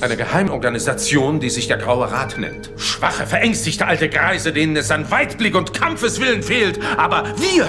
Eine 0.00 0.16
Geheimorganisation, 0.18 1.40
die 1.40 1.48
sich 1.48 1.68
der 1.68 1.78
Graue 1.78 2.10
Rat 2.12 2.36
nennt. 2.36 2.70
Schwache, 2.76 3.26
verängstigte 3.26 3.86
alte 3.86 4.10
Greise, 4.10 4.52
denen 4.52 4.76
es 4.76 4.90
an 4.90 5.10
Weitblick 5.10 5.54
und 5.54 5.72
Kampfeswillen 5.72 6.42
fehlt. 6.42 6.78
Aber 6.98 7.24
wir... 7.38 7.66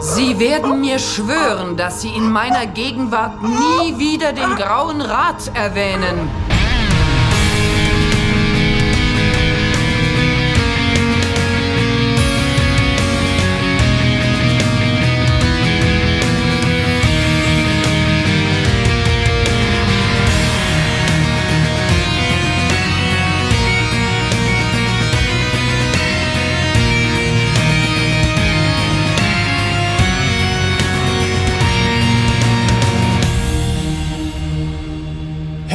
Sie 0.00 0.38
werden 0.38 0.80
mir 0.80 0.98
schwören, 0.98 1.76
dass 1.76 2.02
Sie 2.02 2.08
in 2.08 2.30
meiner 2.30 2.66
Gegenwart 2.66 3.42
nie 3.42 3.98
wieder 3.98 4.32
den 4.32 4.54
Grauen 4.56 5.00
Rat 5.00 5.50
erwähnen. 5.54 6.28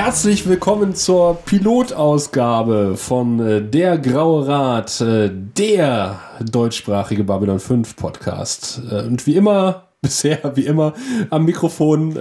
Herzlich 0.09 0.47
willkommen 0.47 0.95
zur 0.95 1.35
Pilotausgabe 1.35 2.97
von 2.97 3.39
äh, 3.39 3.61
Der 3.61 3.99
Graue 3.99 4.47
Rat, 4.47 5.01
äh, 5.01 5.29
der 5.31 6.19
deutschsprachige 6.43 7.23
Babylon 7.23 7.59
5 7.59 7.95
Podcast. 7.95 8.81
Äh, 8.89 9.03
und 9.03 9.27
wie 9.27 9.35
immer, 9.35 9.83
bisher 10.01 10.39
wie 10.55 10.65
immer, 10.65 10.93
am 11.29 11.45
Mikrofon 11.45 12.15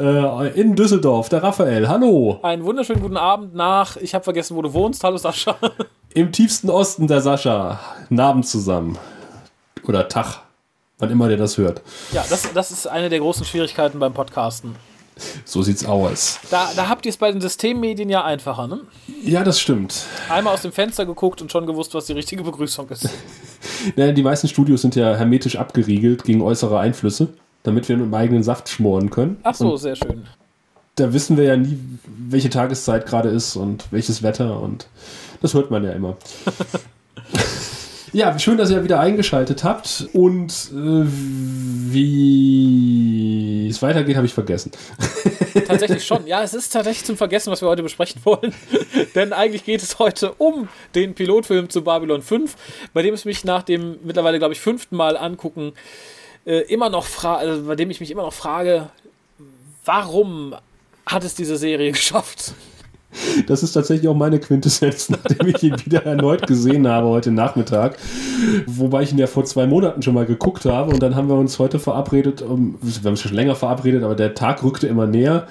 in 0.55 0.77
Düsseldorf, 0.77 1.31
der 1.31 1.43
Raphael. 1.43 1.89
Hallo. 1.89 2.39
Einen 2.43 2.63
wunderschönen 2.65 3.01
guten 3.01 3.17
Abend 3.17 3.55
nach, 3.55 3.97
ich 3.97 4.15
habe 4.15 4.23
vergessen, 4.23 4.55
wo 4.55 4.61
du 4.61 4.75
wohnst. 4.75 5.03
Hallo 5.03 5.17
Sascha. 5.17 5.57
Im 6.13 6.31
tiefsten 6.31 6.69
Osten 6.69 7.07
der 7.07 7.23
Sascha. 7.23 7.81
Namen 8.11 8.43
zusammen. 8.43 8.99
Oder 9.85 10.09
Tag. 10.09 10.43
Wann 10.99 11.11
immer 11.11 11.29
der 11.29 11.39
das 11.39 11.57
hört. 11.57 11.81
Ja, 12.13 12.23
das, 12.29 12.53
das 12.53 12.71
ist 12.71 12.87
eine 12.87 13.09
der 13.09 13.21
großen 13.21 13.47
Schwierigkeiten 13.47 13.99
beim 13.99 14.13
Podcasten. 14.13 14.77
So 15.45 15.63
sieht's 15.63 15.85
aus. 15.85 16.41
Da, 16.51 16.71
da 16.77 16.89
habt 16.89 17.07
ihr 17.07 17.11
es 17.11 17.17
bei 17.17 17.31
den 17.33 17.41
Systemmedien 17.41 18.11
ja 18.11 18.25
einfacher, 18.25 18.67
ne? 18.67 18.81
Ja, 19.25 19.45
das 19.45 19.61
stimmt. 19.61 20.05
Einmal 20.29 20.55
aus 20.55 20.63
dem 20.63 20.73
Fenster 20.73 21.07
geguckt 21.07 21.41
und 21.43 21.51
schon 21.51 21.67
gewusst, 21.67 21.95
was 21.95 22.07
die 22.07 22.13
richtige 22.13 22.43
Begrüßung 22.43 22.89
ist. 22.91 23.09
naja, 23.97 24.13
die 24.13 24.23
meisten 24.23 24.49
Studios 24.49 24.83
sind 24.83 24.95
ja 24.95 25.17
hermetisch 25.17 25.57
abgeriegelt 25.57 26.25
gegen 26.25 26.43
äußere 26.43 26.79
Einflüsse, 26.79 27.29
damit 27.63 27.89
wir 27.89 27.97
mit 27.97 28.07
dem 28.07 28.15
eigenen 28.15 28.43
Saft 28.43 28.69
schmoren 28.69 29.11
können. 29.11 29.39
Ach 29.43 29.55
so, 29.55 29.73
und 29.73 29.79
sehr 29.79 29.97
schön. 29.97 30.27
Da 30.97 31.13
wissen 31.13 31.37
wir 31.37 31.45
ja 31.45 31.57
nie, 31.57 31.79
welche 32.07 32.51
Tageszeit 32.51 33.07
gerade 33.07 33.29
ist 33.29 33.57
und 33.57 33.85
welches 33.91 34.23
Wetter 34.23 34.61
und 34.61 34.89
das 35.41 35.55
hört 35.55 35.71
man 35.71 35.85
ja 35.85 35.93
immer. 35.93 36.17
Ja, 38.13 38.39
schön, 38.39 38.57
dass 38.57 38.71
ihr 38.71 38.85
wieder 38.85 39.01
eingeschaltet 39.01 39.65
habt. 39.65 40.09
Und 40.13 40.71
äh, 40.73 41.05
wie 41.93 43.69
es 43.69 43.83
weitergeht, 43.83 44.17
habe 44.17 44.27
ich 44.27 44.35
vergessen. 44.35 44.73
Tatsächlich 45.67 46.07
schon. 46.07 46.27
Ja, 46.27 46.43
es 46.43 46.55
ist 46.55 46.73
tatsächlich 46.73 47.05
zum 47.05 47.17
Vergessen, 47.17 47.51
was 47.51 47.61
wir 47.61 47.69
heute 47.69 47.83
besprechen 47.83 48.21
wollen. 48.25 48.55
Denn 49.15 49.33
eigentlich 49.33 49.65
geht 49.65 49.83
es 49.83 49.99
heute 49.99 50.33
um 50.39 50.69
den 50.95 51.15
Pilotfilm 51.15 51.69
zu 51.69 51.83
Babylon 51.83 52.23
5, 52.23 52.57
bei 52.95 53.03
dem 53.03 53.13
es 53.15 53.25
mich 53.25 53.45
nach 53.45 53.63
dem 53.63 53.99
mittlerweile, 54.05 54.39
glaube 54.39 54.55
ich, 54.55 54.61
fünften 54.61 54.97
Mal 54.97 55.17
angucken, 55.17 55.73
äh, 56.47 56.61
immer 56.61 56.89
noch 56.91 57.07
also 57.25 57.65
bei 57.65 57.77
dem 57.77 57.91
ich 57.91 58.01
mich 58.01 58.11
immer 58.11 58.23
noch 58.23 58.33
frage, 58.33 58.89
warum 59.85 60.55
hat 61.07 61.25
es 61.25 61.35
diese 61.35 61.57
Serie 61.57 61.93
geschafft? 61.99 62.55
Das 63.47 63.63
ist 63.63 63.73
tatsächlich 63.73 64.09
auch 64.09 64.17
meine 64.17 64.39
Quintessenz, 64.41 65.09
nachdem 65.11 65.49
ich 65.49 65.63
ihn 65.63 65.77
wieder 65.85 66.05
erneut 66.05 66.47
gesehen 66.47 66.87
habe 66.89 67.09
heute 67.09 67.31
Nachmittag. 67.31 67.97
Wobei 68.67 69.03
ich 69.03 69.13
ihn 69.13 69.19
ja 69.19 69.27
vor 69.27 69.45
zwei 69.45 69.67
Monaten 69.67 70.03
schon 70.03 70.15
mal 70.15 70.27
geguckt 70.27 70.65
habe 70.65 70.93
und 70.93 71.03
dann 71.03 71.15
haben 71.15 71.29
wir 71.29 71.37
uns 71.37 71.59
heute 71.59 71.79
verabredet, 71.79 72.41
wir 72.41 72.47
haben 72.49 72.79
uns 73.05 73.21
schon 73.21 73.35
länger 73.35 73.55
verabredet, 73.55 74.03
aber 74.03 74.15
der 74.15 74.35
Tag 74.35 74.63
rückte 74.63 74.87
immer 74.87 75.07
näher. 75.07 75.47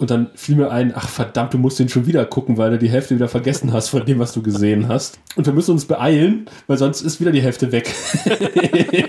Und 0.00 0.10
dann 0.10 0.30
fiel 0.34 0.56
mir 0.56 0.70
ein, 0.70 0.94
ach 0.96 1.10
verdammt, 1.10 1.52
du 1.52 1.58
musst 1.58 1.78
den 1.78 1.90
schon 1.90 2.06
wieder 2.06 2.24
gucken, 2.24 2.56
weil 2.56 2.70
du 2.70 2.78
die 2.78 2.88
Hälfte 2.88 3.14
wieder 3.14 3.28
vergessen 3.28 3.74
hast 3.74 3.90
von 3.90 4.02
dem, 4.06 4.18
was 4.18 4.32
du 4.32 4.40
gesehen 4.40 4.88
hast. 4.88 5.18
Und 5.36 5.44
wir 5.44 5.52
müssen 5.52 5.72
uns 5.72 5.84
beeilen, 5.84 6.46
weil 6.66 6.78
sonst 6.78 7.02
ist 7.02 7.20
wieder 7.20 7.32
die 7.32 7.42
Hälfte 7.42 7.70
weg 7.70 7.94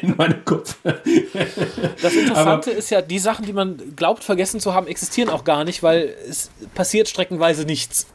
in 0.01 0.15
meinem 0.17 0.43
Kopf. 0.43 0.75
Das 0.83 2.13
Interessante 2.13 2.71
Aber, 2.71 2.77
ist 2.77 2.89
ja, 2.89 3.01
die 3.01 3.19
Sachen, 3.19 3.45
die 3.45 3.53
man 3.53 3.77
glaubt 3.95 4.25
vergessen 4.25 4.59
zu 4.59 4.73
haben, 4.73 4.85
existieren 4.85 5.29
auch 5.29 5.45
gar 5.45 5.63
nicht, 5.63 5.81
weil 5.81 6.13
es 6.29 6.51
passiert 6.75 7.07
streckenweise 7.07 7.63
nichts. 7.63 8.07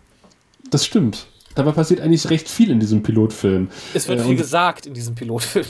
Das 0.68 0.84
stimmt. 0.84 1.28
Dabei 1.54 1.72
passiert 1.72 2.02
eigentlich 2.02 2.28
recht 2.28 2.46
viel 2.46 2.70
in 2.70 2.78
diesem 2.78 3.02
Pilotfilm. 3.02 3.70
Es 3.94 4.06
wird 4.06 4.20
äh, 4.20 4.24
viel 4.24 4.36
gesagt 4.36 4.84
in 4.84 4.92
diesem 4.92 5.14
Pilotfilm. 5.14 5.64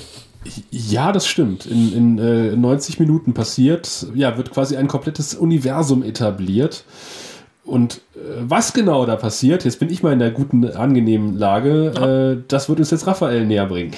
Ja, 0.71 1.13
das 1.13 1.27
stimmt. 1.27 1.67
In, 1.67 1.93
in 1.93 2.19
äh, 2.19 2.57
90 2.57 2.99
Minuten 3.01 3.35
passiert, 3.35 4.07
ja, 4.15 4.37
wird 4.37 4.51
quasi 4.51 4.77
ein 4.77 4.89
komplettes 4.89 5.35
Universum 5.35 6.03
etabliert. 6.03 6.85
Und 7.67 7.97
äh, 8.15 8.19
was 8.43 8.73
genau 8.73 9.07
da 9.07 9.17
passiert, 9.17 9.65
jetzt 9.65 9.81
bin 9.81 9.91
ich 9.91 10.03
mal 10.03 10.13
in 10.13 10.21
der 10.21 10.31
guten, 10.31 10.65
angenehmen 10.71 11.37
Lage, 11.37 12.39
äh, 12.39 12.45
das 12.47 12.69
wird 12.69 12.79
uns 12.79 12.93
jetzt 12.93 13.09
Raphael 13.09 13.45
näher 13.45 13.67
bringen. 13.67 13.93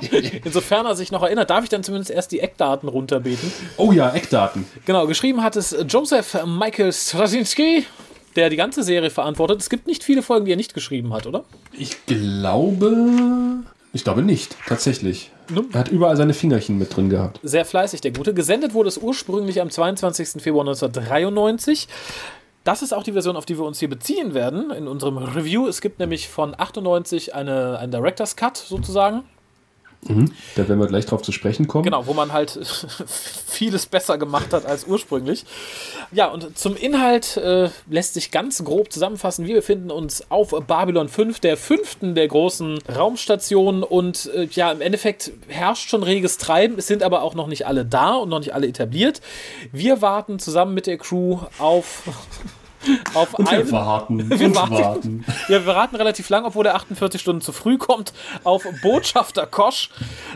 Insofern 0.44 0.86
er 0.86 0.96
sich 0.96 1.12
noch 1.12 1.22
erinnert, 1.22 1.50
darf 1.50 1.62
ich 1.62 1.68
dann 1.68 1.84
zumindest 1.84 2.10
erst 2.10 2.32
die 2.32 2.40
Eckdaten 2.40 2.88
runterbeten. 2.88 3.52
Oh 3.76 3.92
ja, 3.92 4.10
Eckdaten. 4.10 4.64
Genau, 4.86 5.06
geschrieben 5.06 5.42
hat 5.42 5.54
es 5.56 5.76
Joseph 5.86 6.38
Michael 6.46 6.94
Straczynski, 6.94 7.84
der 8.36 8.48
die 8.48 8.56
ganze 8.56 8.82
Serie 8.82 9.10
verantwortet. 9.10 9.60
Es 9.60 9.68
gibt 9.68 9.86
nicht 9.86 10.02
viele 10.02 10.22
Folgen, 10.22 10.46
die 10.46 10.52
er 10.52 10.56
nicht 10.56 10.72
geschrieben 10.72 11.12
hat, 11.12 11.26
oder? 11.26 11.44
Ich 11.72 12.06
glaube. 12.06 12.96
Ich 13.92 14.02
glaube 14.02 14.22
nicht, 14.22 14.56
tatsächlich. 14.66 15.30
Er 15.72 15.80
hat 15.80 15.88
überall 15.88 16.16
seine 16.16 16.34
Fingerchen 16.34 16.78
mit 16.78 16.94
drin 16.94 17.10
gehabt. 17.10 17.40
Sehr 17.42 17.64
fleißig, 17.64 18.00
der 18.00 18.12
Gute. 18.12 18.34
Gesendet 18.34 18.74
wurde 18.74 18.88
es 18.88 18.98
ursprünglich 18.98 19.60
am 19.60 19.70
22. 19.70 20.42
Februar 20.42 20.66
1993. 20.66 21.88
Das 22.64 22.82
ist 22.82 22.92
auch 22.92 23.02
die 23.02 23.12
Version, 23.12 23.36
auf 23.36 23.46
die 23.46 23.58
wir 23.58 23.64
uns 23.64 23.78
hier 23.78 23.88
beziehen 23.88 24.34
werden 24.34 24.70
in 24.70 24.86
unserem 24.86 25.16
Review. 25.16 25.66
Es 25.66 25.80
gibt 25.80 25.98
nämlich 25.98 26.28
von 26.28 26.54
98 26.56 27.34
eine, 27.34 27.78
einen 27.78 27.90
Director's 27.90 28.36
Cut 28.36 28.56
sozusagen. 28.56 29.24
Mhm. 30.08 30.32
Da 30.56 30.66
werden 30.66 30.80
wir 30.80 30.86
gleich 30.86 31.04
drauf 31.04 31.20
zu 31.20 31.30
sprechen 31.30 31.68
kommen. 31.68 31.84
Genau, 31.84 32.06
wo 32.06 32.14
man 32.14 32.32
halt 32.32 32.58
vieles 33.46 33.86
besser 33.86 34.16
gemacht 34.16 34.52
hat 34.52 34.64
als 34.64 34.84
ursprünglich. 34.84 35.44
Ja, 36.10 36.28
und 36.28 36.58
zum 36.58 36.74
Inhalt 36.74 37.36
äh, 37.36 37.68
lässt 37.88 38.14
sich 38.14 38.30
ganz 38.30 38.64
grob 38.64 38.92
zusammenfassen. 38.92 39.46
Wir 39.46 39.56
befinden 39.56 39.90
uns 39.90 40.30
auf 40.30 40.50
Babylon 40.66 41.08
5, 41.08 41.40
der 41.40 41.56
fünften 41.58 42.14
der 42.14 42.28
großen 42.28 42.78
Raumstationen. 42.88 43.82
Und 43.82 44.30
äh, 44.34 44.48
ja, 44.50 44.72
im 44.72 44.80
Endeffekt 44.80 45.32
herrscht 45.48 45.90
schon 45.90 46.02
reges 46.02 46.38
Treiben. 46.38 46.78
Es 46.78 46.86
sind 46.86 47.02
aber 47.02 47.22
auch 47.22 47.34
noch 47.34 47.46
nicht 47.46 47.66
alle 47.66 47.84
da 47.84 48.14
und 48.14 48.30
noch 48.30 48.38
nicht 48.38 48.54
alle 48.54 48.66
etabliert. 48.66 49.20
Wir 49.70 50.00
warten 50.00 50.38
zusammen 50.38 50.72
mit 50.72 50.86
der 50.86 50.96
Crew 50.96 51.40
auf 51.58 52.04
auf 53.14 53.34
und 53.34 53.48
einen, 53.48 53.66
wir 53.66 53.72
warten. 53.72 54.30
Wir 54.40 54.54
warten. 54.54 54.74
warten. 54.74 55.24
Ja, 55.48 55.64
wir 55.64 55.74
warten 55.74 55.96
relativ 55.96 56.28
lang, 56.28 56.44
obwohl 56.44 56.66
er 56.66 56.74
48 56.74 57.20
Stunden 57.20 57.40
zu 57.42 57.52
früh 57.52 57.78
kommt, 57.78 58.12
auf 58.44 58.64
Botschafter 58.82 59.46
Kosch, 59.46 59.90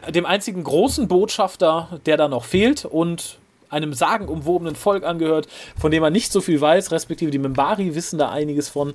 dem 0.08 0.26
einzigen 0.26 0.62
großen 0.64 1.08
Botschafter, 1.08 2.00
der 2.06 2.16
da 2.16 2.28
noch 2.28 2.44
fehlt 2.44 2.84
und 2.84 3.38
einem 3.70 3.92
sagenumwobenen 3.92 4.76
Volk 4.76 5.04
angehört, 5.04 5.48
von 5.78 5.90
dem 5.90 6.02
man 6.02 6.12
nicht 6.12 6.32
so 6.32 6.40
viel 6.40 6.60
weiß, 6.60 6.92
respektive 6.92 7.30
die 7.30 7.38
Membari 7.38 7.94
wissen 7.94 8.18
da 8.18 8.30
einiges 8.30 8.68
von, 8.68 8.94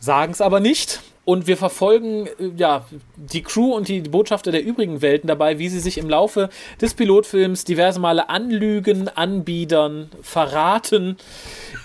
sagen 0.00 0.32
es 0.32 0.40
aber 0.40 0.60
nicht. 0.60 1.00
Und 1.24 1.46
wir 1.46 1.56
verfolgen 1.56 2.26
äh, 2.26 2.50
ja, 2.56 2.84
die 3.16 3.42
Crew 3.42 3.74
und 3.74 3.88
die 3.88 4.00
Botschafter 4.00 4.50
der 4.50 4.64
übrigen 4.64 5.02
Welten 5.02 5.28
dabei, 5.28 5.58
wie 5.58 5.68
sie 5.68 5.78
sich 5.78 5.98
im 5.98 6.10
Laufe 6.10 6.50
des 6.80 6.94
Pilotfilms 6.94 7.64
diverse 7.64 8.00
Male 8.00 8.28
anlügen, 8.28 9.08
anbiedern, 9.08 10.10
verraten, 10.22 11.16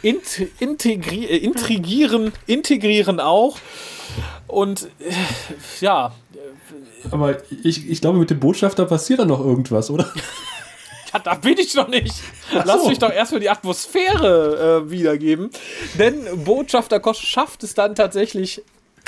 int 0.02 0.48
integri 0.60 1.26
äh, 1.26 1.38
intrigieren, 1.38 2.32
integrieren 2.48 3.20
auch. 3.20 3.58
Und 4.48 4.90
äh, 5.00 5.14
ja. 5.82 6.14
Aber 7.12 7.38
ich, 7.64 7.90
ich 7.90 8.02
glaube, 8.02 8.18
mit 8.18 8.32
dem 8.32 8.40
Botschafter 8.40 8.86
passiert 8.86 9.20
da 9.20 9.26
noch 9.26 9.40
irgendwas, 9.40 9.90
oder? 9.90 10.12
Ja, 11.14 11.20
da 11.20 11.36
bin 11.36 11.58
ich 11.58 11.74
noch 11.74 11.88
nicht. 11.88 12.14
So. 12.52 12.62
Lass 12.66 12.86
mich 12.86 13.00
doch 13.00 13.12
erstmal 13.12 13.40
die 13.40 13.50
Atmosphäre 13.50 14.84
äh, 14.86 14.92
wiedergeben. 14.92 15.52
Denn 15.98 16.44
Botschafter 16.44 17.00
Kosch 17.00 17.26
schafft 17.26 17.64
es 17.64 17.74
dann 17.74 17.96
tatsächlich 17.96 18.62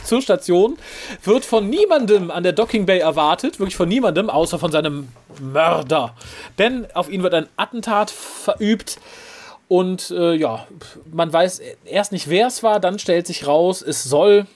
zur 0.04 0.22
Station, 0.22 0.78
wird 1.24 1.46
von 1.46 1.70
niemandem 1.70 2.32
an 2.32 2.44
der 2.44 2.54
Docking 2.54 2.86
Bay 2.86 3.00
erwartet, 3.00 3.60
wirklich 3.60 3.76
von 3.76 3.90
niemandem, 3.90 4.30
außer 4.30 4.60
von 4.60 4.72
seinem 4.72 5.10
Mörder. 5.40 6.16
Denn 6.58 6.88
auf 6.94 7.10
ihn 7.10 7.24
wird 7.24 7.34
ein 7.34 7.48
Attentat 7.58 8.12
verübt. 8.12 8.98
Und 9.68 10.12
äh, 10.12 10.34
ja, 10.34 10.68
man 11.12 11.32
weiß 11.32 11.62
erst 11.86 12.12
nicht, 12.12 12.30
wer 12.30 12.48
es 12.48 12.64
war, 12.64 12.80
dann 12.80 12.98
stellt 12.98 13.28
sich 13.28 13.46
raus, 13.46 13.84
es 13.84 14.04
soll 14.04 14.48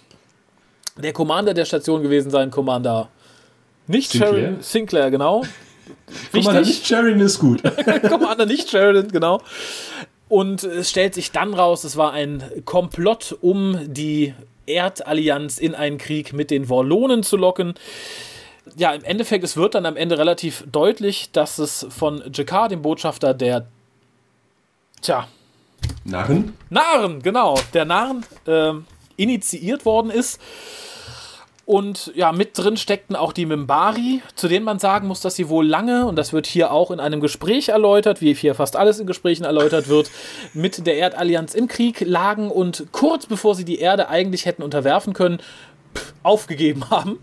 der 0.98 1.14
Commander 1.14 1.54
der 1.54 1.66
Station 1.66 2.02
gewesen 2.02 2.32
sein, 2.32 2.52
Commander 2.52 3.10
nicht 3.88 4.12
Sinclair, 4.12 4.34
Sharon, 4.34 4.62
Sinclair 4.62 5.12
genau. 5.12 5.44
Commander 6.32 6.62
nicht 6.62 6.86
Sheridan 6.86 7.20
ist 7.20 7.40
gut. 7.40 7.62
Commander 8.10 8.46
nicht 8.46 8.70
Sheridan, 8.70 9.10
genau. 9.10 9.42
Und 10.30 10.64
es 10.64 10.90
stellt 10.90 11.14
sich 11.14 11.32
dann 11.32 11.54
raus, 11.54 11.84
es 11.84 11.98
war 11.98 12.14
ein 12.14 12.44
Komplott, 12.66 13.38
um 13.42 13.78
die 13.86 14.34
Erdallianz 14.66 15.58
in 15.58 15.76
einen 15.76 15.98
Krieg 15.98 16.34
mit 16.34 16.52
den 16.52 16.66
Vorlonen 16.66 17.24
zu 17.24 17.38
locken. 17.38 17.74
Ja, 18.76 18.94
im 18.94 19.04
Endeffekt, 19.04 19.44
es 19.44 19.58
wird 19.58 19.76
dann 19.76 19.86
am 19.86 19.98
Ende 19.98 20.18
relativ 20.18 20.64
deutlich, 20.72 21.32
dass 21.32 21.60
es 21.60 21.86
von 21.90 22.24
Jakar, 22.34 22.70
dem 22.70 22.82
Botschafter 22.82 23.34
der, 23.34 23.68
tja, 25.02 25.28
Narren? 26.06 26.54
Narren, 26.70 27.22
genau, 27.22 27.60
der 27.74 27.86
Narren 27.86 28.26
äh, 28.48 28.74
initiiert 29.18 29.86
worden 29.86 30.12
ist. 30.12 30.40
Und 31.66 32.12
ja, 32.14 32.34
mit 32.34 32.58
drin 32.58 32.76
steckten 32.76 33.16
auch 33.16 33.32
die 33.32 33.46
Mimbari, 33.46 34.22
zu 34.36 34.50
denen 34.50 34.66
man 34.66 34.80
sagen 34.80 35.08
muss, 35.08 35.22
dass 35.22 35.36
sie 35.36 35.48
wohl 35.48 35.66
lange, 35.66 36.06
und 36.06 36.18
das 36.18 36.34
wird 36.34 36.46
hier 36.46 36.74
auch 36.74 36.92
in 36.92 37.00
einem 37.00 37.22
Gespräch 37.22 37.70
erläutert, 37.70 38.20
wie 38.20 38.34
hier 38.34 38.54
fast 38.54 38.76
alles 38.76 39.00
in 39.00 39.08
Gesprächen 39.08 39.46
erläutert 39.46 39.88
wird, 39.88 40.12
mit 40.54 40.86
der 40.86 40.98
Erdallianz 40.98 41.56
im 41.56 41.70
Krieg 41.70 42.02
lagen 42.02 42.52
und 42.52 42.88
kurz 42.92 43.28
bevor 43.28 43.56
sie 43.56 43.64
die 43.64 43.80
Erde 43.80 44.10
eigentlich 44.10 44.46
hätten 44.46 44.62
unterwerfen 44.62 45.14
können, 45.14 45.40
aufgegeben 46.22 46.84
haben. 46.90 47.20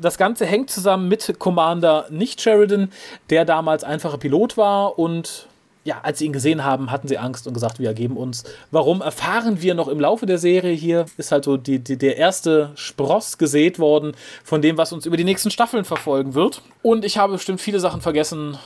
Das 0.00 0.18
Ganze 0.18 0.44
hängt 0.44 0.70
zusammen 0.70 1.08
mit 1.08 1.38
Commander 1.38 2.06
Nicht 2.10 2.40
Sheridan, 2.40 2.90
der 3.30 3.44
damals 3.44 3.84
einfacher 3.84 4.18
Pilot 4.18 4.56
war 4.56 4.98
und 4.98 5.46
ja, 5.84 6.00
als 6.02 6.18
sie 6.18 6.26
ihn 6.26 6.32
gesehen 6.32 6.64
haben, 6.64 6.90
hatten 6.90 7.08
sie 7.08 7.18
Angst 7.18 7.46
und 7.46 7.54
gesagt, 7.54 7.78
wir 7.78 7.88
ergeben 7.88 8.16
uns. 8.16 8.44
Warum 8.70 9.00
erfahren 9.00 9.62
wir 9.62 9.74
noch 9.74 9.88
im 9.88 9.98
Laufe 9.98 10.26
der 10.26 10.38
Serie? 10.38 10.72
Hier 10.72 11.06
ist 11.16 11.32
halt 11.32 11.44
so 11.44 11.56
die, 11.56 11.80
die, 11.80 11.98
der 11.98 12.16
erste 12.16 12.70
Spross 12.76 13.36
gesät 13.36 13.78
worden 13.78 14.12
von 14.44 14.62
dem, 14.62 14.76
was 14.76 14.92
uns 14.92 15.06
über 15.06 15.16
die 15.16 15.24
nächsten 15.24 15.50
Staffeln 15.50 15.84
verfolgen 15.84 16.34
wird. 16.34 16.62
Und 16.82 17.04
ich 17.04 17.18
habe 17.18 17.32
bestimmt 17.34 17.60
viele 17.60 17.80
Sachen 17.80 18.00
vergessen, 18.00 18.58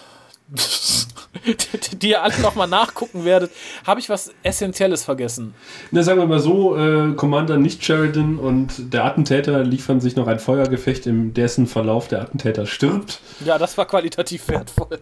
die 2.02 2.10
ihr 2.10 2.22
alle 2.22 2.38
nochmal 2.40 2.68
nachgucken 2.68 3.24
werdet. 3.24 3.50
Habe 3.86 4.00
ich 4.00 4.08
was 4.08 4.32
Essentielles 4.42 5.04
vergessen? 5.04 5.54
Na, 5.90 6.02
sagen 6.02 6.20
wir 6.20 6.26
mal 6.26 6.40
so, 6.40 6.76
äh, 6.76 7.12
Commander 7.14 7.56
nicht 7.56 7.84
Sheridan 7.84 8.38
und 8.38 8.92
der 8.92 9.04
Attentäter 9.04 9.62
liefern 9.62 10.00
sich 10.00 10.16
noch 10.16 10.26
ein 10.26 10.38
Feuergefecht, 10.38 11.06
in 11.06 11.34
dessen 11.34 11.66
Verlauf 11.66 12.08
der 12.08 12.22
Attentäter 12.22 12.66
stirbt. 12.66 13.20
Ja, 13.44 13.58
das 13.58 13.76
war 13.78 13.86
qualitativ 13.86 14.48
wertvoll. 14.48 14.98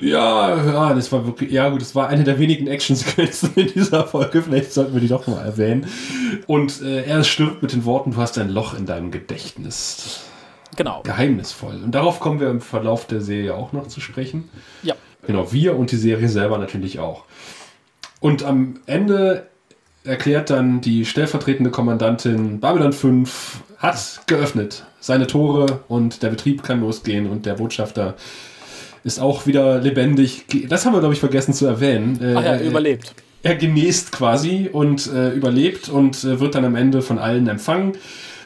Ja, 0.00 0.56
ja, 0.64 0.94
das 0.94 1.10
war 1.10 1.26
wirklich, 1.26 1.50
ja 1.50 1.68
gut, 1.68 1.80
das 1.80 1.94
war 1.94 2.08
eine 2.08 2.24
der 2.24 2.38
wenigen 2.38 2.68
Actionsequenzen 2.68 3.52
in 3.56 3.72
dieser 3.72 4.06
Folge, 4.06 4.42
vielleicht 4.42 4.72
sollten 4.72 4.94
wir 4.94 5.00
die 5.00 5.08
doch 5.08 5.26
mal 5.26 5.44
erwähnen. 5.44 5.86
Und 6.46 6.82
äh, 6.82 7.04
er 7.04 7.24
stirbt 7.24 7.62
mit 7.62 7.72
den 7.72 7.84
Worten, 7.84 8.12
du 8.12 8.16
hast 8.18 8.38
ein 8.38 8.48
Loch 8.48 8.74
in 8.74 8.86
deinem 8.86 9.10
Gedächtnis. 9.10 10.20
Genau. 10.76 11.02
Geheimnisvoll. 11.02 11.82
Und 11.82 11.92
darauf 11.92 12.20
kommen 12.20 12.38
wir 12.38 12.48
im 12.50 12.60
Verlauf 12.60 13.06
der 13.06 13.20
Serie 13.20 13.54
auch 13.54 13.72
noch 13.72 13.88
zu 13.88 14.00
sprechen. 14.00 14.48
Ja. 14.84 14.94
Genau, 15.26 15.52
wir 15.52 15.76
und 15.76 15.90
die 15.92 15.96
Serie 15.96 16.28
selber 16.28 16.58
natürlich 16.58 16.98
auch. 16.98 17.24
Und 18.20 18.42
am 18.44 18.80
Ende 18.86 19.46
erklärt 20.04 20.50
dann 20.50 20.80
die 20.80 21.04
stellvertretende 21.04 21.70
Kommandantin, 21.70 22.60
Babylon 22.60 22.92
5 22.92 23.60
hat 23.78 24.20
geöffnet 24.26 24.84
seine 25.00 25.26
Tore 25.26 25.80
und 25.88 26.22
der 26.22 26.30
Betrieb 26.30 26.62
kann 26.62 26.80
losgehen 26.80 27.28
und 27.28 27.46
der 27.46 27.54
Botschafter 27.54 28.14
ist 29.04 29.20
auch 29.20 29.46
wieder 29.46 29.78
lebendig. 29.80 30.44
Das 30.68 30.84
haben 30.84 30.92
wir, 30.94 31.00
glaube 31.00 31.14
ich, 31.14 31.20
vergessen 31.20 31.52
zu 31.54 31.66
erwähnen. 31.66 32.18
Ach 32.36 32.42
ja, 32.42 32.56
Äh, 32.56 32.66
überlebt. 32.66 33.14
er 33.42 33.54
genäst 33.54 34.10
quasi 34.12 34.68
und 34.72 35.06
äh, 35.12 35.30
überlebt 35.30 35.88
und 35.88 36.24
äh, 36.24 36.40
wird 36.40 36.54
dann 36.56 36.64
am 36.64 36.74
Ende 36.74 37.00
von 37.02 37.18
allen 37.18 37.46
empfangen 37.48 37.92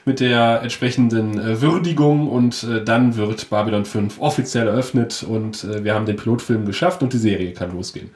mit 0.04 0.20
der 0.20 0.60
entsprechenden 0.62 1.38
äh, 1.38 1.60
Würdigung 1.60 2.28
und 2.28 2.64
äh, 2.64 2.84
dann 2.84 3.16
wird 3.16 3.48
Babylon 3.50 3.84
5 3.84 4.20
offiziell 4.20 4.66
eröffnet 4.66 5.24
und 5.28 5.64
äh, 5.64 5.84
wir 5.84 5.94
haben 5.94 6.06
den 6.06 6.16
Pilotfilm 6.16 6.64
geschafft 6.64 7.02
und 7.02 7.12
die 7.12 7.18
Serie 7.18 7.52
kann 7.52 7.72
losgehen. 7.72 8.10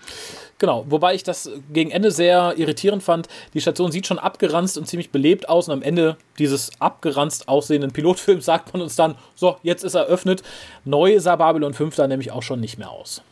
Genau, 0.58 0.86
wobei 0.88 1.14
ich 1.14 1.22
das 1.22 1.50
gegen 1.70 1.90
Ende 1.90 2.10
sehr 2.10 2.54
irritierend 2.56 3.02
fand. 3.02 3.28
Die 3.52 3.60
Station 3.60 3.92
sieht 3.92 4.06
schon 4.06 4.18
abgeranzt 4.18 4.78
und 4.78 4.86
ziemlich 4.86 5.10
belebt 5.10 5.48
aus 5.50 5.68
und 5.68 5.74
am 5.74 5.82
Ende 5.82 6.16
dieses 6.38 6.70
abgeranzt 6.80 7.48
aussehenden 7.48 7.92
Pilotfilms 7.92 8.46
sagt 8.46 8.72
man 8.72 8.80
uns 8.80 8.96
dann, 8.96 9.16
so, 9.34 9.56
jetzt 9.62 9.84
ist 9.84 9.94
er 9.94 10.02
eröffnet. 10.02 10.42
Neu 10.86 11.20
sah 11.20 11.36
Babylon 11.36 11.74
5 11.74 11.94
da 11.94 12.08
nämlich 12.08 12.32
auch 12.32 12.42
schon 12.42 12.60
nicht 12.60 12.78
mehr 12.78 12.90
aus. 12.90 13.22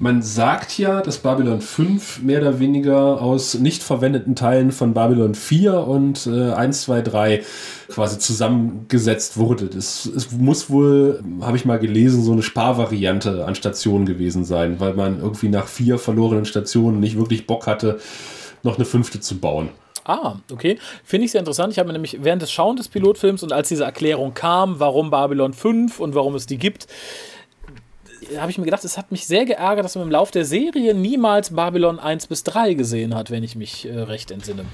Man 0.00 0.22
sagt 0.22 0.78
ja, 0.78 1.00
dass 1.00 1.18
Babylon 1.18 1.60
5 1.60 2.22
mehr 2.22 2.40
oder 2.40 2.60
weniger 2.60 3.20
aus 3.20 3.54
nicht 3.54 3.82
verwendeten 3.82 4.36
Teilen 4.36 4.70
von 4.70 4.94
Babylon 4.94 5.34
4 5.34 5.74
und 5.74 6.26
äh, 6.28 6.52
1, 6.52 6.82
2, 6.82 7.02
3 7.02 7.42
quasi 7.88 8.18
zusammengesetzt 8.20 9.38
wurde. 9.38 9.66
Das, 9.66 10.06
es 10.06 10.30
muss 10.30 10.70
wohl, 10.70 11.22
habe 11.40 11.56
ich 11.56 11.64
mal 11.64 11.80
gelesen, 11.80 12.22
so 12.22 12.32
eine 12.32 12.42
Sparvariante 12.42 13.44
an 13.44 13.56
Stationen 13.56 14.06
gewesen 14.06 14.44
sein, 14.44 14.78
weil 14.78 14.94
man 14.94 15.20
irgendwie 15.20 15.48
nach 15.48 15.66
vier 15.66 15.98
verlorenen 15.98 16.44
Stationen 16.44 17.00
nicht 17.00 17.18
wirklich 17.18 17.48
Bock 17.48 17.66
hatte, 17.66 17.98
noch 18.62 18.76
eine 18.76 18.84
fünfte 18.84 19.18
zu 19.18 19.38
bauen. 19.38 19.70
Ah, 20.04 20.36
okay. 20.50 20.78
Finde 21.04 21.26
ich 21.26 21.32
sehr 21.32 21.40
interessant. 21.40 21.72
Ich 21.72 21.78
habe 21.78 21.88
mir 21.88 21.92
nämlich 21.92 22.18
während 22.22 22.40
des 22.40 22.50
Schauen 22.52 22.76
des 22.76 22.88
Pilotfilms 22.88 23.42
und 23.42 23.52
als 23.52 23.68
diese 23.68 23.84
Erklärung 23.84 24.32
kam, 24.32 24.78
warum 24.78 25.10
Babylon 25.10 25.52
5 25.52 26.00
und 26.00 26.14
warum 26.14 26.34
es 26.34 26.46
die 26.46 26.56
gibt, 26.56 26.86
habe 28.36 28.50
ich 28.50 28.58
mir 28.58 28.64
gedacht, 28.64 28.84
es 28.84 28.98
hat 28.98 29.10
mich 29.10 29.26
sehr 29.26 29.44
geärgert, 29.44 29.84
dass 29.84 29.94
man 29.94 30.04
im 30.04 30.10
Lauf 30.10 30.30
der 30.30 30.44
Serie 30.44 30.94
niemals 30.94 31.50
Babylon 31.50 31.98
1 31.98 32.26
bis 32.26 32.44
3 32.44 32.74
gesehen 32.74 33.14
hat, 33.14 33.30
wenn 33.30 33.42
ich 33.42 33.56
mich 33.56 33.86
äh, 33.86 33.98
recht 34.00 34.30
entsinne. 34.30 34.64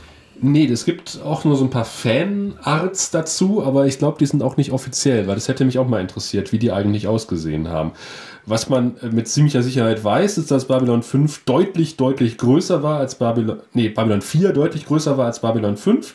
Nee, 0.40 0.66
es 0.66 0.84
gibt 0.84 1.20
auch 1.24 1.44
nur 1.44 1.56
so 1.56 1.64
ein 1.64 1.70
paar 1.70 1.84
Fanarts 1.84 3.10
dazu, 3.10 3.62
aber 3.64 3.86
ich 3.86 3.98
glaube, 3.98 4.18
die 4.18 4.26
sind 4.26 4.42
auch 4.42 4.56
nicht 4.56 4.72
offiziell, 4.72 5.26
weil 5.26 5.36
das 5.36 5.48
hätte 5.48 5.64
mich 5.64 5.78
auch 5.78 5.86
mal 5.86 6.00
interessiert, 6.00 6.52
wie 6.52 6.58
die 6.58 6.72
eigentlich 6.72 7.06
ausgesehen 7.06 7.68
haben. 7.68 7.92
Was 8.46 8.68
man 8.68 8.96
äh, 8.98 9.06
mit 9.06 9.28
ziemlicher 9.28 9.62
Sicherheit 9.62 10.02
weiß, 10.02 10.38
ist, 10.38 10.50
dass 10.50 10.66
Babylon 10.66 11.02
5 11.02 11.44
deutlich, 11.44 11.96
deutlich 11.96 12.36
größer 12.36 12.82
war 12.82 12.98
als 12.98 13.14
Babylon, 13.14 13.60
nee, 13.72 13.88
Babylon 13.88 14.22
4 14.22 14.52
deutlich 14.52 14.86
größer 14.86 15.16
war 15.16 15.26
als 15.26 15.40
Babylon 15.40 15.76
5. 15.76 16.14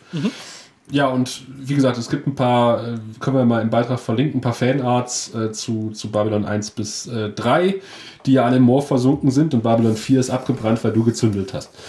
Ja, 0.91 1.07
und 1.07 1.44
wie 1.47 1.75
gesagt, 1.75 1.97
es 1.97 2.09
gibt 2.09 2.25
ein 2.25 2.36
paar, 2.36 2.83
äh, 2.83 2.97
können 3.19 3.38
wir 3.38 3.45
mal 3.45 3.62
im 3.62 3.69
Beitrag 3.69 4.00
verlinken, 4.00 4.39
ein 4.39 4.41
paar 4.41 4.53
Fanarts 4.53 5.33
äh, 5.36 5.51
zu, 5.51 5.91
zu 5.91 6.12
Babylon 6.12 6.45
1 6.45 6.71
bis 6.71 7.06
äh, 7.07 7.30
3, 7.30 7.75
die 8.25 8.33
ja 8.33 8.45
alle 8.45 8.57
im 8.57 8.63
Moor 8.63 8.81
versunken 8.81 9.30
sind 9.30 9.53
und 9.53 9.62
Babylon 9.62 9.95
4 9.95 10.19
ist 10.19 10.30
abgebrannt, 10.31 10.83
weil 10.83 10.94
du 10.94 11.03
gezündelt 11.03 11.53
hast. 11.53 11.69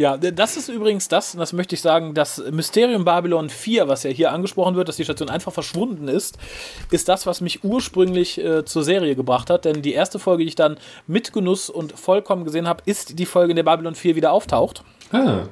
Ja, 0.00 0.16
das 0.16 0.56
ist 0.56 0.70
übrigens 0.70 1.08
das, 1.08 1.34
und 1.34 1.40
das 1.40 1.52
möchte 1.52 1.74
ich 1.74 1.82
sagen, 1.82 2.14
das 2.14 2.42
Mysterium 2.50 3.04
Babylon 3.04 3.50
4, 3.50 3.86
was 3.86 4.02
ja 4.02 4.08
hier 4.08 4.32
angesprochen 4.32 4.74
wird, 4.74 4.88
dass 4.88 4.96
die 4.96 5.04
Station 5.04 5.28
einfach 5.28 5.52
verschwunden 5.52 6.08
ist, 6.08 6.38
ist 6.90 7.06
das, 7.10 7.26
was 7.26 7.42
mich 7.42 7.64
ursprünglich 7.64 8.42
äh, 8.42 8.64
zur 8.64 8.82
Serie 8.82 9.14
gebracht 9.14 9.50
hat. 9.50 9.66
Denn 9.66 9.82
die 9.82 9.92
erste 9.92 10.18
Folge, 10.18 10.44
die 10.44 10.48
ich 10.48 10.54
dann 10.54 10.78
mit 11.06 11.34
Genuss 11.34 11.68
und 11.68 11.92
vollkommen 11.98 12.46
gesehen 12.46 12.66
habe, 12.66 12.82
ist 12.86 13.18
die 13.18 13.26
Folge, 13.26 13.50
in 13.50 13.56
der 13.56 13.62
Babylon 13.62 13.94
4 13.94 14.16
wieder 14.16 14.32
auftaucht. 14.32 14.84
Ah, 15.12 15.42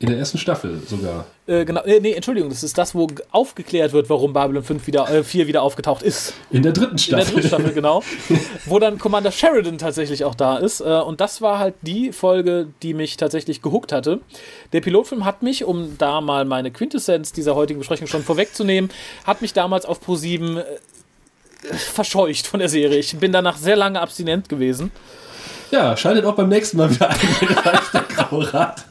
in 0.00 0.08
der 0.08 0.18
ersten 0.18 0.38
Staffel 0.38 0.80
sogar. 0.86 1.26
Äh, 1.48 1.64
genau, 1.64 1.82
äh, 1.82 1.98
nee, 1.98 2.12
Entschuldigung, 2.12 2.50
das 2.50 2.62
ist 2.62 2.78
das, 2.78 2.94
wo 2.94 3.08
aufgeklärt 3.32 3.92
wird, 3.92 4.08
warum 4.08 4.32
Babylon 4.32 4.62
5 4.62 4.86
wieder, 4.86 5.10
äh, 5.10 5.24
4 5.24 5.48
wieder 5.48 5.62
aufgetaucht 5.62 6.02
ist. 6.02 6.34
In 6.50 6.62
der 6.62 6.72
dritten 6.72 6.92
In 6.92 6.96
der 6.96 6.98
Staffel. 7.00 7.34
dritten 7.34 7.48
Staffel, 7.48 7.72
genau. 7.72 8.02
wo 8.66 8.78
dann 8.78 8.98
Commander 8.98 9.32
Sheridan 9.32 9.76
tatsächlich 9.78 10.24
auch 10.24 10.36
da 10.36 10.58
ist. 10.58 10.80
Äh, 10.80 10.84
und 10.84 11.20
das 11.20 11.42
war 11.42 11.58
halt 11.58 11.74
die 11.82 12.12
Folge, 12.12 12.68
die 12.82 12.94
mich 12.94 13.16
tatsächlich 13.16 13.60
gehuckt 13.60 13.90
hatte. 13.90 14.20
Der 14.72 14.80
Pilotfilm 14.80 15.24
hat 15.24 15.42
mich, 15.42 15.64
um 15.64 15.98
da 15.98 16.20
mal 16.20 16.44
meine 16.44 16.70
Quintessenz 16.70 17.32
dieser 17.32 17.56
heutigen 17.56 17.80
Besprechung 17.80 18.06
schon 18.06 18.22
vorwegzunehmen, 18.22 18.90
hat 19.24 19.42
mich 19.42 19.52
damals 19.52 19.84
auf 19.84 20.00
Pro7 20.06 20.58
äh, 20.58 20.64
verscheucht 21.74 22.46
von 22.46 22.60
der 22.60 22.68
Serie. 22.68 22.98
Ich 22.98 23.16
bin 23.16 23.32
danach 23.32 23.56
sehr 23.56 23.74
lange 23.74 24.00
abstinent 24.00 24.48
gewesen. 24.48 24.92
Ja, 25.72 25.96
schaltet 25.96 26.24
auch 26.24 26.36
beim 26.36 26.48
nächsten 26.48 26.76
Mal 26.76 26.90
wieder 26.90 27.10
ein, 27.10 27.18
wenn 27.40 27.48
der 27.92 28.02
Graue 28.02 28.54
Rat. 28.54 28.84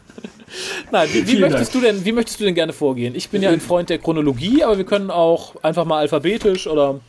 Nein, 0.92 1.10
wie, 1.12 1.28
wie, 1.28 1.40
möchtest 1.40 1.76
du 1.76 1.82
denn, 1.82 2.06
wie 2.06 2.12
möchtest 2.12 2.40
du 2.40 2.46
denn 2.46 2.56
gerne 2.56 2.74
vorgehen? 2.74 3.16
Ich 3.16 3.30
bin 3.30 3.42
ja 3.42 3.50
ein 3.50 3.62
Freund 3.62 3.90
der 3.90 3.98
Chronologie, 3.98 4.64
aber 4.64 4.78
wir 4.78 4.86
können 4.86 5.12
auch 5.12 5.56
einfach 5.64 5.86
mal 5.86 6.00
alphabetisch 6.00 6.68
oder. 6.68 7.00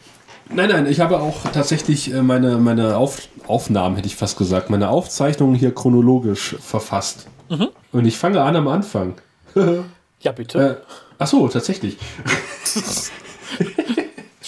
Nein, 0.50 0.70
nein, 0.70 0.86
ich 0.86 1.00
habe 1.00 1.20
auch 1.20 1.42
tatsächlich 1.52 2.12
äh, 2.12 2.22
meine, 2.22 2.56
meine 2.56 2.96
Auf 2.96 3.28
Aufnahmen, 3.46 3.96
hätte 3.96 4.08
ich 4.08 4.16
fast 4.16 4.38
gesagt, 4.38 4.70
meine 4.70 4.90
Aufzeichnungen 4.90 5.54
hier 5.54 5.74
chronologisch 5.74 6.56
verfasst. 6.60 7.26
Und 7.92 8.06
ich 8.06 8.18
fange 8.18 8.42
an 8.42 8.56
am 8.56 8.68
Anfang. 8.68 9.14
Ja, 10.20 10.32
bitte. 10.32 10.58
äh, 10.58 10.74
ach 11.20 11.28
so, 11.28 11.46
tatsächlich. 11.46 11.96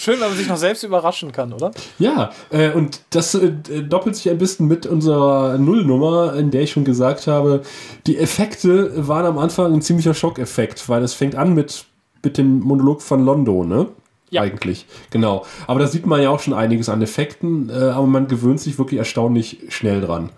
Schön, 0.01 0.19
wenn 0.19 0.29
man 0.29 0.35
sich 0.35 0.47
noch 0.47 0.57
selbst 0.57 0.81
überraschen 0.81 1.31
kann, 1.31 1.53
oder? 1.53 1.69
Ja, 1.99 2.31
äh, 2.49 2.71
und 2.71 3.01
das 3.11 3.35
äh, 3.35 3.51
doppelt 3.83 4.15
sich 4.15 4.31
ein 4.31 4.39
bisschen 4.39 4.67
mit 4.67 4.87
unserer 4.87 5.59
Nullnummer, 5.59 6.33
in 6.33 6.49
der 6.49 6.63
ich 6.63 6.71
schon 6.71 6.85
gesagt 6.85 7.27
habe, 7.27 7.61
die 8.07 8.17
Effekte 8.17 9.07
waren 9.07 9.27
am 9.27 9.37
Anfang 9.37 9.71
ein 9.71 9.83
ziemlicher 9.83 10.15
Schockeffekt, 10.15 10.89
weil 10.89 11.03
es 11.03 11.13
fängt 11.13 11.35
an 11.35 11.53
mit, 11.53 11.85
mit 12.23 12.39
dem 12.39 12.61
Monolog 12.61 13.03
von 13.03 13.23
Londo, 13.23 13.63
ne? 13.63 13.89
Ja. 14.31 14.41
Eigentlich, 14.41 14.87
genau. 15.11 15.45
Aber 15.67 15.79
da 15.79 15.85
sieht 15.85 16.07
man 16.07 16.19
ja 16.19 16.31
auch 16.31 16.39
schon 16.39 16.55
einiges 16.55 16.89
an 16.89 17.03
Effekten, 17.03 17.69
äh, 17.69 17.73
aber 17.73 18.07
man 18.07 18.27
gewöhnt 18.27 18.59
sich 18.59 18.79
wirklich 18.79 18.97
erstaunlich 18.97 19.59
schnell 19.69 20.01
dran. 20.01 20.31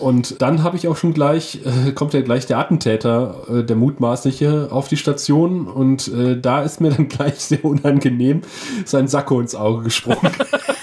Und 0.00 0.42
dann 0.42 0.62
habe 0.62 0.76
ich 0.76 0.88
auch 0.88 0.96
schon 0.96 1.14
gleich, 1.14 1.60
äh, 1.64 1.92
kommt 1.92 2.12
ja 2.12 2.20
gleich 2.20 2.46
der 2.46 2.58
Attentäter, 2.58 3.36
äh, 3.48 3.64
der 3.64 3.76
mutmaßliche, 3.76 4.68
auf 4.70 4.88
die 4.88 4.96
Station 4.96 5.68
und 5.68 6.08
äh, 6.08 6.38
da 6.38 6.62
ist 6.62 6.80
mir 6.80 6.90
dann 6.90 7.08
gleich 7.08 7.36
sehr 7.36 7.64
unangenehm 7.64 8.42
sein 8.84 9.08
Sakko 9.08 9.40
ins 9.40 9.54
Auge 9.54 9.84
gesprungen. 9.84 10.32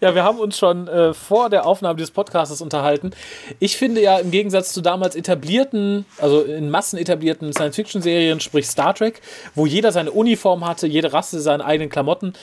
Ja, 0.00 0.14
wir 0.14 0.22
haben 0.22 0.38
uns 0.38 0.56
schon 0.56 0.86
äh, 0.86 1.12
vor 1.12 1.50
der 1.50 1.66
Aufnahme 1.66 1.96
dieses 1.96 2.12
Podcasts 2.12 2.60
unterhalten. 2.60 3.10
Ich 3.58 3.76
finde 3.76 4.00
ja 4.00 4.18
im 4.18 4.30
Gegensatz 4.30 4.72
zu 4.72 4.80
damals 4.80 5.16
etablierten, 5.16 6.06
also 6.18 6.42
in 6.42 6.70
Massen 6.70 6.98
etablierten 6.98 7.52
Science-Fiction-Serien, 7.52 8.38
sprich 8.38 8.66
Star 8.68 8.94
Trek, 8.94 9.20
wo 9.56 9.66
jeder 9.66 9.90
seine 9.90 10.12
Uniform 10.12 10.64
hatte, 10.64 10.86
jede 10.86 11.12
Rasse 11.12 11.40
seine 11.40 11.64
eigenen 11.64 11.90
Klamotten, 11.90 12.34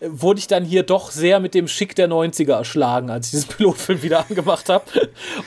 äh, 0.00 0.08
wurde 0.08 0.40
ich 0.40 0.46
dann 0.46 0.64
hier 0.64 0.84
doch 0.84 1.10
sehr 1.10 1.38
mit 1.38 1.52
dem 1.52 1.68
Schick 1.68 1.94
der 1.94 2.08
90er 2.08 2.54
erschlagen, 2.54 3.10
als 3.10 3.26
ich 3.26 3.32
diesen 3.32 3.48
Pilotfilm 3.56 4.02
wieder 4.02 4.20
angemacht 4.28 4.70
habe. 4.70 4.84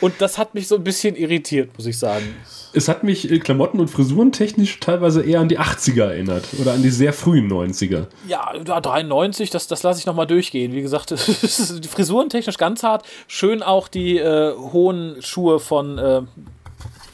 Und 0.01 0.13
das 0.19 0.38
hat 0.38 0.53
mich 0.53 0.67
so 0.67 0.75
ein 0.75 0.84
bisschen 0.84 1.15
irritiert, 1.15 1.75
muss 1.75 1.88
ich 1.88 1.98
sagen. 1.98 2.36
Es 2.75 2.88
hat 2.88 3.03
mich 3.03 3.32
äh, 3.32 3.39
Klamotten- 3.39 3.79
und 3.79 3.88
Frisuren 3.89 4.32
technisch 4.32 4.79
teilweise 4.79 5.24
eher 5.24 5.39
an 5.39 5.48
die 5.50 5.60
80er 5.60 6.03
erinnert 6.03 6.46
oder 6.60 6.74
an 6.74 6.84
die 6.84 6.89
sehr 6.89 7.13
frühen 7.13 7.51
90er. 7.51 8.08
Ja, 8.27 8.53
93, 8.53 9.50
das, 9.50 9.67
das 9.67 9.84
lasse 9.84 10.00
ich 10.00 10.05
nochmal 10.05 10.27
durchgehen. 10.27 10.74
Wie 10.74 10.82
gesagt, 10.82 11.12
die 11.12 11.88
Frisuren 11.88 12.29
technisch 12.29 12.58
ganz 12.58 12.84
hart. 12.84 13.05
Schön 13.27 13.63
auch 13.63 13.88
die 13.88 14.17
äh, 14.17 14.53
hohen 14.55 15.22
Schuhe 15.22 15.60
von, 15.60 15.98
äh, 15.98 16.22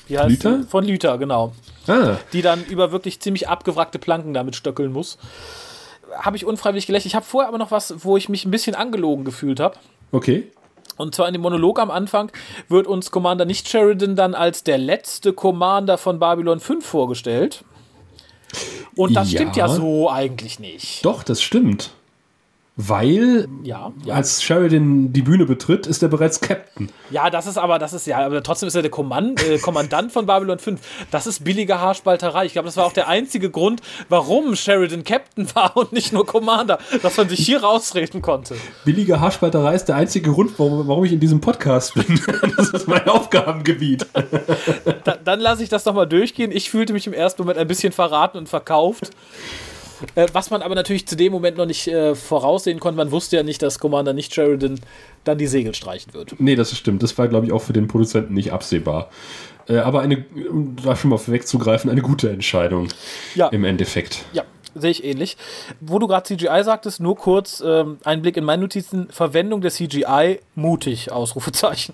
wie 0.08 0.18
heißt 0.18 0.30
Lüther? 0.30 0.58
Die? 0.60 0.64
Von 0.68 0.86
Lüther, 0.86 1.18
genau. 1.18 1.54
Ah, 1.88 2.18
Die 2.34 2.42
dann 2.42 2.64
über 2.66 2.92
wirklich 2.92 3.20
ziemlich 3.22 3.48
abgewrackte 3.50 4.00
Planken 4.00 4.34
damit 4.34 4.56
stöckeln 4.56 4.92
muss. 4.92 5.18
Habe 6.16 6.38
ich 6.38 6.46
unfreiwillig 6.46 6.88
gelächelt. 6.88 7.08
Ich 7.08 7.16
habe 7.16 7.26
vorher 7.26 7.48
aber 7.48 7.58
noch 7.58 7.72
was, 7.72 8.04
wo 8.04 8.18
ich 8.18 8.30
mich 8.30 8.46
ein 8.46 8.52
bisschen 8.52 8.76
angelogen 8.76 9.26
gefühlt 9.26 9.60
habe. 9.60 9.76
okay. 10.12 10.52
Und 10.98 11.16
zwar 11.16 11.28
in 11.28 11.34
dem 11.34 11.42
Monolog 11.42 11.80
am 11.80 11.92
Anfang 11.92 12.32
wird 12.70 12.88
uns 12.88 13.12
Commander 13.12 13.46
nicht 13.46 13.68
Sheridan 13.70 14.16
dann 14.16 14.36
als 14.36 14.64
der 14.64 14.78
letzte 14.78 15.34
Commander 15.34 15.98
von 15.98 16.20
Babylon 16.20 16.60
5 16.60 16.86
vorgestellt. 16.86 17.64
Und 18.96 19.16
das 19.16 19.32
Ja. 19.32 19.40
stimmt 19.40 19.56
ja 19.56 19.68
so 19.70 20.10
eigentlich 20.10 20.60
nicht. 20.60 21.06
Doch, 21.06 21.24
das 21.24 21.42
stimmt. 21.42 21.92
Weil, 22.88 23.48
Ja, 23.64 23.92
ja. 24.06 24.16
als 24.16 24.42
Sheridan 24.42 25.14
die 25.14 25.22
Bühne 25.22 25.46
betritt, 25.46 25.86
ist 25.86 26.02
er 26.02 26.10
bereits 26.10 26.42
Captain. 26.42 26.90
Ja, 27.12 27.30
das 27.30 27.46
ist 27.46 27.58
aber, 27.58 27.78
das 27.78 27.94
ist 27.94 28.08
ja, 28.08 28.26
aber 28.26 28.42
trotzdem 28.42 28.68
ist 28.68 28.76
er 28.76 28.82
der 28.82 28.90
Kommand, 28.90 29.44
äh, 29.44 29.60
Kommandant 29.60 30.12
von 30.12 30.26
Babylon 30.26 30.58
5. 30.58 30.80
Das 31.12 31.28
ist 31.28 31.44
billige 31.44 31.80
Haarspalterei. 31.80 32.46
Ich 32.46 32.54
glaube, 32.54 32.66
das 32.68 32.78
war 32.78 32.86
auch 32.86 32.94
der 32.94 33.08
einzige 33.08 33.52
Grund, 33.52 33.82
warum 34.10 34.56
Sheridan 34.56 35.04
Captain 35.04 35.48
war 35.54 35.78
und 35.78 35.94
nicht 35.94 36.12
nur 36.12 36.26
Commander, 36.26 36.80
dass 37.04 37.18
man 37.18 37.30
sich 37.30 37.46
hier 37.46 37.62
rausreden 37.62 38.22
konnte. 38.22 38.56
Billige 38.84 39.20
Haarspalterei 39.20 39.76
ist 39.76 39.86
der 39.86 39.96
einzige 39.96 40.32
Grund, 40.32 40.58
warum, 40.58 40.88
warum 40.88 41.06
ich 41.06 41.12
in 41.12 41.20
diesem 41.20 41.42
Podcast 41.42 41.94
bin. 41.94 42.20
Das 42.58 42.70
ist 42.70 42.88
mein 42.88 43.08
Aufgabengebiet. 43.08 44.06
Da, 45.04 45.16
dann 45.24 45.40
lasse 45.40 45.64
ich 45.64 45.70
das 45.70 45.86
nochmal 45.86 46.08
durchgehen. 46.08 46.52
Ich 46.52 46.70
fühlte 46.70 46.94
mich 46.94 47.08
im 47.08 47.14
ersten 47.14 47.42
Moment 47.42 47.58
ein 47.58 47.68
bisschen 47.68 47.94
verraten 47.94 48.38
und 48.38 48.50
verkauft. 48.50 49.12
Äh, 50.16 50.28
was 50.34 50.50
man 50.50 50.62
aber 50.62 50.76
natürlich 50.76 51.08
zu 51.08 51.16
dem 51.16 51.32
Moment 51.32 51.58
noch 51.58 51.66
nicht 51.66 51.88
äh, 51.88 52.16
voraussehen 52.16 52.80
konnte. 52.80 52.98
Man 52.98 53.12
wusste 53.12 53.36
ja 53.38 53.44
nicht, 53.44 53.62
dass 53.62 53.80
Commander 53.80 54.14
nicht 54.14 54.34
Sheridan 54.34 54.80
dann 55.24 55.38
die 55.38 55.48
Segel 55.48 55.74
streichen 55.76 56.14
wird. 56.14 56.36
Nee, 56.40 56.56
das 56.56 56.76
stimmt. 56.76 57.04
Das 57.04 57.18
war, 57.18 57.28
glaube 57.28 57.46
ich, 57.46 57.52
auch 57.52 57.62
für 57.62 57.74
den 57.74 57.88
Produzenten 57.88 58.34
nicht 58.34 58.52
absehbar. 58.52 59.10
Äh, 59.68 59.78
aber 59.78 60.02
eine, 60.02 60.26
um 60.50 60.76
da 60.84 60.96
schon 60.96 61.10
mal 61.12 61.20
wegzugreifen, 61.28 61.90
eine 61.90 62.02
gute 62.02 62.30
Entscheidung 62.30 62.88
Ja. 63.36 63.48
im 63.50 63.64
Endeffekt. 63.64 64.26
Ja, 64.34 64.44
sehe 64.74 64.92
ich 64.92 65.04
ähnlich. 65.04 65.38
Wo 65.80 66.00
du 66.00 66.08
gerade 66.08 66.24
CGI 66.36 66.64
sagtest, 66.64 67.00
nur 67.00 67.16
kurz 67.16 67.62
ähm, 67.66 67.98
ein 68.04 68.22
Blick 68.22 68.38
in 68.38 68.44
meine 68.44 68.62
Notizen. 68.64 69.10
Verwendung 69.12 69.62
der 69.62 69.72
CGI, 69.72 70.40
mutig, 70.56 71.12
Ausrufezeichen. 71.12 71.94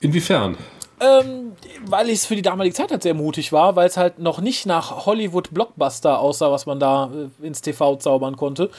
Inwiefern? 0.00 0.56
Ähm, 0.98 1.52
weil 1.84 2.08
es 2.08 2.24
für 2.24 2.36
die 2.36 2.42
damalige 2.42 2.74
Zeit 2.74 2.90
halt 2.90 3.02
sehr 3.02 3.12
mutig 3.14 3.52
war, 3.52 3.76
weil 3.76 3.86
es 3.86 3.96
halt 3.98 4.18
noch 4.18 4.40
nicht 4.40 4.64
nach 4.64 5.04
Hollywood-Blockbuster 5.06 6.18
aussah, 6.18 6.50
was 6.50 6.64
man 6.66 6.80
da 6.80 7.10
äh, 7.42 7.46
ins 7.46 7.60
TV 7.60 7.96
zaubern 7.96 8.36
konnte. 8.36 8.70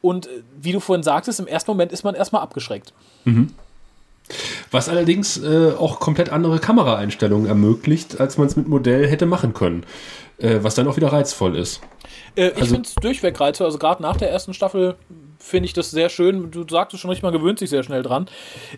Und 0.00 0.26
äh, 0.26 0.42
wie 0.60 0.72
du 0.72 0.80
vorhin 0.80 1.04
sagtest, 1.04 1.38
im 1.38 1.46
ersten 1.46 1.70
Moment 1.70 1.92
ist 1.92 2.02
man 2.02 2.14
erstmal 2.16 2.42
abgeschreckt. 2.42 2.92
Was 4.70 4.88
allerdings 4.88 5.36
äh, 5.42 5.72
auch 5.78 6.00
komplett 6.00 6.30
andere 6.30 6.58
Kameraeinstellungen 6.58 7.46
ermöglicht, 7.46 8.20
als 8.20 8.38
man 8.38 8.46
es 8.46 8.56
mit 8.56 8.66
Modell 8.68 9.06
hätte 9.08 9.26
machen 9.26 9.52
können. 9.54 9.84
Äh, 10.38 10.58
was 10.62 10.74
dann 10.74 10.88
auch 10.88 10.96
wieder 10.96 11.12
reizvoll 11.12 11.56
ist. 11.56 11.80
Äh, 12.34 12.48
ich 12.48 12.54
Also- 12.62 12.74
finde 12.74 12.88
es 12.88 12.94
durchweg 12.96 13.38
reizvoll. 13.38 13.66
Also 13.66 13.78
gerade 13.78 14.02
nach 14.02 14.16
der 14.16 14.30
ersten 14.30 14.54
Staffel 14.54 14.96
finde 15.42 15.66
ich 15.66 15.72
das 15.72 15.90
sehr 15.90 16.08
schön. 16.08 16.50
Du 16.50 16.64
sagtest 16.68 17.00
schon 17.00 17.10
richtig, 17.10 17.22
man 17.22 17.32
gewöhnt 17.32 17.58
sich 17.58 17.70
sehr 17.70 17.82
schnell 17.82 18.02
dran. 18.02 18.28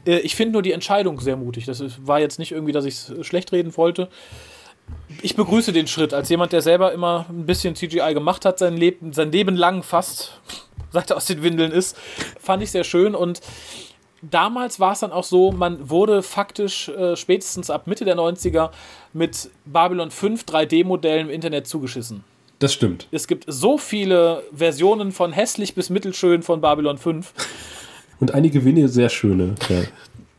Äh, 0.06 0.18
ich 0.18 0.34
finde 0.34 0.54
nur 0.54 0.62
die 0.62 0.72
Entscheidung 0.72 1.20
sehr 1.20 1.36
mutig. 1.36 1.66
Das 1.66 1.82
war 2.06 2.20
jetzt 2.20 2.38
nicht 2.38 2.52
irgendwie, 2.52 2.72
dass 2.72 2.84
ich 2.84 2.94
es 2.94 3.26
schlecht 3.26 3.52
reden 3.52 3.76
wollte. 3.76 4.08
Ich 5.22 5.36
begrüße 5.36 5.72
den 5.72 5.86
Schritt 5.86 6.12
als 6.12 6.28
jemand, 6.28 6.52
der 6.52 6.62
selber 6.62 6.92
immer 6.92 7.26
ein 7.28 7.46
bisschen 7.46 7.74
CGI 7.74 8.12
gemacht 8.12 8.44
hat, 8.44 8.58
sein 8.58 8.76
Leben, 8.76 9.12
sein 9.12 9.32
Leben 9.32 9.56
lang 9.56 9.82
fast, 9.82 10.40
seit 10.90 11.10
er 11.10 11.16
aus 11.16 11.26
den 11.26 11.42
Windeln 11.42 11.72
ist. 11.72 11.96
Fand 12.40 12.62
ich 12.62 12.70
sehr 12.70 12.84
schön 12.84 13.14
und 13.14 13.40
damals 14.22 14.80
war 14.80 14.92
es 14.92 15.00
dann 15.00 15.12
auch 15.12 15.24
so, 15.24 15.52
man 15.52 15.90
wurde 15.90 16.22
faktisch 16.22 16.88
äh, 16.88 17.16
spätestens 17.16 17.70
ab 17.70 17.86
Mitte 17.86 18.04
der 18.04 18.16
90er 18.16 18.70
mit 19.12 19.50
Babylon 19.64 20.10
5 20.10 20.44
3D-Modellen 20.44 21.28
im 21.28 21.30
Internet 21.32 21.66
zugeschissen. 21.66 22.24
Das 22.64 22.72
stimmt. 22.72 23.08
Es 23.10 23.26
gibt 23.26 23.44
so 23.46 23.76
viele 23.76 24.42
Versionen 24.50 25.12
von 25.12 25.34
hässlich 25.34 25.74
bis 25.74 25.90
mittelschön 25.90 26.42
von 26.42 26.62
Babylon 26.62 26.96
5. 26.96 27.30
Und 28.20 28.32
einige 28.32 28.64
wenige 28.64 28.88
sehr 28.88 29.10
schöne. 29.10 29.54
Ja. 29.68 29.82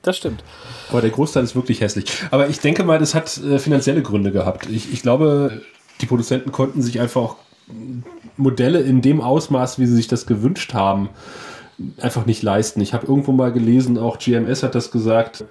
Das 0.02 0.18
stimmt. 0.18 0.44
Aber 0.90 1.02
der 1.02 1.12
Großteil 1.12 1.44
ist 1.44 1.56
wirklich 1.56 1.82
hässlich. 1.82 2.08
Aber 2.32 2.50
ich 2.50 2.60
denke 2.60 2.84
mal, 2.84 2.98
das 2.98 3.14
hat 3.14 3.38
äh, 3.38 3.60
finanzielle 3.60 4.02
Gründe 4.02 4.32
gehabt. 4.32 4.68
Ich, 4.72 4.92
ich 4.92 5.04
glaube, 5.04 5.62
die 6.02 6.08
Produzenten 6.08 6.52
konnten 6.52 6.82
sich 6.82 7.00
einfach 7.00 7.22
auch 7.22 7.36
Modelle 8.38 8.80
in 8.80 9.04
dem 9.04 9.22
Ausmaß, 9.22 9.78
wie 9.78 9.86
sie 9.86 9.96
sich 9.96 10.08
das 10.08 10.26
gewünscht 10.26 10.74
haben, 10.74 11.10
einfach 12.02 12.26
nicht 12.26 12.42
leisten. 12.42 12.82
Ich 12.82 12.96
habe 12.96 13.06
irgendwo 13.06 13.34
mal 13.34 13.52
gelesen, 13.52 14.00
auch 14.00 14.18
GMS 14.18 14.64
hat 14.64 14.74
das 14.74 14.90
gesagt, 14.90 15.46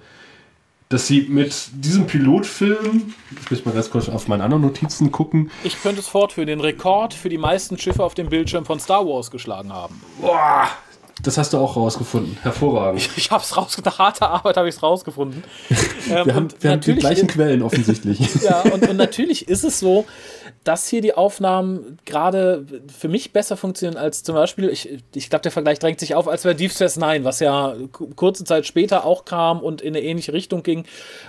dass 0.95 1.07
sie 1.07 1.25
mit 1.27 1.53
diesem 1.73 2.07
Pilotfilm, 2.07 3.13
ich 3.43 3.51
muss 3.51 3.65
mal 3.65 3.73
ganz 3.73 3.89
kurz 3.89 4.07
auf 4.07 4.29
meine 4.29 4.45
anderen 4.45 4.63
Notizen 4.63 5.11
gucken, 5.11 5.51
Ich 5.65 5.81
könnte 5.83 5.99
es 5.99 6.07
fortführen, 6.07 6.47
den 6.47 6.61
Rekord 6.61 7.13
für 7.13 7.27
die 7.27 7.37
meisten 7.37 7.77
Schiffe 7.77 8.01
auf 8.01 8.13
dem 8.13 8.29
Bildschirm 8.29 8.63
von 8.63 8.79
Star 8.79 9.05
Wars 9.05 9.29
geschlagen 9.29 9.73
haben. 9.73 10.01
boah, 10.21 10.69
das 11.25 11.37
hast 11.37 11.53
du 11.53 11.57
auch 11.57 11.75
rausgefunden. 11.75 12.37
Hervorragend. 12.41 13.09
Ich 13.17 13.31
habe 13.31 13.43
es 13.43 13.55
rausgefunden, 13.57 13.91
nach 13.91 13.99
harter 13.99 14.29
Arbeit 14.29 14.57
habe 14.57 14.69
ich 14.69 14.75
es 14.75 14.83
rausgefunden. 14.83 15.43
Ähm, 16.09 16.25
Wir 16.25 16.35
haben, 16.35 16.43
und 16.45 16.63
wir 16.63 16.71
haben 16.71 16.81
die 16.81 16.95
gleichen 16.95 17.27
Quellen 17.27 17.61
offensichtlich. 17.61 18.19
Ja, 18.43 18.61
und, 18.61 18.87
und 18.87 18.97
natürlich 18.97 19.47
ist 19.47 19.63
es 19.63 19.79
so, 19.79 20.05
dass 20.63 20.87
hier 20.87 21.01
die 21.01 21.13
Aufnahmen 21.13 21.97
gerade 22.05 22.65
für 22.95 23.07
mich 23.07 23.33
besser 23.33 23.55
funktionieren 23.57 23.97
als 23.97 24.23
zum 24.23 24.35
Beispiel, 24.35 24.69
ich, 24.69 24.89
ich 25.13 25.29
glaube, 25.29 25.43
der 25.43 25.51
Vergleich 25.51 25.79
drängt 25.79 25.99
sich 25.99 26.15
auf, 26.15 26.27
als 26.27 26.43
bei 26.43 26.53
Deep 26.53 26.71
Space 26.71 26.97
Nine, 26.97 27.23
was 27.23 27.39
ja 27.39 27.75
ku- 27.91 28.07
kurze 28.15 28.43
Zeit 28.43 28.65
später 28.65 29.05
auch 29.05 29.25
kam 29.25 29.61
und 29.61 29.81
in 29.81 29.95
eine 29.95 30.03
ähnliche 30.03 30.33
Richtung 30.33 30.63
ging. 30.63 30.85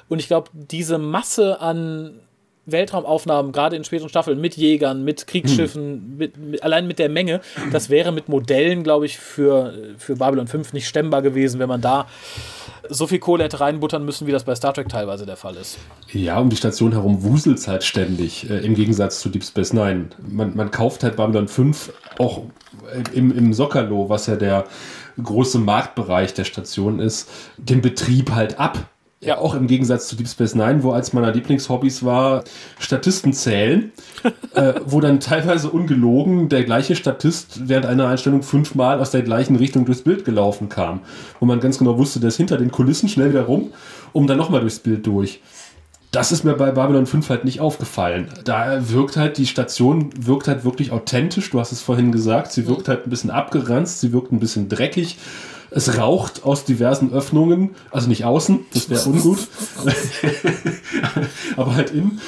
Und 0.09 0.19
ich 0.19 0.26
glaube, 0.29 0.50
diese 0.53 0.99
Masse 0.99 1.61
an 1.61 2.21
Weltraumaufnahmen, 2.66 3.52
gerade 3.52 3.76
in 3.76 3.85
späteren 3.85 4.08
Staffeln, 4.08 4.40
mit 4.40 4.56
Jägern, 4.56 5.04
mit 5.04 5.26
Kriegsschiffen, 5.26 6.16
mit, 6.16 6.37
mit, 6.37 6.62
allein 6.62 6.87
mit 6.87 6.99
der 6.99 7.08
Menge, 7.08 7.40
das 7.73 7.90
wäre 7.90 8.12
mit 8.12 8.28
Modellen, 8.28 8.82
glaube 8.82 9.06
ich, 9.06 9.18
für, 9.18 9.73
für 9.99 10.16
Babylon 10.16 10.49
5 10.49 10.73
nicht 10.73 10.88
stemmbar 10.88 11.23
gewesen, 11.23 11.61
wenn 11.61 11.68
man 11.68 11.80
da 11.80 12.06
so 12.88 13.06
viel 13.06 13.18
Kohle 13.18 13.44
hätte 13.44 13.61
reinbuttern 13.61 14.04
müssen, 14.04 14.26
wie 14.26 14.32
das 14.32 14.44
bei 14.44 14.54
Star 14.54 14.75
Trek 14.75 14.88
teilweise 14.88 15.26
der 15.26 15.37
Fall 15.37 15.56
ist. 15.56 15.78
Ja, 16.12 16.38
um 16.38 16.50
die 16.50 16.56
Station 16.56 16.92
herum 16.92 17.23
wuselt 17.23 17.58
es 17.58 17.68
halt 17.68 17.85
ständig, 17.85 18.49
äh, 18.50 18.58
im 18.58 18.75
Gegensatz 18.75 19.20
zu 19.20 19.28
Deep 19.28 19.44
Space 19.44 19.73
Nine. 19.73 20.06
Man, 20.28 20.56
man 20.56 20.70
kauft 20.70 21.02
halt 21.02 21.16
Babylon 21.16 21.49
5 21.49 21.92
auch 22.18 22.42
äh, 22.92 23.16
im, 23.16 23.37
im 23.37 23.52
Sockerlo, 23.52 24.08
was 24.08 24.26
ja 24.26 24.37
der 24.37 24.64
große 25.23 25.58
Marktbereich 25.58 26.35
der 26.35 26.44
Station 26.44 27.00
ist, 27.00 27.28
den 27.56 27.80
Betrieb 27.80 28.32
halt 28.32 28.58
ab. 28.58 28.78
Ja, 29.20 29.38
auch 29.38 29.54
im 29.54 29.66
Gegensatz 29.66 30.08
zu 30.08 30.16
Deep 30.16 30.28
Space 30.28 30.54
Nine, 30.54 30.82
wo 30.82 30.92
als 30.92 31.14
meiner 31.14 31.32
Lieblingshobbys 31.32 32.04
war, 32.04 32.44
Statisten 32.78 33.32
zählen, 33.32 33.90
äh, 34.54 34.75
wo 34.85 35.00
dann 35.00 35.20
teilweise 35.20 35.70
ungelogen 35.70 36.50
der 36.50 36.64
gleiche 36.64 36.94
Statist 36.96 37.66
während 37.66 37.87
einer 37.87 38.08
Einstellung 38.08 38.42
fünfmal 38.42 39.00
aus 39.00 39.12
der 39.12 39.23
gleichen 39.23 39.56
Richtung 39.56 39.87
durchs 39.87 40.02
Bild 40.02 40.26
gelaufen 40.26 40.68
kam. 40.68 41.00
Wo 41.40 41.46
man 41.46 41.61
ganz 41.61 41.78
genau 41.78 41.96
wusste, 41.96 42.20
der 42.20 42.28
ist 42.28 42.37
hinter 42.37 42.58
den 42.58 42.70
Kulissen 42.70 43.08
schnell 43.08 43.30
wieder 43.30 43.44
rum, 43.44 43.73
um 44.12 44.26
dann 44.26 44.37
nochmal 44.37 44.61
durchs 44.61 44.80
Bild 44.80 45.06
durch. 45.06 45.40
Das 46.11 46.30
ist 46.30 46.44
mir 46.44 46.54
bei 46.54 46.70
Babylon 46.70 47.06
5 47.06 47.28
halt 47.30 47.44
nicht 47.44 47.61
aufgefallen. 47.61 48.28
Da 48.44 48.90
wirkt 48.90 49.16
halt, 49.16 49.38
die 49.38 49.46
Station 49.46 50.11
wirkt 50.16 50.46
halt 50.46 50.64
wirklich 50.64 50.92
authentisch, 50.92 51.50
du 51.50 51.58
hast 51.58 51.73
es 51.73 51.80
vorhin 51.80 52.12
gesagt, 52.12 52.52
sie 52.52 52.66
wirkt 52.66 52.88
halt 52.88 53.06
ein 53.06 53.11
bisschen 53.11 53.30
abgeranzt, 53.30 54.00
sie 54.00 54.12
wirkt 54.12 54.30
ein 54.30 54.40
bisschen 54.40 54.68
dreckig. 54.68 55.18
Es 55.76 55.99
raucht 55.99 56.42
aus 56.42 56.64
diversen 56.64 57.12
Öffnungen, 57.12 57.75
also 57.90 58.09
nicht 58.09 58.25
außen, 58.25 58.61
das 58.73 58.88
wäre 58.88 59.06
ungut, 59.11 59.47
aber 61.56 61.75
halt 61.75 61.90
innen. 61.90 62.18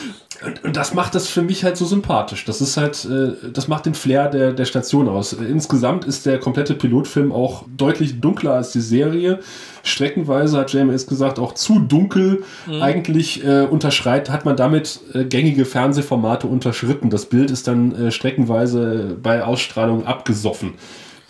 Und, 0.45 0.65
und 0.65 0.77
das 0.77 0.93
macht 0.93 1.15
das 1.15 1.29
für 1.29 1.41
mich 1.41 1.65
halt 1.65 1.79
so 1.79 1.87
sympathisch. 1.87 2.45
Das 2.45 2.61
ist 2.61 2.77
halt, 2.77 3.07
äh, 3.07 3.51
das 3.51 3.67
macht 3.67 3.87
den 3.87 3.95
Flair 3.95 4.29
der, 4.29 4.53
der 4.53 4.67
Station 4.67 5.09
aus. 5.09 5.33
Insgesamt 5.33 6.05
ist 6.05 6.27
der 6.27 6.39
komplette 6.39 6.75
Pilotfilm 6.75 7.33
auch 7.33 7.65
deutlich 7.75 8.21
dunkler 8.21 8.53
als 8.53 8.71
die 8.73 8.83
Serie. 8.83 9.41
Streckenweise 9.83 10.59
hat 10.59 10.71
JMS 10.71 11.07
gesagt, 11.07 11.39
auch 11.39 11.55
zu 11.55 11.79
dunkel. 11.79 12.45
Eigentlich 12.83 13.43
äh, 13.45 13.63
unterschreitet, 13.63 14.31
hat 14.31 14.45
man 14.45 14.57
damit 14.57 15.01
äh, 15.15 15.25
gängige 15.25 15.65
Fernsehformate 15.65 16.47
unterschritten. 16.47 17.09
Das 17.09 17.25
Bild 17.25 17.51
ist 17.51 17.67
dann 17.67 17.95
äh, 17.95 18.11
streckenweise 18.13 19.17
bei 19.23 19.43
Ausstrahlung 19.43 20.05
abgesoffen, 20.05 20.75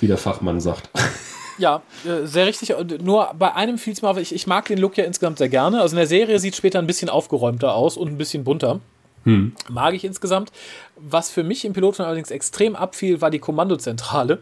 wie 0.00 0.08
der 0.08 0.18
Fachmann 0.18 0.60
sagt. 0.60 0.90
Ja, 1.58 1.82
äh, 2.04 2.26
sehr 2.26 2.46
richtig. 2.46 2.74
Und 2.74 3.02
nur 3.04 3.30
bei 3.38 3.54
einem 3.54 3.78
fiel 3.78 3.92
es 3.92 4.02
mir 4.02 4.08
auf, 4.08 4.16
ich, 4.18 4.34
ich 4.34 4.46
mag 4.46 4.66
den 4.66 4.78
Look 4.78 4.96
ja 4.96 5.04
insgesamt 5.04 5.38
sehr 5.38 5.48
gerne. 5.48 5.80
Also 5.80 5.94
in 5.94 5.98
der 5.98 6.06
Serie 6.06 6.38
sieht 6.38 6.56
später 6.56 6.78
ein 6.78 6.86
bisschen 6.86 7.10
aufgeräumter 7.10 7.74
aus 7.74 7.96
und 7.96 8.08
ein 8.08 8.18
bisschen 8.18 8.44
bunter. 8.44 8.80
Hm. 9.24 9.52
Mag 9.68 9.94
ich 9.94 10.04
insgesamt. 10.04 10.52
Was 10.96 11.30
für 11.30 11.42
mich 11.42 11.64
im 11.64 11.72
Piloten 11.72 12.02
allerdings 12.02 12.30
extrem 12.30 12.76
abfiel, 12.76 13.20
war 13.20 13.30
die 13.30 13.40
Kommandozentrale, 13.40 14.38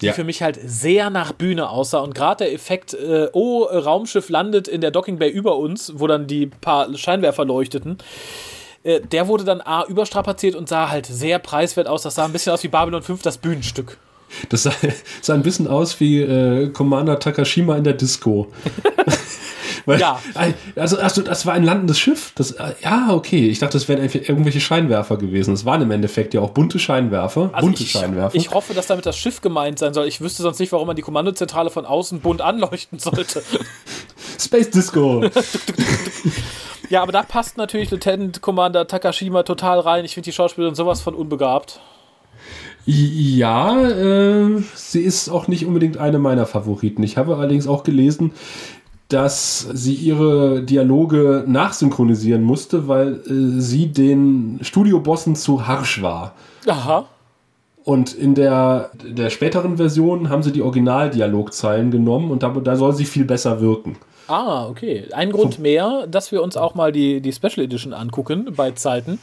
die 0.00 0.06
Ja. 0.06 0.12
für 0.12 0.24
mich 0.24 0.42
halt 0.42 0.58
sehr 0.64 1.10
nach 1.10 1.32
Bühne 1.32 1.68
aussah. 1.68 1.98
Und 1.98 2.14
gerade 2.14 2.44
der 2.44 2.54
Effekt, 2.54 2.94
äh, 2.94 3.28
oh, 3.32 3.64
Raumschiff 3.64 4.28
landet 4.28 4.68
in 4.68 4.80
der 4.80 4.92
Docking 4.92 5.18
Bay 5.18 5.28
über 5.30 5.56
uns, 5.56 5.92
wo 5.96 6.06
dann 6.06 6.26
die 6.28 6.46
paar 6.46 6.96
Scheinwerfer 6.96 7.44
leuchteten, 7.44 7.98
äh, 8.84 9.00
der 9.00 9.26
wurde 9.28 9.44
dann 9.44 9.60
A, 9.60 9.84
überstrapaziert 9.86 10.54
und 10.54 10.68
sah 10.68 10.88
halt 10.90 11.06
sehr 11.06 11.38
preiswert 11.40 11.88
aus. 11.88 12.02
Das 12.02 12.14
sah 12.14 12.24
ein 12.24 12.32
bisschen 12.32 12.52
aus 12.52 12.62
wie 12.62 12.68
Babylon 12.68 13.02
5, 13.02 13.22
das 13.22 13.36
Bühnenstück. 13.38 13.98
Das 14.48 14.64
sah, 14.64 14.72
sah 15.20 15.34
ein 15.34 15.42
bisschen 15.42 15.66
aus 15.66 16.00
wie 16.00 16.20
äh, 16.20 16.70
Commander 16.70 17.18
Takashima 17.18 17.76
in 17.76 17.84
der 17.84 17.94
Disco. 17.94 18.48
Weil, 19.86 20.00
Ja. 20.00 20.20
Also, 20.76 20.98
also, 20.98 21.22
das 21.22 21.46
war 21.46 21.54
ein 21.54 21.64
landendes 21.64 21.98
Schiff. 21.98 22.32
Das, 22.34 22.52
äh, 22.52 22.74
ja, 22.82 23.08
okay. 23.10 23.48
Ich 23.48 23.58
dachte, 23.58 23.78
das 23.78 23.88
wären 23.88 24.02
irgendwelche 24.02 24.60
Scheinwerfer 24.60 25.16
gewesen. 25.16 25.52
Das 25.52 25.64
waren 25.64 25.82
im 25.82 25.90
Endeffekt 25.90 26.34
ja 26.34 26.40
auch 26.40 26.50
bunte 26.50 26.78
Scheinwerfer. 26.78 27.50
Also 27.52 27.66
bunte 27.66 27.82
ich, 27.82 27.90
Scheinwerfer. 27.90 28.36
ich 28.36 28.50
hoffe, 28.50 28.74
dass 28.74 28.86
damit 28.86 29.06
das 29.06 29.16
Schiff 29.16 29.40
gemeint 29.40 29.78
sein 29.78 29.94
soll. 29.94 30.06
Ich 30.06 30.20
wüsste 30.20 30.42
sonst 30.42 30.58
nicht, 30.58 30.72
warum 30.72 30.86
man 30.86 30.96
die 30.96 31.02
Kommandozentrale 31.02 31.70
von 31.70 31.86
außen 31.86 32.20
bunt 32.20 32.40
anleuchten 32.40 32.98
sollte. 32.98 33.42
Space 34.38 34.70
Disco. 34.70 35.24
ja, 36.88 37.02
aber 37.02 37.12
da 37.12 37.22
passt 37.22 37.56
natürlich 37.56 37.90
Lieutenant 37.90 38.40
Commander 38.40 38.86
Takashima 38.86 39.42
total 39.42 39.80
rein. 39.80 40.04
Ich 40.04 40.14
finde 40.14 40.26
die 40.26 40.32
Schauspielerin 40.32 40.74
sowas 40.74 41.00
von 41.00 41.14
unbegabt. 41.14 41.80
Ja, 42.86 43.88
äh, 43.88 44.62
sie 44.74 45.00
ist 45.00 45.28
auch 45.28 45.48
nicht 45.48 45.66
unbedingt 45.66 45.98
eine 45.98 46.18
meiner 46.18 46.46
Favoriten. 46.46 47.02
Ich 47.02 47.16
habe 47.16 47.36
allerdings 47.36 47.66
auch 47.66 47.84
gelesen, 47.84 48.32
dass 49.08 49.68
sie 49.72 49.94
ihre 49.94 50.62
Dialoge 50.62 51.44
nachsynchronisieren 51.46 52.42
musste, 52.42 52.88
weil 52.88 53.20
äh, 53.26 53.60
sie 53.60 53.88
den 53.88 54.58
Studiobossen 54.62 55.36
zu 55.36 55.66
harsch 55.66 56.00
war. 56.00 56.34
Aha. 56.66 57.06
Und 57.84 58.12
in 58.14 58.34
der, 58.34 58.90
der 59.04 59.30
späteren 59.30 59.78
Version 59.78 60.28
haben 60.28 60.42
sie 60.42 60.52
die 60.52 60.62
Originaldialogzeilen 60.62 61.90
genommen 61.90 62.30
und 62.30 62.42
da, 62.42 62.50
da 62.50 62.76
soll 62.76 62.94
sie 62.94 63.04
viel 63.04 63.24
besser 63.24 63.60
wirken. 63.60 63.96
Ah, 64.30 64.66
okay. 64.68 65.08
Ein 65.10 65.32
Grund 65.32 65.58
mehr, 65.58 66.06
dass 66.06 66.30
wir 66.30 66.40
uns 66.40 66.56
auch 66.56 66.76
mal 66.76 66.92
die, 66.92 67.20
die 67.20 67.32
Special 67.32 67.64
Edition 67.64 67.92
angucken 67.92 68.52
bei 68.54 68.70
Zeiten, 68.70 69.18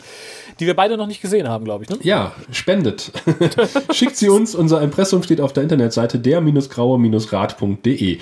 die 0.59 0.65
wir 0.65 0.75
beide 0.75 0.97
noch 0.97 1.07
nicht 1.07 1.21
gesehen 1.21 1.47
haben, 1.47 1.63
glaube 1.63 1.85
ich. 1.85 1.89
Ne? 1.89 1.97
Ja, 2.01 2.33
spendet. 2.51 3.13
Schickt 3.93 4.17
sie 4.17 4.27
uns. 4.27 4.53
Unser 4.53 4.81
Impressum 4.81 5.23
steht 5.23 5.39
auf 5.39 5.53
der 5.53 5.63
Internetseite 5.63 6.19
der-graue-rat.de. 6.19 8.19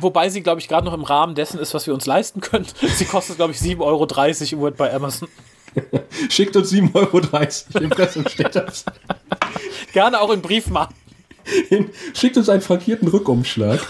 Wobei 0.00 0.28
sie, 0.28 0.42
glaube 0.42 0.60
ich, 0.60 0.68
gerade 0.68 0.86
noch 0.86 0.94
im 0.94 1.02
Rahmen 1.02 1.34
dessen 1.34 1.58
ist, 1.58 1.74
was 1.74 1.88
wir 1.88 1.94
uns 1.94 2.06
leisten 2.06 2.40
können. 2.40 2.66
Sie 2.80 3.06
kostet, 3.06 3.34
glaube 3.34 3.52
ich, 3.52 3.58
7,30 3.58 4.56
Euro 4.56 4.70
bei 4.70 4.94
Amazon. 4.94 5.26
Schickt 6.28 6.54
uns 6.54 6.72
7,30 6.72 7.74
Euro. 7.74 7.84
Impressum 7.84 8.28
steht 8.28 8.54
das. 8.54 8.84
Gerne 9.92 10.20
auch 10.20 10.30
in 10.30 10.42
Briefmarken. 10.42 10.94
Schickt 12.14 12.36
uns 12.36 12.48
einen 12.48 12.62
frankierten 12.62 13.08
Rückumschlag. 13.08 13.80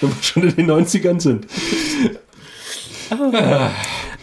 Wenn 0.00 0.10
wir 0.10 0.22
schon 0.22 0.42
in 0.42 0.56
den 0.56 0.70
90ern 0.70 1.20
sind. 1.20 1.46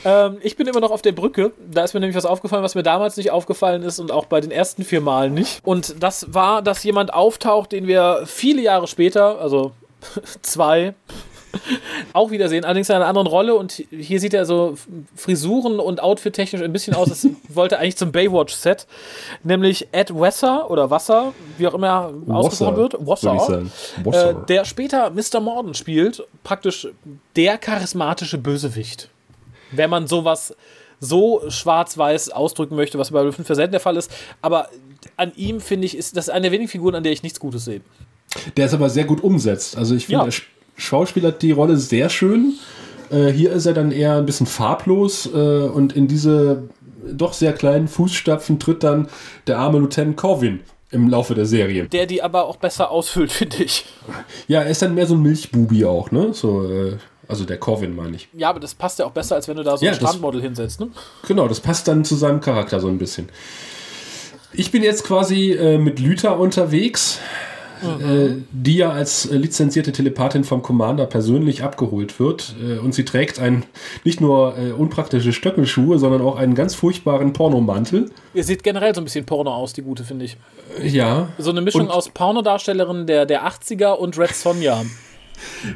Ähm, 0.05 0.37
ich 0.41 0.57
bin 0.57 0.67
immer 0.67 0.79
noch 0.79 0.91
auf 0.91 1.01
der 1.01 1.13
Brücke. 1.13 1.53
Da 1.71 1.83
ist 1.83 1.93
mir 1.93 1.99
nämlich 1.99 2.17
was 2.17 2.25
aufgefallen, 2.25 2.63
was 2.63 2.75
mir 2.75 2.83
damals 2.83 3.17
nicht 3.17 3.31
aufgefallen 3.31 3.83
ist 3.83 3.99
und 3.99 4.11
auch 4.11 4.25
bei 4.25 4.41
den 4.41 4.51
ersten 4.51 4.83
vier 4.83 5.01
Malen 5.01 5.33
nicht. 5.33 5.61
Und 5.63 6.03
das 6.03 6.33
war, 6.33 6.61
dass 6.61 6.83
jemand 6.83 7.13
auftaucht, 7.13 7.71
den 7.71 7.87
wir 7.87 8.23
viele 8.25 8.61
Jahre 8.61 8.87
später, 8.87 9.39
also 9.39 9.71
zwei, 10.41 10.93
auch 12.13 12.31
wiedersehen. 12.31 12.65
Allerdings 12.65 12.89
in 12.89 12.95
einer 12.95 13.05
anderen 13.05 13.27
Rolle. 13.27 13.55
Und 13.55 13.83
hier 13.91 14.19
sieht 14.19 14.33
er 14.33 14.45
so 14.45 14.75
Frisuren 15.15 15.79
und 15.79 16.01
Outfit 16.01 16.33
technisch 16.33 16.61
ein 16.61 16.73
bisschen 16.73 16.95
aus. 16.95 17.09
Das 17.09 17.27
wollte 17.49 17.79
eigentlich 17.79 17.97
zum 17.97 18.11
Baywatch-Set. 18.11 18.87
Nämlich 19.43 19.87
Ed 19.91 20.13
Wasser 20.13 20.69
oder 20.69 20.89
Wasser, 20.89 21.33
wie 21.57 21.67
auch 21.67 21.73
immer 21.73 21.87
er 21.87 22.35
ausgesprochen 22.35 22.75
wird. 22.77 22.93
sagen. 23.19 23.71
Wasser. 24.03 24.29
Äh, 24.29 24.35
der 24.47 24.65
später 24.65 25.11
Mr. 25.11 25.39
Morden 25.39 25.73
spielt, 25.73 26.23
praktisch 26.43 26.87
der 27.35 27.57
charismatische 27.57 28.37
Bösewicht. 28.37 29.09
Wenn 29.71 29.89
man 29.89 30.07
sowas 30.07 30.55
so 30.99 31.41
schwarz-weiß 31.49 32.29
ausdrücken 32.29 32.75
möchte, 32.75 32.97
was 32.97 33.11
bei 33.11 33.15
Babylon 33.19 33.33
5 33.33 33.49
ja 33.49 33.55
selten 33.55 33.71
der 33.71 33.81
Fall 33.81 33.97
ist. 33.97 34.09
Aber 34.41 34.69
an 35.17 35.33
ihm, 35.35 35.59
finde 35.59 35.85
ich, 35.85 35.97
ist 35.97 36.15
das 36.15 36.29
eine 36.29 36.43
der 36.43 36.51
wenigen 36.51 36.69
Figuren, 36.69 36.95
an 36.95 37.03
der 37.03 37.11
ich 37.11 37.23
nichts 37.23 37.39
Gutes 37.39 37.65
sehe. 37.65 37.81
Der 38.55 38.67
ist 38.67 38.73
aber 38.73 38.89
sehr 38.89 39.03
gut 39.03 39.21
umsetzt. 39.21 39.77
Also 39.77 39.95
ich 39.95 40.07
finde, 40.07 40.25
Ja. 40.25 40.31
Schauspielert 40.75 41.41
die 41.41 41.51
Rolle 41.51 41.77
sehr 41.77 42.09
schön. 42.09 42.53
Äh, 43.09 43.27
hier 43.27 43.51
ist 43.51 43.65
er 43.65 43.73
dann 43.73 43.91
eher 43.91 44.17
ein 44.17 44.25
bisschen 44.25 44.47
farblos 44.47 45.29
äh, 45.33 45.37
und 45.37 45.95
in 45.95 46.07
diese 46.07 46.63
doch 47.05 47.33
sehr 47.33 47.53
kleinen 47.53 47.87
Fußstapfen 47.87 48.59
tritt 48.59 48.83
dann 48.83 49.07
der 49.47 49.59
arme 49.59 49.79
Lieutenant 49.79 50.17
Corvin 50.17 50.61
im 50.91 51.09
Laufe 51.09 51.35
der 51.35 51.45
Serie. 51.45 51.87
Der 51.87 52.05
die 52.05 52.21
aber 52.21 52.45
auch 52.45 52.57
besser 52.57 52.91
ausfüllt, 52.91 53.31
finde 53.31 53.63
ich. 53.63 53.85
Ja, 54.47 54.61
er 54.61 54.69
ist 54.69 54.81
dann 54.81 54.95
mehr 54.95 55.07
so 55.07 55.15
ein 55.15 55.21
Milchbubi 55.21 55.85
auch, 55.85 56.11
ne? 56.11 56.33
So, 56.33 56.63
äh, 56.69 56.97
also 57.27 57.45
der 57.45 57.57
Corvin 57.57 57.95
meine 57.95 58.15
ich. 58.15 58.29
Ja, 58.33 58.49
aber 58.49 58.59
das 58.59 58.75
passt 58.75 58.99
ja 58.99 59.05
auch 59.05 59.11
besser, 59.11 59.35
als 59.35 59.47
wenn 59.47 59.57
du 59.57 59.63
da 59.63 59.77
so 59.77 59.85
Ja, 59.85 59.91
ein 59.91 59.97
Strandmodel 59.97 60.41
hinsetzt, 60.41 60.79
ne? 60.79 60.89
Genau, 61.27 61.47
das 61.47 61.59
passt 61.59 61.87
dann 61.87 62.05
zu 62.05 62.15
seinem 62.15 62.41
Charakter 62.41 62.79
so 62.79 62.87
ein 62.87 62.97
bisschen. 62.97 63.29
Ich 64.53 64.71
bin 64.71 64.83
jetzt 64.83 65.03
quasi 65.03 65.51
äh, 65.51 65.77
mit 65.79 65.99
Lüther 65.99 66.39
unterwegs, 66.39 67.19
äh, 67.83 68.35
die 68.51 68.77
ja 68.77 68.91
als 68.91 69.25
äh, 69.25 69.35
lizenzierte 69.35 69.91
Telepathin 69.91 70.43
vom 70.43 70.61
Commander 70.61 71.05
persönlich 71.05 71.63
abgeholt 71.63 72.19
wird. 72.19 72.55
Äh, 72.63 72.79
und 72.79 72.93
sie 72.93 73.05
trägt 73.05 73.39
ein, 73.39 73.63
nicht 74.03 74.21
nur 74.21 74.55
unpraktische 74.77 75.33
Stöckelschuhe, 75.33 75.99
sondern 75.99 76.21
auch 76.21 76.35
einen 76.35 76.55
ganz 76.55 76.75
furchtbaren 76.75 77.33
Pornomantel. 77.33 78.09
Ihr 78.33 78.43
seht 78.43 78.63
generell 78.63 78.93
so 78.95 79.01
ein 79.01 79.05
bisschen 79.05 79.25
Porno 79.25 79.53
aus, 79.53 79.73
die 79.73 79.81
gute, 79.81 80.03
finde 80.03 80.25
ich. 80.25 80.37
Ja. 80.81 81.29
So 81.37 81.51
eine 81.51 81.61
Mischung 81.61 81.81
Und- 81.81 81.91
aus 81.91 82.09
Pornodarstellerin 82.09 83.07
der, 83.07 83.25
der 83.25 83.45
80er 83.47 83.93
und 83.93 84.17
Red 84.17 84.35
Sonja. 84.35 84.83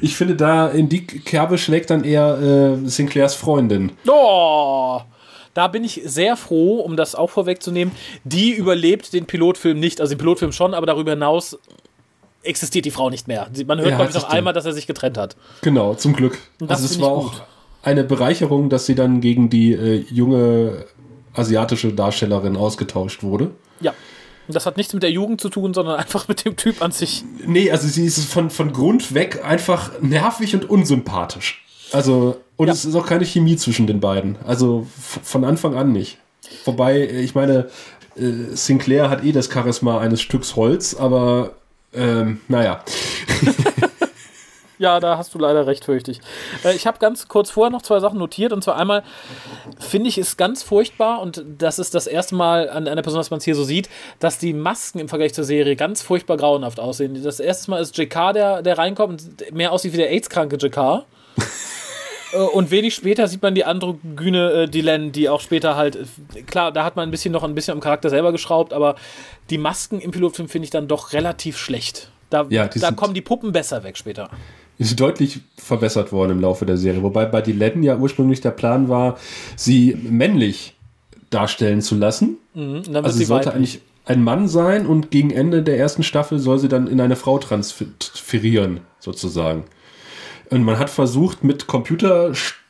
Ich 0.02 0.16
finde, 0.16 0.36
da 0.36 0.68
in 0.70 0.90
die 0.90 1.06
Kerbe 1.06 1.58
schlägt 1.58 1.90
dann 1.90 2.04
eher 2.04 2.78
äh, 2.84 2.88
Sinclairs 2.90 3.36
Freundin. 3.36 3.92
Oh! 4.08 5.00
Da 5.54 5.68
bin 5.68 5.84
ich 5.84 6.02
sehr 6.06 6.38
froh, 6.38 6.82
um 6.82 6.96
das 6.96 7.16
auch 7.16 7.32
vorwegzunehmen. 7.32 7.92
Die 8.24 8.52
überlebt 8.54 9.12
den 9.12 9.26
Pilotfilm 9.26 9.80
nicht. 9.80 10.00
Also 10.00 10.14
den 10.14 10.20
Pilotfilm 10.20 10.52
schon, 10.52 10.76
aber 10.76 10.86
darüber 10.86 11.12
hinaus 11.12 11.58
existiert 12.48 12.86
die 12.86 12.92
Frau 12.92 13.10
nicht 13.10 13.28
mehr. 13.28 13.48
Man 13.66 13.80
hört, 13.80 13.90
Ja, 13.92 13.96
glaube 13.98 14.10
ich, 14.12 14.16
noch 14.16 14.30
einmal, 14.30 14.54
dass 14.54 14.66
er 14.66 14.74
sich 14.74 14.88
getrennt 14.88 15.18
hat. 15.18 15.36
Genau, 15.62 15.94
zum 15.96 16.14
Glück. 16.14 16.38
Und 16.60 16.70
das 16.72 16.82
also 16.82 16.94
es 16.94 17.02
war 17.02 17.10
auch 17.10 17.34
eine 17.84 18.04
Bereicherung, 18.04 18.70
dass 18.70 18.86
sie 18.86 18.96
dann 18.96 19.22
gegen 19.22 19.50
die 19.50 19.74
äh, 19.74 20.06
junge 20.12 20.86
asiatische 21.34 21.94
Darstellerin 21.94 22.58
ausgetauscht 22.58 23.24
wurde. 23.24 23.52
Ja. 23.82 23.94
Und 24.48 24.56
das 24.56 24.66
hat 24.66 24.78
nichts 24.78 24.94
mit 24.94 25.04
der 25.04 25.12
Jugend 25.12 25.42
zu 25.42 25.50
tun, 25.50 25.74
sondern 25.74 25.96
einfach 26.00 26.28
mit 26.28 26.46
dem 26.46 26.56
Typ 26.56 26.82
an 26.82 26.92
sich. 26.92 27.24
Nee, 27.46 27.70
also 27.72 27.88
sie 27.88 28.06
ist 28.06 28.24
von, 28.26 28.50
von 28.50 28.74
Grund 28.74 29.14
weg 29.14 29.44
einfach 29.46 29.92
nervig 30.02 30.54
und 30.56 30.70
unsympathisch. 30.70 31.64
Also, 31.92 32.38
und 32.58 32.68
Ja. 32.68 32.74
es 32.74 32.84
ist 32.86 32.96
auch 32.96 33.06
keine 33.06 33.26
Chemie 33.26 33.56
zwischen 33.56 33.88
den 33.88 34.00
beiden. 34.00 34.38
Also 34.46 34.88
von 35.24 35.44
Anfang 35.46 35.76
an 35.76 35.92
nicht. 35.92 36.18
Wobei, 36.66 37.00
äh, 37.00 37.22
ich 37.22 37.36
meine, 37.36 37.70
äh, 38.18 38.32
Sinclair 38.56 39.10
hat 39.10 39.24
eh 39.24 39.32
das 39.32 39.50
Charisma 39.52 40.00
eines 40.00 40.22
Stücks 40.22 40.56
Holz, 40.56 40.96
aber 40.96 41.52
ähm, 41.94 42.42
naja. 42.48 42.84
Ja, 44.80 45.00
da 45.00 45.18
hast 45.18 45.34
du 45.34 45.40
leider 45.40 45.66
recht, 45.66 45.86
fürchte 45.86 46.12
ich. 46.12 46.20
Äh, 46.64 46.76
ich 46.76 46.86
habe 46.86 47.00
ganz 47.00 47.28
kurz 47.28 47.50
vorher 47.50 47.72
noch 47.72 47.82
zwei 47.82 48.00
Sachen 48.00 48.20
notiert. 48.20 48.54
Und 48.54 48.64
zwar 48.64 48.78
einmal 48.78 49.04
finde 49.80 50.10
ich 50.10 50.18
es 50.18 50.38
ganz 50.38 50.64
furchtbar, 50.64 51.22
und 51.22 51.44
das 51.58 51.80
ist 51.80 51.96
das 51.96 52.08
erste 52.08 52.36
Mal 52.36 52.70
an 52.70 52.88
einer 52.88 53.02
Person, 53.02 53.20
dass 53.20 53.32
man 53.32 53.40
es 53.40 53.46
hier 53.46 53.56
so 53.56 53.64
sieht, 53.64 53.90
dass 54.20 54.38
die 54.38 54.54
Masken 54.54 55.00
im 55.00 55.10
Vergleich 55.10 55.34
zur 55.34 55.44
Serie 55.44 55.76
ganz 55.76 56.02
furchtbar 56.02 56.38
grauenhaft 56.38 56.80
aussehen. 56.80 57.22
Das 57.24 57.40
erste 57.40 57.72
Mal 57.72 57.82
ist 57.82 57.98
JK, 57.98 58.34
der, 58.34 58.62
der 58.62 58.78
reinkommt 58.78 59.24
und 59.24 59.52
mehr 59.54 59.72
aussieht 59.72 59.94
wie 59.94 59.98
der 59.98 60.12
AIDS-kranke 60.12 60.58
JK. 60.58 61.06
Äh, 62.34 62.38
Und 62.38 62.72
wenig 62.72 62.96
später 62.96 63.28
sieht 63.28 63.42
man 63.42 63.56
die 63.56 63.66
androgyne 63.66 64.52
äh, 64.52 64.68
Dylan, 64.68 65.12
die 65.12 65.30
auch 65.30 65.42
später 65.42 65.76
halt, 65.76 65.96
äh, 65.96 66.42
klar, 66.44 66.72
da 66.72 66.84
hat 66.84 66.96
man 66.96 67.08
ein 67.08 67.12
bisschen 67.12 67.32
noch 67.32 67.44
ein 67.44 67.56
bisschen 67.56 67.74
am 67.74 67.80
Charakter 67.80 68.10
selber 68.10 68.32
geschraubt, 68.32 68.74
aber 68.74 68.96
die 69.50 69.58
Masken 69.58 70.00
im 70.00 70.12
Pilotfilm 70.12 70.50
finde 70.50 70.66
ich 70.66 70.72
dann 70.72 70.88
doch 70.88 71.14
relativ 71.14 71.58
schlecht. 71.58 72.12
Da, 72.30 72.46
Ja, 72.50 72.68
da 72.68 72.92
kommen 72.92 73.14
die 73.14 73.22
Puppen 73.22 73.52
besser 73.52 73.84
weg 73.84 73.98
später. 73.98 74.30
Ist 74.78 75.00
deutlich 75.00 75.40
verbessert 75.56 76.12
worden 76.12 76.34
im 76.34 76.42
Laufe 76.42 76.66
der 76.66 76.78
Serie. 76.78 77.02
Wobei 77.02 77.26
bei 77.26 77.42
Dylan 77.42 77.82
ja 77.84 77.98
ursprünglich 77.98 78.42
der 78.42 78.52
Plan 78.52 78.90
war, 78.90 79.18
sie 79.56 79.96
männlich 79.96 80.76
darstellen 81.30 81.82
zu 81.82 81.96
lassen. 81.96 82.38
Mhm, 82.54 82.84
Also 82.94 83.18
sie 83.18 83.26
sollte 83.26 83.54
eigentlich 83.54 83.82
ein 84.06 84.24
Mann 84.24 84.48
sein 84.48 84.86
und 84.86 85.12
gegen 85.12 85.32
Ende 85.32 85.64
der 85.64 85.78
ersten 85.78 86.04
Staffel 86.04 86.40
soll 86.40 86.60
sie 86.60 86.70
dann 86.70 86.88
in 86.88 87.02
eine 87.02 87.16
Frau 87.16 87.40
transferieren, 87.40 88.82
sozusagen. 89.00 89.66
Und 90.50 90.64
man 90.64 90.80
hat 90.80 90.90
versucht, 90.90 91.44
mit 91.44 91.68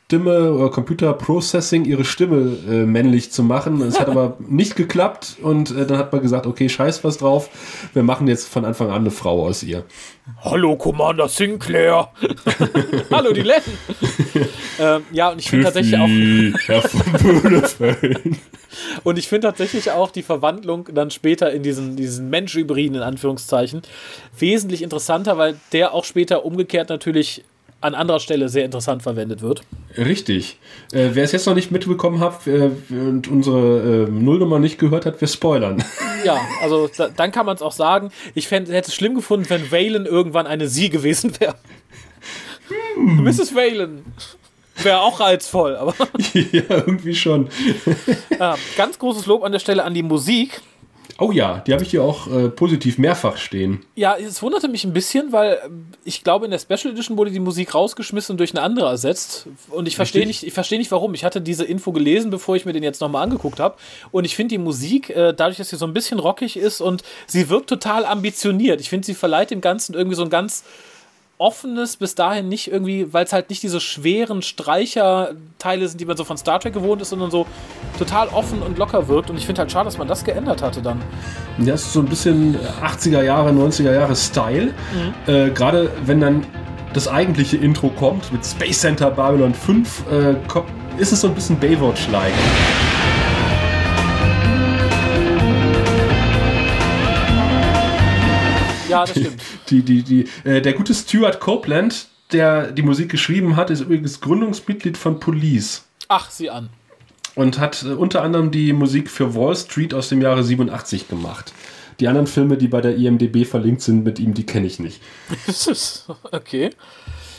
Stimme 0.08 0.54
oder 0.54 0.70
Computer 0.70 1.12
Processing 1.12 1.84
ihre 1.84 2.06
Stimme 2.06 2.56
äh, 2.66 2.86
männlich 2.86 3.30
zu 3.30 3.42
machen. 3.42 3.82
Es 3.82 4.00
hat 4.00 4.08
aber 4.08 4.38
nicht 4.38 4.74
geklappt 4.74 5.36
und 5.42 5.70
äh, 5.70 5.84
dann 5.84 5.98
hat 5.98 6.12
man 6.12 6.22
gesagt, 6.22 6.46
okay, 6.46 6.70
scheiß 6.70 7.04
was 7.04 7.18
drauf. 7.18 7.50
Wir 7.92 8.02
machen 8.02 8.26
jetzt 8.26 8.48
von 8.48 8.64
Anfang 8.64 8.88
an 8.88 9.02
eine 9.02 9.10
Frau 9.10 9.44
aus 9.46 9.62
ihr. 9.62 9.84
Hallo 10.40 10.76
Commander 10.76 11.28
Sinclair. 11.28 12.08
Hallo 13.10 13.34
die 13.34 13.42
Letten. 13.42 13.72
ähm, 14.80 15.02
ja, 15.12 15.28
und 15.28 15.40
ich 15.40 15.50
finde 15.50 15.66
tatsächlich 15.66 15.98
auch 15.98 16.08
Herr 16.66 16.82
von 16.82 17.62
und 19.04 19.18
ich 19.18 19.28
finde 19.28 19.48
tatsächlich 19.48 19.90
auch 19.90 20.10
die 20.10 20.22
Verwandlung 20.22 20.88
dann 20.94 21.10
später 21.10 21.52
in 21.52 21.62
diesen 21.62 21.96
diesen 21.96 22.30
Mensch-Hybriden 22.30 22.96
in 22.96 23.02
Anführungszeichen 23.02 23.82
wesentlich 24.38 24.80
interessanter, 24.80 25.36
weil 25.36 25.56
der 25.72 25.92
auch 25.92 26.04
später 26.06 26.46
umgekehrt 26.46 26.88
natürlich 26.88 27.44
an 27.80 27.94
anderer 27.94 28.20
Stelle 28.20 28.48
sehr 28.48 28.64
interessant 28.64 29.02
verwendet 29.02 29.40
wird. 29.40 29.62
Richtig. 29.96 30.58
Äh, 30.92 31.10
wer 31.12 31.24
es 31.24 31.32
jetzt 31.32 31.46
noch 31.46 31.54
nicht 31.54 31.70
mitbekommen 31.70 32.20
hat 32.20 32.46
äh, 32.46 32.70
und 32.90 33.28
unsere 33.28 34.06
äh, 34.06 34.10
Nullnummer 34.10 34.58
nicht 34.58 34.78
gehört 34.78 35.06
hat, 35.06 35.20
wir 35.20 35.28
spoilern. 35.28 35.84
Ja, 36.24 36.36
also 36.60 36.90
da, 36.96 37.06
dann 37.08 37.30
kann 37.30 37.46
man 37.46 37.54
es 37.54 37.62
auch 37.62 37.70
sagen. 37.70 38.10
Ich 38.34 38.48
fänd, 38.48 38.68
hätte 38.68 38.88
es 38.88 38.94
schlimm 38.96 39.14
gefunden, 39.14 39.48
wenn 39.50 39.70
Valen 39.70 40.04
irgendwann 40.04 40.48
eine 40.48 40.66
Sie 40.66 40.90
gewesen 40.90 41.32
wäre. 41.38 41.54
Hm. 42.96 43.22
Mrs. 43.22 43.54
Valen. 43.54 44.04
Wäre 44.82 45.00
auch 45.00 45.20
reizvoll, 45.20 45.76
aber 45.76 45.94
ja, 46.32 46.62
irgendwie 46.68 47.14
schon. 47.14 47.48
äh, 48.30 48.54
ganz 48.76 48.98
großes 48.98 49.26
Lob 49.26 49.44
an 49.44 49.52
der 49.52 49.58
Stelle 49.60 49.84
an 49.84 49.94
die 49.94 50.02
Musik. 50.02 50.60
Oh 51.20 51.32
ja, 51.32 51.58
die 51.66 51.72
habe 51.72 51.82
ich 51.82 51.90
hier 51.90 52.04
auch 52.04 52.28
äh, 52.28 52.48
positiv 52.48 52.96
mehrfach 52.96 53.38
stehen. 53.38 53.84
Ja, 53.96 54.16
es 54.16 54.40
wunderte 54.40 54.68
mich 54.68 54.84
ein 54.84 54.92
bisschen, 54.92 55.32
weil 55.32 55.54
äh, 55.54 55.68
ich 56.04 56.22
glaube, 56.22 56.44
in 56.44 56.52
der 56.52 56.60
Special 56.60 56.92
Edition 56.92 57.16
wurde 57.18 57.32
die 57.32 57.40
Musik 57.40 57.74
rausgeschmissen 57.74 58.34
und 58.34 58.38
durch 58.38 58.52
eine 58.52 58.62
andere 58.62 58.88
ersetzt. 58.88 59.48
Und 59.70 59.88
ich 59.88 59.96
verstehe 59.96 60.26
nicht, 60.26 60.44
ich 60.44 60.52
verstehe 60.52 60.78
nicht, 60.78 60.92
warum. 60.92 61.14
Ich 61.14 61.24
hatte 61.24 61.40
diese 61.40 61.64
Info 61.64 61.90
gelesen, 61.90 62.30
bevor 62.30 62.54
ich 62.54 62.66
mir 62.66 62.72
den 62.72 62.84
jetzt 62.84 63.00
nochmal 63.00 63.24
angeguckt 63.24 63.58
habe. 63.58 63.76
Und 64.12 64.26
ich 64.26 64.36
finde 64.36 64.50
die 64.50 64.58
Musik, 64.58 65.10
äh, 65.10 65.34
dadurch, 65.34 65.56
dass 65.56 65.70
sie 65.70 65.76
so 65.76 65.86
ein 65.86 65.92
bisschen 65.92 66.20
rockig 66.20 66.56
ist 66.56 66.80
und 66.80 67.02
sie 67.26 67.48
wirkt 67.48 67.68
total 67.68 68.04
ambitioniert. 68.04 68.80
Ich 68.80 68.88
finde, 68.88 69.04
sie 69.04 69.14
verleiht 69.14 69.50
dem 69.50 69.60
Ganzen 69.60 69.94
irgendwie 69.94 70.16
so 70.16 70.22
ein 70.22 70.30
ganz 70.30 70.62
offenes, 71.38 71.96
bis 71.96 72.14
dahin 72.14 72.48
nicht 72.48 72.70
irgendwie, 72.70 73.12
weil 73.12 73.24
es 73.24 73.32
halt 73.32 73.48
nicht 73.48 73.62
diese 73.62 73.80
schweren 73.80 74.42
Streicherteile 74.42 75.88
sind, 75.88 76.00
die 76.00 76.04
man 76.04 76.16
so 76.16 76.24
von 76.24 76.36
Star 76.36 76.60
Trek 76.60 76.74
gewohnt 76.74 77.00
ist, 77.00 77.10
sondern 77.10 77.30
so 77.30 77.46
total 77.98 78.28
offen 78.28 78.60
und 78.60 78.76
locker 78.78 79.08
wirkt. 79.08 79.30
Und 79.30 79.38
ich 79.38 79.46
finde 79.46 79.60
halt 79.60 79.72
schade, 79.72 79.84
dass 79.86 79.98
man 79.98 80.08
das 80.08 80.24
geändert 80.24 80.62
hatte 80.62 80.82
dann. 80.82 81.00
Das 81.58 81.82
ist 81.82 81.92
so 81.92 82.00
ein 82.00 82.06
bisschen 82.06 82.56
80er 82.82 83.22
Jahre, 83.22 83.50
90er 83.50 83.92
Jahre 83.92 84.16
Style. 84.16 84.74
Äh, 85.26 85.50
Gerade 85.50 85.90
wenn 86.04 86.20
dann 86.20 86.44
das 86.92 87.08
eigentliche 87.08 87.56
Intro 87.56 87.88
kommt 87.90 88.32
mit 88.32 88.44
Space 88.44 88.80
Center 88.80 89.10
Babylon 89.10 89.54
5, 89.54 90.04
äh, 90.10 90.34
ist 91.00 91.12
es 91.12 91.20
so 91.20 91.28
ein 91.28 91.34
bisschen 91.34 91.58
Baywatch-like. 91.58 92.32
Ja, 98.88 99.00
das 99.04 99.10
stimmt. 99.10 99.42
Die, 99.68 99.82
die, 99.82 100.02
die, 100.02 100.28
äh, 100.44 100.60
der 100.60 100.72
gute 100.72 100.94
Stuart 100.94 101.40
Copeland, 101.40 102.08
der 102.32 102.72
die 102.72 102.82
Musik 102.82 103.10
geschrieben 103.10 103.56
hat, 103.56 103.70
ist 103.70 103.80
übrigens 103.80 104.20
Gründungsmitglied 104.20 104.96
von 104.96 105.20
Police 105.20 105.88
Ach, 106.08 106.30
sieh 106.30 106.48
an. 106.48 106.70
Und 107.38 107.60
hat 107.60 107.84
äh, 107.84 107.90
unter 107.90 108.22
anderem 108.22 108.50
die 108.50 108.72
Musik 108.72 109.08
für 109.08 109.36
Wall 109.36 109.54
Street 109.54 109.94
aus 109.94 110.08
dem 110.08 110.20
Jahre 110.20 110.42
87 110.42 111.08
gemacht. 111.08 111.52
Die 112.00 112.08
anderen 112.08 112.26
Filme, 112.26 112.56
die 112.56 112.66
bei 112.66 112.80
der 112.80 112.96
IMDB 112.96 113.44
verlinkt 113.44 113.80
sind 113.80 114.02
mit 114.02 114.18
ihm, 114.18 114.34
die 114.34 114.44
kenne 114.44 114.66
ich 114.66 114.80
nicht. 114.80 115.00
okay. 116.32 116.70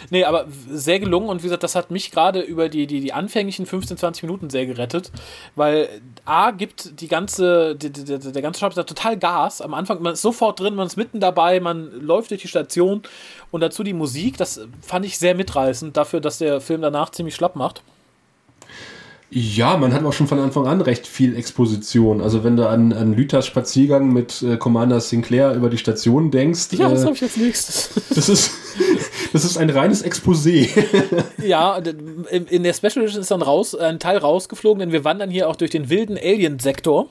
Nee, 0.09 0.23
aber 0.23 0.47
sehr 0.69 1.01
gelungen 1.01 1.27
und 1.27 1.39
wie 1.39 1.47
gesagt, 1.47 1.63
das 1.63 1.75
hat 1.75 1.91
mich 1.91 2.11
gerade 2.11 2.39
über 2.39 2.69
die, 2.69 2.87
die, 2.87 3.01
die 3.01 3.11
anfänglichen 3.11 3.65
15, 3.65 3.97
20 3.97 4.23
Minuten 4.23 4.49
sehr 4.49 4.65
gerettet, 4.65 5.11
weil 5.55 5.89
A 6.23 6.51
gibt 6.51 7.01
die 7.01 7.09
ganze, 7.09 7.75
die, 7.75 7.91
die, 7.91 8.05
der 8.05 8.41
ganze 8.41 8.61
Shop 8.61 8.73
total 8.73 9.17
Gas. 9.17 9.61
Am 9.61 9.73
Anfang, 9.73 10.01
man 10.01 10.13
ist 10.13 10.21
sofort 10.21 10.61
drin, 10.61 10.75
man 10.75 10.87
ist 10.87 10.95
mitten 10.95 11.19
dabei, 11.19 11.59
man 11.59 11.91
läuft 11.99 12.31
durch 12.31 12.41
die 12.41 12.47
Station 12.47 13.03
und 13.51 13.59
dazu 13.59 13.83
die 13.83 13.93
Musik, 13.93 14.37
das 14.37 14.61
fand 14.81 15.05
ich 15.05 15.19
sehr 15.19 15.35
mitreißend 15.35 15.97
dafür, 15.97 16.21
dass 16.21 16.37
der 16.37 16.61
Film 16.61 16.81
danach 16.81 17.09
ziemlich 17.09 17.35
schlapp 17.35 17.57
macht. 17.57 17.83
Ja, 19.31 19.77
man 19.77 19.93
hat 19.93 20.03
auch 20.03 20.13
schon 20.13 20.27
von 20.27 20.39
Anfang 20.39 20.65
an 20.65 20.81
recht 20.81 21.05
viel 21.05 21.35
Exposition. 21.35 22.19
Also 22.19 22.43
wenn 22.43 22.57
du 22.57 22.67
an, 22.67 22.93
an 22.93 23.13
Lüthers 23.13 23.45
Spaziergang 23.45 24.11
mit 24.11 24.41
äh, 24.41 24.57
Commander 24.57 24.99
Sinclair 25.01 25.53
über 25.53 25.69
die 25.69 25.77
Station 25.77 26.31
denkst, 26.31 26.69
Ja, 26.71 26.89
das 26.89 27.03
äh, 27.03 27.05
habe 27.05 27.15
ich 27.15 27.21
als 27.21 27.37
nächstes. 27.37 27.91
das, 28.15 28.27
ist, 28.27 28.51
das 29.31 29.45
ist 29.45 29.57
ein 29.57 29.69
reines 29.69 30.03
Exposé. 30.03 30.69
Ja, 31.43 31.77
in 31.77 32.63
der 32.63 32.73
Special 32.73 33.03
Edition 33.03 33.21
ist 33.21 33.31
dann 33.31 33.41
raus, 33.41 33.73
ein 33.75 33.99
Teil 33.99 34.17
rausgeflogen, 34.17 34.79
denn 34.79 34.91
wir 34.91 35.03
wandern 35.03 35.29
hier 35.29 35.47
auch 35.47 35.55
durch 35.55 35.71
den 35.71 35.89
wilden 35.89 36.17
Alien-Sektor. 36.17 37.07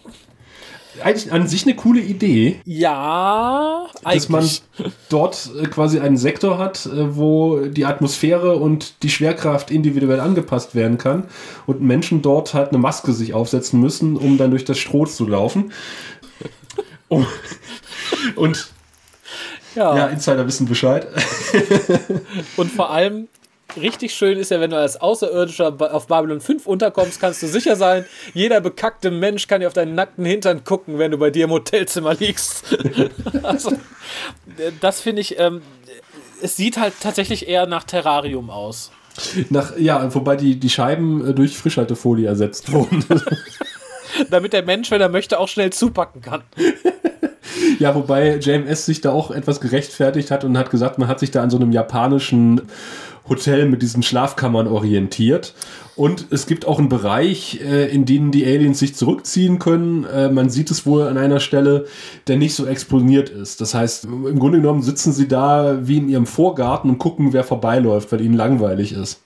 Eigentlich 1.02 1.32
an 1.32 1.46
sich 1.48 1.64
eine 1.64 1.74
coole 1.76 2.00
Idee, 2.00 2.60
Ja, 2.64 3.86
dass 4.04 4.28
man 4.28 4.40
eigentlich. 4.40 4.62
dort 5.08 5.50
äh, 5.60 5.66
quasi 5.66 6.00
einen 6.00 6.16
Sektor 6.16 6.58
hat, 6.58 6.86
äh, 6.86 7.16
wo 7.16 7.60
die 7.66 7.84
Atmosphäre 7.84 8.56
und 8.56 9.02
die 9.02 9.10
Schwerkraft 9.10 9.70
individuell 9.70 10.20
angepasst 10.20 10.74
werden 10.74 10.98
kann 10.98 11.24
und 11.66 11.80
Menschen 11.80 12.22
dort 12.22 12.54
halt 12.54 12.70
eine 12.70 12.78
Maske 12.78 13.12
sich 13.12 13.34
aufsetzen 13.34 13.80
müssen, 13.80 14.16
um 14.16 14.38
dann 14.38 14.50
durch 14.50 14.64
das 14.64 14.78
Stroh 14.78 15.06
zu 15.06 15.26
laufen. 15.26 15.72
Um, 17.10 17.26
und 18.36 18.68
Ja. 19.74 19.96
ja, 19.96 20.06
Insider 20.08 20.46
wissen 20.46 20.66
Bescheid. 20.68 21.06
Und 22.58 22.70
vor 22.70 22.90
allem, 22.90 23.28
richtig 23.78 24.14
schön 24.14 24.38
ist 24.38 24.50
ja, 24.50 24.60
wenn 24.60 24.70
du 24.70 24.78
als 24.78 25.00
Außerirdischer 25.00 25.76
auf 25.92 26.06
Babylon 26.06 26.40
5 26.40 26.66
unterkommst, 26.66 27.20
kannst 27.20 27.42
du 27.42 27.46
sicher 27.46 27.76
sein, 27.76 28.04
jeder 28.34 28.60
bekackte 28.60 29.10
Mensch 29.10 29.46
kann 29.46 29.60
dir 29.60 29.68
auf 29.68 29.74
deinen 29.74 29.94
nackten 29.94 30.24
Hintern 30.24 30.64
gucken, 30.64 30.98
wenn 30.98 31.10
du 31.10 31.18
bei 31.18 31.30
dir 31.30 31.44
im 31.44 31.50
Hotelzimmer 31.50 32.14
liegst. 32.14 32.64
also, 33.42 33.72
das 34.80 35.00
finde 35.00 35.22
ich, 35.22 35.38
ähm, 35.38 35.62
es 36.42 36.56
sieht 36.56 36.78
halt 36.78 36.94
tatsächlich 37.00 37.48
eher 37.48 37.66
nach 37.66 37.84
Terrarium 37.84 38.50
aus. 38.50 38.90
Nach, 39.50 39.76
ja, 39.76 40.14
wobei 40.14 40.36
die, 40.36 40.56
die 40.56 40.70
Scheiben 40.70 41.26
äh, 41.26 41.34
durch 41.34 41.56
Frischhaltefolie 41.56 42.28
ersetzt 42.28 42.72
wurden. 42.72 43.04
Damit 44.30 44.52
der 44.52 44.62
Mensch, 44.62 44.90
wenn 44.90 45.00
er 45.00 45.08
möchte, 45.08 45.38
auch 45.38 45.48
schnell 45.48 45.72
zupacken 45.72 46.22
kann. 46.22 46.42
ja, 47.78 47.94
wobei 47.94 48.36
JMS 48.36 48.86
sich 48.86 49.00
da 49.00 49.10
auch 49.12 49.30
etwas 49.30 49.60
gerechtfertigt 49.60 50.30
hat 50.30 50.44
und 50.44 50.56
hat 50.58 50.70
gesagt, 50.70 50.98
man 50.98 51.08
hat 51.08 51.20
sich 51.20 51.30
da 51.30 51.42
an 51.42 51.50
so 51.50 51.56
einem 51.56 51.72
japanischen 51.72 52.62
Hotel 53.28 53.66
mit 53.66 53.82
diesen 53.82 54.02
Schlafkammern 54.02 54.66
orientiert. 54.66 55.54
Und 55.96 56.26
es 56.30 56.46
gibt 56.46 56.66
auch 56.66 56.78
einen 56.78 56.88
Bereich, 56.88 57.60
äh, 57.60 57.92
in 57.92 58.04
dem 58.04 58.30
die 58.30 58.46
Aliens 58.46 58.78
sich 58.78 58.94
zurückziehen 58.94 59.58
können. 59.58 60.04
Äh, 60.04 60.28
man 60.30 60.48
sieht 60.48 60.70
es 60.70 60.86
wohl 60.86 61.02
an 61.02 61.18
einer 61.18 61.40
Stelle, 61.40 61.86
der 62.28 62.36
nicht 62.36 62.54
so 62.54 62.66
exponiert 62.66 63.28
ist. 63.28 63.60
Das 63.60 63.74
heißt, 63.74 64.04
im 64.04 64.38
Grunde 64.38 64.58
genommen 64.58 64.82
sitzen 64.82 65.12
sie 65.12 65.26
da 65.26 65.86
wie 65.88 65.98
in 65.98 66.08
ihrem 66.08 66.26
Vorgarten 66.26 66.88
und 66.88 66.98
gucken, 66.98 67.32
wer 67.32 67.42
vorbeiläuft, 67.42 68.12
weil 68.12 68.20
ihnen 68.20 68.36
langweilig 68.36 68.92
ist. 68.92 69.22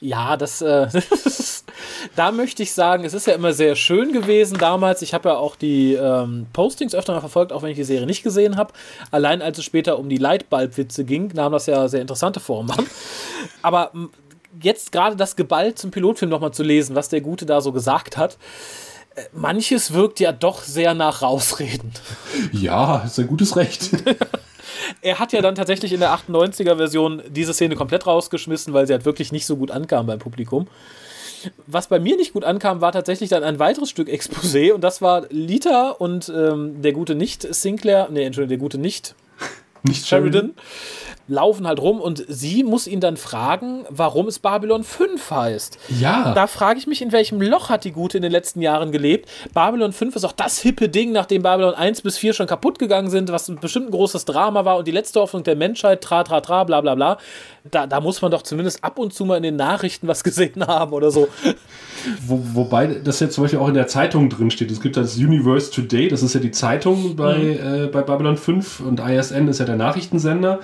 Ja, 0.00 0.36
das, 0.36 0.62
äh, 0.62 0.86
da 2.16 2.32
möchte 2.32 2.62
ich 2.62 2.72
sagen, 2.72 3.04
es 3.04 3.14
ist 3.14 3.26
ja 3.26 3.34
immer 3.34 3.52
sehr 3.52 3.76
schön 3.76 4.12
gewesen 4.12 4.58
damals. 4.58 5.02
Ich 5.02 5.14
habe 5.14 5.30
ja 5.30 5.36
auch 5.36 5.56
die 5.56 5.94
ähm, 5.94 6.46
Postings 6.52 6.94
öfter 6.94 7.12
mal 7.12 7.20
verfolgt, 7.20 7.52
auch 7.52 7.62
wenn 7.62 7.70
ich 7.70 7.76
die 7.76 7.84
Serie 7.84 8.06
nicht 8.06 8.22
gesehen 8.22 8.56
habe. 8.56 8.72
Allein 9.10 9.42
als 9.42 9.58
es 9.58 9.64
später 9.64 9.98
um 9.98 10.08
die 10.08 10.18
Lightbulb-Witze 10.18 11.04
ging, 11.04 11.32
nahm 11.34 11.52
das 11.52 11.66
ja 11.66 11.88
sehr 11.88 12.00
interessante 12.00 12.40
Formen 12.40 12.70
an. 12.70 12.86
Aber 13.62 13.92
jetzt 14.60 14.92
gerade 14.92 15.16
das 15.16 15.36
Geballt 15.36 15.78
zum 15.78 15.90
Pilotfilm 15.90 16.30
nochmal 16.30 16.52
zu 16.52 16.62
lesen, 16.62 16.94
was 16.94 17.08
der 17.08 17.20
Gute 17.20 17.46
da 17.46 17.60
so 17.60 17.72
gesagt 17.72 18.16
hat, 18.16 18.38
äh, 19.14 19.22
manches 19.32 19.92
wirkt 19.92 20.20
ja 20.20 20.32
doch 20.32 20.62
sehr 20.62 20.94
nach 20.94 21.22
Rausreden. 21.22 21.92
Ja, 22.52 22.98
ist 22.98 23.18
ein 23.18 23.26
gutes 23.26 23.56
Recht. 23.56 23.90
Er 25.00 25.18
hat 25.18 25.32
ja 25.32 25.40
dann 25.40 25.54
tatsächlich 25.54 25.92
in 25.92 26.00
der 26.00 26.14
98er-Version 26.14 27.22
diese 27.28 27.54
Szene 27.54 27.76
komplett 27.76 28.06
rausgeschmissen, 28.06 28.72
weil 28.74 28.86
sie 28.86 28.92
halt 28.92 29.04
wirklich 29.04 29.32
nicht 29.32 29.46
so 29.46 29.56
gut 29.56 29.70
ankam 29.70 30.06
beim 30.06 30.18
Publikum. 30.18 30.66
Was 31.66 31.88
bei 31.88 31.98
mir 31.98 32.16
nicht 32.16 32.32
gut 32.32 32.44
ankam, 32.44 32.80
war 32.80 32.92
tatsächlich 32.92 33.30
dann 33.30 33.42
ein 33.42 33.58
weiteres 33.58 33.90
Stück 33.90 34.08
Exposé 34.08 34.72
und 34.72 34.82
das 34.82 35.02
war 35.02 35.26
Lita 35.30 35.90
und 35.90 36.32
ähm, 36.34 36.82
der 36.82 36.92
gute 36.92 37.14
Nicht 37.14 37.42
Sinclair, 37.54 38.08
nee, 38.10 38.24
Entschuldigung, 38.24 38.48
der 38.48 38.58
gute 38.58 38.78
Nicht 38.78 39.14
Nicht 39.82 40.06
Sheridan 40.06 40.54
laufen 41.26 41.66
halt 41.66 41.80
rum 41.80 42.00
und 42.00 42.24
sie 42.28 42.64
muss 42.64 42.86
ihn 42.86 43.00
dann 43.00 43.16
fragen, 43.16 43.84
warum 43.88 44.28
es 44.28 44.38
Babylon 44.38 44.84
5 44.84 45.30
heißt. 45.30 45.78
Ja. 46.00 46.34
Da 46.34 46.46
frage 46.46 46.78
ich 46.78 46.86
mich, 46.86 47.00
in 47.00 47.12
welchem 47.12 47.40
Loch 47.40 47.70
hat 47.70 47.84
die 47.84 47.92
Gute 47.92 48.18
in 48.18 48.22
den 48.22 48.32
letzten 48.32 48.60
Jahren 48.60 48.92
gelebt? 48.92 49.28
Babylon 49.54 49.92
5 49.92 50.16
ist 50.16 50.24
auch 50.24 50.32
das 50.32 50.58
hippe 50.60 50.88
Ding, 50.88 51.12
nachdem 51.12 51.42
Babylon 51.42 51.74
1 51.74 52.02
bis 52.02 52.18
4 52.18 52.34
schon 52.34 52.46
kaputt 52.46 52.78
gegangen 52.78 53.10
sind, 53.10 53.32
was 53.32 53.50
bestimmt 53.60 53.88
ein 53.88 53.92
großes 53.92 54.26
Drama 54.26 54.64
war 54.64 54.76
und 54.76 54.86
die 54.86 54.92
letzte 54.92 55.20
Hoffnung 55.20 55.44
der 55.44 55.56
Menschheit, 55.56 56.02
tra, 56.02 56.24
tra, 56.24 56.40
tra, 56.40 56.64
bla, 56.64 56.80
bla, 56.80 56.94
bla. 56.94 57.18
Da, 57.70 57.86
da 57.86 58.00
muss 58.00 58.20
man 58.20 58.30
doch 58.30 58.42
zumindest 58.42 58.84
ab 58.84 58.98
und 58.98 59.14
zu 59.14 59.24
mal 59.24 59.38
in 59.38 59.42
den 59.42 59.56
Nachrichten 59.56 60.06
was 60.06 60.22
gesehen 60.22 60.66
haben 60.66 60.92
oder 60.92 61.10
so. 61.10 61.28
Wo, 62.26 62.40
wobei 62.52 62.86
das 62.86 63.20
ja 63.20 63.30
zum 63.30 63.44
Beispiel 63.44 63.60
auch 63.60 63.68
in 63.68 63.74
der 63.74 63.86
Zeitung 63.86 64.28
drin 64.28 64.50
steht. 64.50 64.70
Es 64.70 64.80
gibt 64.80 64.98
das 64.98 65.16
Universe 65.16 65.70
Today, 65.70 66.08
das 66.08 66.22
ist 66.22 66.34
ja 66.34 66.40
die 66.40 66.50
Zeitung 66.50 67.16
bei, 67.16 67.36
äh, 67.36 67.86
bei 67.90 68.02
Babylon 68.02 68.36
5 68.36 68.80
und 68.80 69.00
ISN 69.00 69.48
ist 69.48 69.60
ja 69.60 69.64
der 69.64 69.76
Nachrichtensender. 69.76 70.60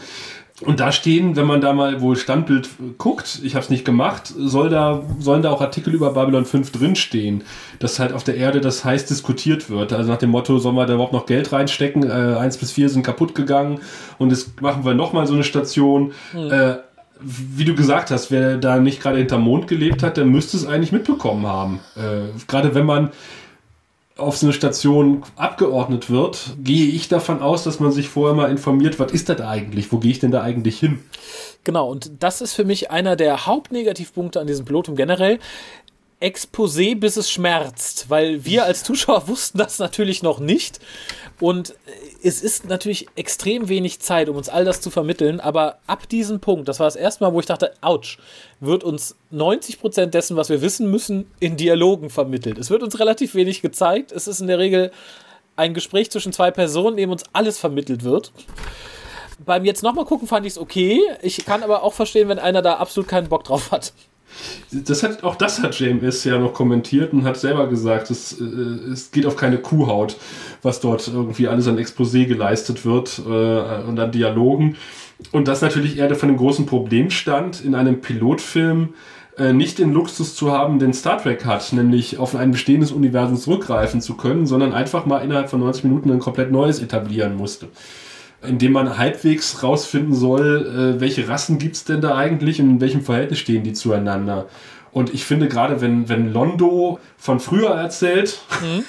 Und 0.60 0.80
da 0.80 0.92
stehen, 0.92 1.36
wenn 1.36 1.46
man 1.46 1.60
da 1.60 1.72
mal 1.72 2.00
wohl 2.00 2.16
Standbild 2.16 2.68
guckt, 2.98 3.40
ich 3.42 3.54
habe 3.54 3.64
es 3.64 3.70
nicht 3.70 3.84
gemacht, 3.84 4.26
soll 4.36 4.68
da, 4.68 5.02
sollen 5.18 5.42
da 5.42 5.50
auch 5.50 5.62
Artikel 5.62 5.94
über 5.94 6.12
Babylon 6.12 6.44
5 6.44 6.70
drinstehen, 6.72 7.44
dass 7.78 7.98
halt 7.98 8.12
auf 8.12 8.24
der 8.24 8.36
Erde 8.36 8.60
das 8.60 8.84
heiß 8.84 9.06
diskutiert 9.06 9.70
wird. 9.70 9.92
Also 9.92 10.10
nach 10.10 10.18
dem 10.18 10.30
Motto, 10.30 10.58
sollen 10.58 10.76
wir 10.76 10.86
da 10.86 10.94
überhaupt 10.94 11.14
noch 11.14 11.26
Geld 11.26 11.52
reinstecken? 11.52 12.02
Äh, 12.02 12.36
1 12.38 12.58
bis 12.58 12.72
4 12.72 12.90
sind 12.90 13.02
kaputt 13.02 13.34
gegangen 13.34 13.80
und 14.18 14.30
jetzt 14.30 14.60
machen 14.60 14.84
wir 14.84 14.94
nochmal 14.94 15.26
so 15.26 15.34
eine 15.34 15.44
Station. 15.44 16.12
Mhm. 16.34 16.50
Äh, 16.50 16.74
wie 17.22 17.64
du 17.64 17.74
gesagt 17.74 18.10
hast, 18.10 18.30
wer 18.30 18.56
da 18.56 18.78
nicht 18.78 19.02
gerade 19.02 19.18
hinterm 19.18 19.42
Mond 19.42 19.66
gelebt 19.66 20.02
hat, 20.02 20.16
der 20.16 20.24
müsste 20.24 20.56
es 20.56 20.66
eigentlich 20.66 20.92
mitbekommen 20.92 21.46
haben. 21.46 21.80
Äh, 21.96 22.38
gerade 22.46 22.74
wenn 22.74 22.86
man 22.86 23.10
auf 24.20 24.36
so 24.36 24.46
eine 24.46 24.52
Station 24.52 25.22
abgeordnet 25.36 26.10
wird, 26.10 26.56
gehe 26.62 26.86
ich 26.86 27.08
davon 27.08 27.42
aus, 27.42 27.64
dass 27.64 27.80
man 27.80 27.92
sich 27.92 28.08
vorher 28.08 28.36
mal 28.36 28.50
informiert, 28.50 28.98
was 28.98 29.12
ist 29.12 29.28
das 29.28 29.40
eigentlich? 29.40 29.90
Wo 29.92 29.98
gehe 29.98 30.10
ich 30.10 30.18
denn 30.18 30.30
da 30.30 30.42
eigentlich 30.42 30.78
hin? 30.78 31.00
Genau, 31.64 31.90
und 31.90 32.10
das 32.20 32.40
ist 32.40 32.54
für 32.54 32.64
mich 32.64 32.90
einer 32.90 33.16
der 33.16 33.46
Hauptnegativpunkte 33.46 34.40
an 34.40 34.46
diesem 34.46 34.64
Pilotum 34.64 34.96
generell. 34.96 35.38
Exposé, 36.20 36.94
bis 36.94 37.16
es 37.16 37.30
schmerzt, 37.30 38.10
weil 38.10 38.44
wir 38.44 38.64
als 38.64 38.84
Zuschauer 38.84 39.28
wussten 39.28 39.58
das 39.58 39.78
natürlich 39.78 40.22
noch 40.22 40.38
nicht. 40.38 40.80
Und 41.40 41.74
es 42.22 42.42
ist 42.42 42.68
natürlich 42.68 43.06
extrem 43.16 43.68
wenig 43.68 44.00
Zeit, 44.00 44.28
um 44.28 44.36
uns 44.36 44.48
all 44.48 44.64
das 44.64 44.80
zu 44.80 44.90
vermitteln, 44.90 45.40
aber 45.40 45.78
ab 45.86 46.08
diesem 46.08 46.40
Punkt, 46.40 46.68
das 46.68 46.80
war 46.80 46.86
das 46.86 46.96
erste 46.96 47.24
Mal, 47.24 47.32
wo 47.32 47.40
ich 47.40 47.46
dachte, 47.46 47.72
ouch, 47.80 48.18
wird 48.60 48.84
uns 48.84 49.16
90% 49.32 50.06
dessen, 50.06 50.36
was 50.36 50.48
wir 50.48 50.60
wissen 50.60 50.90
müssen, 50.90 51.30
in 51.40 51.56
Dialogen 51.56 52.10
vermittelt. 52.10 52.58
Es 52.58 52.70
wird 52.70 52.82
uns 52.82 52.98
relativ 52.98 53.34
wenig 53.34 53.62
gezeigt. 53.62 54.12
Es 54.12 54.26
ist 54.26 54.40
in 54.40 54.46
der 54.46 54.58
Regel 54.58 54.90
ein 55.56 55.74
Gespräch 55.74 56.10
zwischen 56.10 56.32
zwei 56.32 56.50
Personen, 56.50 56.98
in 56.98 57.04
dem 57.04 57.10
uns 57.10 57.24
alles 57.32 57.58
vermittelt 57.58 58.04
wird. 58.04 58.32
Beim 59.44 59.64
jetzt 59.64 59.82
nochmal 59.82 60.04
gucken 60.04 60.28
fand 60.28 60.46
ich 60.46 60.54
es 60.54 60.58
okay. 60.58 61.00
Ich 61.22 61.44
kann 61.44 61.62
aber 61.62 61.82
auch 61.82 61.94
verstehen, 61.94 62.28
wenn 62.28 62.38
einer 62.38 62.62
da 62.62 62.74
absolut 62.74 63.08
keinen 63.08 63.28
Bock 63.28 63.44
drauf 63.44 63.72
hat. 63.72 63.92
Das 64.70 65.02
hat, 65.02 65.24
auch 65.24 65.36
das 65.36 65.62
hat 65.62 65.78
JMS 65.78 66.24
ja 66.24 66.38
noch 66.38 66.54
kommentiert 66.54 67.12
und 67.12 67.24
hat 67.24 67.36
selber 67.36 67.68
gesagt, 67.68 68.10
es, 68.10 68.40
äh, 68.40 68.44
es 68.92 69.10
geht 69.10 69.26
auf 69.26 69.36
keine 69.36 69.58
Kuhhaut, 69.58 70.16
was 70.62 70.80
dort 70.80 71.08
irgendwie 71.08 71.48
alles 71.48 71.66
an 71.68 71.78
Exposé 71.78 72.26
geleistet 72.26 72.84
wird 72.84 73.20
äh, 73.26 73.88
und 73.88 73.98
an 73.98 74.12
Dialogen. 74.12 74.76
Und 75.32 75.48
das 75.48 75.60
natürlich 75.60 75.98
eher 75.98 76.14
von 76.14 76.28
dem 76.28 76.38
großen 76.38 76.66
Problem 76.66 77.10
stand, 77.10 77.62
in 77.64 77.74
einem 77.74 78.00
Pilotfilm 78.00 78.94
äh, 79.36 79.52
nicht 79.52 79.78
den 79.78 79.92
Luxus 79.92 80.34
zu 80.34 80.52
haben, 80.52 80.78
den 80.78 80.94
Star 80.94 81.22
Trek 81.22 81.44
hat, 81.44 81.72
nämlich 81.72 82.18
auf 82.18 82.34
ein 82.34 82.52
bestehendes 82.52 82.92
Universum 82.92 83.36
zurückgreifen 83.36 84.00
zu 84.00 84.16
können, 84.16 84.46
sondern 84.46 84.72
einfach 84.72 85.06
mal 85.06 85.18
innerhalb 85.18 85.50
von 85.50 85.60
90 85.60 85.84
Minuten 85.84 86.10
ein 86.10 86.18
komplett 86.20 86.50
neues 86.50 86.80
etablieren 86.80 87.36
musste 87.36 87.68
indem 88.42 88.72
man 88.72 88.96
halbwegs 88.96 89.62
rausfinden 89.62 90.14
soll, 90.14 90.96
äh, 90.96 91.00
welche 91.00 91.28
Rassen 91.28 91.58
gibt 91.58 91.76
es 91.76 91.84
denn 91.84 92.00
da 92.00 92.16
eigentlich 92.16 92.60
und 92.60 92.70
in 92.70 92.80
welchem 92.80 93.02
Verhältnis 93.02 93.38
stehen 93.38 93.62
die 93.62 93.72
zueinander. 93.72 94.46
Und 94.92 95.14
ich 95.14 95.24
finde 95.24 95.48
gerade, 95.48 95.80
wenn, 95.80 96.08
wenn 96.08 96.32
Londo 96.32 96.98
von 97.16 97.38
früher 97.38 97.70
erzählt, 97.70 98.40
mhm. 98.60 98.84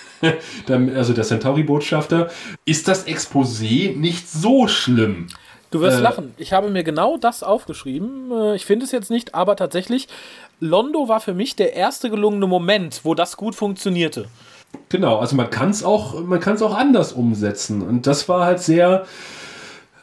also 0.95 1.13
der 1.13 1.23
Centauri-Botschafter, 1.23 2.29
ist 2.65 2.87
das 2.87 3.05
Exposé 3.07 3.95
nicht 3.95 4.29
so 4.29 4.67
schlimm. 4.67 5.27
Du 5.69 5.79
wirst 5.79 5.99
äh, 5.99 6.01
lachen. 6.01 6.33
Ich 6.37 6.53
habe 6.53 6.69
mir 6.69 6.83
genau 6.83 7.17
das 7.17 7.43
aufgeschrieben. 7.43 8.31
Äh, 8.31 8.55
ich 8.55 8.65
finde 8.65 8.85
es 8.85 8.91
jetzt 8.91 9.11
nicht, 9.11 9.35
aber 9.35 9.55
tatsächlich, 9.55 10.07
Londo 10.59 11.07
war 11.07 11.21
für 11.21 11.33
mich 11.33 11.55
der 11.55 11.73
erste 11.75 12.09
gelungene 12.09 12.47
Moment, 12.47 13.01
wo 13.03 13.13
das 13.13 13.37
gut 13.37 13.55
funktionierte. 13.55 14.25
Genau, 14.89 15.19
also 15.19 15.35
man 15.35 15.49
kann 15.49 15.69
es 15.69 15.83
auch, 15.83 16.15
auch 16.15 16.75
anders 16.75 17.13
umsetzen. 17.13 17.81
Und 17.81 18.07
das 18.07 18.27
war 18.27 18.45
halt 18.45 18.59
sehr, 18.59 19.05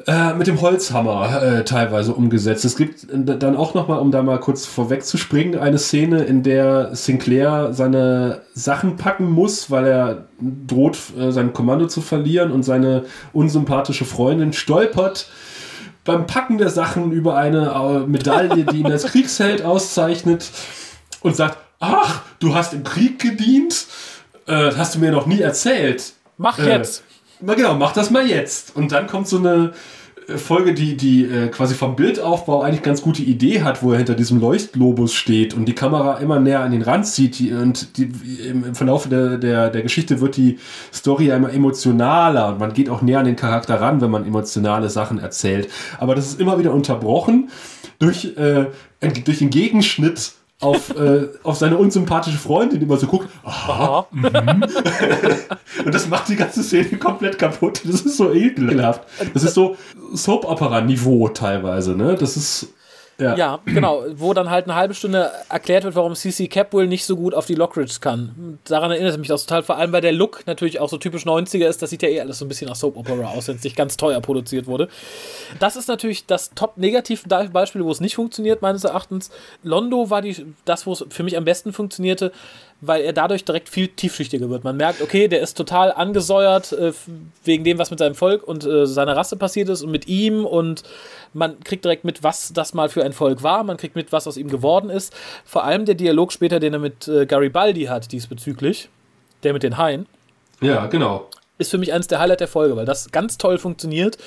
äh, 0.07 0.33
mit 0.35 0.47
dem 0.47 0.61
Holzhammer 0.61 1.43
äh, 1.43 1.65
teilweise 1.65 2.15
umgesetzt. 2.15 2.65
Es 2.65 2.77
gibt 2.77 3.07
dann 3.11 3.57
auch 3.57 3.75
nochmal, 3.75 3.99
um 3.99 4.11
da 4.11 4.23
mal 4.23 4.39
kurz 4.39 4.67
vorwegzuspringen, 4.67 5.59
eine 5.59 5.79
Szene, 5.79 6.23
in 6.25 6.43
der 6.43 6.95
Sinclair 6.95 7.73
seine 7.73 8.43
Sachen 8.55 8.97
packen 8.97 9.31
muss, 9.31 9.71
weil 9.71 9.87
er 9.87 10.25
droht, 10.41 10.99
äh, 11.19 11.31
sein 11.33 11.53
Kommando 11.53 11.87
zu 11.87 12.01
verlieren 12.01 12.53
und 12.53 12.63
seine 12.63 13.05
unsympathische 13.33 14.05
Freundin 14.05 14.53
stolpert 14.53 15.29
beim 16.09 16.27
Packen 16.27 16.57
der 16.57 16.71
Sachen 16.71 17.13
über 17.13 17.37
eine 17.37 17.67
äh, 17.69 18.07
Medaille, 18.07 18.65
die 18.65 18.79
ihn 18.79 18.87
als 18.87 19.05
Kriegsheld 19.13 19.63
auszeichnet 19.63 20.51
und 21.21 21.37
sagt, 21.37 21.59
ach, 21.81 22.23
du 22.41 22.55
hast 22.55 22.73
im 22.73 22.83
Krieg 22.83 23.19
gedient? 23.21 23.87
Äh, 24.47 24.73
hast 24.77 24.95
du 24.95 25.01
mir 25.01 25.13
noch 25.13 25.27
nie 25.27 25.41
erzählt. 25.41 26.15
Mach 26.39 26.59
jetzt. 26.59 27.03
Na 27.41 27.55
genau, 27.55 27.75
mach 27.75 27.93
das 27.93 28.11
mal 28.11 28.27
jetzt. 28.27 28.75
Und 28.75 28.93
dann 28.93 29.07
kommt 29.07 29.29
so 29.29 29.39
eine 29.39 29.73
Folge, 30.37 30.75
die, 30.75 30.97
die 30.97 31.25
äh, 31.25 31.49
quasi 31.49 31.75
vom 31.75 31.97
Bildaufbau 31.97 32.61
eigentlich 32.61 32.83
ganz 32.83 33.01
gute 33.01 33.23
Idee 33.23 33.63
hat, 33.63 33.83
wo 33.83 33.93
er 33.93 33.99
hinter 33.99 34.15
diesem 34.15 34.41
Leuchtglobus 34.41 35.15
steht 35.15 35.55
und 35.55 35.65
die 35.65 35.75
Kamera 35.75 36.19
immer 36.19 36.39
näher 36.39 36.61
an 36.61 36.71
den 36.71 36.83
Rand 36.83 37.07
zieht. 37.07 37.39
Die, 37.39 37.53
und 37.53 37.97
die, 37.97 38.11
im, 38.47 38.75
Verlauf 38.75 39.09
der, 39.09 39.39
der, 39.39 39.71
der 39.71 39.83
Geschichte 39.83 40.21
wird 40.21 40.37
die 40.37 40.59
Story 40.93 41.31
immer 41.31 41.51
emotionaler 41.51 42.49
und 42.49 42.61
man 42.61 42.75
geht 42.75 42.91
auch 42.91 43.01
näher 43.01 43.21
an 43.21 43.25
den 43.25 43.37
Charakter 43.37 43.81
ran, 43.81 44.03
wenn 44.03 44.11
man 44.11 44.27
emotionale 44.27 44.91
Sachen 44.91 45.19
erzählt. 45.19 45.71
Aber 45.99 46.15
das 46.15 46.27
ist 46.27 46.41
immer 46.41 46.59
wieder 46.59 46.75
unterbrochen 46.75 47.49
durch, 47.99 48.37
äh, 48.37 48.67
durch 49.25 49.39
den 49.39 49.49
Gegenschnitt 49.49 50.33
auf, 50.61 50.97
äh, 50.97 51.29
auf 51.45 51.57
seine 51.57 51.77
unsympathische 51.77 52.39
Freundin, 52.39 52.81
die 52.81 52.87
immer 52.87 52.97
so 52.97 53.07
guckt. 53.07 53.29
Aha. 53.45 54.07
Mhm. 54.11 54.27
und 55.85 55.95
das 55.95 56.09
macht 56.09 56.29
die 56.29 56.37
ganze 56.37 56.63
Szene 56.63 56.99
komplett 56.99 57.39
kaputt. 57.39 57.83
Das 57.85 58.01
ist 58.01 58.17
so 58.17 58.33
ekelhaft. 58.33 59.03
Das 59.35 59.45
ist 59.45 59.55
so 59.55 59.77
Soap-Opera-Niveau 60.13 61.29
teilweise, 61.29 61.97
ne? 61.97 62.17
Das 62.17 62.37
ist 62.37 62.75
ja. 63.21 63.37
ja. 63.37 63.61
genau. 63.65 64.05
Wo 64.15 64.33
dann 64.33 64.51
halt 64.51 64.67
eine 64.67 64.75
halbe 64.75 64.95
Stunde 64.95 65.31
erklärt 65.49 65.85
wird, 65.85 65.97
warum 65.97 66.15
CC 66.15 66.47
Capwell 66.49 66.87
nicht 66.87 67.05
so 67.05 67.17
gut 67.17 67.35
auf 67.35 67.47
die 67.47 67.55
Lockridge 67.55 67.97
kann. 68.01 68.59
Daran 68.65 68.91
erinnert 68.91 69.13
es 69.13 69.19
mich 69.19 69.33
auch 69.33 69.41
total, 69.41 69.63
vor 69.63 69.77
allem 69.77 69.93
weil 69.93 70.01
der 70.01 70.13
Look 70.13 70.47
natürlich 70.47 70.79
auch 70.79 70.89
so 70.89 70.99
typisch 70.99 71.27
90er 71.27 71.67
ist. 71.67 71.83
Das 71.83 71.91
sieht 71.91 72.03
ja 72.03 72.09
eh 72.09 72.21
alles 72.21 72.39
so 72.39 72.45
ein 72.45 72.49
bisschen 72.49 72.69
nach 72.69 72.77
Soap 72.77 72.97
Opera 72.97 73.31
aus, 73.31 73.49
wenn 73.49 73.57
es 73.57 73.65
nicht 73.65 73.77
ganz 73.77 73.97
teuer 73.97 74.21
produziert 74.21 74.67
wurde. 74.67 74.89
Das 75.59 75.77
ist 75.77 75.89
natürlich 75.89 76.27
das 76.27 76.51
Top-Negativ-Beispiel, 76.51 77.85
wo 77.85 77.91
es 77.91 78.01
nicht 78.01 78.15
funktioniert, 78.15 78.63
meines 78.63 78.85
Erachtens. 78.85 79.31
Londo 79.63 80.11
war 80.11 80.23
die, 80.23 80.47
das, 80.65 80.87
wo 80.87 80.93
es 80.93 81.05
für 81.11 81.23
mich 81.23 81.37
am 81.37 81.45
besten 81.45 81.73
funktionierte, 81.73 82.33
weil 82.81 83.03
er 83.03 83.13
dadurch 83.13 83.45
direkt 83.45 83.69
viel 83.69 83.89
tiefschichtiger 83.89 84.49
wird. 84.51 84.63
Man 84.63 84.77
merkt, 84.77 85.03
okay, 85.03 85.27
der 85.27 85.41
ist 85.41 85.57
total 85.57 85.93
angesäuert 85.93 86.73
äh, 86.73 86.93
wegen 87.45 87.65
dem, 87.65 87.79
was 87.79 87.91
mit 87.91 87.99
seinem 87.99 88.15
Volk 88.15 88.47
und 88.47 88.65
äh, 88.65 88.87
seiner 88.87 89.17
Rasse 89.17 89.37
passiert 89.37 89.69
ist 89.69 89.83
und 89.83 89.91
mit 89.91 90.07
ihm 90.07 90.45
und 90.45 90.85
man 91.35 91.59
kriegt 91.61 91.85
direkt 91.85 92.05
mit, 92.05 92.23
was 92.23 92.53
das 92.53 92.75
mal 92.75 92.89
für 92.89 93.05
ein 93.05 93.13
Volk 93.13 93.43
war, 93.43 93.65
man 93.65 93.77
kriegt 93.77 93.97
mit, 93.97 94.13
was 94.13 94.27
aus 94.27 94.37
ihm 94.37 94.49
geworden 94.49 94.91
ist. 94.91 95.13
Vor 95.45 95.65
allem 95.65 95.85
der 95.85 95.97
Dialog 95.97 96.33
später, 96.33 96.61
den 96.61 96.73
er 96.73 96.79
mit 96.79 97.09
äh, 97.09 97.27
Garibaldi 97.27 97.85
hat 97.85 98.13
diesbezüglich, 98.13 98.89
der 99.43 99.53
mit 99.53 99.63
den 99.65 99.77
Haien. 99.77 100.07
Ja, 100.61 100.87
genau. 100.87 101.29
Ist 101.59 101.73
für 101.73 101.79
mich 101.79 101.93
eines 101.93 102.07
der 102.07 102.21
Highlight 102.21 102.41
der 102.41 102.49
Folge, 102.49 102.77
weil 102.77 102.87
das 102.87 103.11
ganz 103.11 103.39
toll 103.39 103.59
funktioniert 103.59 104.19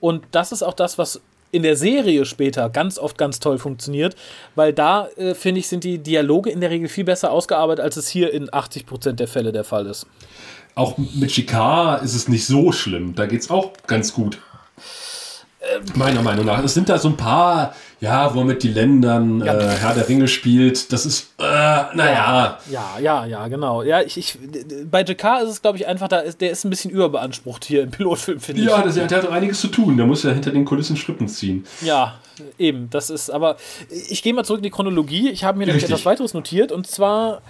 und 0.00 0.24
das 0.30 0.52
ist 0.52 0.62
auch 0.62 0.74
das, 0.74 0.96
was 0.96 1.20
in 1.50 1.62
der 1.62 1.76
Serie 1.76 2.24
später 2.24 2.68
ganz 2.70 2.98
oft 2.98 3.18
ganz 3.18 3.40
toll 3.40 3.58
funktioniert, 3.58 4.16
weil 4.54 4.72
da, 4.72 5.08
äh, 5.16 5.34
finde 5.34 5.60
ich, 5.60 5.68
sind 5.68 5.84
die 5.84 5.98
Dialoge 5.98 6.50
in 6.50 6.60
der 6.60 6.70
Regel 6.70 6.88
viel 6.88 7.04
besser 7.04 7.30
ausgearbeitet, 7.30 7.84
als 7.84 7.96
es 7.96 8.08
hier 8.08 8.32
in 8.32 8.50
80% 8.50 9.12
der 9.20 9.28
Fälle 9.28 9.52
der 9.52 9.64
Fall 9.64 9.86
ist. 9.86 10.06
Auch 10.74 10.96
mit 10.96 11.30
Chicard 11.30 12.02
ist 12.02 12.14
es 12.14 12.28
nicht 12.28 12.46
so 12.46 12.72
schlimm, 12.72 13.14
da 13.14 13.26
geht 13.26 13.40
es 13.40 13.50
auch 13.50 13.72
ganz 13.86 14.12
gut. 14.12 14.38
Meiner 15.94 16.22
Meinung 16.22 16.46
nach. 16.46 16.62
Es 16.62 16.74
sind 16.74 16.88
da 16.88 16.98
so 16.98 17.08
ein 17.08 17.16
paar, 17.16 17.74
ja, 18.00 18.32
wo 18.32 18.40
er 18.40 18.44
mit 18.44 18.62
die 18.62 18.68
Ländern 18.68 19.44
ja. 19.44 19.54
äh, 19.54 19.76
Herr 19.76 19.94
der 19.94 20.08
Ringe 20.08 20.28
spielt. 20.28 20.92
Das 20.92 21.04
ist, 21.04 21.32
äh, 21.38 21.42
naja. 21.42 22.58
Ja, 22.70 22.96
ja, 23.00 23.26
ja, 23.26 23.48
genau. 23.48 23.82
Ja, 23.82 24.00
ich, 24.00 24.16
ich, 24.16 24.38
bei 24.88 25.02
JK 25.02 25.42
ist 25.42 25.48
es, 25.48 25.62
glaube 25.62 25.78
ich, 25.78 25.86
einfach, 25.88 26.06
da 26.06 26.18
ist, 26.18 26.40
der 26.40 26.52
ist 26.52 26.64
ein 26.64 26.70
bisschen 26.70 26.92
überbeansprucht 26.92 27.64
hier 27.64 27.82
im 27.82 27.90
Pilotfilm, 27.90 28.38
finde 28.38 28.62
ich. 28.62 28.68
Ja, 28.68 28.82
das, 28.82 28.94
der 28.94 29.10
hat 29.10 29.26
auch 29.26 29.32
einiges 29.32 29.60
zu 29.60 29.68
tun. 29.68 29.96
Der 29.96 30.06
muss 30.06 30.22
ja 30.22 30.30
hinter 30.30 30.52
den 30.52 30.64
Kulissen 30.64 30.96
Strippen 30.96 31.26
ziehen. 31.26 31.66
Ja, 31.80 32.14
eben. 32.56 32.88
Das 32.90 33.10
ist, 33.10 33.28
aber 33.28 33.56
ich 33.90 34.22
gehe 34.22 34.32
mal 34.32 34.44
zurück 34.44 34.60
in 34.60 34.64
die 34.64 34.70
Chronologie. 34.70 35.28
Ich 35.30 35.42
habe 35.42 35.58
mir 35.58 35.66
nämlich 35.66 35.84
etwas 35.84 36.06
weiteres 36.06 36.34
notiert 36.34 36.70
und 36.70 36.86
zwar 36.86 37.42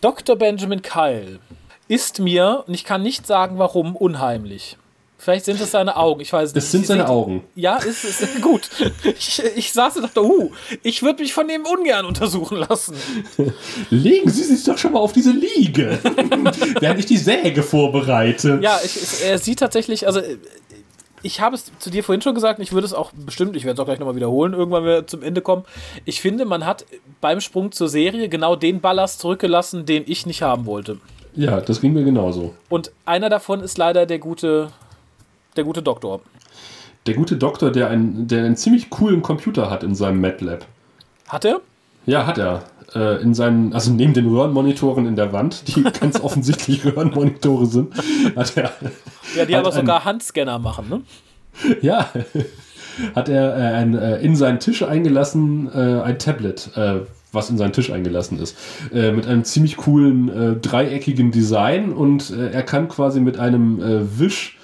Dr. 0.00 0.36
Benjamin 0.36 0.82
Kyle 0.82 1.38
ist 1.86 2.18
mir, 2.20 2.64
und 2.66 2.74
ich 2.74 2.84
kann 2.84 3.02
nicht 3.02 3.26
sagen 3.26 3.58
warum, 3.58 3.96
unheimlich. 3.96 4.76
Vielleicht 5.20 5.46
sind 5.46 5.60
es 5.60 5.72
seine 5.72 5.96
Augen, 5.96 6.20
ich 6.20 6.32
weiß 6.32 6.54
nicht. 6.54 6.62
Es 6.62 6.70
sind 6.70 6.86
seine 6.86 7.02
sieht, 7.02 7.10
Augen. 7.10 7.42
Ja, 7.56 7.76
ist, 7.78 8.04
ist 8.04 8.40
gut. 8.40 8.70
Ich, 9.04 9.42
ich 9.56 9.72
saß 9.72 9.96
und 9.96 10.02
dachte, 10.02 10.22
uh, 10.22 10.52
ich 10.82 11.02
würde 11.02 11.22
mich 11.22 11.32
von 11.32 11.48
dem 11.48 11.64
ungern 11.64 12.04
untersuchen 12.04 12.58
lassen. 12.58 12.94
Legen 13.90 14.30
Sie 14.30 14.44
sich 14.44 14.64
doch 14.64 14.78
schon 14.78 14.92
mal 14.92 15.00
auf 15.00 15.12
diese 15.12 15.32
Liege, 15.32 15.98
während 16.80 17.00
ich 17.00 17.06
die 17.06 17.16
Säge 17.16 17.62
vorbereite. 17.62 18.60
Ja, 18.62 18.78
ich, 18.84 18.96
ich, 18.96 19.24
er 19.24 19.38
sieht 19.38 19.58
tatsächlich, 19.58 20.06
also 20.06 20.20
ich 21.22 21.40
habe 21.40 21.56
es 21.56 21.72
zu 21.78 21.90
dir 21.90 22.04
vorhin 22.04 22.22
schon 22.22 22.34
gesagt, 22.34 22.60
ich 22.60 22.72
würde 22.72 22.86
es 22.86 22.94
auch 22.94 23.12
bestimmt, 23.12 23.56
ich 23.56 23.64
werde 23.64 23.74
es 23.74 23.80
auch 23.80 23.86
gleich 23.86 23.98
nochmal 23.98 24.16
wiederholen, 24.16 24.52
irgendwann 24.52 24.84
wenn 24.84 24.90
wir 24.90 25.06
zum 25.06 25.22
Ende 25.22 25.40
kommen. 25.40 25.64
Ich 26.04 26.20
finde, 26.20 26.44
man 26.44 26.64
hat 26.64 26.84
beim 27.20 27.40
Sprung 27.40 27.72
zur 27.72 27.88
Serie 27.88 28.28
genau 28.28 28.54
den 28.54 28.80
Ballast 28.80 29.20
zurückgelassen, 29.20 29.84
den 29.84 30.04
ich 30.06 30.26
nicht 30.26 30.42
haben 30.42 30.66
wollte. 30.66 30.98
Ja, 31.34 31.60
das 31.60 31.80
ging 31.80 31.92
mir 31.92 32.04
genauso. 32.04 32.54
Und 32.68 32.92
einer 33.04 33.28
davon 33.28 33.60
ist 33.60 33.78
leider 33.78 34.06
der 34.06 34.18
gute 34.18 34.70
der 35.56 35.64
gute 35.64 35.82
Doktor. 35.82 36.20
Der 37.06 37.14
gute 37.14 37.36
Doktor, 37.36 37.70
der, 37.70 37.90
ein, 37.90 38.28
der 38.28 38.44
einen 38.44 38.56
ziemlich 38.56 38.90
coolen 38.90 39.22
Computer 39.22 39.70
hat 39.70 39.82
in 39.82 39.94
seinem 39.94 40.20
MATLAB. 40.20 40.66
Hat 41.28 41.44
er? 41.44 41.60
Ja, 42.06 42.26
hat 42.26 42.38
er. 42.38 42.64
Äh, 42.94 43.22
in 43.22 43.34
seinen, 43.34 43.74
also 43.74 43.92
neben 43.92 44.14
den 44.14 44.26
Röhrenmonitoren 44.28 45.06
in 45.06 45.16
der 45.16 45.32
Wand, 45.32 45.68
die 45.68 45.82
ganz 46.00 46.20
offensichtlich 46.20 46.84
Röhrenmonitore 46.84 47.66
sind, 47.66 47.94
hat 48.34 48.56
er. 48.56 48.72
Ja, 49.36 49.44
die 49.44 49.56
aber 49.56 49.72
sogar 49.72 50.04
Handscanner 50.04 50.58
machen, 50.58 50.88
ne? 50.88 51.02
Ja, 51.82 52.08
hat 53.14 53.28
er 53.28 53.56
äh, 53.56 53.74
ein, 53.74 53.94
äh, 53.94 54.18
in 54.18 54.36
seinen 54.36 54.60
Tisch 54.60 54.82
eingelassen 54.82 55.70
äh, 55.72 56.00
ein 56.02 56.18
Tablet, 56.18 56.70
äh, 56.76 57.00
was 57.32 57.50
in 57.50 57.58
seinen 57.58 57.72
Tisch 57.72 57.90
eingelassen 57.90 58.38
ist, 58.38 58.56
äh, 58.92 59.12
mit 59.12 59.26
einem 59.26 59.44
ziemlich 59.44 59.76
coolen 59.76 60.28
äh, 60.28 60.56
dreieckigen 60.56 61.30
Design 61.30 61.92
und 61.92 62.30
äh, 62.30 62.50
er 62.50 62.62
kann 62.62 62.88
quasi 62.88 63.20
mit 63.20 63.38
einem 63.38 63.82
äh, 63.82 64.18
Wisch 64.18 64.57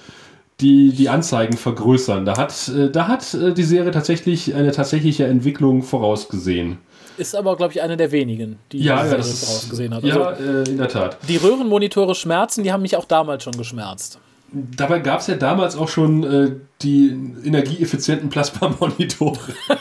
die, 0.61 0.91
die 0.91 1.09
Anzeigen 1.09 1.57
vergrößern. 1.57 2.25
Da 2.25 2.37
hat, 2.37 2.69
äh, 2.69 2.89
da 2.89 3.07
hat 3.07 3.33
äh, 3.33 3.53
die 3.53 3.63
Serie 3.63 3.91
tatsächlich 3.91 4.53
eine 4.55 4.71
tatsächliche 4.71 5.25
Entwicklung 5.25 5.83
vorausgesehen. 5.83 6.77
Ist 7.17 7.35
aber, 7.35 7.55
glaube 7.55 7.73
ich, 7.73 7.81
eine 7.81 7.95
der 7.97 8.11
wenigen, 8.11 8.57
die 8.71 8.79
Ja, 8.79 9.03
die 9.03 9.09
ja, 9.11 9.17
das 9.17 9.43
vorausgesehen 9.45 9.93
hat. 9.93 10.03
Ja, 10.03 10.21
Also, 10.21 10.43
äh, 10.43 10.69
in 10.69 10.77
der 10.77 10.87
Tat. 10.89 11.17
die 11.27 11.37
Röhrenmonitore 11.37 12.15
schmerzen, 12.15 12.63
die 12.63 12.71
haben 12.71 12.81
mich 12.81 12.95
auch 12.97 13.05
damals 13.05 13.43
schon 13.43 13.57
geschmerzt. 13.57 14.19
Dabei 14.51 14.99
gab 14.99 15.19
es 15.21 15.27
ja 15.27 15.35
damals 15.35 15.75
auch 15.75 15.89
schon 15.89 16.23
äh, 16.23 16.51
die 16.81 17.07
energieeffizienten 17.43 18.29
Plasma-Monitore. 18.29 19.39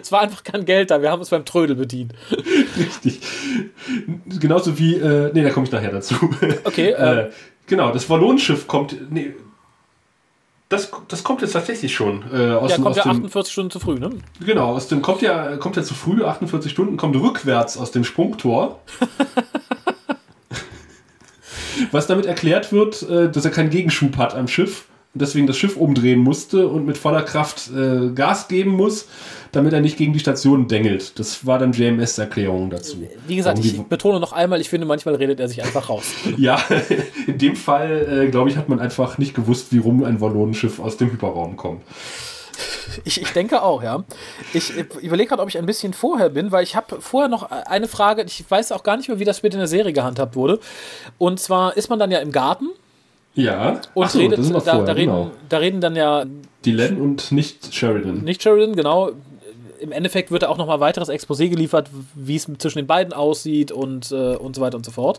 Es 0.00 0.10
war 0.10 0.22
einfach 0.22 0.42
kein 0.42 0.64
Geld 0.64 0.90
da, 0.90 1.00
wir 1.02 1.10
haben 1.10 1.20
es 1.22 1.28
beim 1.28 1.44
Trödel 1.44 1.76
bedient. 1.76 2.12
Richtig. 2.76 3.20
Genauso 4.40 4.78
wie, 4.78 4.96
äh, 4.96 5.30
nee, 5.32 5.42
da 5.42 5.50
komme 5.50 5.66
ich 5.66 5.72
nachher 5.72 5.92
dazu. 5.92 6.14
Okay, 6.64 6.90
äh, 6.98 7.20
äh, 7.26 7.30
genau, 7.72 7.90
das 7.90 8.08
Wallonschiff 8.10 8.68
kommt, 8.68 9.10
nee, 9.10 9.32
das, 10.68 10.90
das 11.08 11.24
kommt 11.24 11.40
jetzt 11.40 11.52
tatsächlich 11.52 11.94
schon. 11.94 12.22
Äh, 12.30 12.52
aus 12.52 12.70
ja, 12.70 12.76
dem, 12.76 12.84
kommt 12.84 12.96
ja 12.96 13.04
dem, 13.04 13.12
48 13.12 13.50
Stunden 13.50 13.70
zu 13.70 13.80
früh, 13.80 13.98
ne? 13.98 14.10
Genau, 14.44 14.74
aus 14.74 14.88
dem 14.88 15.00
kommt 15.00 15.22
ja, 15.22 15.56
kommt 15.56 15.76
ja 15.76 15.82
zu 15.82 15.94
früh, 15.94 16.22
48 16.22 16.70
Stunden, 16.70 16.98
kommt 16.98 17.16
rückwärts 17.16 17.78
aus 17.78 17.92
dem 17.92 18.04
Sprungtor. 18.04 18.78
Was 21.90 22.06
damit 22.06 22.26
erklärt 22.26 22.72
wird, 22.72 23.08
äh, 23.08 23.30
dass 23.30 23.46
er 23.46 23.50
keinen 23.50 23.70
Gegenschub 23.70 24.18
hat 24.18 24.34
am 24.34 24.48
Schiff 24.48 24.84
und 25.14 25.20
deswegen 25.20 25.46
das 25.46 25.58
Schiff 25.58 25.76
umdrehen 25.76 26.20
musste 26.20 26.68
und 26.68 26.86
mit 26.86 26.96
voller 26.96 27.22
Kraft 27.22 27.70
äh, 27.70 28.10
Gas 28.14 28.48
geben 28.48 28.70
muss, 28.70 29.08
damit 29.52 29.74
er 29.74 29.82
nicht 29.82 29.98
gegen 29.98 30.14
die 30.14 30.18
Station 30.18 30.68
dengelt. 30.68 31.18
Das 31.18 31.44
war 31.44 31.58
dann 31.58 31.72
JMS 31.72 32.16
Erklärung 32.16 32.70
dazu. 32.70 32.96
Wie 33.26 33.36
gesagt, 33.36 33.58
Warum 33.58 33.70
ich 33.70 33.82
betone 33.82 34.20
noch 34.20 34.32
einmal, 34.32 34.60
ich 34.62 34.70
finde, 34.70 34.86
manchmal 34.86 35.16
redet 35.16 35.38
er 35.38 35.48
sich 35.48 35.62
einfach 35.62 35.90
raus. 35.90 36.04
Ja, 36.38 36.58
in 37.26 37.36
dem 37.36 37.56
Fall, 37.56 38.24
äh, 38.24 38.30
glaube 38.30 38.48
ich, 38.48 38.56
hat 38.56 38.68
man 38.68 38.80
einfach 38.80 39.18
nicht 39.18 39.34
gewusst, 39.34 39.70
wie 39.70 39.78
rum 39.78 40.02
ein 40.02 40.20
Wallonenschiff 40.20 40.80
aus 40.80 40.96
dem 40.96 41.12
Hyperraum 41.12 41.56
kommt. 41.56 41.82
Ich, 43.04 43.20
ich 43.20 43.30
denke 43.32 43.62
auch, 43.62 43.82
ja. 43.82 44.04
Ich 44.54 44.76
äh, 44.76 44.86
überlege 45.02 45.28
gerade, 45.28 45.42
ob 45.42 45.48
ich 45.48 45.58
ein 45.58 45.66
bisschen 45.66 45.92
vorher 45.92 46.30
bin, 46.30 46.52
weil 46.52 46.64
ich 46.64 46.74
habe 46.74 47.00
vorher 47.00 47.28
noch 47.28 47.50
eine 47.50 47.86
Frage, 47.86 48.22
ich 48.22 48.44
weiß 48.48 48.72
auch 48.72 48.82
gar 48.82 48.96
nicht 48.96 49.08
mehr, 49.08 49.18
wie 49.18 49.24
das 49.24 49.38
später 49.38 49.54
in 49.54 49.60
der 49.60 49.68
Serie 49.68 49.92
gehandhabt 49.92 50.36
wurde. 50.36 50.58
Und 51.18 51.38
zwar 51.38 51.76
ist 51.76 51.90
man 51.90 51.98
dann 51.98 52.10
ja 52.10 52.20
im 52.20 52.32
Garten 52.32 52.68
Ja, 53.34 53.80
und 53.94 54.04
Ach 54.04 54.10
so, 54.10 54.18
redet, 54.18 54.38
da, 54.38 54.60
vorher, 54.60 54.84
da, 54.84 54.92
reden, 54.92 55.10
genau. 55.10 55.30
da 55.48 55.56
reden 55.58 55.80
dann 55.80 55.96
ja 55.96 56.24
Die 56.64 56.72
Len 56.72 57.00
und 57.00 57.32
nicht 57.32 57.74
Sheridan. 57.74 58.18
nicht 58.24 58.42
Sheridan, 58.42 58.76
genau. 58.76 59.12
Im 59.80 59.90
Endeffekt 59.90 60.30
wird 60.30 60.42
da 60.44 60.48
auch 60.48 60.58
nochmal 60.58 60.80
weiteres 60.80 61.08
Exposé 61.08 61.48
geliefert, 61.48 61.88
wie 62.14 62.36
es 62.36 62.46
zwischen 62.58 62.78
den 62.78 62.86
beiden 62.86 63.12
aussieht 63.12 63.72
und, 63.72 64.12
äh, 64.12 64.36
und 64.36 64.54
so 64.54 64.60
weiter 64.62 64.76
und 64.76 64.84
so 64.84 64.92
fort. 64.92 65.18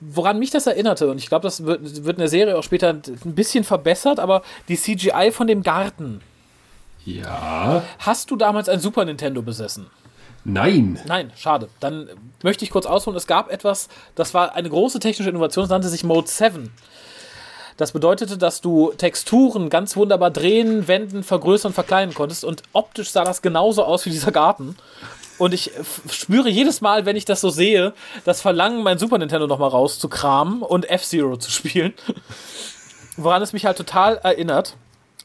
Woran 0.00 0.38
mich 0.38 0.50
das 0.50 0.66
erinnerte, 0.66 1.10
und 1.10 1.18
ich 1.18 1.28
glaube, 1.28 1.42
das 1.42 1.64
wird, 1.64 2.04
wird 2.04 2.16
in 2.16 2.20
der 2.20 2.28
Serie 2.28 2.56
auch 2.56 2.62
später 2.62 2.90
ein 2.90 3.34
bisschen 3.34 3.64
verbessert, 3.64 4.20
aber 4.20 4.42
die 4.68 4.76
CGI 4.76 5.30
von 5.32 5.46
dem 5.46 5.62
Garten. 5.62 6.20
Ja, 7.04 7.82
Hast 7.98 8.30
du 8.30 8.36
damals 8.36 8.68
ein 8.68 8.78
Super 8.80 9.04
Nintendo 9.04 9.42
besessen? 9.42 9.86
Nein. 10.44 10.98
Nein, 11.06 11.32
schade. 11.36 11.68
Dann 11.80 12.08
möchte 12.42 12.64
ich 12.64 12.70
kurz 12.70 12.86
ausholen. 12.86 13.16
Es 13.16 13.26
gab 13.26 13.50
etwas, 13.50 13.88
das 14.14 14.34
war 14.34 14.54
eine 14.54 14.68
große 14.68 15.00
technische 15.00 15.30
Innovation, 15.30 15.64
das 15.64 15.70
nannte 15.70 15.88
sich 15.88 16.04
Mode 16.04 16.28
7. 16.28 16.72
Das 17.76 17.92
bedeutete, 17.92 18.38
dass 18.38 18.60
du 18.60 18.92
Texturen 18.92 19.70
ganz 19.70 19.96
wunderbar 19.96 20.30
drehen, 20.30 20.88
wenden, 20.88 21.22
vergrößern, 21.22 21.72
verkleinern 21.72 22.14
konntest 22.14 22.44
und 22.44 22.62
optisch 22.72 23.10
sah 23.10 23.24
das 23.24 23.42
genauso 23.42 23.84
aus 23.84 24.04
wie 24.06 24.10
dieser 24.10 24.32
Garten. 24.32 24.76
Und 25.38 25.54
ich 25.54 25.72
spüre 26.10 26.48
jedes 26.48 26.80
Mal, 26.80 27.06
wenn 27.06 27.16
ich 27.16 27.24
das 27.24 27.40
so 27.40 27.50
sehe, 27.50 27.94
das 28.24 28.40
Verlangen, 28.40 28.82
mein 28.82 28.98
Super 28.98 29.18
Nintendo 29.18 29.46
nochmal 29.46 29.70
rauszukramen 29.70 30.62
und 30.62 30.88
F-Zero 30.88 31.36
zu 31.36 31.50
spielen. 31.50 31.94
Woran 33.16 33.42
es 33.42 33.52
mich 33.52 33.66
halt 33.66 33.76
total 33.76 34.18
erinnert. 34.18 34.76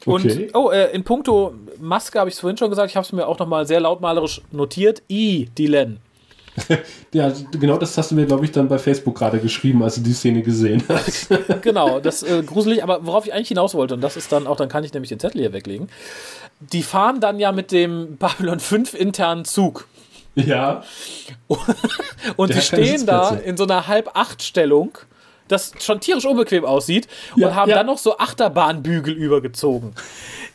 Und, 0.06 0.24
Okay. 0.24 0.50
oh, 0.54 0.70
äh, 0.70 0.90
in 0.92 1.04
puncto 1.04 1.54
Maske 1.80 2.18
habe 2.18 2.28
ich 2.28 2.34
es 2.34 2.40
vorhin 2.40 2.56
schon 2.56 2.70
gesagt, 2.70 2.90
ich 2.90 2.96
habe 2.96 3.04
es 3.04 3.12
mir 3.12 3.26
auch 3.26 3.38
nochmal 3.38 3.66
sehr 3.66 3.80
lautmalerisch 3.80 4.40
notiert. 4.52 5.02
I, 5.10 5.48
die 5.56 5.66
Len. 5.66 5.98
Ja, 7.12 7.32
genau 7.58 7.78
das 7.78 7.96
hast 7.96 8.10
du 8.10 8.14
mir, 8.16 8.26
glaube 8.26 8.44
ich, 8.44 8.52
dann 8.52 8.68
bei 8.68 8.78
Facebook 8.78 9.16
gerade 9.16 9.38
geschrieben, 9.38 9.82
als 9.82 9.94
du 9.94 10.02
die 10.02 10.12
Szene 10.12 10.42
gesehen 10.42 10.82
hast. 10.88 11.28
genau, 11.62 12.00
das 12.02 12.22
äh, 12.22 12.42
gruselig, 12.42 12.82
aber 12.82 13.06
worauf 13.06 13.26
ich 13.26 13.32
eigentlich 13.32 13.48
hinaus 13.48 13.74
wollte, 13.74 13.94
und 13.94 14.02
das 14.02 14.16
ist 14.16 14.30
dann 14.32 14.46
auch, 14.46 14.56
dann 14.56 14.68
kann 14.68 14.84
ich 14.84 14.92
nämlich 14.92 15.08
den 15.08 15.18
Zettel 15.20 15.40
hier 15.40 15.52
weglegen. 15.52 15.88
Die 16.60 16.82
fahren 16.82 17.20
dann 17.20 17.38
ja 17.38 17.52
mit 17.52 17.72
dem 17.72 18.16
Babylon 18.18 18.60
5 18.60 18.92
internen 18.94 19.44
Zug. 19.44 19.86
ja, 20.34 20.82
Und 22.36 22.52
sie 22.52 22.60
stehen 22.60 23.06
da 23.06 23.30
in 23.30 23.56
so 23.56 23.64
einer 23.64 23.86
Halb-Acht-Stellung, 23.86 24.98
das 25.48 25.72
schon 25.80 26.00
tierisch 26.00 26.24
unbequem 26.26 26.64
aussieht, 26.64 27.08
Ja, 27.36 27.48
und 27.48 27.54
haben 27.54 27.70
ja. 27.70 27.76
dann 27.76 27.86
noch 27.86 27.98
so 27.98 28.18
Achterbahnbügel 28.18 29.14
übergezogen. 29.14 29.94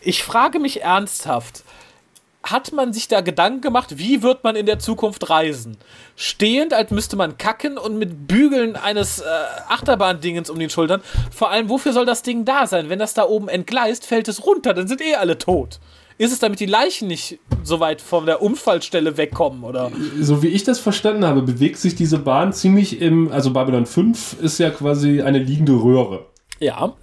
Ich 0.02 0.24
frage 0.24 0.60
mich 0.60 0.82
ernsthaft, 0.82 1.64
hat 2.44 2.74
man 2.74 2.92
sich 2.92 3.08
da 3.08 3.22
Gedanken 3.22 3.62
gemacht, 3.62 3.98
wie 3.98 4.22
wird 4.22 4.44
man 4.44 4.56
in 4.58 4.66
der 4.66 4.78
Zukunft 4.78 5.30
reisen? 5.30 5.78
Stehend, 6.18 6.74
als 6.74 6.92
müsste 6.92 7.16
man 7.16 7.38
kacken 7.38 7.78
und 7.78 7.98
mit 7.98 8.28
Bügeln 8.28 8.76
eines 8.76 9.20
äh, 9.20 9.24
Achterbahndingens 9.70 10.50
um 10.50 10.60
den 10.60 10.70
Schultern. 10.70 11.02
Vor 11.32 11.52
allem, 11.52 11.70
wofür 11.70 11.94
soll 11.94 12.06
das 12.06 12.22
Ding 12.22 12.44
da 12.44 12.68
sein? 12.68 12.90
Wenn 12.90 13.00
das 13.00 13.14
da 13.14 13.24
oben 13.24 13.48
entgleist, 13.48 14.06
fällt 14.06 14.28
es 14.28 14.46
runter, 14.46 14.74
dann 14.74 14.88
sind 14.90 15.02
eh 15.02 15.16
alle 15.16 15.38
tot. 15.38 15.80
Ist 16.18 16.32
es 16.32 16.40
damit 16.40 16.60
die 16.60 16.66
Leichen 16.66 17.08
nicht 17.08 17.40
so 17.64 17.80
weit 17.80 18.02
von 18.02 18.26
der 18.26 18.42
Unfallstelle 18.42 19.18
wegkommen, 19.18 19.64
oder? 19.64 19.92
so 20.20 20.44
wie 20.44 20.48
ich 20.48 20.64
das 20.64 20.80
verstanden 20.80 21.26
habe, 21.26 21.42
bewegt 21.42 21.78
sich 21.78 21.96
diese 21.96 22.20
Bahn 22.20 22.54
ziemlich 22.54 23.02
im, 23.02 23.32
also 23.32 23.52
Babylon 23.52 23.86
5 23.86 24.38
ist 24.42 24.60
ja 24.60 24.70
quasi 24.70 25.22
eine 25.22 25.40
liegende 25.40 25.74
Röhre. 25.74 26.26
Ja. 26.60 26.94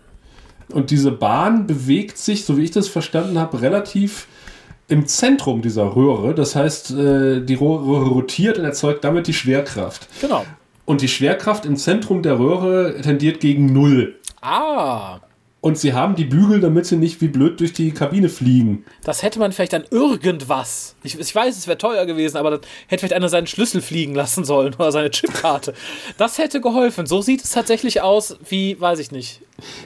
Und 0.73 0.91
diese 0.91 1.11
Bahn 1.11 1.67
bewegt 1.67 2.19
sich, 2.19 2.45
so 2.45 2.57
wie 2.57 2.65
ich 2.65 2.71
das 2.71 2.89
verstanden 2.89 3.39
habe, 3.39 3.61
relativ 3.63 4.29
im 4.89 5.07
Zentrum 5.07 5.63
dieser 5.63 5.97
Röhre. 5.97 6.35
Das 6.35 6.55
heißt, 6.57 6.91
äh, 6.93 7.41
die 7.41 7.55
Röhre 7.55 8.09
rotiert 8.09 8.59
und 8.59 8.65
erzeugt 8.65 9.05
damit 9.05 9.27
die 9.27 9.33
Schwerkraft. 9.33 10.09
Genau. 10.21 10.45
Und 10.85 11.03
die 11.03 11.09
Schwerkraft 11.09 11.65
im 11.67 11.77
Zentrum 11.77 12.23
der 12.23 12.39
Röhre 12.39 13.01
tendiert 13.01 13.41
gegen 13.41 13.73
Null. 13.73 14.17
Ah, 14.41 15.21
Und 15.63 15.77
sie 15.77 15.93
haben 15.93 16.15
die 16.15 16.25
Bügel, 16.25 16.61
damit 16.61 16.87
sie 16.87 16.97
nicht 16.97 17.21
wie 17.21 17.29
blöd 17.29 17.61
durch 17.61 17.75
die 17.75 17.93
Kabine 17.93 18.29
fliegen. 18.31 18.85
das 19.05 19.23
hätte 19.23 19.39
man 19.39 19.53
vielleicht 19.53 19.75
an 19.75 19.85
irgendwas. 19.91 20.97
Ich, 21.03 21.19
ich 21.19 21.35
weiß, 21.35 21.57
es 21.57 21.67
wäre 21.67 21.79
teuer 21.79 22.05
gewesen, 22.07 22.37
aber 22.37 22.51
dann 22.51 22.61
hätte 22.87 23.01
vielleicht 23.01 23.15
einer 23.15 23.29
seinen 23.29 23.47
Schlüssel 23.47 23.81
fliegen 23.81 24.15
lassen 24.15 24.45
sollen 24.45 24.75
oder 24.75 24.93
seine 24.93 25.11
Chipkarte. 25.11 25.73
Das 26.19 26.37
hätte 26.39 26.61
geholfen. 26.61 27.07
So 27.07 27.23
sieht 27.23 27.43
es 27.43 27.51
tatsächlich 27.51 28.03
aus, 28.03 28.37
wie, 28.49 28.79
weiß 28.81 28.99
ich 28.99 29.11
nicht. 29.11 29.41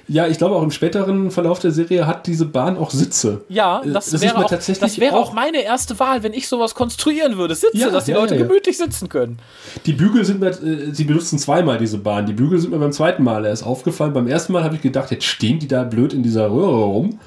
Ja, 0.09 0.27
ich 0.29 0.39
glaube 0.39 0.55
auch 0.57 0.63
im 0.63 0.71
späteren 0.71 1.31
Verlauf 1.31 1.59
der 1.59 1.73
Serie 1.73 2.07
hat 2.07 2.27
diese 2.27 2.47
Bahn 2.47 2.77
auch 2.79 2.91
Sitze. 2.91 3.45
Ja, 3.49 3.83
Äh, 3.83 3.91
das, 3.93 4.07
das 4.07 4.15
ist 4.15 4.23
wäre, 4.23 4.37
auch, 4.39 4.49
tatsächlich 4.51 4.79
das 4.81 4.99
wäre 5.01 5.17
auch 5.17 5.31
auch- 5.31 5.33
meine 5.35 5.63
erste 5.63 5.99
Wahl, 5.99 6.23
wenn 6.23 6.33
ich 6.33 6.49
sowas 6.49 6.75
konstruieren 6.75 7.37
würde. 7.37 7.55
Sitze, 7.55 7.77
Ja, 7.79 7.91
dass 7.91 8.05
die 8.05 8.13
ja, 8.13 8.19
Leute 8.19 8.37
ja, 8.37 8.43
gemütlich 8.47 8.77
sitzen 8.77 9.09
können. 9.09 9.39
Die 9.87 9.93
Bügel 9.93 10.25
sind 10.25 10.41
mir, 10.41 10.49
äh, 10.51 10.93
sie 10.93 11.05
benutzen 11.05 11.39
zweimal 11.39 11.79
diese 11.79 11.99
Bahn. 11.99 12.27
Die 12.27 12.33
Bügel 12.33 12.59
sind 12.59 12.71
mir 12.71 12.79
beim 12.79 12.93
zweiten 12.93 13.23
Mal 13.25 13.45
erst 13.45 13.65
aufgefallen. 13.65 14.13
Beim 14.13 14.29
ersten 14.29 14.53
Mal 14.53 14.63
habe 14.65 14.77
ich 14.77 14.83
gedacht, 14.83 15.11
jetzt 15.11 15.25
stehen 15.27 15.59
die 15.59 15.69
da 15.69 15.83
blöd 15.85 16.13
in 16.13 16.23
dieser 16.23 16.51
Röhre 16.51 16.85
rum. 16.85 17.19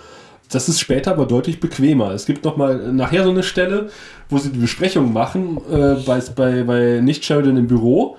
Das 0.50 0.70
ist 0.70 0.80
später 0.80 1.12
aber 1.12 1.26
deutlich 1.26 1.60
bequemer. 1.60 2.12
Es 2.12 2.26
gibt 2.26 2.46
noch 2.46 2.58
mal 2.58 2.92
nachher 2.94 3.24
so 3.24 3.32
eine 3.32 3.44
Stelle, 3.44 3.90
wo 4.30 4.38
sie 4.38 4.52
die 4.52 4.60
Besprechung 4.60 5.12
machen 5.12 5.58
äh, 5.70 5.96
bei, 6.06 6.22
bei, 6.36 6.64
bei 6.64 7.00
Nicht-Sheridan 7.02 7.58
im 7.58 7.68
Büro 7.68 8.18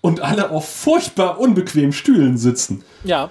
und 0.00 0.20
alle 0.20 0.50
auf 0.50 0.68
furchtbar 0.68 1.38
unbequemen 1.38 1.92
Stühlen 1.92 2.36
sitzen. 2.38 2.82
Ja, 3.04 3.30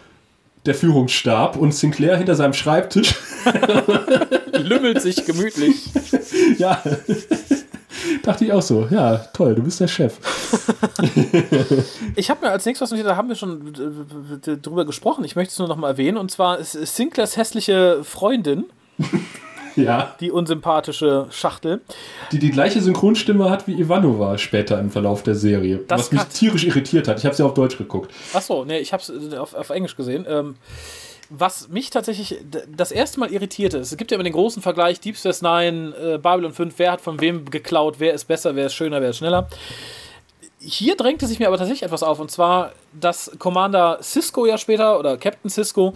Der 0.66 0.76
Führungsstab 0.76 1.58
und 1.58 1.74
Sinclair 1.74 2.18
hinter 2.18 2.36
seinem 2.36 2.54
Schreibtisch. 2.54 3.16
lümmelt 4.54 5.02
sich 5.02 5.26
gemütlich. 5.26 5.90
ja, 6.58 6.82
dachte 8.24 8.46
ich 8.46 8.52
auch 8.52 8.62
so. 8.62 8.88
Ja, 8.90 9.18
toll, 9.34 9.56
du 9.56 9.64
bist 9.64 9.80
der 9.80 9.88
Chef. 9.88 10.18
Ich 12.16 12.30
habe 12.30 12.46
mir 12.46 12.52
als 12.52 12.66
nächstes 12.66 12.92
was 12.92 13.04
da 13.04 13.16
haben 13.16 13.30
wir 13.30 13.36
schon 13.36 13.74
äh, 14.46 14.58
drüber 14.58 14.86
gesprochen. 14.86 15.24
Ich 15.24 15.36
möchte 15.36 15.52
es 15.52 15.60
nur 15.60 15.68
noch 15.68 15.78
mal 15.78 15.90
erwähnen. 15.90 16.18
Und 16.18 16.32
zwar 16.32 16.58
ist 16.58 16.74
Sinclairs 16.74 17.38
hässliche 17.38 18.04
Freundin, 18.04 18.66
Ja, 19.76 20.16
die 20.20 20.32
unsympathische 20.32 21.28
Schachtel. 21.32 21.82
die 22.32 22.40
die 22.40 22.52
gleiche 22.52 22.82
Synchronstimme 22.82 23.50
hat 23.50 23.68
wie 23.68 23.80
Ivanova 23.80 24.38
später 24.38 24.80
im 24.80 24.90
Verlauf 24.92 25.24
der 25.24 25.36
Serie. 25.36 25.80
Das 25.88 26.02
was 26.02 26.12
mich 26.12 26.24
tierisch 26.24 26.66
irritiert 26.66 27.08
hat. 27.08 27.20
Ich 27.20 27.26
habe 27.26 27.36
sie 27.36 27.44
auf 27.44 27.54
Deutsch 27.54 27.78
geguckt. 27.78 28.12
Achso, 28.34 28.66
nee, 28.66 28.80
ich 28.80 28.94
habe 28.94 29.02
es 29.02 29.34
auf, 29.34 29.54
auf 29.54 29.70
Englisch 29.70 29.96
gesehen. 29.96 30.26
Ähm, 30.28 30.56
was 31.30 31.70
mich 31.70 31.90
tatsächlich 31.90 32.38
das 32.76 32.92
erste 32.92 33.20
Mal 33.20 33.32
irritierte, 33.32 33.78
es 33.80 33.96
gibt 33.98 34.12
ja 34.12 34.16
immer 34.16 34.24
den 34.24 34.34
großen 34.34 34.62
Vergleich 34.62 35.00
Deep 35.00 35.18
Space 35.18 35.42
Nine, 35.42 35.96
äh, 35.96 36.18
Babylon 36.18 36.54
5, 36.54 36.74
wer 36.78 36.92
hat 36.92 37.02
von 37.02 37.22
wem 37.22 37.46
geklaut, 37.50 37.96
wer 38.00 38.14
ist 38.14 38.26
besser, 38.26 38.56
wer 38.56 38.68
ist 38.68 38.74
schöner, 38.74 39.02
wer 39.02 39.12
ist 39.12 39.18
schneller. 39.18 39.48
Hier 40.60 40.98
drängte 40.98 41.26
sich 41.26 41.40
mir 41.40 41.48
aber 41.48 41.58
tatsächlich 41.58 41.84
etwas 41.84 42.04
auf, 42.04 42.20
und 42.20 42.32
zwar, 42.32 42.74
dass 42.94 43.32
Commander 43.40 44.00
Cisco 44.02 44.46
ja 44.46 44.58
später, 44.58 45.00
oder 45.00 45.18
Captain 45.18 45.50
Cisco, 45.50 45.96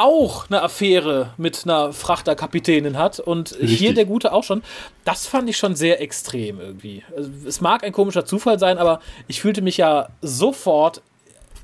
auch 0.00 0.48
eine 0.48 0.62
Affäre 0.62 1.34
mit 1.36 1.64
einer 1.64 1.92
Frachterkapitänin 1.92 2.96
hat 2.96 3.20
und 3.20 3.50
hier 3.50 3.68
Richtig. 3.68 3.94
der 3.96 4.04
Gute 4.06 4.32
auch 4.32 4.44
schon. 4.44 4.62
Das 5.04 5.26
fand 5.26 5.50
ich 5.50 5.58
schon 5.58 5.76
sehr 5.76 6.00
extrem 6.00 6.58
irgendwie. 6.58 7.04
Also, 7.14 7.30
es 7.46 7.60
mag 7.60 7.84
ein 7.84 7.92
komischer 7.92 8.24
Zufall 8.24 8.58
sein, 8.58 8.78
aber 8.78 9.00
ich 9.28 9.42
fühlte 9.42 9.60
mich 9.60 9.76
ja 9.76 10.08
sofort 10.22 11.02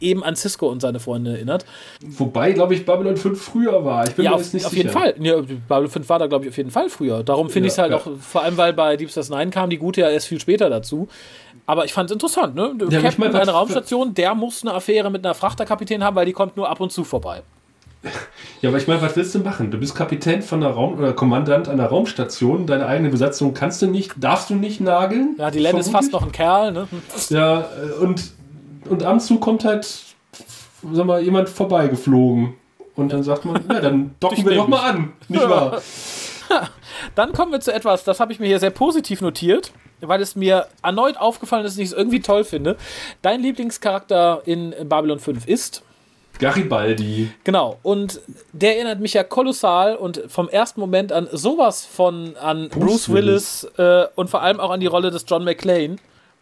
eben 0.01 0.23
an 0.25 0.37
Cisco 0.37 0.69
und 0.69 0.81
seine 0.81 1.01
Freunde 1.01 1.33
erinnert. 1.33 1.65
Wobei, 2.05 2.53
glaube 2.53 2.75
ich, 2.75 2.85
Babylon 2.87 3.17
5 3.17 3.41
früher 3.41 3.85
war. 3.85 4.07
Ich 4.07 4.15
bin 4.15 4.25
Ja, 4.25 4.33
mir 4.33 4.37
auf, 4.37 4.53
nicht 4.53 4.65
auf 4.67 4.71
sicher. 4.73 4.83
jeden 4.85 4.93
Fall. 4.95 5.15
Ja, 5.21 5.37
Babylon 5.69 5.91
5 5.91 6.09
war 6.09 6.19
da, 6.19 6.27
glaube 6.27 6.45
ich, 6.45 6.51
auf 6.51 6.57
jeden 6.57 6.71
Fall 6.71 6.89
früher. 6.89 7.23
Darum 7.23 7.49
finde 7.51 7.69
Ja, 7.69 7.71
ich 7.71 7.73
es 7.75 7.79
halt 7.79 7.91
ja. 7.93 7.97
auch, 7.99 8.07
vor 8.21 8.43
allem, 8.43 8.57
weil 8.57 8.73
bei 8.73 8.97
Deep 8.97 9.11
Space 9.11 9.31
Nine 9.31 9.51
kam 9.51 9.71
die 9.71 9.79
Gute 9.79 10.01
ja 10.03 10.11
erst 10.11 10.27
viel 10.27 10.41
später 10.41 10.69
dazu. 10.71 11.09
Aber 11.67 11.85
ich 11.85 11.93
fand 11.93 12.11
es 12.11 12.15
interessant, 12.15 12.55
ne? 12.55 12.73
Der 12.81 12.89
Ja, 12.89 12.99
ich 12.99 13.05
Captain 13.05 13.25
mein, 13.25 13.33
was- 13.33 13.41
einer 13.41 13.53
Raumstation, 13.53 14.15
der 14.15 14.35
muss 14.35 14.63
eine 14.63 14.73
Affäre 14.75 15.11
mit 15.11 15.25
einer 15.25 15.35
Frachterkapitän 15.35 16.05
haben, 16.05 16.15
weil 16.15 16.27
die 16.27 16.33
kommt 16.33 16.57
nur 16.57 16.69
ab 16.69 16.81
und 16.81 16.93
zu 16.93 17.03
vorbei. 17.05 17.43
Ja, 18.63 18.71
aber 18.71 18.79
ich 18.79 18.87
meine, 18.89 19.03
was 19.03 19.15
willst 19.17 19.35
du 19.35 19.41
machen? 19.41 19.71
Du 19.71 19.79
bist 19.79 19.95
Kapitän 19.95 20.41
von 20.41 20.63
einer 20.63 20.73
Raum 20.73 20.97
oder 20.99 21.13
Kommandant 21.13 21.69
einer 21.69 21.87
Raumstation. 21.87 22.67
Deine 22.67 22.87
eigene 22.87 23.11
Besatzung 23.11 23.53
kannst 23.53 23.83
du 23.83 23.87
nicht, 23.87 24.13
darfst 24.19 24.49
du 24.49 24.55
nicht 24.55 24.81
nageln. 24.81 25.35
Ja, 25.39 25.51
die 25.51 25.59
Len 25.59 25.77
ist 25.77 25.91
fast 25.91 26.13
noch 26.13 26.23
ein 26.23 26.33
Kerl, 26.33 26.73
ne? 26.73 26.89
Ja, 27.29 27.61
äh, 27.61 28.03
und, 28.03 28.31
und 28.89 29.03
ab 29.03 29.15
und 29.15 29.21
zu 29.21 29.39
kommt 29.39 29.65
halt, 29.65 29.87
sag 30.93 31.07
mal, 31.07 31.23
jemand 31.23 31.49
vorbeigeflogen. 31.49 32.55
Und 32.95 33.13
dann 33.13 33.23
sagt 33.23 33.45
man, 33.45 33.63
ja, 33.69 33.81
dann 33.81 34.15
docken 34.21 34.45
wir 34.47 34.57
doch 34.57 34.69
mal 34.69 34.91
an. 34.91 35.13
Nicht 35.29 35.49
wahr? 35.49 35.81
Dann 37.15 37.33
kommen 37.33 37.53
wir 37.53 37.61
zu 37.61 37.73
etwas, 37.73 38.05
das 38.05 38.21
habe 38.21 38.33
ich 38.33 38.39
mir 38.39 38.47
hier 38.47 38.61
sehr 38.61 38.71
positiv 38.71 39.21
notiert, 39.21 39.73
weil 40.01 40.23
es 40.23 40.37
mir 40.37 40.67
erneut 40.83 41.17
aufgefallen 41.19 41.65
ist 41.65 41.77
und 41.77 41.83
ich 41.83 41.91
es 41.91 41.97
irgendwie 41.97 42.21
toll 42.21 42.45
finde. 42.45 42.77
Dein 43.21 43.41
Lieblingscharakter 43.41 44.43
in 44.45 44.75
Babylon 44.85 45.19
5 45.19 45.47
ist. 45.47 45.83
Garibaldi. 46.39 47.31
Genau, 47.45 47.79
und 47.83 48.21
der 48.53 48.77
erinnert 48.77 49.01
mich 49.01 49.15
ja 49.15 49.25
kolossal 49.25 49.97
und 49.97 50.23
vom 50.29 50.49
ersten 50.49 50.81
Moment 50.81 51.13
an 51.13 51.29
sowas 51.33 51.87
von 51.87 52.37
an 52.37 52.69
Bruce, 52.69 52.85
Bruce 52.85 53.09
Willis, 53.13 53.65
äh, 53.79 54.07
und 54.15 54.29
vor 54.29 54.43
allem 54.43 54.61
auch 54.61 54.71
an 54.71 54.81
die 54.81 54.87
Rolle 54.87 55.11
des 55.11 55.25
John 55.27 55.45
McClane, 55.45 55.97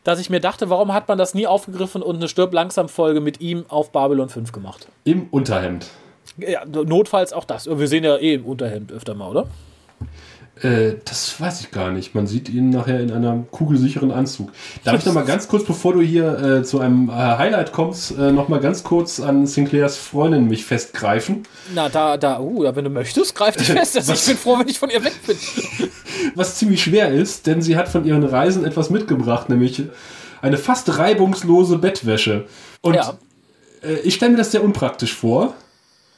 dass 0.05 0.21
ich 0.21 0.31
mir 0.31 0.41
dachte, 0.41 0.71
warum 0.71 0.93
hat 0.93 1.09
man 1.09 1.19
das 1.19 1.35
nie 1.35 1.47
aufgegriffen 1.47 2.03
und 2.03 2.17
eine 2.17 2.29
Stirb 2.29 2.53
langsam 2.53 2.89
Folge 2.89 3.21
mit 3.21 3.41
ihm 3.41 3.65
auf 3.69 3.91
Babylon 3.91 4.29
5 4.29 4.53
gemacht? 4.53 4.87
Im 5.05 5.29
Unterhemd. 5.31 5.89
Ja, 6.37 6.65
notfalls 6.65 7.33
auch 7.33 7.45
das. 7.45 7.67
Wir 7.67 7.89
sehen 7.89 8.05
ja 8.05 8.17
eh 8.17 8.35
im 8.35 8.45
Unterhemd 8.45 8.93
öfter 8.93 9.15
mal, 9.15 9.31
oder? 9.31 9.47
Äh, 10.63 10.95
das 11.05 11.41
weiß 11.41 11.63
ich 11.63 11.73
gar 11.73 11.91
nicht. 11.91 12.15
Man 12.15 12.27
sieht 12.29 12.49
ihn 12.49 12.71
nachher 12.71 13.01
in 13.01 13.11
einem 13.11 13.51
kugelsicheren 13.51 14.13
Anzug. 14.13 14.53
Darf 14.85 15.01
ich 15.01 15.05
noch 15.05 15.13
mal 15.13 15.25
ganz 15.25 15.49
kurz, 15.49 15.65
bevor 15.65 15.95
du 15.95 16.01
hier 16.01 16.39
äh, 16.39 16.63
zu 16.63 16.79
einem 16.79 17.09
äh, 17.09 17.13
Highlight 17.13 17.73
kommst, 17.73 18.17
äh, 18.17 18.31
noch 18.31 18.49
mal 18.49 18.61
ganz 18.61 18.85
kurz 18.85 19.19
an 19.19 19.47
Sinclairs 19.47 19.97
Freundin 19.97 20.47
mich 20.47 20.65
festgreifen? 20.65 21.43
Na, 21.75 21.89
da, 21.89 22.17
da, 22.17 22.39
uh, 22.41 22.63
wenn 22.75 22.85
du 22.85 22.91
möchtest, 22.91 23.35
greif 23.35 23.57
dich 23.57 23.67
fest. 23.73 23.97
Also 23.97 24.13
ich 24.13 24.25
bin 24.25 24.37
froh, 24.37 24.59
wenn 24.59 24.69
ich 24.69 24.79
von 24.79 24.91
ihr 24.91 25.03
weg 25.03 25.15
bin. 25.27 25.37
Was 26.37 26.57
ziemlich 26.57 26.83
schwer 26.85 27.11
ist, 27.13 27.47
denn 27.49 27.61
sie 27.61 27.77
hat 27.77 27.89
von 27.89 28.05
ihren 28.05 28.23
Reisen 28.25 28.65
etwas 28.65 28.91
mitgebracht, 28.91 29.49
nämlich 29.49 29.83
eine 30.41 30.57
fast 30.57 30.99
reibungslose 30.99 31.79
Bettwäsche. 31.79 32.47
Und 32.81 32.95
Ja. 32.95 33.15
äh, 33.83 33.95
ich 34.05 34.15
stelle 34.15 34.31
mir 34.33 34.39
das 34.39 34.53
sehr 34.53 34.63
unpraktisch 34.63 35.15
vor. 35.15 35.55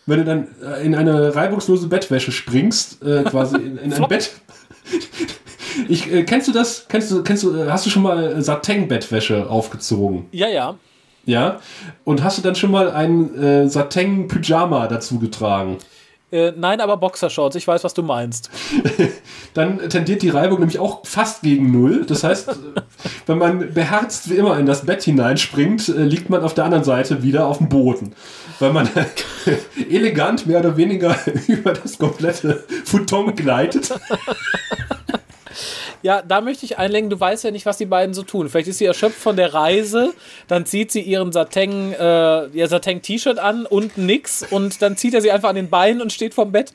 Wenn 0.07 0.19
du 0.19 0.25
dann 0.25 0.49
äh, 0.65 0.85
in 0.87 0.95
eine 0.95 1.35
reibungslose 1.35 1.89
Bettwäsche 1.89 2.33
springst, 2.33 3.03
äh, 3.03 3.25
quasi 3.25 3.57
in, 3.57 3.79
in 3.79 3.93
ein. 3.93 4.09
Bett. 4.09 4.33
Ich, 5.89 6.11
äh, 6.11 6.23
kennst 6.23 6.49
du 6.49 6.53
das? 6.53 6.87
Kennst 6.89 7.11
du, 7.11 7.23
kennst 7.23 7.43
du, 7.43 7.55
äh, 7.55 7.69
hast 7.69 7.85
du 7.85 7.91
schon 7.91 8.03
mal 8.03 8.41
Satin-Bettwäsche 8.41 9.51
aufgezogen? 9.51 10.27
Ja, 10.33 10.49
ja. 10.49 10.77
Ja. 11.27 11.61
Und 12.05 12.23
hast 12.23 12.39
du 12.39 12.43
dann 12.43 12.55
schon 12.55 12.71
mal 12.71 12.91
ein 12.91 13.35
äh, 13.37 13.69
Satin-Pyjama 13.69 14.87
dazu 14.87 15.19
getragen? 15.19 15.79
Äh, 16.33 16.53
nein, 16.57 16.81
aber 16.81 16.97
Boxershorts, 16.97 17.55
ich 17.55 17.68
weiß, 17.68 17.85
was 17.85 17.95
du 17.95 18.03
meinst. 18.03 18.51
Dann 19.55 19.89
tendiert 19.89 20.22
die 20.22 20.29
Reibung 20.29 20.59
nämlich 20.59 20.81
auch 20.81 21.07
fast 21.07 21.43
gegen 21.43 21.70
Null. 21.70 22.05
Das 22.05 22.24
heißt, 22.24 22.49
wenn 23.27 23.39
man 23.39 23.72
beherzt 23.72 24.29
wie 24.29 24.35
immer 24.35 24.59
in 24.59 24.66
das 24.66 24.85
Bett 24.85 25.05
hineinspringt, 25.05 25.89
äh, 25.89 26.03
liegt 26.03 26.29
man 26.29 26.43
auf 26.43 26.55
der 26.55 26.64
anderen 26.64 26.83
Seite 26.83 27.22
wieder 27.22 27.47
auf 27.47 27.59
dem 27.59 27.68
Boden. 27.68 28.14
Weil 28.59 28.72
man 28.72 28.89
elegant 29.91 30.47
mehr 30.47 30.59
oder 30.59 30.77
weniger 30.77 31.16
über 31.47 31.74
das 31.74 31.99
komplette 31.99 32.64
Futon 32.85 33.35
gleitet. 33.37 33.93
Ja, 36.03 36.23
da 36.23 36.41
möchte 36.41 36.65
ich 36.67 36.79
einlenken, 36.79 37.11
du 37.11 37.19
weißt 37.19 37.45
ja 37.45 37.51
nicht, 37.51 37.67
was 37.67 37.79
die 37.79 37.87
beiden 37.87 38.15
so 38.15 38.23
tun. 38.23 38.49
Vielleicht 38.49 38.69
ist 38.69 38.79
sie 38.79 38.85
erschöpft 38.85 39.19
von 39.19 39.37
der 39.37 39.55
Reise, 39.55 40.13
dann 40.47 40.67
zieht 40.67 40.93
sie 40.93 41.01
ihren 41.01 41.33
Satin, 41.33 41.93
äh, 41.93 42.47
ihr 42.49 42.69
Satin-T-Shirt 42.69 43.39
an 43.39 43.67
und 43.67 43.99
nix 43.99 44.45
und 44.49 44.83
dann 44.83 44.97
zieht 44.97 45.15
er 45.15 45.21
sie 45.23 45.31
einfach 45.33 45.49
an 45.49 45.57
den 45.57 45.69
Beinen 45.71 46.01
und 46.03 46.13
steht 46.13 46.35
vorm 46.35 46.53
Bett 46.53 46.73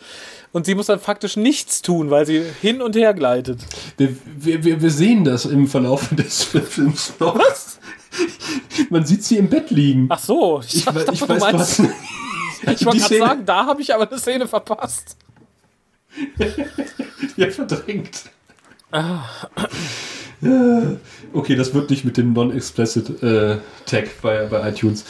und 0.52 0.66
sie 0.66 0.76
muss 0.76 0.88
dann 0.88 1.00
faktisch 1.00 1.38
nichts 1.38 1.82
tun, 1.82 2.10
weil 2.10 2.26
sie 2.26 2.44
hin 2.62 2.82
und 2.82 2.96
her 2.96 3.14
gleitet. 3.14 3.60
Wir, 3.98 4.16
wir, 4.64 4.82
wir, 4.82 4.92
sehen 4.92 5.24
das 5.24 5.46
im 5.46 5.68
Verlauf 5.68 6.10
des 6.12 6.44
Films 6.44 7.14
noch. 7.20 7.38
Was? 7.38 7.80
Man 8.90 9.06
sieht 9.06 9.24
sie 9.24 9.38
im 9.38 9.50
Bett 9.50 9.70
liegen. 9.72 10.08
Ach 10.10 10.20
so, 10.20 10.62
ich, 10.68 10.84
dachte, 10.84 11.08
we- 11.08 11.14
ich 11.14 11.30
weiß 11.30 11.40
meinst- 11.42 11.80
was. 11.80 11.90
Ich 12.76 12.86
wollte 12.86 13.00
gerade 13.00 13.18
sagen, 13.18 13.46
da 13.46 13.66
habe 13.66 13.82
ich 13.82 13.92
aber 13.96 14.08
eine 14.08 14.20
Szene 14.20 14.48
verpasst. 14.48 15.18
Ja, 17.38 17.50
verdrängt. 17.50 18.24
Ah. 18.92 19.24
Okay, 21.34 21.56
das 21.56 21.74
wird 21.74 21.90
nicht 21.92 22.04
mit 22.04 22.18
dem 22.18 22.34
Non-Explicit 22.34 23.22
äh, 23.24 23.58
Tag 23.86 24.22
bei, 24.22 24.46
bei 24.48 24.70
iTunes. 24.70 25.06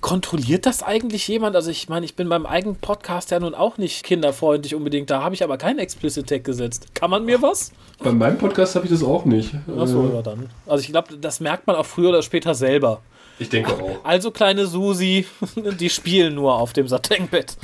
Kontrolliert 0.00 0.66
das 0.66 0.82
eigentlich 0.82 1.26
jemand? 1.28 1.56
Also 1.56 1.70
ich 1.70 1.88
meine, 1.88 2.04
ich 2.04 2.14
bin 2.14 2.28
beim 2.28 2.44
eigenen 2.44 2.76
Podcast 2.76 3.30
ja 3.30 3.40
nun 3.40 3.54
auch 3.54 3.78
nicht 3.78 4.04
kinderfreundlich 4.04 4.74
unbedingt. 4.74 5.08
Da 5.10 5.22
habe 5.22 5.34
ich 5.34 5.42
aber 5.42 5.56
keinen 5.56 5.78
Explicit 5.78 6.26
Tag 6.28 6.44
gesetzt. 6.44 6.88
Kann 6.94 7.10
man 7.10 7.24
mir 7.24 7.40
was? 7.42 7.72
Bei 8.02 8.12
meinem 8.12 8.38
Podcast 8.38 8.74
habe 8.74 8.86
ich 8.86 8.92
das 8.92 9.02
auch 9.02 9.24
nicht. 9.24 9.54
Achso, 9.78 10.08
Äh, 10.08 10.14
ja 10.14 10.22
dann. 10.22 10.50
Also 10.66 10.82
ich 10.82 10.90
glaube, 10.90 11.16
das 11.16 11.40
merkt 11.40 11.66
man 11.66 11.76
auch 11.76 11.86
früher 11.86 12.10
oder 12.10 12.22
später 12.22 12.54
selber. 12.54 13.00
ich 13.38 13.48
denke 13.48 13.72
auch. 13.72 14.04
Also 14.04 14.30
kleine 14.30 14.66
Susi, 14.66 15.26
die 15.80 15.90
spielen 15.90 16.34
nur 16.34 16.54
auf 16.54 16.72
dem 16.72 16.86
Satinbett. 16.88 17.56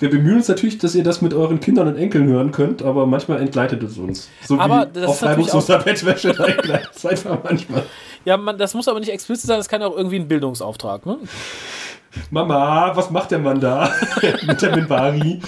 Wir 0.00 0.08
bemühen 0.08 0.36
uns 0.36 0.48
natürlich, 0.48 0.78
dass 0.78 0.94
ihr 0.94 1.04
das 1.04 1.20
mit 1.20 1.34
euren 1.34 1.60
Kindern 1.60 1.86
und 1.86 1.96
Enkeln 1.96 2.26
hören 2.26 2.52
könnt, 2.52 2.82
aber 2.82 3.06
manchmal 3.06 3.40
entgleitet 3.42 3.82
es 3.82 3.98
uns. 3.98 4.30
So 4.46 4.58
Aber 4.58 4.88
wie 4.94 5.00
das 5.00 5.08
auf 5.10 5.22
reibungsloser 5.22 5.78
Bettwäsche 5.80 6.28
entgleitet 6.38 6.90
es 6.96 7.04
einfach 7.04 7.38
manchmal. 7.44 7.82
Ja, 8.24 8.38
man, 8.38 8.56
das 8.56 8.72
muss 8.72 8.88
aber 8.88 8.98
nicht 8.98 9.10
explizit 9.12 9.46
sein, 9.46 9.58
das 9.58 9.68
kann 9.68 9.82
auch 9.82 9.94
irgendwie 9.94 10.16
ein 10.16 10.26
Bildungsauftrag. 10.26 11.04
Ne? 11.04 11.18
Mama, 12.30 12.92
was 12.96 13.10
macht 13.10 13.30
der 13.30 13.40
Mann 13.40 13.60
da? 13.60 13.92
mit 14.46 14.62
der 14.62 14.74
Minbari. 14.74 15.40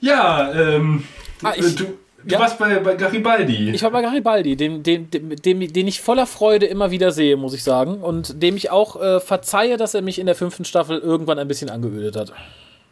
ja, 0.00 0.52
ähm, 0.52 1.04
Ah, 1.42 1.52
ich- 1.56 1.74
du, 1.74 1.84
du 2.24 2.32
ja. 2.34 2.38
warst 2.40 2.58
bei, 2.58 2.78
bei 2.80 2.94
Garibaldi. 2.94 3.70
Ich 3.70 3.82
war 3.82 3.90
bei 3.90 4.02
Garibaldi, 4.02 4.56
dem, 4.56 4.82
dem, 4.82 5.10
dem, 5.10 5.36
dem, 5.36 5.72
den 5.72 5.88
ich 5.88 6.00
voller 6.00 6.26
Freude 6.26 6.66
immer 6.66 6.90
wieder 6.90 7.12
sehe, 7.12 7.36
muss 7.36 7.54
ich 7.54 7.62
sagen. 7.62 8.00
Und 8.02 8.42
dem 8.42 8.56
ich 8.56 8.70
auch 8.70 9.00
äh, 9.00 9.20
verzeihe, 9.20 9.76
dass 9.76 9.94
er 9.94 10.02
mich 10.02 10.18
in 10.18 10.26
der 10.26 10.34
fünften 10.34 10.64
Staffel 10.64 10.98
irgendwann 10.98 11.38
ein 11.38 11.48
bisschen 11.48 11.70
angeödet 11.70 12.16
hat. 12.16 12.32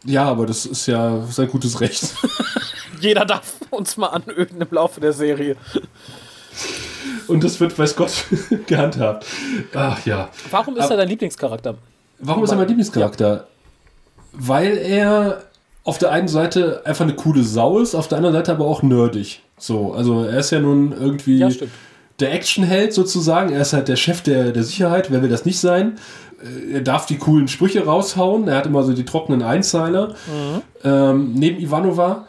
ja, 0.04 0.24
aber 0.24 0.46
das 0.46 0.66
ist 0.66 0.86
ja 0.86 1.22
sein 1.30 1.48
gutes 1.48 1.80
Recht. 1.80 2.14
Jeder 3.00 3.24
darf 3.24 3.54
uns 3.70 3.96
mal 3.96 4.08
anöden 4.08 4.60
im 4.60 4.68
Laufe 4.70 5.00
der 5.00 5.12
Serie. 5.12 5.56
Und 7.28 7.44
das 7.44 7.60
wird, 7.60 7.78
weiß 7.78 7.94
Gott, 7.94 8.12
gehandhabt. 8.66 9.26
Ach 9.74 10.04
ja. 10.06 10.30
Warum 10.50 10.76
ist 10.76 10.84
Aber- 10.84 10.94
er 10.94 10.96
dein 10.98 11.08
Lieblingscharakter? 11.08 11.76
Warum 12.20 12.42
ist 12.42 12.50
er 12.50 12.56
mein 12.56 12.66
Lieblingscharakter? 12.68 13.46
Weil 14.32 14.76
er 14.78 15.44
auf 15.88 15.96
der 15.98 16.10
einen 16.12 16.28
Seite 16.28 16.82
einfach 16.84 17.04
eine 17.04 17.14
coole 17.14 17.42
Sau 17.42 17.78
ist, 17.78 17.94
auf 17.94 18.08
der 18.08 18.18
anderen 18.18 18.34
Seite 18.34 18.52
aber 18.52 18.66
auch 18.66 18.82
nerdig. 18.82 19.42
So, 19.56 19.94
also 19.94 20.22
er 20.22 20.38
ist 20.38 20.50
ja 20.50 20.60
nun 20.60 20.92
irgendwie 20.92 21.38
Ja, 21.38 21.48
der 22.20 22.34
Actionheld 22.34 22.92
sozusagen. 22.92 23.50
Er 23.52 23.62
ist 23.62 23.72
halt 23.72 23.88
der 23.88 23.96
Chef 23.96 24.20
der, 24.20 24.52
der 24.52 24.64
Sicherheit. 24.64 25.10
Wer 25.10 25.22
will 25.22 25.30
das 25.30 25.46
nicht 25.46 25.58
sein? 25.58 25.96
Äh, 26.42 26.74
Er 26.74 26.80
darf 26.82 27.06
die 27.06 27.16
coolen 27.16 27.48
Sprüche 27.48 27.86
raushauen. 27.86 28.48
Er 28.48 28.56
hat 28.58 28.66
immer 28.66 28.82
so 28.82 28.92
die 28.92 29.06
trockenen 29.06 29.42
Einzeiler. 29.42 30.14
Ähm, 30.84 31.32
neben 31.34 31.58
Ivanova. 31.58 32.26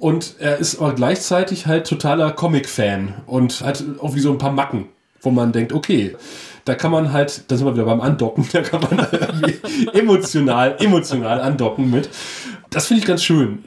Und 0.00 0.34
er 0.40 0.58
ist 0.58 0.80
aber 0.80 0.92
gleichzeitig 0.94 1.66
halt 1.66 1.86
totaler 1.86 2.32
Comic-Fan 2.32 3.14
und 3.26 3.60
hat 3.60 3.84
auch 4.00 4.14
wie 4.16 4.20
so 4.20 4.30
ein 4.32 4.38
paar 4.38 4.52
Macken, 4.52 4.86
wo 5.22 5.30
man 5.30 5.52
denkt, 5.52 5.72
okay, 5.72 6.16
da 6.64 6.74
kann 6.74 6.90
man 6.92 7.12
halt, 7.12 7.42
da 7.48 7.56
sind 7.56 7.66
wir 7.66 7.74
wieder 7.74 7.84
beim 7.86 8.00
Andocken, 8.00 8.46
da 8.52 8.60
kann 8.60 8.80
man 8.82 9.06
emotional, 9.92 10.76
emotional 10.80 11.40
andocken 11.40 11.90
mit. 11.90 12.08
Das 12.70 12.86
finde 12.86 13.00
ich 13.02 13.06
ganz 13.06 13.22
schön. 13.22 13.64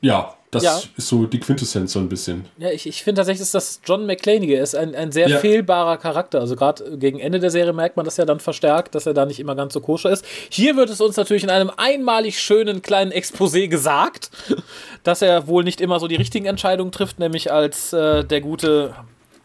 Ja, 0.00 0.34
Das 0.54 0.64
Ja. 0.64 0.82
ist 0.98 1.08
so 1.08 1.24
die 1.24 1.40
Quintessenz 1.40 1.94
so 1.94 1.98
ein 1.98 2.10
bisschen. 2.10 2.44
Ja, 2.58 2.70
ich, 2.70 2.86
ich 2.86 3.02
finde 3.02 3.20
tatsächlich, 3.20 3.40
ist 3.40 3.54
das 3.54 3.80
John 3.86 4.04
McClane. 4.04 4.44
Er 4.44 4.62
ist 4.62 4.74
ein, 4.76 4.94
ein 4.94 5.10
sehr 5.10 5.26
Ja. 5.28 5.38
fehlbarer 5.38 5.96
Charakter. 5.96 6.40
Also 6.40 6.56
gerade 6.56 6.98
gegen 6.98 7.20
Ende 7.20 7.40
der 7.40 7.48
Serie 7.50 7.72
merkt 7.72 7.96
man 7.96 8.04
das 8.04 8.18
ja 8.18 8.26
dann 8.26 8.38
verstärkt, 8.38 8.94
dass 8.94 9.06
er 9.06 9.14
da 9.14 9.24
nicht 9.24 9.40
immer 9.40 9.54
ganz 9.54 9.72
so 9.72 9.80
koscher 9.80 10.10
ist. 10.10 10.26
Hier 10.50 10.76
wird 10.76 10.90
es 10.90 11.00
uns 11.00 11.16
natürlich 11.16 11.42
in 11.42 11.48
einem 11.48 11.70
einmalig 11.74 12.38
schönen 12.38 12.82
kleinen 12.82 13.12
Exposé 13.12 13.66
gesagt, 13.68 14.30
dass 15.04 15.22
er 15.22 15.46
wohl 15.46 15.64
nicht 15.64 15.80
immer 15.80 15.98
so 15.98 16.06
die 16.06 16.16
richtigen 16.16 16.44
Entscheidungen 16.44 16.92
trifft, 16.92 17.18
nämlich 17.18 17.50
als 17.50 17.94
äh, 17.94 18.22
der 18.22 18.42
gute 18.42 18.94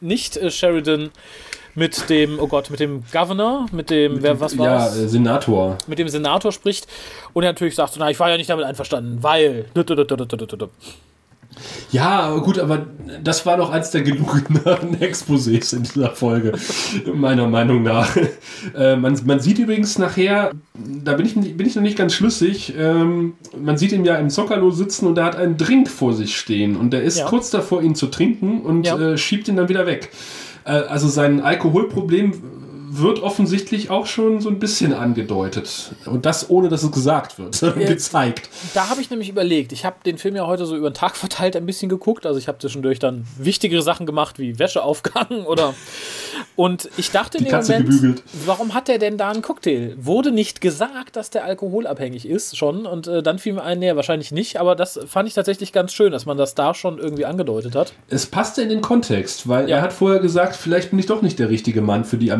nicht 0.01 0.35
äh, 0.35 0.51
Sheridan 0.51 1.11
mit 1.77 2.09
dem, 2.09 2.39
oh 2.39 2.47
Gott, 2.47 2.71
mit 2.71 2.79
dem 2.79 3.03
Governor, 3.13 3.67
mit 3.71 3.91
dem, 3.91 4.23
wer, 4.23 4.39
was 4.39 4.57
war 4.57 4.65
ja, 4.65 4.87
äh, 4.87 5.07
Senator. 5.07 5.77
mit 5.85 5.99
dem 5.99 6.09
Senator 6.09 6.51
spricht 6.51 6.87
und 7.33 7.43
er 7.43 7.49
natürlich 7.51 7.75
sagt, 7.75 7.93
so, 7.93 7.99
na, 7.99 8.09
ich 8.09 8.19
war 8.19 8.29
ja 8.31 8.37
nicht 8.37 8.49
damit 8.49 8.65
einverstanden, 8.65 9.19
weil. 9.21 9.65
Ja, 11.91 12.35
gut, 12.37 12.59
aber 12.59 12.85
das 13.23 13.45
war 13.45 13.57
doch 13.57 13.71
eins 13.71 13.89
der 13.91 14.01
gelungeneren 14.01 14.95
Exposés 14.99 15.75
in 15.75 15.83
dieser 15.83 16.11
Folge, 16.11 16.53
meiner 17.13 17.47
Meinung 17.47 17.81
nach. 17.83 18.15
Äh, 18.75 18.95
man, 18.95 19.19
man 19.25 19.39
sieht 19.39 19.57
übrigens 19.59 19.97
nachher, 19.97 20.51
da 20.75 21.13
bin 21.13 21.25
ich, 21.25 21.33
bin 21.57 21.65
ich 21.67 21.75
noch 21.75 21.81
nicht 21.83 21.97
ganz 21.97 22.13
schlüssig, 22.13 22.73
ähm, 22.77 23.33
man 23.59 23.77
sieht 23.77 23.91
ihn 23.91 24.03
ja 24.05 24.15
im 24.17 24.29
Zocalo 24.29 24.69
sitzen 24.71 25.07
und 25.07 25.17
er 25.17 25.25
hat 25.25 25.35
einen 25.35 25.57
Drink 25.57 25.89
vor 25.89 26.13
sich 26.13 26.37
stehen 26.37 26.75
und 26.75 26.91
der 26.91 27.03
ist 27.03 27.19
Ja. 27.19 27.25
kurz 27.27 27.49
davor, 27.49 27.81
ihn 27.81 27.95
zu 27.95 28.07
trinken 28.07 28.61
und 28.61 28.85
Ja. 28.85 28.97
äh, 28.97 29.17
schiebt 29.17 29.47
ihn 29.47 29.55
dann 29.55 29.69
wieder 29.69 29.85
weg. 29.87 30.09
Äh, 30.67 30.83
also 30.89 31.07
sein 31.07 31.39
Alkoholproblem 31.41 32.33
wird 32.99 33.21
offensichtlich 33.21 33.89
auch 33.89 34.05
schon 34.05 34.41
so 34.41 34.49
ein 34.49 34.59
bisschen 34.59 34.93
angedeutet. 34.93 35.91
Und 36.05 36.25
das 36.25 36.49
ohne, 36.49 36.69
dass 36.69 36.83
es 36.83 36.91
gesagt 36.91 37.37
wird, 37.39 37.55
sondern 37.55 37.81
Ja. 37.81 37.87
gezeigt. 37.87 38.49
Da 38.73 38.89
habe 38.89 39.01
ich 39.01 39.09
nämlich 39.09 39.29
überlegt, 39.29 39.71
ich 39.71 39.85
habe 39.85 39.97
den 40.05 40.17
Film 40.17 40.35
ja 40.35 40.47
heute 40.47 40.65
so 40.65 40.75
über 40.75 40.89
den 40.89 40.93
Tag 40.95 41.15
verteilt 41.17 41.55
ein 41.55 41.65
bisschen 41.65 41.89
geguckt, 41.89 42.25
also 42.25 42.39
ich 42.39 42.47
habe 42.47 42.57
zwischendurch 42.59 42.99
dann 42.99 43.25
wichtigere 43.37 43.81
Sachen 43.81 44.05
gemacht, 44.05 44.39
wie 44.39 44.59
Wäsche 44.59 44.83
aufgehangen 44.83 45.45
oder 45.45 45.73
und 46.55 46.89
ich 46.97 47.11
dachte 47.11 47.37
in 47.37 47.45
dem 47.45 47.53
Moment, 47.53 47.85
gebügelt. 47.85 48.23
warum 48.45 48.73
hat 48.73 48.87
der 48.87 48.97
denn 48.99 49.17
da 49.17 49.29
einen 49.29 49.41
Cocktail? 49.41 49.95
Wurde 49.97 50.31
nicht 50.31 50.61
gesagt, 50.61 51.15
dass 51.15 51.29
der 51.29 51.45
alkoholabhängig 51.45 52.27
ist 52.27 52.57
schon 52.57 52.85
und 52.85 53.07
äh, 53.07 53.21
dann 53.23 53.39
fiel 53.39 53.53
mir 53.53 53.63
ein, 53.63 53.79
nee, 53.79 53.95
wahrscheinlich 53.95 54.31
nicht, 54.31 54.59
aber 54.59 54.75
das 54.75 54.99
fand 55.07 55.27
ich 55.27 55.33
tatsächlich 55.35 55.71
ganz 55.73 55.93
schön, 55.93 56.11
dass 56.11 56.25
man 56.25 56.37
das 56.37 56.55
da 56.55 56.73
schon 56.73 56.97
irgendwie 56.97 57.25
angedeutet 57.25 57.75
hat. 57.75 57.93
Es 58.09 58.25
passte 58.25 58.61
in 58.61 58.69
den 58.69 58.81
Kontext, 58.81 59.47
weil 59.47 59.69
Ja. 59.69 59.77
er 59.77 59.81
hat 59.83 59.93
vorher 59.93 60.19
gesagt, 60.19 60.55
vielleicht 60.55 60.89
bin 60.91 60.99
ich 60.99 61.05
doch 61.05 61.21
nicht 61.21 61.39
der 61.39 61.49
richtige 61.49 61.81
Mann 61.81 62.05
für 62.05 62.17
die 62.17 62.31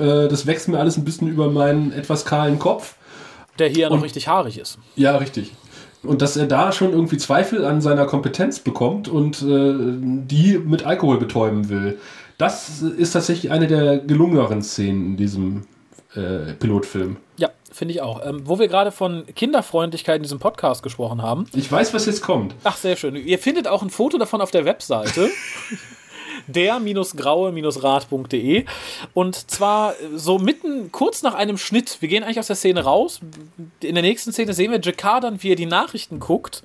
Äh, 0.00 0.28
das 0.28 0.46
wächst 0.46 0.68
mir 0.68 0.78
alles 0.78 0.96
ein 0.96 1.04
bisschen 1.04 1.28
über 1.28 1.50
meinen 1.50 1.92
etwas 1.92 2.24
kahlen 2.24 2.58
Kopf. 2.58 2.96
Der 3.58 3.68
hier 3.68 3.82
ja 3.82 3.90
noch 3.90 4.02
richtig 4.02 4.28
haarig 4.28 4.58
ist. 4.58 4.78
Ja, 4.96 5.16
richtig. 5.16 5.52
Und 6.02 6.20
dass 6.22 6.36
er 6.36 6.46
da 6.46 6.72
schon 6.72 6.92
irgendwie 6.92 7.16
Zweifel 7.16 7.64
an 7.64 7.80
seiner 7.80 8.04
Kompetenz 8.06 8.58
bekommt 8.58 9.08
und 9.08 9.42
äh, 9.42 9.74
die 10.26 10.58
mit 10.58 10.84
Alkohol 10.84 11.18
betäuben 11.18 11.68
will. 11.68 11.98
Das 12.36 12.82
ist 12.82 13.12
tatsächlich 13.12 13.52
eine 13.52 13.66
der 13.68 13.98
gelungeneren 13.98 14.62
Szenen 14.62 15.06
in 15.06 15.16
diesem 15.16 15.62
äh, 16.14 16.52
Pilotfilm. 16.58 17.16
Ja, 17.36 17.50
finde 17.70 17.94
ich 17.94 18.02
auch. 18.02 18.24
Ähm, 18.26 18.42
wo 18.44 18.58
wir 18.58 18.68
gerade 18.68 18.92
von 18.92 19.24
Kinderfreundlichkeit 19.34 20.16
in 20.16 20.22
diesem 20.22 20.40
Podcast 20.40 20.82
gesprochen 20.82 21.22
haben, 21.22 21.46
Ich 21.54 21.70
weiß, 21.70 21.94
was 21.94 22.06
jetzt 22.06 22.22
kommt. 22.22 22.54
Ach, 22.64 22.76
sehr 22.76 22.96
schön. 22.96 23.16
Ihr 23.16 23.38
findet 23.38 23.68
auch 23.68 23.82
ein 23.82 23.90
Foto 23.90 24.18
davon 24.18 24.40
auf 24.40 24.50
der 24.50 24.64
Webseite. 24.64 25.30
der-graue-rad.de 26.46 28.64
und 29.12 29.50
zwar 29.50 29.92
äh, 29.92 29.94
so 30.14 30.38
mitten 30.38 30.90
kurz 30.92 31.22
nach 31.22 31.34
einem 31.34 31.58
Schnitt. 31.58 31.98
Wir 32.00 32.08
gehen 32.08 32.24
eigentlich 32.24 32.38
aus 32.38 32.46
der 32.46 32.56
Szene 32.56 32.84
raus. 32.84 33.20
In 33.80 33.94
der 33.94 34.02
nächsten 34.02 34.32
Szene 34.32 34.54
sehen 34.54 34.70
wir 34.70 34.80
Jakar 34.80 35.20
dann, 35.20 35.42
wie 35.42 35.52
er 35.52 35.56
die 35.56 35.66
Nachrichten 35.66 36.20
guckt. 36.20 36.62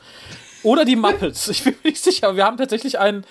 Oder 0.64 0.86
die 0.86 0.96
Muppets. 0.96 1.48
Ich 1.48 1.64
bin 1.64 1.76
mir 1.84 1.92
nicht 1.92 2.04
sicher. 2.04 2.36
Wir 2.36 2.46
haben 2.46 2.58
tatsächlich 2.58 3.00
einen, 3.00 3.26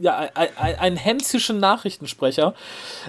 ja, 0.00 0.16
ein- 0.34 0.48
ein- 0.56 0.78
einen 0.78 0.96
hänzischen 0.96 1.58
Nachrichtensprecher. 1.58 2.54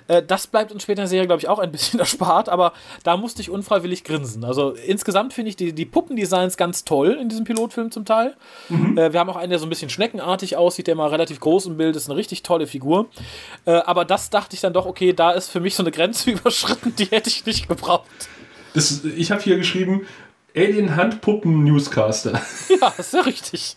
Äh, 0.07 0.21
Das 0.21 0.45
bleibt 0.47 0.71
uns 0.71 0.83
später 0.83 0.99
in 1.01 1.05
der 1.05 1.07
Serie, 1.07 1.25
glaube 1.25 1.39
ich, 1.41 1.47
auch 1.47 1.57
ein 1.59 1.71
bisschen 1.71 1.99
erspart, 2.01 2.49
aber 2.49 2.73
da 3.03 3.15
musste 3.17 3.41
ich 3.41 3.49
unfreiwillig 3.49 4.03
grinsen. 4.03 4.43
Also 4.43 4.71
insgesamt 4.71 5.33
finde 5.33 5.49
ich 5.49 5.55
die, 5.55 5.73
die 5.73 5.85
Puppendesigns 5.85 6.57
ganz 6.57 6.83
toll 6.83 7.17
in 7.19 7.29
diesem 7.29 7.45
Pilotfilm 7.45 7.91
zum 7.91 8.05
Teil. 8.05 8.35
Äh, 8.69 9.13
wir 9.13 9.19
haben 9.19 9.29
auch 9.29 9.35
einen, 9.37 9.49
der 9.51 9.59
so 9.59 9.65
ein 9.65 9.69
bisschen 9.69 9.89
schneckenartig 9.89 10.57
aussieht, 10.57 10.87
der 10.87 10.95
mal 10.95 11.07
relativ 11.09 11.39
groß 11.39 11.67
im 11.67 11.77
Bild 11.77 11.95
ist, 11.95 12.09
eine 12.09 12.17
richtig 12.17 12.43
tolle 12.43 12.67
Figur. 12.67 13.07
Äh, 13.65 13.71
aber 13.71 14.03
das 14.05 14.29
dachte 14.29 14.55
ich 14.55 14.61
dann 14.61 14.73
doch, 14.73 14.85
okay, 14.85 15.13
da 15.13 15.31
ist 15.31 15.49
für 15.49 15.61
mich 15.61 15.75
so 15.75 15.83
eine 15.83 15.91
Grenze 15.91 16.29
überschritten, 16.31 16.93
die 16.97 17.05
hätte 17.05 17.29
ich 17.29 17.45
nicht 17.45 17.67
gebraucht. 17.69 18.05
Das, 18.73 19.03
ich 19.05 19.31
habe 19.31 19.41
hier 19.41 19.57
geschrieben, 19.57 20.05
Alien 20.55 20.95
Handpuppen 20.97 21.63
Newscaster. 21.63 22.41
Ja, 22.81 22.93
ist 22.97 23.13
ja 23.13 23.21
richtig. 23.21 23.75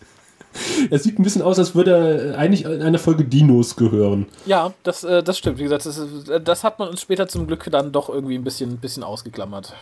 Es 0.89 1.03
sieht 1.03 1.19
ein 1.19 1.23
bisschen 1.23 1.41
aus, 1.41 1.59
als 1.59 1.75
würde 1.75 2.31
er 2.31 2.37
eigentlich 2.37 2.65
in 2.65 2.81
eine 2.81 2.97
Folge 2.97 3.23
Dinos 3.23 3.75
gehören. 3.75 4.27
Ja, 4.45 4.73
das, 4.83 5.03
äh, 5.03 5.23
das 5.23 5.37
stimmt. 5.37 5.59
Wie 5.59 5.63
gesagt, 5.63 5.85
das, 5.85 5.99
äh, 6.29 6.41
das 6.41 6.63
hat 6.63 6.79
man 6.79 6.89
uns 6.89 7.01
später 7.01 7.27
zum 7.27 7.47
Glück 7.47 7.67
dann 7.71 7.91
doch 7.91 8.09
irgendwie 8.09 8.35
ein 8.35 8.43
bisschen, 8.43 8.71
ein 8.71 8.77
bisschen 8.77 9.03
ausgeklammert. 9.03 9.73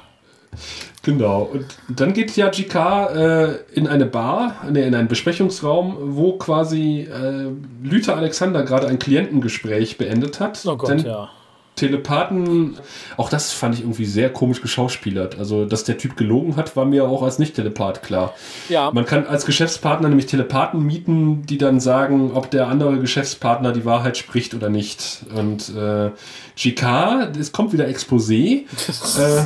Genau. 1.01 1.49
Und 1.51 1.99
dann 1.99 2.13
geht 2.13 2.35
ja 2.35 2.49
GK 2.49 3.09
äh, 3.09 3.55
in 3.73 3.87
eine 3.87 4.05
Bar, 4.05 4.55
nee, 4.69 4.85
in 4.85 4.95
einen 4.95 5.07
Besprechungsraum, 5.07 5.97
wo 6.15 6.33
quasi 6.37 7.01
äh, 7.11 7.49
Lüther 7.81 8.15
Alexander 8.15 8.63
gerade 8.63 8.87
ein 8.87 8.99
Klientengespräch 8.99 9.97
beendet 9.97 10.39
hat. 10.39 10.61
Oh 10.65 10.77
Gott, 10.77 10.89
dann 10.89 10.99
ja. 10.99 11.29
Telepathen, 11.75 12.77
auch 13.17 13.29
das 13.29 13.51
fand 13.51 13.75
ich 13.75 13.81
irgendwie 13.81 14.05
sehr 14.05 14.31
komisch 14.31 14.61
geschauspielert. 14.61 15.39
Also, 15.39 15.65
dass 15.65 15.83
der 15.83 15.97
Typ 15.97 16.15
gelogen 16.15 16.55
hat, 16.55 16.75
war 16.75 16.85
mir 16.85 17.05
auch 17.05 17.23
als 17.23 17.39
Nicht-Telepath 17.39 18.03
klar. 18.03 18.33
Ja, 18.69 18.91
Man 18.91 19.05
kann 19.05 19.25
als 19.25 19.45
Geschäftspartner 19.45 20.07
nämlich 20.07 20.27
Telepathen 20.27 20.83
mieten, 20.83 21.45
die 21.47 21.57
dann 21.57 21.79
sagen, 21.79 22.31
ob 22.33 22.51
der 22.51 22.67
andere 22.67 22.99
Geschäftspartner 22.99 23.71
die 23.71 23.85
Wahrheit 23.85 24.17
spricht 24.17 24.53
oder 24.53 24.69
nicht. 24.69 25.25
Und 25.35 25.69
äh, 25.75 26.11
GK, 26.55 27.31
es 27.39 27.51
kommt 27.51 27.73
wieder 27.73 27.87
Exposé, 27.87 28.65
äh, 29.19 29.45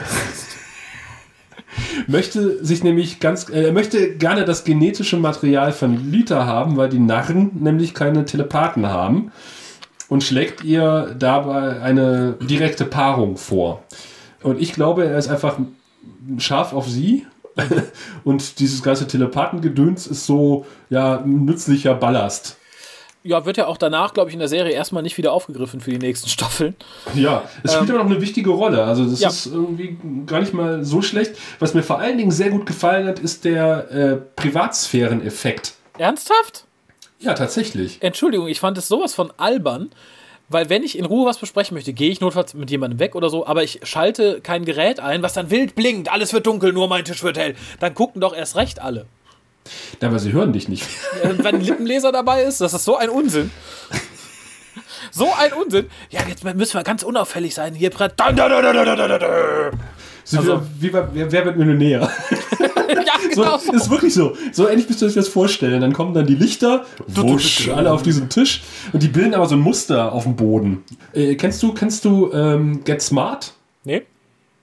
möchte 2.07 2.63
sich 2.63 2.83
nämlich 2.83 3.21
ganz, 3.21 3.49
äh, 3.49 3.67
er 3.67 3.71
möchte 3.71 4.15
gerne 4.15 4.43
das 4.43 4.65
genetische 4.65 5.15
Material 5.15 5.71
von 5.71 6.11
Lita 6.11 6.45
haben, 6.45 6.75
weil 6.75 6.89
die 6.89 6.99
Narren 6.99 7.51
nämlich 7.59 7.93
keine 7.93 8.25
Telepathen 8.25 8.87
haben 8.87 9.31
und 10.09 10.23
schlägt 10.23 10.63
ihr 10.63 11.15
dabei 11.17 11.81
eine 11.81 12.33
direkte 12.41 12.85
Paarung 12.85 13.37
vor. 13.37 13.83
Und 14.43 14.61
ich 14.61 14.73
glaube, 14.73 15.05
er 15.05 15.17
ist 15.17 15.27
einfach 15.29 15.57
scharf 16.37 16.73
auf 16.73 16.87
sie. 16.87 17.25
Und 18.23 18.59
dieses 18.59 18.83
ganze 18.83 19.07
Telepathengedöns 19.07 20.05
ist 20.05 20.27
so, 20.27 20.65
ja, 20.91 21.23
nützlicher 21.25 21.95
Ballast. 21.95 22.55
ja, 23.23 23.45
wird 23.45 23.57
ja 23.57 23.65
auch 23.65 23.77
danach, 23.77 24.13
glaube 24.13 24.29
ich, 24.29 24.35
in 24.35 24.39
der 24.39 24.47
Serie 24.47 24.73
erstmal 24.73 25.01
nicht 25.01 25.17
wieder 25.17 25.33
aufgegriffen 25.33 25.81
für 25.81 25.89
die 25.89 25.97
nächsten 25.97 26.29
Staffeln. 26.29 26.75
Ja, 27.15 27.43
es 27.63 27.73
spielt 27.73 27.89
aber 27.89 27.99
noch 28.03 28.05
eine 28.11 28.21
wichtige 28.21 28.51
Rolle. 28.51 28.83
Also 28.83 29.05
das 29.05 29.19
Ähm, 29.19 29.23
Ja. 29.23 29.29
ist 29.29 29.45
irgendwie 29.47 29.97
gar 30.27 30.39
nicht 30.39 30.53
mal 30.53 30.85
so 30.85 31.01
schlecht. 31.01 31.31
Was 31.57 31.73
mir 31.73 31.81
vor 31.81 31.97
allen 31.99 32.19
Dingen 32.19 32.29
sehr 32.31 32.51
gut 32.51 32.67
gefallen 32.67 33.07
hat, 33.07 33.17
ist 33.17 33.43
der 33.43 33.91
äh, 33.91 34.17
Privatsphären-Effekt. 34.35 35.73
Ernsthaft? 35.97 36.65
Ja, 37.19 37.33
tatsächlich. 37.33 37.97
Entschuldigung, 38.01 38.47
ich 38.47 38.59
fand 38.59 38.77
es 38.77 38.87
sowas 38.87 39.15
von 39.15 39.31
albern, 39.37 39.89
weil 40.49 40.69
wenn 40.69 40.83
ich 40.83 40.97
in 40.97 41.05
Ruhe 41.05 41.27
was 41.27 41.37
besprechen 41.39 41.75
möchte, 41.75 41.91
gehe 41.93 42.09
ich 42.11 42.21
notfalls 42.21 42.53
mit 42.53 42.69
jemandem 42.71 42.99
weg 42.99 43.15
oder 43.15 43.29
so, 43.29 43.45
aber 43.45 43.63
ich 43.63 43.79
schalte 43.83 44.39
kein 44.41 44.65
Gerät 44.65 44.99
ein, 44.99 45.21
was 45.23 45.33
dann 45.33 45.49
wild 45.49 45.75
blinkt, 45.75 46.09
alles 46.11 46.31
wird 46.33 46.45
dunkel, 46.47 46.71
nur 46.73 46.87
mein 46.87 47.03
Tisch 47.05 47.23
wird 47.23 47.37
hell. 47.37 47.55
Dann 47.79 47.93
gucken 47.95 48.21
doch 48.21 48.35
erst 48.35 48.55
recht 48.55 48.79
alle. 48.81 49.05
Ja, 50.01 50.07
aber 50.07 50.19
sie 50.19 50.31
hören 50.31 50.53
dich 50.53 50.69
nicht. 50.69 50.85
Wenn 51.23 51.45
ein 51.45 51.61
Lippenleser 51.61 52.11
dabei 52.13 52.43
ist, 52.43 52.61
das 52.61 52.73
ist 52.73 52.85
so 52.85 52.95
ein 52.95 53.09
Unsinn. 53.09 53.51
So 55.11 55.27
ein 55.37 55.51
Unsinn. 55.53 55.89
Ja, 56.09 56.21
jetzt 56.27 56.43
müssen 56.43 56.73
wir 56.75 56.83
ganz 56.83 57.03
unauffällig 57.03 57.53
sein. 57.53 57.73
Hier 57.73 57.89
brennt. 57.89 58.13
Sind 60.23 60.39
Also- 60.39 60.61
wie 60.79 60.89
bei, 60.89 61.07
wer, 61.13 61.31
wer 61.31 61.45
wird 61.45 61.57
Millionär? 61.57 62.09
Ja, 62.59 62.67
So, 62.69 62.76
genau 63.33 63.57
so. 63.57 63.71
Ist 63.73 63.89
wirklich 63.89 64.13
so. 64.13 64.35
So 64.51 64.67
ähnlich 64.67 64.87
müsst 64.87 65.01
ihr 65.01 65.07
euch 65.07 65.13
das 65.13 65.27
vorstellen. 65.27 65.81
Dann 65.81 65.93
kommen 65.93 66.13
dann 66.13 66.25
die 66.25 66.35
Lichter, 66.35 66.85
wusch, 67.07 67.69
alle 67.69 67.91
auf 67.91 68.03
diesen 68.03 68.29
Tisch 68.29 68.61
und 68.93 69.01
die 69.03 69.07
bilden 69.07 69.33
aber 69.33 69.45
so 69.47 69.55
ein 69.55 69.61
Muster 69.61 70.11
auf 70.11 70.23
dem 70.23 70.35
Boden. 70.35 70.83
Äh, 71.13 71.35
kennst 71.35 71.61
du, 71.63 71.73
kennst 71.73 72.05
du 72.05 72.31
ähm, 72.33 72.83
Get 72.83 73.01
Smart? 73.01 73.53
Nee, 73.83 74.03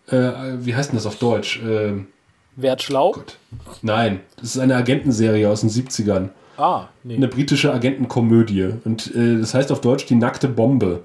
Äh, 0.08 0.30
wie 0.60 0.74
heißt 0.74 0.90
denn 0.90 0.96
das 0.96 1.06
auf 1.06 1.16
Deutsch? 1.16 1.60
Ähm, 1.66 2.08
werd 2.56 2.82
schlau. 2.82 3.12
Gott. 3.12 3.36
Nein, 3.82 4.20
das 4.36 4.50
ist 4.56 4.58
eine 4.58 4.76
Agentenserie 4.76 5.48
aus 5.48 5.62
den 5.62 5.70
70ern. 5.70 6.28
Ah, 6.56 6.84
nee. 7.02 7.16
Eine 7.16 7.26
britische 7.28 7.72
Agentenkomödie. 7.72 8.74
Und 8.84 9.12
äh, 9.14 9.38
das 9.40 9.54
heißt 9.54 9.72
auf 9.72 9.80
Deutsch 9.80 10.06
die 10.06 10.14
nackte 10.14 10.46
Bombe. 10.48 11.00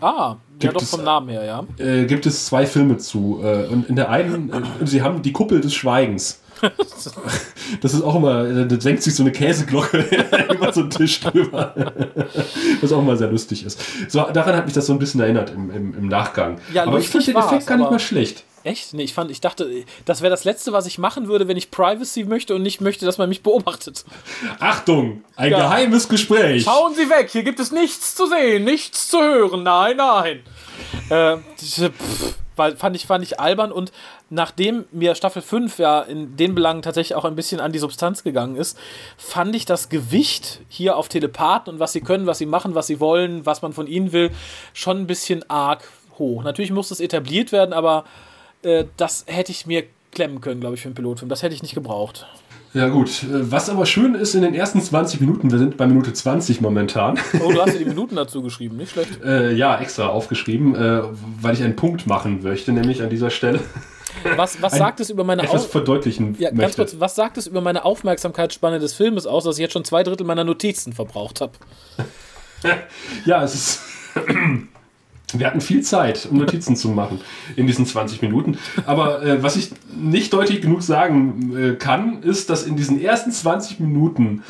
Ah, 0.00 0.36
ja 0.36 0.36
Gibt 0.58 0.76
doch 0.76 0.82
es- 0.82 0.90
vom 0.90 1.02
Namen 1.02 1.28
her, 1.30 1.44
ja. 1.44 1.64
Äh, 1.84 2.04
gibt 2.06 2.26
es 2.26 2.46
zwei 2.46 2.66
Filme 2.66 2.98
zu. 2.98 3.40
Äh, 3.42 3.66
und 3.66 3.88
in 3.88 3.96
der 3.96 4.10
einen, 4.10 4.50
äh, 4.52 4.86
sie 4.86 5.02
haben 5.02 5.22
die 5.22 5.32
Kuppel 5.32 5.60
des 5.60 5.74
Schweigens. 5.74 6.40
Das 7.80 7.94
ist 7.94 8.02
auch 8.02 8.14
immer, 8.16 8.44
da 8.64 8.80
senkt 8.80 9.02
sich 9.02 9.14
so 9.14 9.22
eine 9.22 9.32
Käseglocke 9.32 9.98
über 10.54 10.72
so 10.72 10.80
einen 10.82 10.90
Tisch 10.90 11.20
drüber. 11.20 11.74
Was 12.80 12.92
auch 12.92 13.00
immer 13.00 13.16
sehr 13.16 13.28
lustig 13.28 13.64
ist. 13.64 13.80
So, 14.08 14.20
daran 14.32 14.56
hat 14.56 14.66
mich 14.66 14.74
das 14.74 14.86
so 14.86 14.92
ein 14.92 14.98
bisschen 14.98 15.20
erinnert 15.20 15.50
im, 15.50 15.70
im, 15.70 15.94
im 15.94 16.08
Nachgang. 16.08 16.58
Ja, 16.72 16.84
aber 16.84 16.98
ich 16.98 17.08
fand 17.08 17.26
den 17.26 17.36
Effekt 17.36 17.66
gar 17.66 17.76
nicht 17.76 17.90
mal 17.90 17.98
schlecht. 17.98 18.44
Echt? 18.64 18.94
Nee, 18.94 19.02
ich 19.02 19.12
fand, 19.14 19.30
ich 19.32 19.40
dachte, 19.40 19.68
das 20.04 20.20
wäre 20.22 20.30
das 20.30 20.44
Letzte, 20.44 20.72
was 20.72 20.86
ich 20.86 20.96
machen 20.98 21.26
würde, 21.26 21.48
wenn 21.48 21.56
ich 21.56 21.72
Privacy 21.72 22.22
möchte 22.22 22.54
und 22.54 22.62
nicht 22.62 22.80
möchte, 22.80 23.04
dass 23.04 23.18
man 23.18 23.28
mich 23.28 23.42
beobachtet. 23.42 24.04
Achtung, 24.60 25.24
ein 25.34 25.50
Ja. 25.50 25.58
geheimes 25.58 26.08
Gespräch. 26.08 26.62
Schauen 26.62 26.94
Sie 26.94 27.10
weg, 27.10 27.28
hier 27.32 27.42
gibt 27.42 27.58
es 27.58 27.72
nichts 27.72 28.14
zu 28.14 28.26
sehen, 28.28 28.62
nichts 28.62 29.08
zu 29.08 29.18
hören. 29.20 29.64
Nein, 29.64 29.96
nein. 29.96 30.40
Äh, 31.10 31.38
pff, 31.58 32.34
weil, 32.62 32.76
fand, 32.76 32.94
ich, 32.94 33.06
fand 33.06 33.24
ich 33.24 33.40
albern 33.40 33.72
und 33.72 33.90
nachdem 34.30 34.84
mir 34.92 35.16
Staffel 35.16 35.42
5 35.42 35.78
ja 35.78 36.00
in 36.00 36.36
den 36.36 36.54
Belangen 36.54 36.82
tatsächlich 36.82 37.16
auch 37.16 37.24
ein 37.24 37.34
bisschen 37.34 37.60
an 37.60 37.72
die 37.72 37.80
Substanz 37.80 38.22
gegangen 38.22 38.54
ist, 38.54 38.78
fand 39.16 39.56
ich 39.56 39.64
das 39.64 39.88
Gewicht 39.88 40.60
hier 40.68 40.96
auf 40.96 41.08
Telepathen 41.08 41.74
und 41.74 41.80
was 41.80 41.92
sie 41.92 42.00
können, 42.00 42.26
was 42.26 42.38
sie 42.38 42.46
machen, 42.46 42.76
was 42.76 42.86
sie 42.86 43.00
wollen, 43.00 43.44
was 43.46 43.62
man 43.62 43.72
von 43.72 43.88
ihnen 43.88 44.12
will, 44.12 44.30
schon 44.74 44.98
ein 44.98 45.06
bisschen 45.08 45.48
arg 45.50 45.82
hoch. 46.18 46.44
Natürlich 46.44 46.70
muss 46.70 46.90
das 46.90 47.00
etabliert 47.00 47.50
werden, 47.50 47.72
aber 47.72 48.04
äh, 48.62 48.84
das 48.96 49.24
hätte 49.26 49.50
ich 49.50 49.66
mir 49.66 49.84
klemmen 50.12 50.40
können, 50.40 50.60
glaube 50.60 50.76
ich, 50.76 50.82
für 50.82 50.88
einen 50.88 50.94
Pilotfilm. 50.94 51.28
Das 51.28 51.42
hätte 51.42 51.54
ich 51.54 51.62
nicht 51.62 51.74
gebraucht. 51.74 52.26
Ja 52.74 52.88
gut, 52.88 53.26
was 53.30 53.68
aber 53.68 53.84
schön 53.84 54.14
ist 54.14 54.34
in 54.34 54.40
den 54.40 54.54
ersten 54.54 54.80
20 54.80 55.20
Minuten, 55.20 55.50
wir 55.50 55.58
sind 55.58 55.76
bei 55.76 55.86
Minute 55.86 56.14
20 56.14 56.62
momentan, 56.62 57.18
Oh, 57.44 57.52
du 57.52 57.60
hast 57.60 57.74
dir 57.74 57.80
die 57.80 57.84
Minuten 57.84 58.16
dazu 58.16 58.42
geschrieben, 58.42 58.78
nicht 58.78 58.92
schlecht. 58.92 59.22
äh, 59.24 59.52
ja, 59.52 59.78
extra 59.78 60.06
aufgeschrieben, 60.06 60.74
äh, 60.74 61.02
weil 61.40 61.52
ich 61.52 61.62
einen 61.62 61.76
Punkt 61.76 62.06
machen 62.06 62.42
möchte, 62.42 62.72
nämlich 62.72 63.02
an 63.02 63.10
dieser 63.10 63.28
Stelle 63.28 63.60
Was, 64.36 64.62
was 64.62 64.76
sagt 64.76 65.00
es 65.00 65.10
über 65.10 65.24
meine 65.24 65.42
etwas 65.42 65.66
verdeutlichen 65.66 66.36
ja, 66.38 66.48
ganz 66.50 66.60
möchte. 66.60 66.76
kurz, 66.76 67.00
was 67.00 67.14
sagt 67.14 67.38
es 67.38 67.46
über 67.46 67.60
meine 67.60 67.84
Aufmerksamkeitsspanne 67.84 68.78
des 68.78 68.94
Filmes 68.94 69.26
aus, 69.26 69.44
dass 69.44 69.56
ich 69.56 69.62
jetzt 69.62 69.72
schon 69.72 69.84
zwei 69.84 70.02
Drittel 70.02 70.24
meiner 70.24 70.44
Notizen 70.44 70.92
verbraucht 70.92 71.40
habe? 71.40 71.52
Ja, 73.24 73.42
es 73.42 73.54
ist. 73.54 73.80
Wir 75.38 75.46
hatten 75.46 75.60
viel 75.60 75.82
Zeit, 75.82 76.26
um 76.30 76.38
Notizen 76.38 76.76
zu 76.76 76.88
machen 76.88 77.20
in 77.56 77.66
diesen 77.66 77.86
20 77.86 78.22
Minuten. 78.22 78.58
Aber 78.86 79.22
äh, 79.22 79.42
was 79.42 79.56
ich 79.56 79.70
nicht 79.94 80.32
deutlich 80.32 80.60
genug 80.60 80.82
sagen 80.82 81.56
äh, 81.56 81.74
kann, 81.76 82.22
ist, 82.22 82.50
dass 82.50 82.64
in 82.64 82.76
diesen 82.76 83.00
ersten 83.00 83.30
20 83.32 83.80
Minuten 83.80 84.42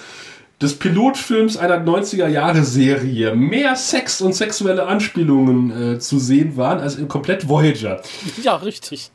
des 0.61 0.78
Pilotfilms 0.78 1.57
einer 1.57 1.78
90er-Jahre-Serie 1.85 3.35
mehr 3.35 3.74
Sex 3.74 4.20
und 4.20 4.33
sexuelle 4.35 4.87
Anspielungen 4.87 5.95
äh, 5.95 5.99
zu 5.99 6.18
sehen 6.20 6.57
waren 6.57 6.78
als 6.78 6.95
in 6.97 7.09
komplett 7.09 7.49
Voyager. 7.49 8.01
Ja, 8.43 8.57
richtig. 8.57 9.11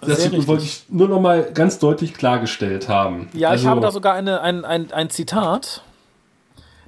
Das 0.00 0.46
wollte 0.46 0.64
ich 0.64 0.84
nur 0.90 1.08
noch 1.08 1.20
mal 1.20 1.50
ganz 1.54 1.78
deutlich 1.78 2.14
klargestellt 2.14 2.88
haben. 2.88 3.28
Ja, 3.32 3.48
ich 3.48 3.60
Also, 3.60 3.68
habe 3.70 3.80
da 3.80 3.90
sogar 3.90 4.14
eine, 4.14 4.42
ein, 4.42 4.64
ein, 4.64 4.92
ein 4.92 5.08
Zitat, 5.08 5.82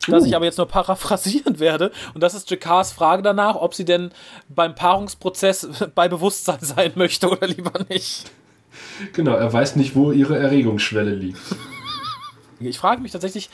das 0.09 0.24
Uh. 0.24 0.26
ich 0.26 0.36
aber 0.36 0.44
jetzt 0.44 0.59
nur 0.59 0.68
paraphrasieren 0.68 1.59
werde. 1.59 1.92
Und 2.14 2.22
das 2.22 2.34
ist 2.34 2.51
Jakars 2.51 2.92
Frage 2.92 3.22
danach, 3.22 3.57
ob 3.57 3.74
sie 3.74 3.84
denn 3.84 4.11
beim 4.49 4.74
Paarungsprozess 4.74 5.68
bei 5.94 6.09
Bewusstsein 6.09 6.59
sein 6.61 6.92
möchte 6.94 7.28
oder 7.28 7.47
lieber 7.47 7.72
nicht. 7.88 8.30
Genau, 9.12 9.32
er 9.32 9.53
weiß 9.53 9.76
nicht, 9.76 9.94
wo 9.94 10.12
ihre 10.12 10.38
Erregungsschwelle 10.38 11.14
liegt. 11.14 11.40
Ich 12.61 12.78
frage 12.78 13.03
mich 13.03 13.12
tatsächlich, 13.12 13.51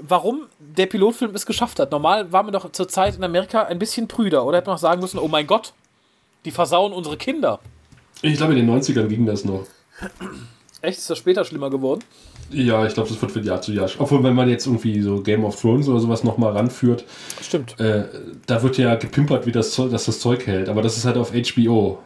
warum 0.00 0.46
der 0.58 0.86
Pilotfilm 0.86 1.34
es 1.34 1.46
geschafft 1.46 1.78
hat. 1.78 1.90
Normal 1.90 2.32
war 2.32 2.42
man 2.42 2.52
doch 2.52 2.72
zur 2.72 2.88
Zeit 2.88 3.16
in 3.16 3.24
Amerika 3.24 3.64
ein 3.64 3.78
bisschen 3.78 4.08
prüder. 4.08 4.44
Oder 4.46 4.58
hätte 4.58 4.68
man 4.68 4.76
auch 4.76 4.80
sagen 4.80 5.00
müssen, 5.00 5.18
oh 5.18 5.28
mein 5.28 5.46
Gott, 5.46 5.72
die 6.44 6.50
versauen 6.50 6.92
unsere 6.92 7.16
Kinder. 7.16 7.60
Ich 8.22 8.36
glaube, 8.36 8.54
in 8.54 8.66
den 8.66 8.70
90ern 8.70 9.06
ging 9.06 9.26
das 9.26 9.44
noch. 9.44 9.66
Echt, 10.82 10.98
ist 10.98 11.10
das 11.10 11.18
später 11.18 11.44
schlimmer 11.44 11.70
geworden? 11.70 12.02
Ja, 12.50 12.84
ich 12.86 12.94
glaube, 12.94 13.08
das 13.08 13.20
wird 13.20 13.30
von 13.30 13.44
Jahr 13.44 13.60
zu 13.60 13.72
Jahr. 13.72 13.88
Obwohl, 13.98 14.24
wenn 14.24 14.34
man 14.34 14.48
jetzt 14.48 14.66
irgendwie 14.66 15.00
so 15.02 15.20
Game 15.20 15.44
of 15.44 15.60
Thrones 15.60 15.88
oder 15.88 16.00
sowas 16.00 16.24
nochmal 16.24 16.52
ranführt, 16.52 17.04
Stimmt. 17.42 17.78
äh, 17.78 18.04
da 18.46 18.62
wird 18.62 18.78
ja 18.78 18.94
gepimpert, 18.96 19.46
wie 19.46 19.52
das, 19.52 19.72
Zeug, 19.72 19.90
dass 19.90 20.06
das 20.06 20.20
Zeug 20.20 20.46
hält. 20.46 20.68
Aber 20.68 20.82
das 20.82 20.96
ist 20.96 21.04
halt 21.04 21.16
auf 21.16 21.32
HBO. 21.32 21.98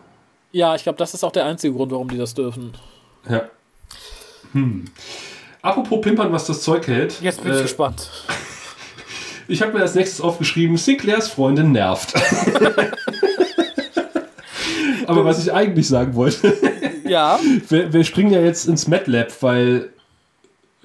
Ja, 0.52 0.74
ich 0.74 0.82
glaube, 0.82 0.98
das 0.98 1.14
ist 1.14 1.24
auch 1.24 1.32
der 1.32 1.46
einzige 1.46 1.74
Grund, 1.74 1.92
warum 1.92 2.08
die 2.08 2.18
das 2.18 2.34
dürfen. 2.34 2.72
Ja. 3.28 3.48
Hm. 4.52 4.84
Apropos 5.62 6.00
pimpern, 6.02 6.30
was 6.32 6.46
das 6.46 6.60
Zeug 6.62 6.86
hält. 6.86 7.20
Jetzt 7.22 7.42
bin 7.42 7.52
ich 7.52 7.58
äh, 7.58 7.62
gespannt. 7.62 8.10
Ich 9.46 9.60
habe 9.60 9.74
mir 9.74 9.80
als 9.80 9.94
nächstes 9.94 10.22
aufgeschrieben, 10.22 10.78
Sinclairs 10.78 11.28
Freundin 11.28 11.72
nervt. 11.72 12.14
Aber 15.06 15.26
was 15.26 15.38
ich 15.44 15.52
eigentlich 15.52 15.86
sagen 15.86 16.14
wollte, 16.14 16.56
Ja, 17.05 17.38
wir, 17.68 17.92
wir 17.92 18.05
springen 18.05 18.32
ja 18.32 18.40
jetzt 18.40 18.66
ins 18.66 18.88
MATLAB, 18.88 19.30
weil 19.42 19.90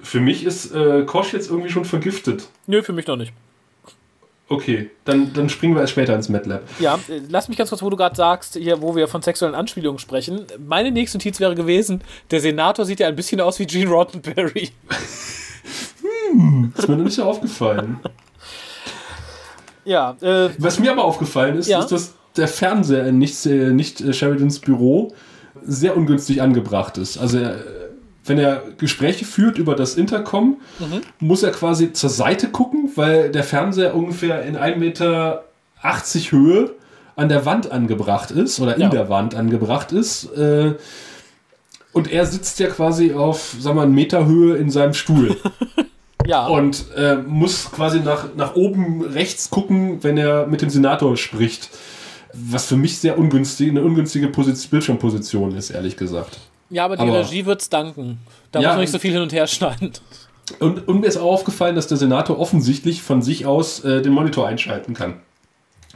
für 0.02 0.20
mich 0.20 0.44
ist 0.44 0.74
äh, 0.74 1.04
Kosch 1.04 1.32
jetzt 1.32 1.50
irgendwie 1.50 1.70
schon 1.70 1.84
vergiftet. 1.84 2.48
nö, 2.66 2.82
für 2.82 2.92
mich 2.92 3.06
noch 3.06 3.16
nicht. 3.16 3.32
Okay, 4.48 4.90
dann, 5.04 5.32
dann 5.32 5.48
springen 5.48 5.74
wir 5.74 5.80
erst 5.82 5.92
später 5.92 6.14
ins 6.14 6.28
MATLAB. 6.28 6.62
Ja, 6.80 6.96
äh, 7.08 7.20
lass 7.28 7.48
mich 7.48 7.56
ganz 7.56 7.70
kurz, 7.70 7.82
wo 7.82 7.90
du 7.90 7.96
gerade 7.96 8.16
sagst, 8.16 8.54
hier, 8.56 8.82
wo 8.82 8.96
wir 8.96 9.06
von 9.06 9.22
sexuellen 9.22 9.54
Anspielungen 9.54 9.98
sprechen. 10.00 10.44
Meine 10.66 10.90
nächste 10.90 11.18
Notiz 11.18 11.38
wäre 11.38 11.54
gewesen, 11.54 12.02
der 12.32 12.40
Senator 12.40 12.84
sieht 12.84 12.98
ja 13.00 13.06
ein 13.06 13.14
bisschen 13.16 13.40
aus 13.40 13.58
wie 13.60 13.66
Gene 13.66 13.90
Roddenberry. 13.90 14.70
Ist 16.76 16.88
mir 16.88 16.96
noch 16.96 17.04
nicht 17.04 17.14
so 17.16 17.24
aufgefallen. 17.24 18.00
Ja, 19.84 20.16
äh, 20.20 20.50
Was 20.58 20.78
mir 20.78 20.92
aber 20.92 21.04
aufgefallen 21.04 21.56
ist, 21.58 21.68
Ja. 21.68 21.80
ist, 21.80 21.92
dass 21.92 22.14
der 22.36 22.48
Fernseher 22.48 23.06
in 23.06 23.18
nicht, 23.18 23.44
äh, 23.46 23.70
nicht 23.70 24.00
äh, 24.00 24.12
Sheridans 24.12 24.58
Büro 24.58 25.12
sehr 25.64 25.96
ungünstig 25.96 26.42
angebracht 26.42 26.98
ist. 26.98 27.18
Also 27.18 27.38
er, 27.38 27.56
wenn 28.24 28.38
er 28.38 28.62
Gespräche 28.78 29.24
führt 29.24 29.58
über 29.58 29.74
das 29.74 29.94
Intercom, 29.96 30.58
Mhm. 30.78 31.00
muss 31.20 31.42
er 31.42 31.50
quasi 31.52 31.92
zur 31.92 32.10
Seite 32.10 32.48
gucken, 32.48 32.90
weil 32.96 33.30
der 33.30 33.44
Fernseher 33.44 33.94
ungefähr 33.94 34.42
in 34.42 34.56
1,80 34.56 34.76
Meter 34.78 35.44
Höhe 36.30 36.70
an 37.16 37.28
der 37.28 37.44
Wand 37.44 37.70
angebracht 37.70 38.30
ist 38.30 38.60
oder 38.60 38.76
in 38.76 38.82
Ja. 38.82 38.88
der 38.88 39.08
Wand 39.08 39.34
angebracht 39.34 39.92
ist. 39.92 40.24
Äh, 40.36 40.74
und 41.92 42.10
er 42.12 42.24
sitzt 42.26 42.60
ja 42.60 42.68
quasi 42.68 43.14
auf, 43.14 43.56
sagen 43.58 43.76
wir, 43.76 43.82
einen 43.82 43.94
Meter 43.94 44.26
Höhe 44.26 44.56
in 44.56 44.70
seinem 44.70 44.94
Stuhl. 44.94 45.36
ja. 46.26 46.46
und 46.46 46.84
äh, 46.96 47.16
muss 47.16 47.70
quasi 47.72 48.00
nach, 48.00 48.26
nach 48.36 48.54
oben 48.54 49.02
rechts 49.02 49.50
gucken, 49.50 49.98
wenn 50.02 50.16
er 50.16 50.46
mit 50.46 50.62
dem 50.62 50.70
Senator 50.70 51.16
spricht. 51.16 51.70
Was 52.32 52.66
für 52.66 52.76
mich 52.76 52.98
sehr 52.98 53.18
ungünstig, 53.18 53.70
eine 53.70 53.82
ungünstige 53.82 54.28
Position, 54.28 54.70
Bildschirmposition 54.70 55.56
ist, 55.56 55.70
ehrlich 55.70 55.96
gesagt. 55.96 56.38
ja, 56.70 56.84
aber 56.84 56.96
die 56.96 57.02
aber- 57.02 57.20
Regie 57.20 57.46
wird's 57.46 57.68
danken. 57.68 58.18
Da 58.52 58.60
Ja, 58.60 58.68
muss 58.68 58.74
man 58.74 58.80
nicht 58.82 58.92
so 58.92 58.98
viel 58.98 59.12
hin 59.12 59.22
und 59.22 59.32
her 59.32 59.46
schneiden. 59.46 59.92
Und, 60.58 60.88
und 60.88 61.00
mir 61.00 61.06
ist 61.06 61.16
auch 61.16 61.30
aufgefallen, 61.32 61.76
dass 61.76 61.86
der 61.86 61.96
Senator 61.96 62.38
offensichtlich 62.38 63.02
von 63.02 63.22
sich 63.22 63.46
aus 63.46 63.84
äh, 63.84 64.02
den 64.02 64.12
Monitor 64.12 64.48
einschalten 64.48 64.94
kann. 64.94 65.20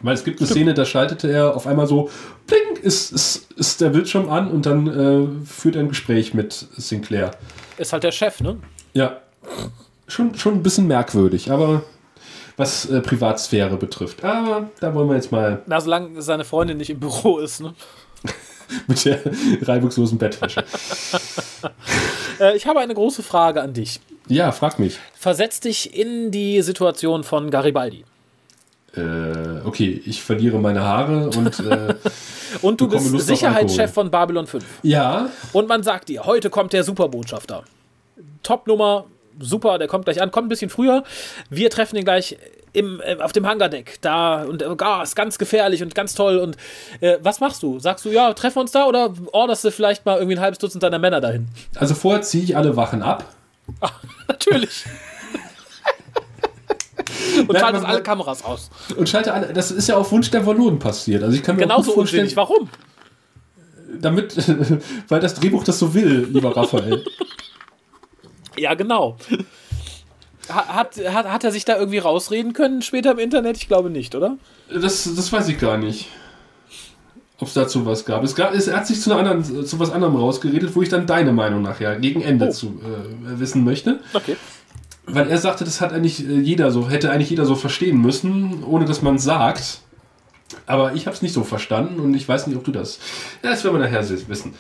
Weil 0.03 0.15
es 0.15 0.25
gibt 0.25 0.41
eine 0.41 0.49
Szene, 0.49 0.75
da 0.75 0.85
schaltete 0.85 1.31
er 1.31 1.57
auf 1.57 1.67
einmal 1.67 1.87
so, 1.87 2.11
pling, 2.47 2.77
ist, 2.83 3.11
ist, 3.13 3.51
ist 3.53 3.81
der 3.81 3.91
Bildschirm 3.91 4.29
an 4.29 4.51
und 4.51 4.67
dann 4.67 4.87
äh, 4.87 5.47
führt 5.47 5.77
er 5.77 5.83
ein 5.83 5.89
Gespräch 5.89 6.35
mit 6.35 6.53
Sinclair. 6.53 7.31
Ist 7.79 7.93
halt 7.93 8.03
der 8.05 8.13
Chef, 8.13 8.41
ne? 8.41 8.59
Ja, 8.93 9.19
schon, 10.07 10.35
schon 10.37 10.55
ein 10.55 10.63
bisschen 10.63 10.87
merkwürdig, 10.87 11.51
aber 11.51 11.83
was 12.57 12.87
äh, 12.87 13.01
Privatsphäre 13.01 13.77
betrifft. 13.77 14.25
Aber 14.25 14.69
da 14.81 14.95
wollen 14.95 15.09
wir 15.09 15.17
jetzt 15.17 15.33
mal 15.33 15.63
Na, 15.67 15.81
solange 15.81 16.23
seine 16.23 16.45
Freundin 16.45 16.77
nicht 16.77 16.91
im 16.91 17.01
Büro 17.01 17.39
ist, 17.39 17.61
ne? 17.61 17.75
mit 18.87 19.05
der 19.05 19.21
reibungslosen 19.63 20.19
Bettwäsche. 20.19 20.65
Äh, 22.41 22.57
ich 22.57 22.67
habe 22.67 22.81
eine 22.81 22.95
große 22.95 23.23
Frage 23.23 23.63
an 23.63 23.75
dich. 23.75 24.01
Ja, 24.27 24.51
frag 24.51 24.81
mich. 24.81 24.99
Versetz 25.15 25.61
dich 25.61 25.97
in 25.97 26.33
die 26.33 26.63
Situation 26.63 27.23
von 27.23 27.49
Garibaldi. 27.49 28.05
Äh, 28.97 29.61
okay, 29.65 30.03
ich 30.05 30.21
verliere 30.21 30.59
meine 30.59 30.83
Haare 30.83 31.31
und 31.31 31.61
äh, 31.61 31.95
Und 32.63 32.81
du 32.81 32.89
bist 32.89 33.11
Lust 33.11 33.27
Sicherheitschef 33.29 33.93
von 33.93 34.11
Babylon 34.11 34.47
5. 34.49 34.65
ja, 34.83 35.29
Und 35.53 35.69
man 35.69 35.83
sagt 35.85 36.09
dir, 36.09 36.25
heute 36.25 36.51
kommt 36.51 36.73
der 36.73 36.85
Superbotschafter. 36.85 37.63
Top-Nummer, 38.43 39.07
super, 39.41 39.79
der 39.79 39.89
kommt 39.89 40.05
gleich 40.05 40.21
an, 40.21 40.31
kommt 40.31 40.47
ein 40.47 40.49
bisschen 40.49 40.71
früher. 40.71 41.05
Wir 41.51 41.71
treffen 41.71 41.97
ihn 41.97 42.05
gleich 42.05 42.37
im, 42.73 43.01
äh, 43.01 43.17
auf 43.21 43.33
dem 43.33 43.47
Hangardeck. 43.47 43.99
Da 44.01 44.43
und 44.43 44.63
äh, 44.63 44.67
ah, 44.81 45.03
ist 45.03 45.17
ganz 45.17 45.39
gefährlich 45.39 45.83
und 45.83 45.95
ganz 45.95 46.15
toll. 46.15 46.39
Und 46.39 46.57
äh, 47.01 47.19
was 47.23 47.41
machst 47.41 47.63
du? 47.63 47.79
Sagst 47.79 48.05
du, 48.05 48.11
ja, 48.11 48.33
treffen 48.35 48.57
wir 48.57 48.61
uns 48.63 48.73
da 48.73 48.87
oder 48.87 49.13
orderst 49.33 49.65
du 49.65 49.71
vielleicht 49.71 50.05
mal 50.05 50.17
irgendwie 50.19 50.37
ein 50.37 50.43
halbes 50.43 50.59
Dutzend 50.59 50.83
deiner 50.83 50.99
Männer 50.99 51.21
dahin? 51.21 51.49
also 51.77 51.95
vorher 51.95 52.23
ziehe 52.23 52.45
ich 52.45 52.57
alle 52.57 52.77
Wachen 52.77 53.03
ab. 53.03 53.25
Natürlich. 54.29 54.85
und 57.39 57.53
Nein, 57.53 57.61
schaltest 57.61 57.83
man- 57.83 57.93
alle 57.93 58.03
Kameras 58.03 58.45
aus. 58.45 58.71
Und 58.97 59.09
schalte 59.09 59.33
alle, 59.33 59.53
das 59.53 59.71
ist 59.71 59.89
ja 59.89 59.97
auf 59.97 60.11
Wunsch 60.13 60.31
der 60.31 60.45
Wallonen 60.45 60.79
passiert. 60.79 61.23
Also 61.23 61.37
ich 61.37 61.43
kann 61.43 61.57
mir 61.57 61.63
auch 61.63 61.69
Genauso 61.69 61.87
gut 61.91 61.95
vorstellen, 61.95 62.25
unsinnig. 62.25 62.37
Warum? 62.37 62.69
damit, 64.01 64.37
weil 65.09 65.21
das 65.21 65.35
Drehbuch 65.35 65.65
das 65.65 65.79
so 65.79 65.95
will, 65.95 66.29
lieber 66.31 66.55
Raphael. 66.57 67.05
Ja, 68.57 68.75
genau. 68.75 69.17
Ha- 70.49 70.69
Hat, 70.69 70.97
hat, 71.09 71.27
hat 71.31 71.45
er 71.45 71.51
sich 71.53 71.65
da 71.65 71.77
irgendwie 71.79 71.99
rausreden 71.99 72.53
können 72.53 72.83
später 72.83 73.13
im 73.13 73.19
Internet? 73.19 73.57
Ich 73.57 73.69
glaube 73.69 73.91
nicht, 73.91 74.15
oder? 74.15 74.37
Das, 74.73 75.09
das 75.15 75.33
weiß 75.33 75.49
ich 75.49 75.59
gar 75.59 75.77
nicht. 75.79 76.09
Ob 77.41 77.49
es 77.49 77.55
dazu 77.55 77.85
was 77.87 78.05
gab. 78.05 78.23
Es, 78.23 78.35
gab. 78.35 78.55
es 78.55 78.71
hat 78.73 78.87
sich 78.87 79.01
zu, 79.01 79.15
anderen, 79.15 79.43
zu 79.67 79.79
was 79.81 79.91
anderem 79.91 80.17
rausgeredet, 80.17 80.77
wo 80.77 80.83
ich 80.83 80.89
dann 80.89 81.07
deine 81.07 81.33
Meinung 81.33 81.63
nachher 81.63 81.97
gegen 81.97 82.21
Ende 82.23 82.49
Oh. 82.49 82.51
zu 82.51 82.67
äh, 82.83 83.41
wissen 83.41 83.65
möchte. 83.65 84.01
Okay. 84.13 84.37
Weil 85.07 85.29
er 85.29 85.39
sagte, 85.39 85.65
das 85.65 85.81
hat 85.81 85.93
eigentlich 85.93 86.27
äh, 86.27 86.33
jeder 86.41 86.71
so, 86.71 86.89
hätte 86.89 87.11
eigentlich 87.11 87.31
jeder 87.31 87.45
so 87.45 87.55
verstehen 87.57 87.99
müssen, 88.01 88.63
ohne 88.65 88.85
dass 88.85 89.03
man 89.03 89.19
sagt. 89.19 89.81
Aber 90.67 90.95
ich 90.95 91.07
habe 91.07 91.17
es 91.17 91.23
nicht 91.23 91.33
so 91.33 91.43
verstanden 91.43 91.99
und 92.01 92.15
ich 92.15 92.29
weiß 92.29 92.47
nicht, 92.47 92.57
ob 92.57 92.65
du 92.65 92.71
das. 92.71 92.99
Ja, 93.43 93.51
das 93.51 93.65
werden 93.65 93.77
wir 93.81 93.85
nachher 93.85 94.09
wissen. 94.29 94.55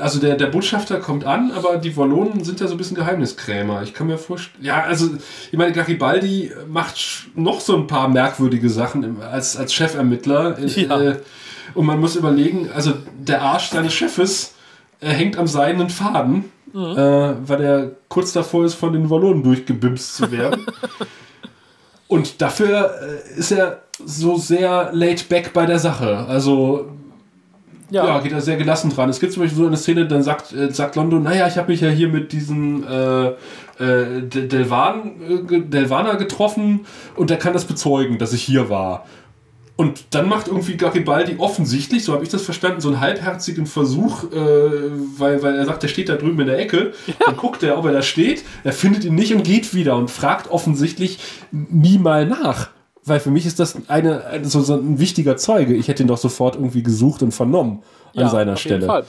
Also 0.00 0.20
der, 0.20 0.36
der 0.36 0.46
Botschafter 0.46 0.98
kommt 1.00 1.24
an, 1.24 1.50
aber 1.52 1.76
die 1.78 1.96
Wallonen 1.96 2.44
sind 2.44 2.60
ja 2.60 2.66
so 2.66 2.74
ein 2.74 2.78
bisschen 2.78 2.96
Geheimniskrämer. 2.96 3.82
Ich 3.82 3.94
kann 3.94 4.06
mir 4.06 4.18
vorstellen. 4.18 4.64
Ja, 4.64 4.82
also 4.82 5.10
ich 5.50 5.58
meine, 5.58 5.72
Garibaldi 5.72 6.52
macht 6.68 6.98
noch 7.34 7.60
so 7.60 7.76
ein 7.76 7.86
paar 7.86 8.08
merkwürdige 8.08 8.68
Sachen 8.70 9.22
als, 9.22 9.56
als 9.56 9.72
Chefermittler. 9.72 10.58
Ja. 10.60 11.00
Äh, 11.00 11.16
und 11.74 11.86
man 11.86 12.00
muss 12.00 12.16
überlegen, 12.16 12.70
also 12.74 12.94
der 13.18 13.42
Arsch 13.42 13.68
seines 13.70 13.92
Chefes 13.94 14.54
äh, 15.00 15.08
hängt 15.08 15.36
am 15.36 15.46
seidenen 15.46 15.90
Faden, 15.90 16.50
mhm. 16.72 16.96
äh, 16.96 17.48
weil 17.48 17.60
er 17.60 17.90
kurz 18.08 18.32
davor 18.32 18.64
ist, 18.64 18.74
von 18.74 18.92
den 18.92 19.10
Wallonen 19.10 19.42
durchgebimst 19.42 20.16
zu 20.16 20.30
werden. 20.30 20.66
und 22.08 22.40
dafür 22.40 22.90
äh, 23.00 23.38
ist 23.38 23.52
er 23.52 23.82
so 24.04 24.36
sehr 24.36 24.90
laid 24.92 25.28
back 25.28 25.52
bei 25.52 25.66
der 25.66 25.78
Sache. 25.78 26.26
Also 26.28 26.90
ja. 27.90 28.06
ja. 28.06 28.20
geht 28.20 28.32
er 28.32 28.40
sehr 28.40 28.56
gelassen 28.56 28.90
dran. 28.90 29.08
Es 29.08 29.20
gibt 29.20 29.32
zum 29.32 29.42
Beispiel 29.42 29.58
so 29.58 29.66
eine 29.66 29.76
Szene, 29.76 30.06
dann 30.06 30.22
sagt, 30.22 30.52
äh, 30.52 30.70
sagt 30.72 30.96
London, 30.96 31.22
naja, 31.22 31.46
ich 31.46 31.56
habe 31.56 31.70
mich 31.70 31.80
ja 31.80 31.88
hier 31.88 32.08
mit 32.08 32.32
diesem 32.32 32.84
äh, 32.86 33.28
äh, 33.28 34.22
Delvan, 34.22 35.12
äh, 35.48 35.60
Delvaner 35.60 36.16
getroffen 36.16 36.86
und 37.16 37.30
der 37.30 37.38
kann 37.38 37.52
das 37.52 37.64
bezeugen, 37.64 38.18
dass 38.18 38.32
ich 38.32 38.42
hier 38.42 38.68
war. 38.68 39.06
Und 39.76 40.06
dann 40.10 40.28
macht 40.28 40.48
irgendwie 40.48 40.76
Garibaldi 40.76 41.36
offensichtlich, 41.38 42.02
so 42.02 42.12
habe 42.12 42.24
ich 42.24 42.30
das 42.30 42.42
verstanden, 42.42 42.80
so 42.80 42.88
einen 42.88 42.98
halbherzigen 42.98 43.64
Versuch, 43.64 44.24
äh, 44.24 44.36
weil, 45.16 45.40
weil 45.44 45.54
er 45.54 45.66
sagt, 45.66 45.84
der 45.84 45.88
steht 45.88 46.08
da 46.08 46.16
drüben 46.16 46.40
in 46.40 46.48
der 46.48 46.58
Ecke. 46.58 46.94
Ja. 47.06 47.14
Dann 47.26 47.36
guckt 47.36 47.62
er, 47.62 47.78
ob 47.78 47.84
er 47.84 47.92
da 47.92 48.02
steht. 48.02 48.42
Er 48.64 48.72
findet 48.72 49.04
ihn 49.04 49.14
nicht 49.14 49.32
und 49.32 49.44
geht 49.44 49.74
wieder 49.74 49.94
und 49.94 50.10
fragt 50.10 50.50
offensichtlich 50.50 51.20
nie 51.52 51.98
mal 51.98 52.26
nach. 52.26 52.70
Weil 53.08 53.20
für 53.20 53.30
mich 53.30 53.46
ist 53.46 53.58
das 53.58 53.76
eine, 53.88 54.40
so, 54.42 54.60
so 54.60 54.74
ein 54.74 54.98
wichtiger 54.98 55.36
Zeuge. 55.36 55.74
Ich 55.74 55.88
hätte 55.88 56.02
ihn 56.02 56.08
doch 56.08 56.18
sofort 56.18 56.56
irgendwie 56.56 56.82
gesucht 56.82 57.22
und 57.22 57.32
vernommen 57.32 57.82
an 58.14 58.22
ja, 58.22 58.28
seiner 58.28 58.56
Stelle. 58.56 59.04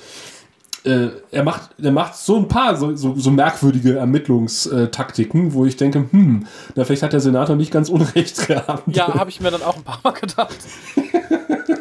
Äh, 0.86 1.10
er, 1.32 1.44
macht, 1.44 1.72
er 1.82 1.92
macht 1.92 2.16
so 2.16 2.38
ein 2.38 2.48
paar 2.48 2.78
so, 2.78 2.96
so, 2.96 3.14
so 3.16 3.32
merkwürdige 3.32 3.98
Ermittlungstaktiken, 3.98 5.54
wo 5.54 5.66
ich 5.66 5.76
denke, 5.76 6.06
hm, 6.10 6.48
na, 6.74 6.86
vielleicht 6.86 7.04
hat 7.04 7.12
der 7.12 7.20
Senator 7.20 7.58
nicht 7.58 7.72
ganz 7.72 7.90
unrecht 7.90 8.38
gehabt. 8.48 8.96
Ja, 8.96 9.14
habe 9.14 9.30
ich 9.30 9.42
mir 9.42 9.52
dann 9.52 9.62
auch 9.62 9.76
ein 9.76 9.84
paar 9.84 10.00
Mal 10.04 10.12
gedacht. 10.12 10.58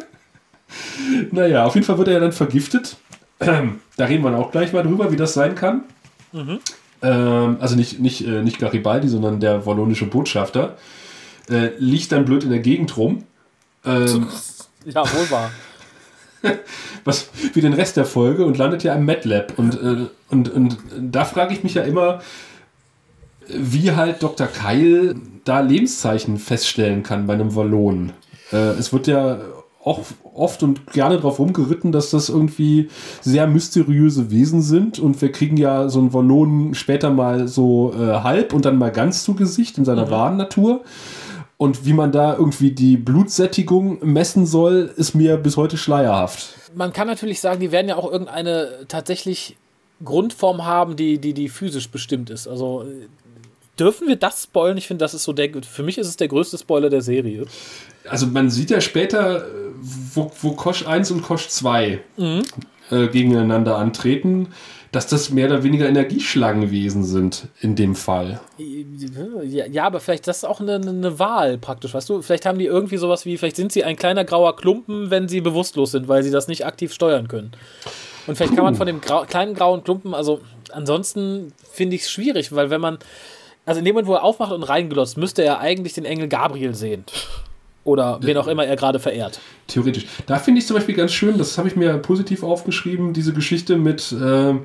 naja, 1.31 1.65
auf 1.65 1.75
jeden 1.75 1.85
Fall 1.85 1.97
wird 1.97 2.09
er 2.09 2.19
dann 2.19 2.33
vergiftet. 2.33 2.97
da 3.39 4.05
reden 4.05 4.23
wir 4.23 4.37
auch 4.37 4.51
gleich 4.51 4.73
mal 4.73 4.83
drüber, 4.83 5.13
wie 5.13 5.15
das 5.15 5.33
sein 5.33 5.55
kann. 5.55 5.83
Mhm. 6.33 6.59
Ähm, 7.01 7.57
also 7.61 7.77
nicht, 7.77 7.99
nicht, 7.99 8.27
äh, 8.27 8.41
nicht 8.41 8.59
Garibaldi, 8.59 9.07
sondern 9.07 9.39
der 9.39 9.65
wallonische 9.65 10.05
Botschafter 10.05 10.75
äh, 11.49 11.71
liegt 11.77 12.11
dann 12.11 12.25
blöd 12.25 12.43
in 12.43 12.49
der 12.49 12.59
Gegend 12.59 12.95
rum. 12.97 13.23
Ähm, 13.85 14.27
ja, 14.85 15.01
wohl 15.01 15.31
wahr. 15.31 15.51
was 17.03 17.29
wie 17.53 17.61
den 17.61 17.73
Rest 17.73 17.97
der 17.97 18.05
Folge 18.05 18.45
und 18.45 18.57
landet 18.57 18.83
ja 18.83 18.95
im 18.95 19.05
MATLAB. 19.05 19.57
Und, 19.57 19.75
äh, 19.75 20.07
und, 20.29 20.49
und 20.49 20.77
da 20.99 21.25
frage 21.25 21.53
ich 21.53 21.63
mich 21.63 21.73
ja 21.73 21.83
immer, 21.83 22.21
wie 23.47 23.91
halt 23.91 24.21
Dr. 24.23 24.47
Keil 24.47 25.15
da 25.43 25.59
Lebenszeichen 25.61 26.37
feststellen 26.37 27.03
kann 27.03 27.27
bei 27.27 27.33
einem 27.33 27.55
Wallon. 27.55 28.13
Äh, 28.51 28.77
es 28.77 28.93
wird 28.93 29.07
ja 29.07 29.39
auch 29.83 30.01
oft 30.33 30.61
und 30.61 30.87
gerne 30.91 31.15
darauf 31.15 31.39
rumgeritten, 31.39 31.91
dass 31.91 32.11
das 32.11 32.29
irgendwie 32.29 32.89
sehr 33.21 33.47
mysteriöse 33.47 34.29
Wesen 34.29 34.61
sind 34.61 34.99
und 34.99 35.21
wir 35.21 35.31
kriegen 35.31 35.57
ja 35.57 35.89
so 35.89 35.99
einen 35.99 36.13
Wallon 36.13 36.73
später 36.73 37.09
mal 37.09 37.47
so 37.47 37.93
äh, 37.93 38.19
halb 38.21 38.53
und 38.53 38.65
dann 38.65 38.77
mal 38.77 38.91
ganz 38.91 39.23
zu 39.23 39.35
Gesicht 39.35 39.77
in 39.77 39.85
seiner 39.85 40.05
mhm. 40.05 40.11
wahren 40.11 40.37
Natur. 40.37 40.81
Und 41.61 41.85
wie 41.85 41.91
man 41.91 42.13
da 42.13 42.37
irgendwie 42.37 42.71
die 42.71 42.95
Blutsättigung 42.95 43.99
messen 44.01 44.45
soll, 44.45 44.93
ist 44.95 45.13
mir 45.13 45.35
bis 45.35 45.57
heute 45.57 45.75
schleierhaft. 45.75 46.53
Man 46.73 46.93
kann 46.93 47.05
natürlich 47.05 47.41
sagen, 47.41 47.59
die 47.59 47.73
werden 47.73 47.89
ja 47.89 47.97
auch 47.97 48.09
irgendeine 48.09 48.85
tatsächlich 48.87 49.57
Grundform 50.01 50.65
haben, 50.65 50.95
die, 50.95 51.17
die, 51.17 51.33
die 51.33 51.49
physisch 51.49 51.89
bestimmt 51.89 52.29
ist. 52.29 52.47
Also 52.47 52.85
dürfen 53.77 54.07
wir 54.07 54.15
das 54.15 54.43
spoilern? 54.43 54.77
Ich 54.77 54.87
finde, 54.87 55.03
das 55.03 55.13
ist 55.13 55.25
so 55.25 55.33
der, 55.33 55.49
für 55.61 55.83
mich 55.83 55.97
ist 55.97 56.07
es 56.07 56.15
der 56.15 56.29
größte 56.29 56.57
Spoiler 56.57 56.89
der 56.89 57.01
Serie. 57.01 57.45
Also 58.07 58.25
man 58.27 58.49
sieht 58.49 58.69
ja 58.69 58.79
später, 58.79 59.45
wo, 59.81 60.31
wo 60.41 60.53
Kosch 60.53 60.87
1 60.87 61.11
und 61.11 61.23
Kosch 61.23 61.49
2 61.49 61.99
mhm. 62.15 62.41
äh, 62.89 63.07
gegeneinander 63.09 63.75
antreten 63.75 64.47
dass 64.91 65.07
das 65.07 65.29
mehr 65.29 65.47
oder 65.47 65.63
weniger 65.63 65.87
Energieschlangenwesen 65.87 67.03
sind 67.03 67.47
in 67.61 67.75
dem 67.75 67.95
Fall. 67.95 68.39
Ja, 69.43 69.85
aber 69.85 69.99
vielleicht 69.99 70.27
das 70.27 70.37
ist 70.37 70.43
auch 70.45 70.59
eine, 70.59 70.75
eine, 70.75 71.19
Wahl 71.19 71.57
praktisch, 71.57 71.93
weißt 71.93 72.09
du? 72.09 72.21
Vielleicht 72.21 72.45
haben 72.45 72.57
die 72.57 72.65
irgendwie 72.65 72.97
sowas 72.97 73.25
wie, 73.25 73.37
vielleicht 73.37 73.55
sind 73.55 73.71
sie 73.71 73.83
ein 73.83 73.95
kleiner 73.95 74.25
grauer 74.25 74.55
Klumpen, 74.55 75.11
wenn 75.11 75.27
sie 75.27 75.41
bewusstlos 75.41 75.91
sind, 75.91 76.07
weil 76.07 76.23
sie 76.23 76.31
das 76.31 76.47
nicht 76.47 76.65
aktiv 76.65 76.93
steuern 76.93 77.27
können. 77.27 77.51
Und 78.25 78.35
vielleicht 78.35 78.55
kann 78.55 78.63
man 78.63 78.75
von 78.75 78.87
dem 78.87 79.01
grau 79.01 79.23
kleinen 79.23 79.53
grauen 79.53 79.83
Klumpen, 79.83 80.13
also 80.13 80.41
ansonsten 80.71 81.53
finde 81.71 81.95
ich 81.95 82.03
es 82.03 82.11
schwierig, 82.11 82.51
weil 82.51 82.69
wenn 82.69 82.81
man, 82.81 82.97
also 83.65 83.79
in 83.79 83.85
dem 83.85 83.93
Moment, 83.93 84.07
wo 84.07 84.13
er 84.13 84.23
aufmacht 84.23 84.51
und 84.51 84.63
reinglotzt, 84.63 85.17
müsste 85.17 85.43
er 85.43 85.59
eigentlich 85.59 85.93
den 85.93 86.05
Engel 86.05 86.27
Gabriel 86.27 86.73
sehen. 86.73 87.05
Oder 87.83 88.19
wen 88.21 88.37
auch 88.37 88.47
immer 88.47 88.65
er 88.65 88.75
gerade 88.75 88.99
verehrt. 88.99 89.39
Theoretisch. 89.67 90.05
Da 90.27 90.37
finde 90.37 90.59
ich 90.59 90.67
zum 90.67 90.75
Beispiel 90.75 90.95
ganz 90.95 91.11
schön, 91.11 91.37
das 91.37 91.57
habe 91.57 91.67
ich 91.67 91.75
mir 91.75 91.97
positiv 91.97 92.43
aufgeschrieben, 92.43 93.13
diese 93.13 93.33
Geschichte 93.33 93.77
mit, 93.77 94.11
äh, 94.11 94.55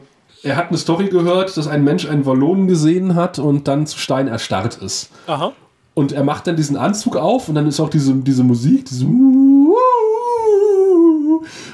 er 0.45 0.57
hat 0.57 0.69
eine 0.69 0.79
Story 0.79 1.09
gehört, 1.09 1.57
dass 1.57 1.67
ein 1.67 1.83
Mensch 1.85 2.07
einen 2.07 2.27
Wallonen 2.27 2.69
gesehen 2.69 3.15
hat 3.15 3.39
und 3.39 3.67
dann 3.67 3.87
zu 3.87 3.99
Stein 3.99 4.29
erstarrt 4.29 4.77
ist. 4.77 5.09
Aha. 5.27 5.53
Und 5.95 6.13
er 6.13 6.23
macht 6.23 6.47
dann 6.47 6.57
diesen 6.57 6.77
Anzug 6.77 7.17
auf 7.17 7.49
und 7.49 7.55
dann 7.55 7.67
ist 7.67 7.81
auch 7.81 7.89
diese, 7.89 8.15
diese 8.15 8.45
Musik, 8.45 8.85
diese 8.85 9.07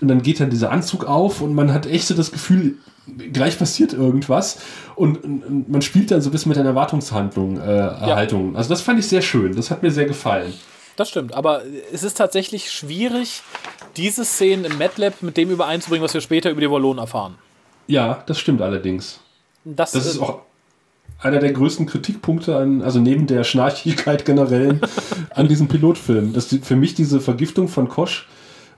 und 0.01 0.09
dann 0.09 0.23
geht 0.23 0.41
dann 0.41 0.51
dieser 0.51 0.71
Anzug 0.71 1.05
auf 1.05 1.41
und 1.41 1.55
man 1.55 1.73
hat 1.73 1.87
echt 1.87 2.07
so 2.07 2.14
das 2.14 2.31
Gefühl, 2.31 2.77
gleich 3.33 3.59
passiert 3.59 3.93
irgendwas 3.93 4.59
und, 4.95 5.25
und 5.25 5.68
man 5.68 5.83
spielt 5.83 6.11
dann 6.11 6.21
so 6.21 6.29
ein 6.29 6.33
bisschen 6.33 6.51
mit 6.51 6.59
einer 6.59 6.71
Erwartungshandlung, 6.71 7.59
äh, 7.59 7.62
Erhaltung. 7.62 8.53
Ja. 8.53 8.59
Also 8.59 8.71
das 8.71 8.83
fand 8.83 8.99
ich 8.99 9.09
sehr 9.09 9.23
schön, 9.23 9.55
das 9.57 9.71
hat 9.71 9.83
mir 9.83 9.91
sehr 9.91 10.07
gefallen. 10.07 10.53
Das 10.97 11.09
stimmt, 11.09 11.35
aber 11.35 11.62
es 11.93 12.03
ist 12.03 12.16
tatsächlich 12.18 12.71
schwierig, 12.71 13.43
diese 13.97 14.25
Szenen 14.25 14.64
im 14.64 14.79
MATLAB 14.79 15.23
mit 15.23 15.37
dem 15.37 15.51
übereinzubringen, 15.51 16.05
was 16.05 16.14
wir 16.14 16.21
später 16.21 16.51
über 16.51 16.61
die 16.61 16.71
Wallonen 16.71 16.99
erfahren. 16.99 17.37
Ja, 17.91 18.22
das 18.26 18.38
stimmt 18.38 18.62
allerdings. 18.62 19.18
Das, 19.64 19.93
das 19.93 20.07
ist 20.07 20.18
äh, 20.18 20.22
auch 20.22 20.43
einer 21.18 21.41
der 21.41 21.53
größten 21.53 21.86
Kritikpunkte 21.86 22.57
an, 22.57 22.82
also 22.82 23.01
neben 23.01 23.26
der 23.26 23.43
Schnarchigkeit 23.43 24.24
generell, 24.24 24.80
an 25.34 25.49
diesem 25.49 25.66
Pilotfilm. 25.66 26.32
Dass 26.32 26.47
die, 26.49 26.59
für 26.59 26.76
mich 26.76 26.95
diese 26.95 27.20
Vergiftung 27.20 27.66
von 27.66 27.88
Kosch 27.88 28.28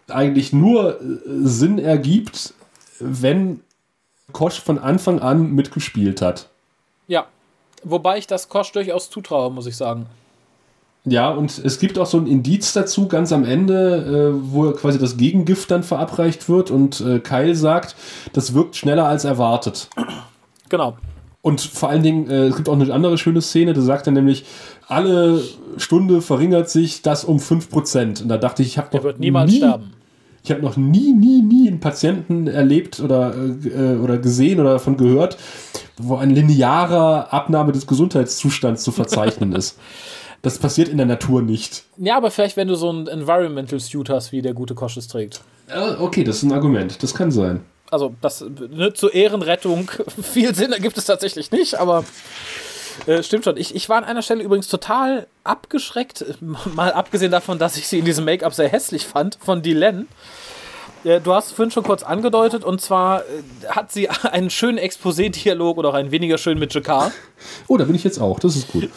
eigentlich 0.08 0.54
nur 0.54 0.98
äh, 0.98 1.04
Sinn 1.42 1.78
ergibt, 1.78 2.54
wenn 3.00 3.60
Kosch 4.32 4.60
von 4.60 4.78
Anfang 4.78 5.20
an 5.20 5.52
mitgespielt 5.52 6.22
hat. 6.22 6.48
Ja, 7.06 7.26
wobei 7.84 8.16
ich 8.16 8.26
das 8.26 8.48
Kosch 8.48 8.72
durchaus 8.72 9.10
zutraue, 9.10 9.50
muss 9.50 9.66
ich 9.66 9.76
sagen. 9.76 10.06
Ja, 11.04 11.30
und 11.30 11.58
es 11.58 11.80
gibt 11.80 11.98
auch 11.98 12.06
so 12.06 12.18
ein 12.18 12.28
Indiz 12.28 12.72
dazu, 12.72 13.08
ganz 13.08 13.32
am 13.32 13.44
Ende, 13.44 14.32
äh, 14.34 14.52
wo 14.52 14.70
quasi 14.70 14.98
das 14.98 15.16
Gegengift 15.16 15.70
dann 15.70 15.82
verabreicht 15.82 16.48
wird 16.48 16.70
und 16.70 17.00
äh, 17.00 17.18
Kyle 17.18 17.56
sagt, 17.56 17.96
das 18.32 18.54
wirkt 18.54 18.76
schneller 18.76 19.06
als 19.06 19.24
erwartet. 19.24 19.88
Genau. 20.68 20.96
Und 21.40 21.60
vor 21.60 21.88
allen 21.88 22.04
Dingen, 22.04 22.30
äh, 22.30 22.46
es 22.46 22.54
gibt 22.54 22.68
auch 22.68 22.78
eine 22.78 22.92
andere 22.94 23.18
schöne 23.18 23.42
Szene, 23.42 23.72
da 23.72 23.80
sagt 23.80 24.06
er 24.06 24.12
nämlich, 24.12 24.44
alle 24.86 25.42
Stunde 25.76 26.22
verringert 26.22 26.70
sich 26.70 27.02
das 27.02 27.24
um 27.24 27.38
5%. 27.38 28.22
Und 28.22 28.28
da 28.28 28.38
dachte 28.38 28.62
ich, 28.62 28.68
ich 28.68 28.78
habe 28.78 28.96
noch 28.96 29.18
niemals 29.18 29.50
nie, 29.50 29.56
sterben. 29.56 29.92
Ich 30.44 30.52
habe 30.52 30.62
noch 30.62 30.76
nie, 30.76 31.12
nie, 31.12 31.42
nie 31.42 31.68
einen 31.68 31.80
Patienten 31.80 32.46
erlebt 32.46 33.00
oder, 33.00 33.34
äh, 33.34 33.96
oder 33.96 34.18
gesehen 34.18 34.60
oder 34.60 34.74
davon 34.74 34.96
gehört, 34.96 35.36
wo 35.98 36.14
ein 36.14 36.30
linearer 36.30 37.32
Abnahme 37.32 37.72
des 37.72 37.88
Gesundheitszustands 37.88 38.84
zu 38.84 38.92
verzeichnen 38.92 39.52
ist. 39.56 39.78
Das 40.42 40.58
passiert 40.58 40.88
in 40.88 40.96
der 40.96 41.06
Natur 41.06 41.40
nicht. 41.40 41.84
Ja, 41.96 42.16
aber 42.16 42.32
vielleicht, 42.32 42.56
wenn 42.56 42.66
du 42.66 42.74
so 42.74 42.90
einen 42.90 43.06
Environmental 43.06 43.78
Suit 43.78 44.10
hast, 44.10 44.32
wie 44.32 44.42
der 44.42 44.54
gute 44.54 44.74
Kosch 44.74 44.96
es 44.96 45.06
trägt. 45.06 45.40
Okay, 46.00 46.24
das 46.24 46.38
ist 46.38 46.42
ein 46.42 46.52
Argument. 46.52 47.02
Das 47.02 47.14
kann 47.14 47.30
sein. 47.30 47.60
Also, 47.90 48.14
das 48.20 48.44
ne, 48.70 48.92
zur 48.92 49.14
Ehrenrettung 49.14 49.90
viel 50.22 50.54
Sinn 50.54 50.72
ergibt 50.72 50.98
es 50.98 51.04
tatsächlich 51.04 51.52
nicht, 51.52 51.74
aber 51.78 52.04
äh, 53.06 53.22
stimmt 53.22 53.44
schon. 53.44 53.56
Ich, 53.56 53.74
ich 53.74 53.88
war 53.88 53.98
an 53.98 54.04
einer 54.04 54.22
Stelle 54.22 54.42
übrigens 54.42 54.66
total 54.68 55.26
abgeschreckt, 55.44 56.24
mal 56.74 56.92
abgesehen 56.92 57.30
davon, 57.30 57.58
dass 57.58 57.76
ich 57.76 57.86
sie 57.86 57.98
in 57.98 58.04
diesem 58.04 58.24
Make-up 58.24 58.54
sehr 58.54 58.68
hässlich 58.68 59.06
fand, 59.06 59.38
von 59.40 59.62
Dylan. 59.62 60.08
Du 61.24 61.34
hast 61.34 61.50
vorhin 61.50 61.72
schon 61.72 61.82
kurz 61.82 62.04
angedeutet, 62.04 62.62
und 62.62 62.80
zwar 62.80 63.22
äh, 63.22 63.24
hat 63.68 63.90
sie 63.92 64.08
einen 64.22 64.50
schönen 64.50 64.78
Exposé-Dialog 64.78 65.76
oder 65.78 65.90
auch 65.90 65.94
einen 65.94 66.10
weniger 66.12 66.38
schönen 66.38 66.60
mit 66.60 66.72
Jakar. 66.74 67.12
Oh, 67.66 67.76
da 67.76 67.84
bin 67.84 67.94
ich 67.94 68.04
jetzt 68.04 68.20
auch, 68.20 68.38
das 68.38 68.56
ist 68.56 68.68
gut. 68.68 68.88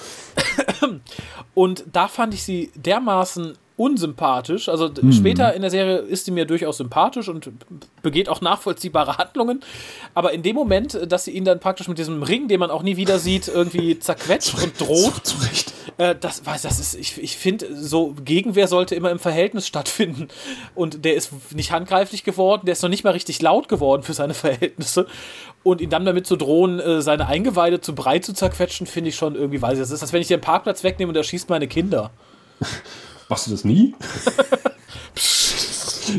Und 1.56 1.86
da 1.92 2.08
fand 2.08 2.36
ich 2.36 2.44
sie 2.44 2.70
dermaßen 2.76 3.58
unsympathisch. 3.78 4.70
Also 4.70 4.90
mhm. 5.02 5.12
später 5.12 5.54
in 5.54 5.62
der 5.62 5.72
Serie 5.72 5.98
ist 5.98 6.26
sie 6.26 6.32
mir 6.32 6.46
durchaus 6.46 6.78
sympathisch 6.78 7.28
und 7.28 7.50
begeht 8.02 8.30
auch 8.30 8.42
nachvollziehbare 8.42 9.18
Handlungen. 9.18 9.62
Aber 10.14 10.32
in 10.34 10.44
dem 10.44 10.56
Moment, 10.56 11.00
dass 11.12 11.26
sie 11.26 11.32
ihn 11.32 11.46
dann 11.46 11.60
praktisch 11.60 11.88
mit 11.88 11.98
diesem 11.98 12.24
Ring, 12.24 12.48
den 12.48 12.60
man 12.60 12.72
auch 12.72 12.84
nie 12.84 12.98
wieder 12.98 13.20
sieht, 13.20 13.48
irgendwie 13.48 14.00
zerquetscht 14.00 14.62
und 14.62 14.80
droht. 14.80 15.26
Zu, 15.26 15.38
zu 15.38 15.48
Recht. 15.48 15.74
Äh, 15.98 16.16
das, 16.20 16.46
weiß, 16.46 16.62
das 16.62 16.80
ist, 16.80 16.96
ich, 16.96 17.22
ich 17.22 17.38
finde, 17.38 17.68
so 17.76 18.16
Gegenwehr 18.24 18.68
sollte 18.68 18.96
immer 18.96 19.12
im 19.12 19.20
Verhältnis 19.20 19.68
stattfinden. 19.68 20.30
Und 20.74 21.04
der 21.04 21.16
ist 21.16 21.32
nicht 21.54 21.72
handgreiflich 21.72 22.24
geworden, 22.24 22.66
der 22.66 22.74
ist 22.74 22.82
noch 22.82 22.90
nicht 22.90 23.04
mal 23.04 23.12
richtig 23.12 23.42
laut 23.42 23.68
geworden 23.68 24.04
für 24.04 24.14
seine 24.14 24.34
Verhältnisse. 24.34 25.08
Und 25.64 25.82
ihn 25.82 25.90
dann 25.90 26.06
damit 26.06 26.28
zu 26.28 26.36
drohen, 26.36 26.80
äh, 26.80 27.02
seine 27.02 27.28
Eingeweide 27.28 27.82
zu 27.82 27.96
breit 27.96 28.24
zu 28.24 28.34
zerquetschen, 28.34 28.88
finde 28.88 29.10
ich 29.10 29.16
schon 29.16 29.36
irgendwie, 29.36 29.62
weiß 29.62 29.74
ich, 29.74 29.80
das 29.80 29.92
ist, 29.92 30.02
als 30.02 30.14
wenn 30.14 30.22
ich 30.22 30.32
einen 30.32 30.42
Parkplatz 30.42 30.84
wegnehme 30.84 31.10
und 31.10 31.16
er 31.16 31.24
schießt 31.24 31.50
meine 31.50 31.68
Kinder. 31.68 32.12
Machst 33.30 33.48
du 33.48 33.52
das 33.52 33.64
nie? 33.64 33.96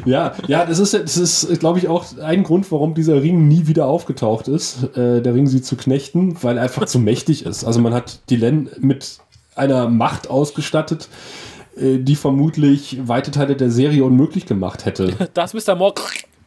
ja, 0.04 0.34
ja, 0.46 0.64
das 0.64 0.78
ist, 0.78 0.94
das 0.94 1.16
ist, 1.16 1.60
glaube 1.60 1.78
ich, 1.78 1.88
auch 1.88 2.04
ein 2.18 2.42
Grund, 2.42 2.70
warum 2.72 2.94
dieser 2.94 3.22
Ring 3.22 3.48
nie 3.48 3.66
wieder 3.66 3.86
aufgetaucht 3.86 4.48
ist. 4.48 4.96
Äh, 4.96 5.22
der 5.22 5.34
Ring 5.34 5.46
sie 5.46 5.62
zu 5.62 5.76
knechten, 5.76 6.42
weil 6.42 6.56
er 6.56 6.64
einfach 6.64 6.86
zu 6.86 6.98
mächtig 6.98 7.46
ist. 7.46 7.64
Also 7.64 7.80
man 7.80 7.94
hat 7.94 8.20
die 8.30 8.36
Len 8.36 8.70
mit 8.78 9.18
einer 9.54 9.88
Macht 9.88 10.28
ausgestattet, 10.28 11.08
äh, 11.76 11.98
die 11.98 12.16
vermutlich 12.16 12.98
weite 13.06 13.30
Teile 13.30 13.56
der 13.56 13.70
Serie 13.70 14.04
unmöglich 14.04 14.46
gemacht 14.46 14.84
hätte. 14.84 15.14
Das 15.34 15.54
Mr. 15.54 15.74
Morg. 15.74 16.00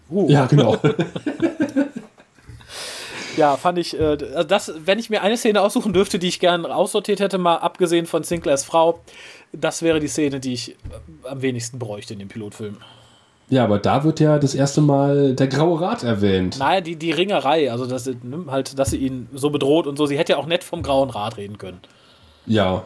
Uh. 0.10 0.30
Ja, 0.30 0.48
genau. 0.48 0.78
ja, 3.38 3.56
fand 3.58 3.78
ich, 3.78 4.00
äh, 4.00 4.04
also 4.04 4.44
das, 4.44 4.74
wenn 4.86 5.00
ich 5.00 5.10
mir 5.10 5.22
eine 5.22 5.38
Szene 5.38 5.62
aussuchen 5.62 5.94
dürfte, 5.94 6.18
die 6.18 6.28
ich 6.28 6.40
gern 6.40 6.66
aussortiert 6.66 7.20
hätte, 7.20 7.38
mal 7.38 7.58
abgesehen 7.58 8.06
von 8.06 8.24
Sinclairs 8.24 8.64
Frau, 8.64 9.02
das 9.52 9.82
wäre 9.82 10.00
die 10.00 10.08
Szene, 10.08 10.40
die 10.40 10.54
ich 10.54 10.72
äh, 10.72 10.76
am 11.30 11.42
wenigsten 11.42 11.80
bräuchte 11.80 12.14
in 12.14 12.20
dem 12.20 12.28
Pilotfilm. 12.28 12.78
Ja, 13.50 13.64
aber 13.64 13.80
da 13.80 14.04
wird 14.04 14.20
ja 14.20 14.38
das 14.38 14.54
erste 14.54 14.80
Mal 14.80 15.34
der 15.34 15.48
Graue 15.48 15.82
Rat 15.82 16.04
erwähnt. 16.04 16.60
Naja, 16.60 16.82
die, 16.82 16.96
die 16.96 17.12
Ringerei, 17.12 17.72
also 17.72 17.88
dass, 17.88 18.06
ne, 18.06 18.46
halt, 18.48 18.78
dass 18.78 18.92
sie 18.92 18.98
ihn 18.98 19.28
so 19.34 19.50
bedroht 19.50 19.88
und 19.88 19.98
so. 19.98 20.06
Sie 20.06 20.18
hätte 20.18 20.34
ja 20.34 20.38
auch 20.38 20.46
nett 20.46 20.64
vom 20.64 20.84
Grauen 20.84 21.10
Rat 21.10 21.38
reden 21.38 21.58
können. 21.58 21.80
Ja. 22.46 22.86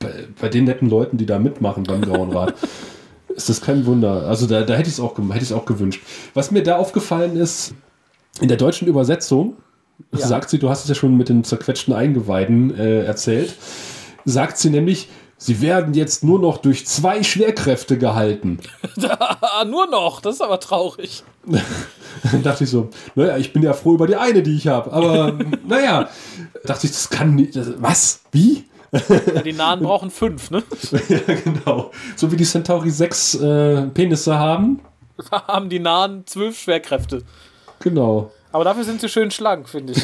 Bei, 0.00 0.28
bei 0.38 0.48
den 0.48 0.64
netten 0.64 0.90
Leuten, 0.90 1.16
die 1.16 1.26
da 1.26 1.38
mitmachen 1.38 1.84
beim 1.84 2.02
Grauen 2.02 2.30
Rat, 2.30 2.54
ist 3.28 3.48
das 3.48 3.62
kein 3.62 3.86
Wunder. 3.86 4.26
Also 4.26 4.46
da, 4.46 4.62
da 4.62 4.74
hätte 4.74 4.88
ich 4.88 4.94
es 4.94 5.00
auch, 5.00 5.18
hätte 5.18 5.56
auch 5.56 5.64
gewünscht. 5.64 6.02
Was 6.34 6.50
mir 6.50 6.62
da 6.62 6.76
aufgefallen 6.76 7.36
ist, 7.36 7.74
in 8.40 8.48
der 8.48 8.58
deutschen 8.58 8.86
Übersetzung, 8.86 9.56
ja. 10.12 10.26
sagt 10.26 10.50
sie, 10.50 10.58
du 10.58 10.68
hast 10.68 10.82
es 10.82 10.88
ja 10.88 10.94
schon 10.94 11.16
mit 11.16 11.30
den 11.30 11.42
zerquetschten 11.42 11.94
Eingeweiden 11.94 12.78
äh, 12.78 13.04
erzählt, 13.04 13.54
sagt 14.24 14.58
sie 14.58 14.70
nämlich, 14.70 15.08
Sie 15.40 15.60
werden 15.60 15.94
jetzt 15.94 16.24
nur 16.24 16.40
noch 16.40 16.58
durch 16.58 16.84
zwei 16.84 17.22
Schwerkräfte 17.22 17.96
gehalten. 17.96 18.58
nur 19.66 19.86
noch, 19.86 20.20
das 20.20 20.36
ist 20.36 20.40
aber 20.40 20.58
traurig. 20.58 21.22
Dann 22.32 22.42
dachte 22.42 22.64
ich 22.64 22.70
so, 22.70 22.90
naja, 23.14 23.36
ich 23.36 23.52
bin 23.52 23.62
ja 23.62 23.72
froh 23.72 23.94
über 23.94 24.08
die 24.08 24.16
eine, 24.16 24.42
die 24.42 24.56
ich 24.56 24.66
habe. 24.66 24.92
Aber 24.92 25.38
naja, 25.66 26.08
dachte 26.64 26.86
ich, 26.86 26.92
das 26.92 27.08
kann 27.08 27.36
nicht. 27.36 27.54
Das, 27.54 27.72
was? 27.78 28.22
Wie? 28.32 28.64
Ja, 28.90 29.42
die 29.42 29.52
Nahen 29.52 29.80
brauchen 29.80 30.10
fünf, 30.10 30.50
ne? 30.50 30.62
ja, 31.08 31.34
genau. 31.44 31.92
So 32.16 32.32
wie 32.32 32.36
die 32.36 32.44
Centauri 32.44 32.90
sechs 32.90 33.34
äh, 33.34 33.82
Penisse 33.88 34.38
haben. 34.38 34.80
Haben 35.30 35.68
die 35.68 35.78
Nahen 35.78 36.26
zwölf 36.26 36.58
Schwerkräfte. 36.58 37.22
Genau. 37.80 38.32
Aber 38.50 38.64
dafür 38.64 38.84
sind 38.84 39.00
sie 39.00 39.08
schön 39.08 39.30
schlank, 39.30 39.68
finde 39.68 39.92
ich. 39.92 40.02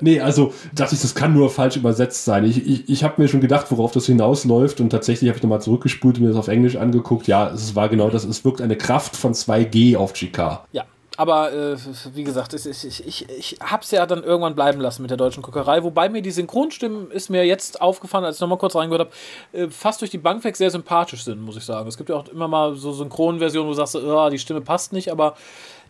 Nee, 0.00 0.20
also 0.20 0.52
dachte 0.74 0.94
ich, 0.94 1.02
das 1.02 1.14
kann 1.14 1.32
nur 1.32 1.50
falsch 1.50 1.76
übersetzt 1.76 2.24
sein. 2.24 2.44
Ich, 2.44 2.66
ich, 2.66 2.88
ich 2.88 3.04
habe 3.04 3.20
mir 3.20 3.28
schon 3.28 3.40
gedacht, 3.40 3.66
worauf 3.70 3.92
das 3.92 4.06
hinausläuft 4.06 4.80
und 4.80 4.90
tatsächlich 4.90 5.28
habe 5.28 5.36
ich 5.36 5.42
nochmal 5.42 5.60
zurückgespult 5.60 6.16
und 6.16 6.22
mir 6.22 6.28
das 6.28 6.36
auf 6.36 6.48
Englisch 6.48 6.76
angeguckt. 6.76 7.26
Ja, 7.26 7.50
es 7.50 7.74
war 7.74 7.88
genau 7.88 8.10
das. 8.10 8.24
Es 8.24 8.44
wirkt 8.44 8.60
eine 8.60 8.76
Kraft 8.76 9.16
von 9.16 9.34
2G 9.34 9.96
auf 9.96 10.12
GK. 10.12 10.64
Ja, 10.72 10.84
aber 11.18 11.52
äh, 11.52 11.76
wie 12.14 12.22
gesagt, 12.22 12.54
ich, 12.54 12.64
ich, 12.64 13.04
ich, 13.04 13.28
ich 13.28 13.58
habe 13.60 13.82
es 13.82 13.90
ja 13.90 14.06
dann 14.06 14.22
irgendwann 14.22 14.54
bleiben 14.54 14.80
lassen 14.80 15.02
mit 15.02 15.10
der 15.10 15.16
deutschen 15.16 15.42
Guckerei. 15.42 15.82
Wobei 15.82 16.08
mir 16.08 16.22
die 16.22 16.30
Synchronstimmen, 16.30 17.10
ist 17.10 17.28
mir 17.28 17.44
jetzt 17.44 17.80
aufgefallen, 17.80 18.24
als 18.24 18.36
ich 18.36 18.40
nochmal 18.40 18.58
kurz 18.58 18.76
reingehört 18.76 19.08
habe, 19.08 19.64
äh, 19.64 19.68
fast 19.68 20.00
durch 20.00 20.12
die 20.12 20.18
Bank 20.18 20.44
weg 20.44 20.54
sehr 20.54 20.70
sympathisch 20.70 21.24
sind, 21.24 21.42
muss 21.42 21.56
ich 21.56 21.64
sagen. 21.64 21.88
Es 21.88 21.96
gibt 21.96 22.08
ja 22.08 22.14
auch 22.14 22.28
immer 22.28 22.46
mal 22.46 22.76
so 22.76 22.92
Synchronversionen, 22.92 23.66
wo 23.66 23.72
du 23.72 23.76
sagst, 23.76 23.96
oh, 23.96 24.30
die 24.30 24.38
Stimme 24.38 24.60
passt 24.60 24.92
nicht, 24.92 25.10
aber 25.10 25.34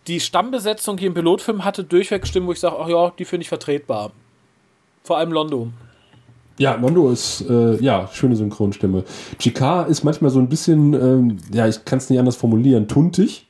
die 0.08 0.20
Stammbesetzung 0.20 0.98
hier 0.98 1.08
im 1.08 1.14
Pilotfilm 1.14 1.64
hatte 1.64 1.84
durchweg 1.84 2.26
Stimmen, 2.26 2.46
wo 2.46 2.52
ich 2.52 2.60
sage, 2.60 2.76
ach 2.80 2.88
ja, 2.88 3.12
die 3.18 3.24
finde 3.24 3.42
ich 3.42 3.48
vertretbar. 3.48 4.10
Vor 5.04 5.18
allem 5.18 5.32
Londo. 5.32 5.68
Ja, 6.58 6.74
Londo 6.74 7.10
ist, 7.10 7.44
äh, 7.48 7.76
ja, 7.76 8.08
schöne 8.12 8.34
Synchronstimme. 8.34 9.04
GK 9.38 9.84
ist 9.84 10.02
manchmal 10.02 10.30
so 10.30 10.40
ein 10.40 10.48
bisschen, 10.48 10.94
ähm, 10.94 11.36
ja, 11.52 11.68
ich 11.68 11.84
kann 11.84 11.98
es 11.98 12.10
nicht 12.10 12.18
anders 12.18 12.36
formulieren, 12.36 12.88
tuntig. 12.88 13.46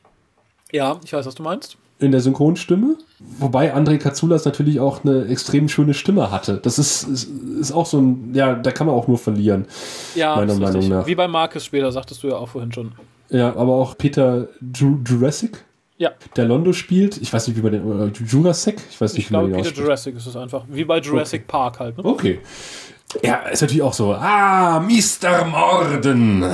Ja, 0.72 1.00
ich 1.04 1.12
weiß, 1.12 1.24
was 1.24 1.34
du 1.34 1.42
meinst. 1.42 1.78
In 2.00 2.12
der 2.12 2.20
Synchronstimme. 2.20 2.96
Wobei 3.38 3.74
André 3.74 3.98
Katsoulas 3.98 4.44
natürlich 4.44 4.78
auch 4.78 5.04
eine 5.04 5.24
extrem 5.26 5.68
schöne 5.68 5.94
Stimme 5.94 6.30
hatte. 6.30 6.58
Das 6.62 6.78
ist, 6.78 7.04
ist, 7.04 7.28
ist 7.60 7.72
auch 7.72 7.86
so 7.86 7.98
ein, 7.98 8.32
ja, 8.34 8.54
da 8.54 8.70
kann 8.70 8.86
man 8.86 8.94
auch 8.94 9.08
nur 9.08 9.18
verlieren. 9.18 9.64
Ja, 10.14 10.36
meiner 10.36 10.54
Meinung 10.54 10.88
nach. 10.88 11.06
Wie 11.06 11.14
bei 11.14 11.26
Marcus 11.26 11.64
später, 11.64 11.90
sagtest 11.90 12.22
du 12.22 12.28
ja 12.28 12.36
auch 12.36 12.50
vorhin 12.50 12.72
schon. 12.72 12.92
Ja, 13.30 13.56
aber 13.56 13.74
auch 13.74 13.96
Peter 13.96 14.48
Jurassic 14.60 15.64
ja. 15.98 16.12
Der 16.36 16.44
Londo 16.44 16.72
spielt. 16.72 17.16
Ich 17.18 17.32
weiß 17.32 17.48
nicht, 17.48 17.56
wie 17.56 17.60
bei 17.60 17.70
den. 17.70 18.08
Äh, 18.08 18.12
Jurassic? 18.24 18.76
Ich 18.88 19.00
weiß 19.00 19.12
nicht, 19.12 19.24
ich 19.24 19.26
wie 19.26 19.34
glaube, 19.34 19.50
Peter 19.50 19.72
Jurassic 19.72 20.16
ist 20.16 20.26
es 20.26 20.36
einfach. 20.36 20.64
Wie 20.68 20.84
bei 20.84 21.00
Jurassic 21.00 21.42
okay. 21.42 21.48
Park 21.48 21.80
halt. 21.80 21.98
Ne? 21.98 22.04
Okay. 22.04 22.40
Ja, 23.22 23.36
ist 23.48 23.60
natürlich 23.62 23.82
auch 23.82 23.92
so. 23.92 24.14
Ah, 24.14 24.80
Mr. 24.80 25.44
Morden. 25.46 26.40
Mhm. 26.40 26.44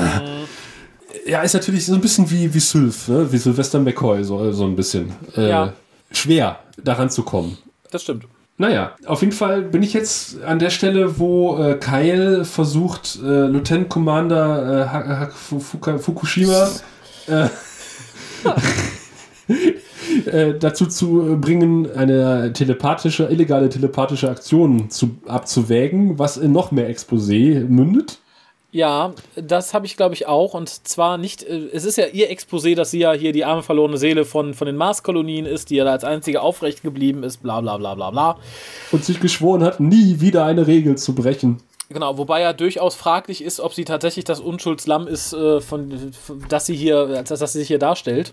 Ja, 1.27 1.43
ist 1.43 1.53
natürlich 1.53 1.85
so 1.87 1.95
ein 1.95 2.01
bisschen 2.01 2.31
wie, 2.31 2.53
wie 2.53 2.61
Sylph, 2.61 3.09
ne? 3.09 3.31
wie 3.31 3.39
Sylvester 3.39 3.79
McCoy, 3.79 4.25
so, 4.25 4.51
so 4.53 4.65
ein 4.65 4.77
bisschen. 4.77 5.13
Äh, 5.37 5.49
ja. 5.49 5.73
Schwer, 6.11 6.59
daran 6.83 7.11
zu 7.11 7.23
kommen. 7.23 7.59
Das 7.91 8.03
stimmt. 8.03 8.27
Naja, 8.57 8.93
auf 9.07 9.21
jeden 9.21 9.33
Fall 9.33 9.63
bin 9.63 9.83
ich 9.83 9.93
jetzt 9.93 10.43
an 10.45 10.61
der 10.61 10.71
Stelle, 10.71 11.19
wo 11.19 11.59
äh, 11.59 11.75
Kyle 11.75 12.45
versucht, 12.45 13.19
äh, 13.23 13.47
Lieutenant 13.47 13.89
Commander 13.89 15.27
äh, 15.27 15.99
Fukushima 15.99 16.69
äh, 20.27 20.55
dazu 20.59 20.87
zu 20.87 21.39
bringen, 21.41 21.91
eine 21.91 22.53
telepathische, 22.53 23.25
illegale 23.25 23.69
telepathische 23.69 24.31
Aktion 24.31 24.91
zu, 24.91 25.17
abzuwägen, 25.27 26.19
was 26.19 26.37
in 26.37 26.53
noch 26.53 26.71
mehr 26.71 26.89
Exposé 26.91 27.65
mündet. 27.67 28.19
Ja, 28.75 29.15
das 29.37 29.73
habe 29.73 29.87
ich 29.87 29.97
glaube 29.97 30.15
ich 30.15 30.27
auch. 30.27 30.53
Und 30.53 30.69
zwar 30.69 31.17
nicht, 31.17 31.45
äh, 31.45 31.69
es 31.73 31.85
ist 31.85 31.97
ja 31.97 32.07
ihr 32.07 32.29
Exposé, 32.33 32.75
dass 32.75 32.91
sie 32.91 32.99
ja 32.99 33.13
hier 33.13 33.33
die 33.33 33.45
arme 33.45 33.63
verlorene 33.63 33.99
Seele 33.99 34.25
von, 34.25 34.53
von 34.53 34.67
den 34.67 34.77
Marskolonien 34.77 35.47
ist, 35.47 35.71
die 35.71 35.77
ja 35.77 35.85
da 35.85 35.93
als 35.93 36.03
einzige 36.03 36.41
aufrecht 36.41 36.83
geblieben 36.83 37.23
ist, 37.23 37.41
bla 37.41 37.61
bla 37.61 37.77
bla 37.77 37.95
bla 37.95 38.11
bla. 38.11 38.37
Und 38.91 39.05
sich 39.05 39.21
geschworen 39.21 39.63
hat, 39.63 39.79
nie 39.79 40.21
wieder 40.21 40.45
eine 40.45 40.67
Regel 40.67 40.97
zu 40.99 41.15
brechen. 41.15 41.61
Genau, 41.89 42.19
wobei 42.19 42.41
ja 42.41 42.53
durchaus 42.53 42.97
fraglich 42.97 43.45
ist, 43.45 43.61
ob 43.61 43.75
sie 43.75 43.85
tatsächlich 43.85 44.25
das 44.25 44.41
Unschuldslamm 44.41 45.07
ist, 45.07 45.33
äh, 45.35 45.61
von, 45.61 46.13
das 46.49 46.67
sie 46.67 46.75
hier, 46.75 46.97
als 46.97 47.29
dass 47.29 47.53
sie 47.53 47.61
sich 47.61 47.69
hier 47.69 47.79
darstellt. 47.79 48.33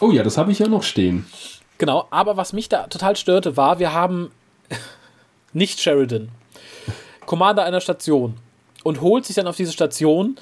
Oh 0.00 0.10
ja, 0.10 0.22
das 0.22 0.38
habe 0.38 0.52
ich 0.52 0.58
ja 0.58 0.68
noch 0.68 0.82
stehen. 0.82 1.26
Genau, 1.78 2.06
aber 2.10 2.36
was 2.36 2.52
mich 2.52 2.68
da 2.68 2.86
total 2.86 3.16
störte, 3.16 3.56
war, 3.56 3.78
wir 3.78 3.92
haben 3.92 4.30
nicht 5.52 5.80
Sheridan, 5.80 6.28
Commander 7.26 7.64
einer 7.64 7.80
Station 7.80 8.36
und 8.84 9.00
holt 9.00 9.26
sich 9.26 9.36
dann 9.36 9.46
auf 9.46 9.56
diese 9.56 9.72
Station 9.72 10.36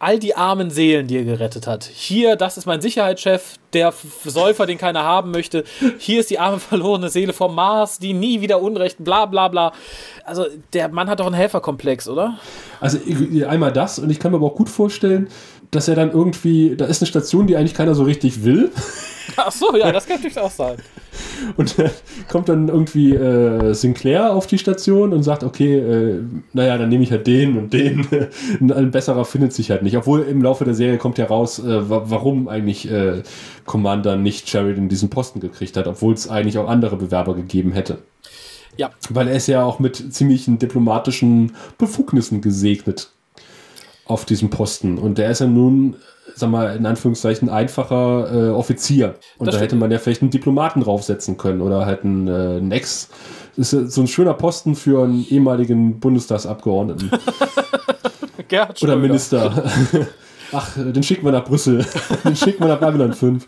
all 0.00 0.18
die 0.18 0.36
armen 0.36 0.70
Seelen, 0.70 1.06
die 1.06 1.16
er 1.16 1.24
gerettet 1.24 1.66
hat. 1.66 1.84
Hier, 1.84 2.36
das 2.36 2.58
ist 2.58 2.66
mein 2.66 2.80
Sicherheitschef, 2.80 3.54
der 3.72 3.94
Säufer, 4.24 4.66
den 4.66 4.76
keiner 4.76 5.04
haben 5.04 5.30
möchte. 5.30 5.64
Hier 5.98 6.20
ist 6.20 6.30
die 6.30 6.38
arme 6.38 6.58
verlorene 6.60 7.08
Seele 7.08 7.32
vom 7.32 7.54
Mars, 7.54 7.98
die 7.98 8.12
nie 8.12 8.40
wieder 8.40 8.60
Unrecht, 8.60 9.02
bla 9.02 9.26
bla 9.26 9.48
bla. 9.48 9.72
Also 10.24 10.46
der 10.72 10.88
Mann 10.88 11.08
hat 11.08 11.20
doch 11.20 11.26
einen 11.26 11.34
Helferkomplex, 11.34 12.08
oder? 12.08 12.38
Also 12.80 12.98
einmal 13.48 13.72
das 13.72 13.98
und 13.98 14.10
ich 14.10 14.18
kann 14.18 14.32
mir 14.32 14.38
aber 14.38 14.48
auch 14.48 14.56
gut 14.56 14.68
vorstellen, 14.68 15.28
dass 15.70 15.88
er 15.88 15.94
dann 15.94 16.12
irgendwie, 16.12 16.76
da 16.76 16.86
ist 16.86 17.02
eine 17.02 17.08
Station, 17.08 17.46
die 17.46 17.56
eigentlich 17.56 17.74
keiner 17.74 17.94
so 17.94 18.04
richtig 18.04 18.44
will. 18.44 18.70
Ach 19.36 19.50
so, 19.50 19.76
ja, 19.76 19.90
das 19.90 20.06
kann 20.06 20.16
natürlich 20.16 20.38
auch 20.38 20.50
sein. 20.50 20.76
Und 21.56 21.78
äh, 21.78 21.90
kommt 22.28 22.48
dann 22.48 22.68
irgendwie 22.68 23.14
äh, 23.14 23.72
Sinclair 23.72 24.32
auf 24.32 24.46
die 24.46 24.58
Station 24.58 25.12
und 25.12 25.22
sagt, 25.22 25.42
okay, 25.44 25.78
äh, 25.78 26.22
naja, 26.52 26.78
dann 26.78 26.88
nehme 26.88 27.04
ich 27.04 27.10
halt 27.10 27.26
den 27.26 27.56
und 27.56 27.72
den. 27.72 28.06
Ein 28.60 28.90
besserer 28.90 29.24
findet 29.24 29.52
sich 29.52 29.70
halt 29.70 29.82
nicht. 29.82 29.96
Obwohl 29.96 30.22
im 30.22 30.42
Laufe 30.42 30.64
der 30.64 30.74
Serie 30.74 30.98
kommt 30.98 31.18
ja 31.18 31.26
raus, 31.26 31.58
äh, 31.58 31.88
warum 31.88 32.48
eigentlich 32.48 32.90
äh, 32.90 33.22
Commander 33.64 34.16
nicht 34.16 34.48
Sheridan 34.48 34.88
diesen 34.88 35.10
Posten 35.10 35.40
gekriegt 35.40 35.76
hat, 35.76 35.86
obwohl 35.86 36.14
es 36.14 36.28
eigentlich 36.28 36.58
auch 36.58 36.68
andere 36.68 36.96
Bewerber 36.96 37.34
gegeben 37.34 37.72
hätte. 37.72 37.98
Ja. 38.76 38.90
Weil 39.08 39.28
er 39.28 39.36
ist 39.36 39.46
ja 39.46 39.64
auch 39.64 39.78
mit 39.78 40.12
ziemlichen 40.12 40.58
diplomatischen 40.58 41.52
Befugnissen 41.78 42.40
gesegnet 42.40 43.10
auf 44.06 44.24
diesem 44.24 44.50
Posten. 44.50 44.98
Und 44.98 45.18
der 45.18 45.30
ist 45.30 45.40
ja 45.40 45.46
nun, 45.46 45.96
sag 46.34 46.50
mal, 46.50 46.76
in 46.76 46.86
Anführungszeichen 46.86 47.48
einfacher 47.48 48.48
äh, 48.48 48.50
Offizier. 48.50 49.14
Und 49.38 49.46
das 49.46 49.56
da 49.56 49.60
hätte 49.60 49.76
man 49.76 49.90
ja 49.90 49.98
vielleicht 49.98 50.22
einen 50.22 50.30
Diplomaten 50.30 50.80
draufsetzen 50.82 51.36
können 51.36 51.60
oder 51.60 51.86
halt 51.86 52.04
einen, 52.04 52.28
äh, 52.28 52.58
einen 52.58 52.72
Ex. 52.72 53.08
Das 53.56 53.72
ist 53.72 53.92
so 53.92 54.00
ein 54.00 54.08
schöner 54.08 54.34
Posten 54.34 54.74
für 54.74 55.04
einen 55.04 55.26
ehemaligen 55.28 56.00
Bundestagsabgeordneten. 56.00 57.10
Gerhard 58.48 58.82
Oder. 58.82 58.96
Minister. 58.96 59.64
Ach, 60.52 60.76
den 60.76 61.02
schicken 61.02 61.24
wir 61.24 61.32
nach 61.32 61.44
Brüssel. 61.44 61.84
Den 62.24 62.36
schicken 62.36 62.60
wir 62.60 62.68
nach 62.68 62.78
Babylon 62.78 63.12
5. 63.12 63.44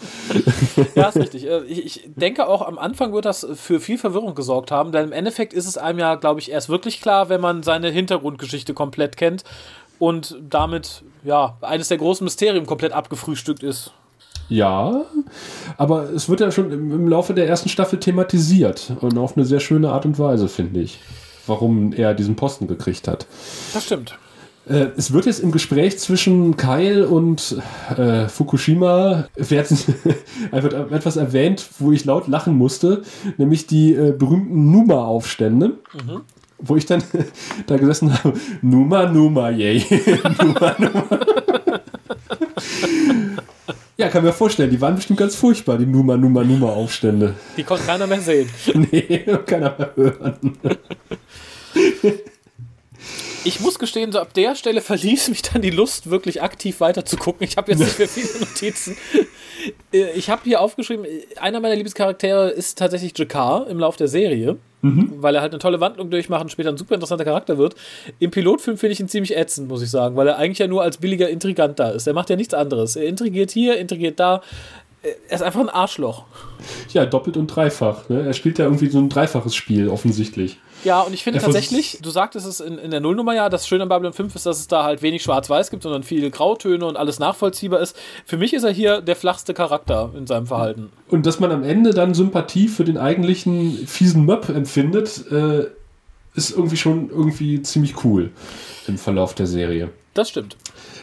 Ja, 0.97 1.09
ist 1.09 1.17
richtig. 1.17 1.47
Äh, 1.47 1.63
ich 1.65 2.09
denke 2.17 2.49
auch, 2.49 2.67
am 2.67 2.79
Anfang 2.79 3.13
wird 3.13 3.25
das 3.25 3.47
für 3.55 3.79
viel 3.79 3.97
Verwirrung 3.97 4.35
gesorgt 4.35 4.73
haben, 4.73 4.91
denn 4.91 5.05
im 5.05 5.13
Endeffekt 5.13 5.53
ist 5.53 5.67
es 5.67 5.79
einem 5.79 6.01
ja, 6.01 6.17
glaube 6.17 6.41
ich, 6.41 6.51
erst 6.51 6.69
wirklich 6.69 7.01
klar, 7.01 7.29
wenn 7.29 7.41
man 7.41 7.63
seine 7.63 7.91
Hintergrundgeschichte 7.91 8.75
komplett 8.75 9.17
kennt 9.17 9.45
und 9.99 10.37
damit, 10.49 11.03
ja, 11.25 11.57
eines 11.61 11.89
der 11.89 11.99
großen 11.99 12.25
Mysterien 12.25 12.67
komplett 12.67 12.93
abgefrühstückt 12.93 13.63
ist. 13.63 13.93
Ja, 14.49 15.05
aber 15.77 16.11
es 16.11 16.29
wird 16.29 16.41
ja 16.41 16.51
schon 16.53 16.71
im, 16.71 16.93
im 16.93 17.09
Laufe 17.09 17.35
der 17.35 17.49
ersten 17.49 17.69
Staffel 17.69 17.99
thematisiert 17.99 18.93
und 19.01 19.19
auf 19.19 19.37
eine 19.37 19.45
sehr 19.45 19.61
schöne 19.61 19.91
Art 19.91 20.07
und 20.07 20.19
Weise, 20.19 20.49
finde 20.49 20.81
ich, 20.81 21.01
warum 21.47 21.93
er 21.93 22.15
diesen 22.15 22.37
Posten 22.37 22.69
gekriegt 22.69 23.09
hat. 23.09 23.27
Das 23.75 23.85
stimmt. 23.85 24.17
Äh, 24.69 24.89
es 24.97 25.13
wird 25.13 25.27
jetzt 25.27 25.41
im 25.41 25.53
Gespräch 25.53 25.99
zwischen 25.99 26.57
Kyle 26.57 27.09
und 27.09 27.57
äh, 27.97 28.29
Fukushima 28.29 29.27
einfach 30.51 30.73
etwas 30.93 31.17
erwähnt, 31.17 31.69
wo 31.79 31.93
ich 31.93 32.05
laut 32.05 32.29
lachen 32.29 32.57
musste, 32.57 33.03
nämlich 33.39 33.67
die 33.67 33.95
äh, 33.95 34.13
berühmten 34.13 34.71
Numa-Aufstände. 34.71 35.79
Wo 36.59 36.77
ich 36.77 36.87
dann 36.87 37.03
da 37.67 37.77
gesessen 37.77 38.13
habe, 38.13 38.39
Numa, 38.63 39.07
Numa, 39.07 39.51
yay. 39.51 39.85
Numa, 40.43 40.75
Numa. 40.79 41.21
ja, 43.99 44.09
kann 44.09 44.25
mir 44.25 44.33
vorstellen, 44.33 44.71
die 44.71 44.81
waren 44.81 44.97
bestimmt 44.97 45.19
ganz 45.19 45.35
furchtbar, 45.37 45.79
die 45.79 45.87
Numa, 45.87 46.17
Numa, 46.17 46.45
Numa-Aufstände. 46.45 47.35
Die 47.57 47.63
konnte 47.63 47.85
keiner 47.85 48.07
mehr 48.07 48.21
sehen. 48.21 48.49
nee, 48.75 49.25
keiner 49.47 49.75
mehr 49.79 49.93
hören. 49.97 50.59
Ich 53.45 53.61
muss 53.61 53.79
gestehen, 53.79 54.11
so 54.11 54.19
ab 54.19 54.35
der 54.35 54.57
Stelle 54.57 54.81
verließ 54.81 55.29
mich 55.29 55.43
dann 55.43 55.63
die 55.63 55.71
Lust, 55.71 56.11
wirklich 56.11 56.43
aktiv 56.43 56.81
weiter 56.81 57.05
zu 57.05 57.17
gucken. 57.17 57.47
Ich 57.47 57.57
habe 57.57 57.71
jetzt 57.73 57.79
nicht 57.81 57.99
mehr 57.99 58.09
viele 58.09 58.41
Notizen. 58.41 58.97
Äh, 59.93 60.11
Ich 60.17 60.31
habe 60.31 60.43
hier 60.45 60.61
aufgeschrieben, 60.61 61.07
einer 61.41 61.61
meiner 61.61 61.77
Lieblingscharaktere 61.77 62.51
ist 62.51 62.77
tatsächlich 62.79 63.17
Jakar 63.17 63.69
im 63.69 63.79
Lauf 63.79 63.97
der 63.97 64.09
Serie, 64.09 64.57
weil 65.21 65.35
er 65.35 65.41
halt 65.41 65.53
eine 65.53 65.59
tolle 65.59 65.81
Wandlung 65.81 66.11
durchmacht 66.11 66.43
und 66.43 66.51
später 66.51 66.71
ein 66.71 66.77
super 66.77 66.95
interessanter 66.95 67.25
Charakter 67.25 67.59
wird. 67.59 67.75
Im 68.19 68.31
Pilotfilm 68.31 68.77
finde 68.77 68.93
ich 68.93 69.01
ihn 69.01 69.09
ziemlich 69.09 69.37
ätzend, 69.37 69.69
muss 69.69 69.83
ich 69.83 69.91
sagen, 69.91 70.17
weil 70.17 70.29
er 70.29 70.39
eigentlich 70.39 70.59
ja 70.59 70.67
nur 70.67 70.83
als 70.83 70.99
billiger 70.99 71.29
Intrigant 71.29 71.79
da 71.79 71.91
ist. 71.91 72.07
Er 72.07 72.15
macht 72.15 72.31
ja 72.31 72.37
nichts 72.37 72.55
anderes. 72.55 72.97
Er 72.97 73.07
intrigiert 73.07 73.51
hier, 73.51 73.79
intrigiert 73.79 74.21
da. 74.21 74.43
Er 75.03 75.35
ist 75.35 75.43
einfach 75.43 75.61
ein 75.61 75.69
Arschloch. 75.69 76.25
Ja, 76.93 77.07
doppelt 77.07 77.37
und 77.37 77.47
dreifach. 77.47 78.09
Ne? 78.09 78.27
Er 78.27 78.33
spielt 78.33 78.59
ja 78.59 78.65
irgendwie 78.65 78.89
so 78.89 78.99
ein 78.99 79.09
dreifaches 79.09 79.55
Spiel, 79.55 79.89
offensichtlich. 79.89 80.59
Ja, 80.87 81.01
und 81.01 81.13
ich 81.13 81.25
finde 81.25 81.41
tatsächlich, 81.41 81.99
du 82.01 82.11
sagtest 82.11 82.47
es 82.47 82.61
in, 82.61 82.79
in 82.79 82.93
der 82.93 83.01
Nullnummer 83.01 83.35
ja, 83.35 83.49
das 83.49 83.67
Schöne 83.67 83.83
an 83.83 83.89
Babylon 83.89 84.13
5 84.13 84.37
ist, 84.37 84.47
dass 84.47 84.61
es 84.61 84.69
da 84.69 84.85
halt 84.85 85.03
wenig 85.03 85.21
Schwarz-Weiß 85.25 85.71
gibt, 85.71 85.83
sondern 85.83 86.05
viele 86.05 86.31
Grautöne 86.31 86.87
und 86.87 86.97
alles 86.97 87.19
nachvollziehbar 87.19 87.81
ist. 87.81 87.97
Für 88.25 88.37
mich 88.37 88.55
ist 88.55 88.63
er 88.63 88.71
hier 88.71 89.01
der 89.01 89.17
flachste 89.17 89.53
Charakter 89.53 90.13
in 90.17 90.29
seinem 90.29 90.47
Verhalten. 90.47 90.93
Und 91.09 91.27
dass 91.27 91.41
man 91.41 91.51
am 91.51 91.65
Ende 91.65 91.91
dann 91.91 92.15
Sympathie 92.15 92.69
für 92.69 92.85
den 92.85 92.99
eigentlichen 92.99 93.89
fiesen 93.89 94.25
Möb 94.27 94.49
empfindet, 94.49 95.25
äh, 95.33 95.67
ist 96.37 96.51
irgendwie 96.53 96.77
schon 96.77 97.11
irgendwie 97.11 97.63
ziemlich 97.63 98.05
cool 98.05 98.31
im 98.87 98.97
Verlauf 98.97 99.35
der 99.35 99.49
Serie. 99.49 99.91
Das 100.15 100.29
stimmt. 100.29 100.57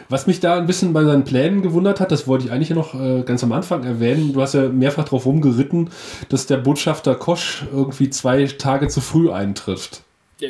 Was 0.08 0.26
mich 0.26 0.40
da 0.40 0.56
ein 0.56 0.66
bisschen 0.66 0.92
bei 0.92 1.04
seinen 1.04 1.24
Plänen 1.24 1.62
gewundert 1.62 2.00
hat, 2.00 2.12
das 2.12 2.26
wollte 2.26 2.46
ich 2.46 2.52
eigentlich 2.52 2.70
noch 2.70 2.94
äh, 2.94 3.22
ganz 3.22 3.42
am 3.42 3.52
Anfang 3.52 3.84
erwähnen. 3.84 4.32
Du 4.32 4.42
hast 4.42 4.54
ja 4.54 4.68
mehrfach 4.68 5.04
darauf 5.04 5.26
rumgeritten, 5.26 5.90
dass 6.28 6.46
der 6.46 6.58
Botschafter 6.58 7.14
Kosch 7.14 7.64
irgendwie 7.72 8.10
zwei 8.10 8.44
Tage 8.46 8.88
zu 8.88 9.00
früh 9.00 9.30
eintrifft. 9.30 10.02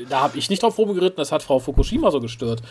Da 0.09 0.23
habe 0.23 0.39
ich 0.39 0.51
nicht 0.51 0.63
drauf 0.63 0.79
rumgeritten, 0.79 1.17
das 1.17 1.31
hat 1.31 1.43
Frau 1.43 1.59
Fukushima 1.59 2.11
so 2.11 2.21
gestört. 2.21 2.63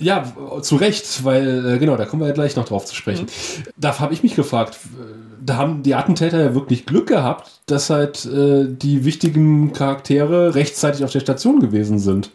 Ja, 0.00 0.32
zu 0.62 0.76
Recht, 0.76 1.24
weil, 1.24 1.74
äh, 1.74 1.78
genau, 1.78 1.96
da 1.96 2.04
kommen 2.06 2.22
wir 2.22 2.28
ja 2.28 2.34
gleich 2.34 2.54
noch 2.54 2.64
drauf 2.64 2.84
zu 2.84 2.94
sprechen. 2.94 3.26
Da 3.76 3.98
habe 3.98 4.14
ich 4.14 4.22
mich 4.22 4.36
gefragt, 4.36 4.78
da 5.44 5.56
haben 5.56 5.82
die 5.82 5.96
Attentäter 5.96 6.40
ja 6.40 6.54
wirklich 6.54 6.86
Glück 6.86 7.08
gehabt, 7.08 7.50
dass 7.66 7.90
halt 7.90 8.24
äh, 8.24 8.66
die 8.68 9.04
wichtigen 9.04 9.72
Charaktere 9.72 10.54
rechtzeitig 10.54 11.04
auf 11.04 11.10
der 11.10 11.20
Station 11.20 11.58
gewesen 11.58 11.98
sind. 11.98 12.30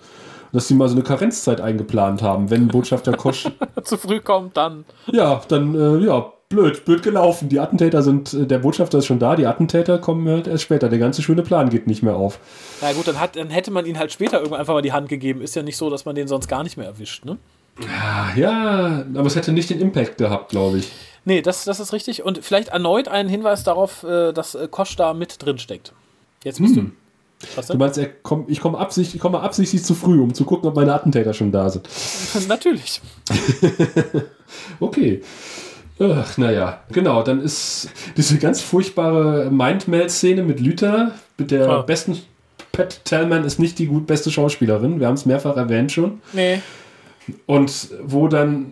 Dass 0.53 0.67
sie 0.69 0.75
mal 0.75 0.87
so 0.87 0.95
eine 0.95 1.03
Karenzzeit 1.03 1.59
eingeplant 1.59 2.21
haben, 2.21 2.49
wenn 2.49 2.67
Botschafter 2.69 3.11
Kosch, 3.13 3.49
Zu 3.83 3.97
früh 3.97 4.21
kommt, 4.21 4.55
dann. 4.55 4.85
ja, 5.11 5.41
dann, 5.49 5.75
äh, 5.75 6.05
ja, 6.05 6.31
blöd, 6.47 6.85
blöd 6.85 7.01
gelaufen. 7.03 7.49
Die 7.49 7.59
Attentäter 7.59 8.01
sind, 8.03 8.33
äh, 8.33 8.45
der 8.45 8.59
Botschafter 8.59 8.99
ist 8.99 9.07
schon 9.07 9.19
da, 9.19 9.35
die 9.35 9.47
Attentäter 9.47 9.97
kommen 9.97 10.27
halt 10.29 10.47
erst 10.47 10.63
später. 10.63 10.87
Der 10.89 10.99
ganze 10.99 11.21
schöne 11.23 11.41
Plan 11.41 11.69
geht 11.69 11.87
nicht 11.87 12.03
mehr 12.03 12.15
auf. 12.15 12.39
Na 12.81 12.93
gut, 12.93 13.07
dann, 13.07 13.19
hat, 13.19 13.35
dann 13.35 13.49
hätte 13.49 13.71
man 13.71 13.85
ihn 13.85 13.97
halt 13.97 14.11
später 14.11 14.37
irgendwann 14.37 14.59
einfach 14.59 14.75
mal 14.75 14.81
die 14.83 14.93
Hand 14.93 15.09
gegeben. 15.09 15.41
Ist 15.41 15.55
ja 15.55 15.63
nicht 15.63 15.75
so, 15.77 15.89
dass 15.89 16.05
man 16.05 16.13
den 16.15 16.27
sonst 16.27 16.47
gar 16.47 16.63
nicht 16.63 16.77
mehr 16.77 16.85
erwischt, 16.85 17.25
ne? 17.25 17.37
Ah, 17.89 18.27
Ja, 18.35 19.03
aber 19.15 19.25
es 19.25 19.35
hätte 19.35 19.51
nicht 19.51 19.71
den 19.71 19.81
Impact 19.81 20.19
gehabt, 20.19 20.49
glaube 20.49 20.77
ich. 20.77 20.91
Nee, 21.25 21.41
das, 21.41 21.63
das 21.65 21.79
ist 21.79 21.93
richtig. 21.93 22.23
Und 22.23 22.45
vielleicht 22.45 22.67
erneut 22.67 23.07
ein 23.07 23.27
Hinweis 23.27 23.63
darauf, 23.63 24.03
äh, 24.03 24.31
dass 24.33 24.53
äh, 24.53 24.67
Kosch 24.69 24.95
da 24.95 25.13
mit 25.15 25.43
drin 25.43 25.57
steckt. 25.57 25.93
Jetzt 26.43 26.59
bist 26.61 26.75
du. 26.75 26.91
Was 27.55 27.67
Du 27.67 27.73
denn? 27.73 27.79
meinst, 27.79 27.97
er 27.97 28.07
komm, 28.21 28.45
ich 28.47 28.59
komme 28.61 28.77
absichtlich, 28.77 29.15
ich 29.15 29.21
komme 29.21 29.39
absichtlich 29.41 29.83
zu 29.83 29.93
früh, 29.95 30.19
um 30.21 30.33
zu 30.33 30.45
gucken, 30.45 30.67
ob 30.69 30.75
meine 30.75 30.93
Attentäter 30.93 31.33
schon 31.33 31.51
da 31.51 31.69
sind. 31.69 31.87
Natürlich. 32.47 33.01
Okay. 34.79 35.21
Ach, 35.99 36.37
naja, 36.37 36.81
genau, 36.91 37.21
dann 37.23 37.39
ist 37.41 37.89
diese 38.17 38.37
ganz 38.39 38.61
furchtbare 38.61 39.49
Mindmeld-Szene 39.51 40.41
mit 40.43 40.59
Lüther, 40.59 41.11
mit 41.37 41.51
der 41.51 41.69
Ah. 41.69 41.81
besten. 41.81 42.17
Pat 42.71 43.05
Tellman 43.05 43.43
ist 43.45 43.59
nicht 43.59 43.77
die 43.77 43.85
gut 43.85 44.07
beste 44.07 44.31
Schauspielerin, 44.31 44.99
wir 44.99 45.05
haben 45.07 45.13
es 45.13 45.27
mehrfach 45.27 45.55
erwähnt 45.55 45.91
schon. 45.91 46.21
Nee. 46.33 46.59
Und 47.45 47.89
wo 48.03 48.27
dann 48.27 48.71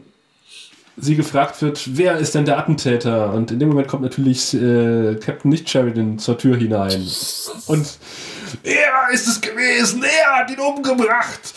sie 0.98 1.16
gefragt 1.16 1.62
wird, 1.62 1.96
wer 1.98 2.18
ist 2.18 2.34
denn 2.34 2.46
der 2.46 2.58
Attentäter? 2.58 3.32
Und 3.34 3.52
in 3.52 3.60
dem 3.60 3.70
Moment 3.70 3.88
kommt 3.88 4.02
natürlich 4.02 4.54
äh, 4.56 5.16
Captain 5.24 5.50
Nicht 5.52 5.70
Sheridan 5.70 6.18
zur 6.18 6.38
Tür 6.40 6.58
hinein. 6.58 7.06
Und 7.68 7.98
er 8.64 9.10
ist 9.14 9.28
es 9.28 9.42
gewesen, 9.42 10.04
er 10.04 10.38
hat 10.38 10.50
ihn 10.50 10.60
umgebracht. 10.60 11.54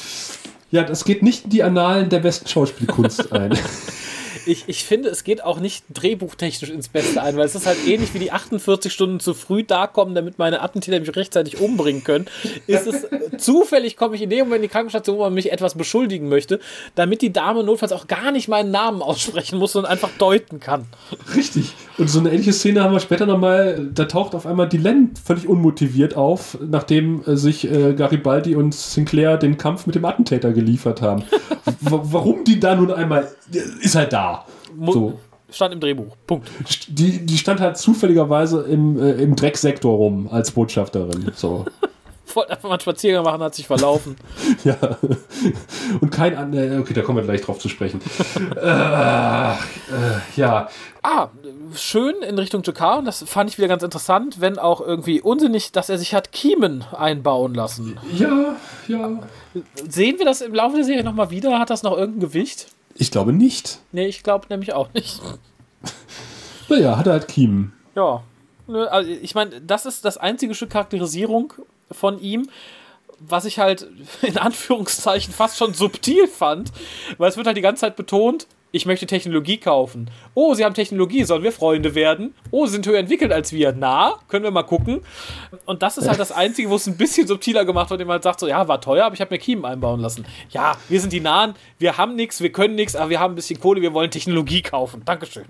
Ja, 0.70 0.82
das 0.82 1.04
geht 1.04 1.22
nicht 1.22 1.44
in 1.44 1.50
die 1.50 1.62
Annalen 1.62 2.08
der 2.08 2.20
besten 2.20 2.48
Schauspielkunst 2.48 3.32
ein. 3.32 3.56
Ich, 4.46 4.64
ich 4.66 4.84
finde, 4.84 5.08
es 5.08 5.24
geht 5.24 5.42
auch 5.42 5.60
nicht 5.60 5.84
drehbuchtechnisch 5.92 6.70
ins 6.70 6.88
Beste 6.88 7.22
ein, 7.22 7.36
weil 7.36 7.46
es 7.46 7.54
ist 7.54 7.66
halt 7.66 7.78
ähnlich 7.86 8.14
wie 8.14 8.18
die 8.18 8.32
48 8.32 8.92
Stunden 8.92 9.20
zu 9.20 9.34
früh 9.34 9.62
da 9.64 9.86
kommen, 9.86 10.14
damit 10.14 10.38
meine 10.38 10.62
Attentäter 10.62 11.00
mich 11.00 11.14
rechtzeitig 11.14 11.60
umbringen 11.60 12.04
können. 12.04 12.26
Ist 12.66 12.86
es 12.86 13.06
zufällig, 13.38 13.96
komme 13.96 14.16
ich 14.16 14.22
in 14.22 14.30
dem 14.30 14.40
Moment 14.40 14.56
in 14.56 14.62
die 14.62 14.68
Krankenstation, 14.68 15.18
wo 15.18 15.22
man 15.22 15.34
mich 15.34 15.52
etwas 15.52 15.74
beschuldigen 15.74 16.28
möchte, 16.28 16.60
damit 16.94 17.22
die 17.22 17.32
Dame 17.32 17.64
notfalls 17.64 17.92
auch 17.92 18.06
gar 18.06 18.32
nicht 18.32 18.48
meinen 18.48 18.70
Namen 18.70 19.02
aussprechen 19.02 19.58
muss, 19.58 19.72
sondern 19.72 19.92
einfach 19.92 20.10
deuten 20.18 20.60
kann. 20.60 20.86
Richtig. 21.36 21.72
Und 21.98 22.10
so 22.10 22.18
eine 22.18 22.30
ähnliche 22.30 22.52
Szene 22.52 22.82
haben 22.82 22.92
wir 22.92 23.00
später 23.00 23.26
nochmal. 23.26 23.88
Da 23.94 24.06
taucht 24.06 24.34
auf 24.34 24.46
einmal 24.46 24.68
Dylan 24.68 25.12
völlig 25.22 25.48
unmotiviert 25.48 26.16
auf, 26.16 26.58
nachdem 26.60 27.22
äh, 27.24 27.36
sich 27.36 27.70
äh, 27.70 27.94
Garibaldi 27.94 28.56
und 28.56 28.74
Sinclair 28.74 29.36
den 29.36 29.58
Kampf 29.58 29.86
mit 29.86 29.94
dem 29.94 30.04
Attentäter 30.04 30.52
geliefert 30.52 31.02
haben. 31.02 31.24
Warum 31.80 32.44
die 32.44 32.58
da 32.58 32.74
nun 32.74 32.90
einmal. 32.90 33.28
Ist 33.80 33.94
halt 33.94 34.12
da. 34.12 34.33
So. 34.92 35.18
Stand 35.50 35.74
im 35.74 35.80
Drehbuch. 35.80 36.16
Punkt. 36.26 36.48
Die, 36.88 37.24
die 37.24 37.38
stand 37.38 37.60
halt 37.60 37.76
zufälligerweise 37.76 38.62
im, 38.62 38.98
äh, 39.00 39.12
im 39.12 39.36
Drecksektor 39.36 39.96
rum 39.96 40.28
als 40.30 40.50
Botschafterin. 40.50 41.30
So. 41.34 41.64
Wollte 42.34 42.52
einfach 42.52 42.64
mal 42.64 42.70
einen 42.70 42.80
Spaziergang 42.80 43.22
machen, 43.22 43.42
hat 43.42 43.54
sich 43.54 43.66
verlaufen. 43.66 44.16
ja. 44.64 44.76
Und 46.00 46.10
kein 46.10 46.36
an. 46.36 46.52
Äh, 46.54 46.78
okay, 46.78 46.94
da 46.94 47.02
kommen 47.02 47.18
wir 47.18 47.24
gleich 47.24 47.42
drauf 47.42 47.58
zu 47.58 47.68
sprechen. 47.68 48.00
äh, 48.56 49.52
äh, 49.52 49.54
ja. 50.34 50.68
Ah, 51.02 51.28
schön 51.74 52.16
in 52.26 52.36
Richtung 52.38 52.62
Jakar 52.64 52.98
und 52.98 53.04
das 53.04 53.22
fand 53.22 53.50
ich 53.50 53.58
wieder 53.58 53.68
ganz 53.68 53.82
interessant, 53.82 54.40
wenn 54.40 54.58
auch 54.58 54.80
irgendwie 54.80 55.20
unsinnig, 55.20 55.70
dass 55.70 55.90
er 55.90 55.98
sich 55.98 56.14
hat 56.14 56.32
Kiemen 56.32 56.82
einbauen 56.92 57.54
lassen. 57.54 57.98
Ja, 58.14 58.56
ja. 58.88 59.22
Sehen 59.88 60.18
wir 60.18 60.24
das 60.24 60.40
im 60.40 60.54
Laufe 60.54 60.76
der 60.76 60.84
Serie 60.84 61.04
nochmal 61.04 61.30
wieder? 61.30 61.58
Hat 61.58 61.70
das 61.70 61.82
noch 61.82 61.96
irgendein 61.96 62.20
Gewicht? 62.20 62.68
Ich 62.96 63.10
glaube 63.10 63.32
nicht. 63.32 63.80
Nee, 63.92 64.06
ich 64.06 64.22
glaube 64.22 64.46
nämlich 64.48 64.72
auch 64.72 64.92
nicht. 64.94 65.20
Naja, 66.68 66.96
hat 66.96 67.06
er 67.06 67.12
halt 67.12 67.28
Kiemen. 67.28 67.74
Ja. 67.94 68.22
Also 68.66 69.10
ich 69.10 69.34
meine, 69.34 69.60
das 69.60 69.84
ist 69.84 70.04
das 70.06 70.16
einzige 70.16 70.54
Stück 70.54 70.70
Charakterisierung 70.70 71.52
von 71.90 72.18
ihm, 72.18 72.48
was 73.18 73.44
ich 73.44 73.58
halt 73.58 73.86
in 74.22 74.38
Anführungszeichen 74.38 75.32
fast 75.34 75.58
schon 75.58 75.74
subtil 75.74 76.26
fand, 76.26 76.72
weil 77.18 77.28
es 77.28 77.36
wird 77.36 77.46
halt 77.46 77.56
die 77.58 77.62
ganze 77.62 77.82
Zeit 77.82 77.96
betont, 77.96 78.46
ich 78.74 78.86
möchte 78.86 79.06
Technologie 79.06 79.58
kaufen. 79.58 80.10
Oh, 80.34 80.54
sie 80.54 80.64
haben 80.64 80.74
Technologie, 80.74 81.22
sollen 81.22 81.44
wir 81.44 81.52
Freunde 81.52 81.94
werden? 81.94 82.34
Oh, 82.50 82.66
sie 82.66 82.72
sind 82.72 82.86
höher 82.86 82.98
entwickelt 82.98 83.30
als 83.30 83.52
wir. 83.52 83.72
Na, 83.72 84.14
können 84.26 84.42
wir 84.42 84.50
mal 84.50 84.64
gucken. 84.64 85.00
Und 85.64 85.82
das 85.84 85.96
ist 85.96 86.08
halt 86.08 86.18
das 86.18 86.32
Einzige, 86.32 86.68
wo 86.70 86.74
es 86.74 86.88
ein 86.88 86.96
bisschen 86.96 87.28
subtiler 87.28 87.64
gemacht 87.64 87.90
wird, 87.90 88.00
indem 88.00 88.08
man 88.08 88.14
halt 88.14 88.24
sagt 88.24 88.40
so, 88.40 88.48
ja, 88.48 88.66
war 88.66 88.80
teuer, 88.80 89.04
aber 89.06 89.14
ich 89.14 89.20
habe 89.20 89.32
mir 89.32 89.38
Kiemen 89.38 89.64
einbauen 89.64 90.00
lassen. 90.00 90.24
Ja, 90.50 90.72
wir 90.88 91.00
sind 91.00 91.12
die 91.12 91.20
Nahen, 91.20 91.54
wir 91.78 91.98
haben 91.98 92.16
nichts, 92.16 92.40
wir 92.40 92.50
können 92.50 92.74
nichts, 92.74 92.96
aber 92.96 93.10
wir 93.10 93.20
haben 93.20 93.34
ein 93.34 93.36
bisschen 93.36 93.60
Kohle, 93.60 93.80
wir 93.80 93.94
wollen 93.94 94.10
Technologie 94.10 94.62
kaufen. 94.62 95.02
Dankeschön. 95.04 95.44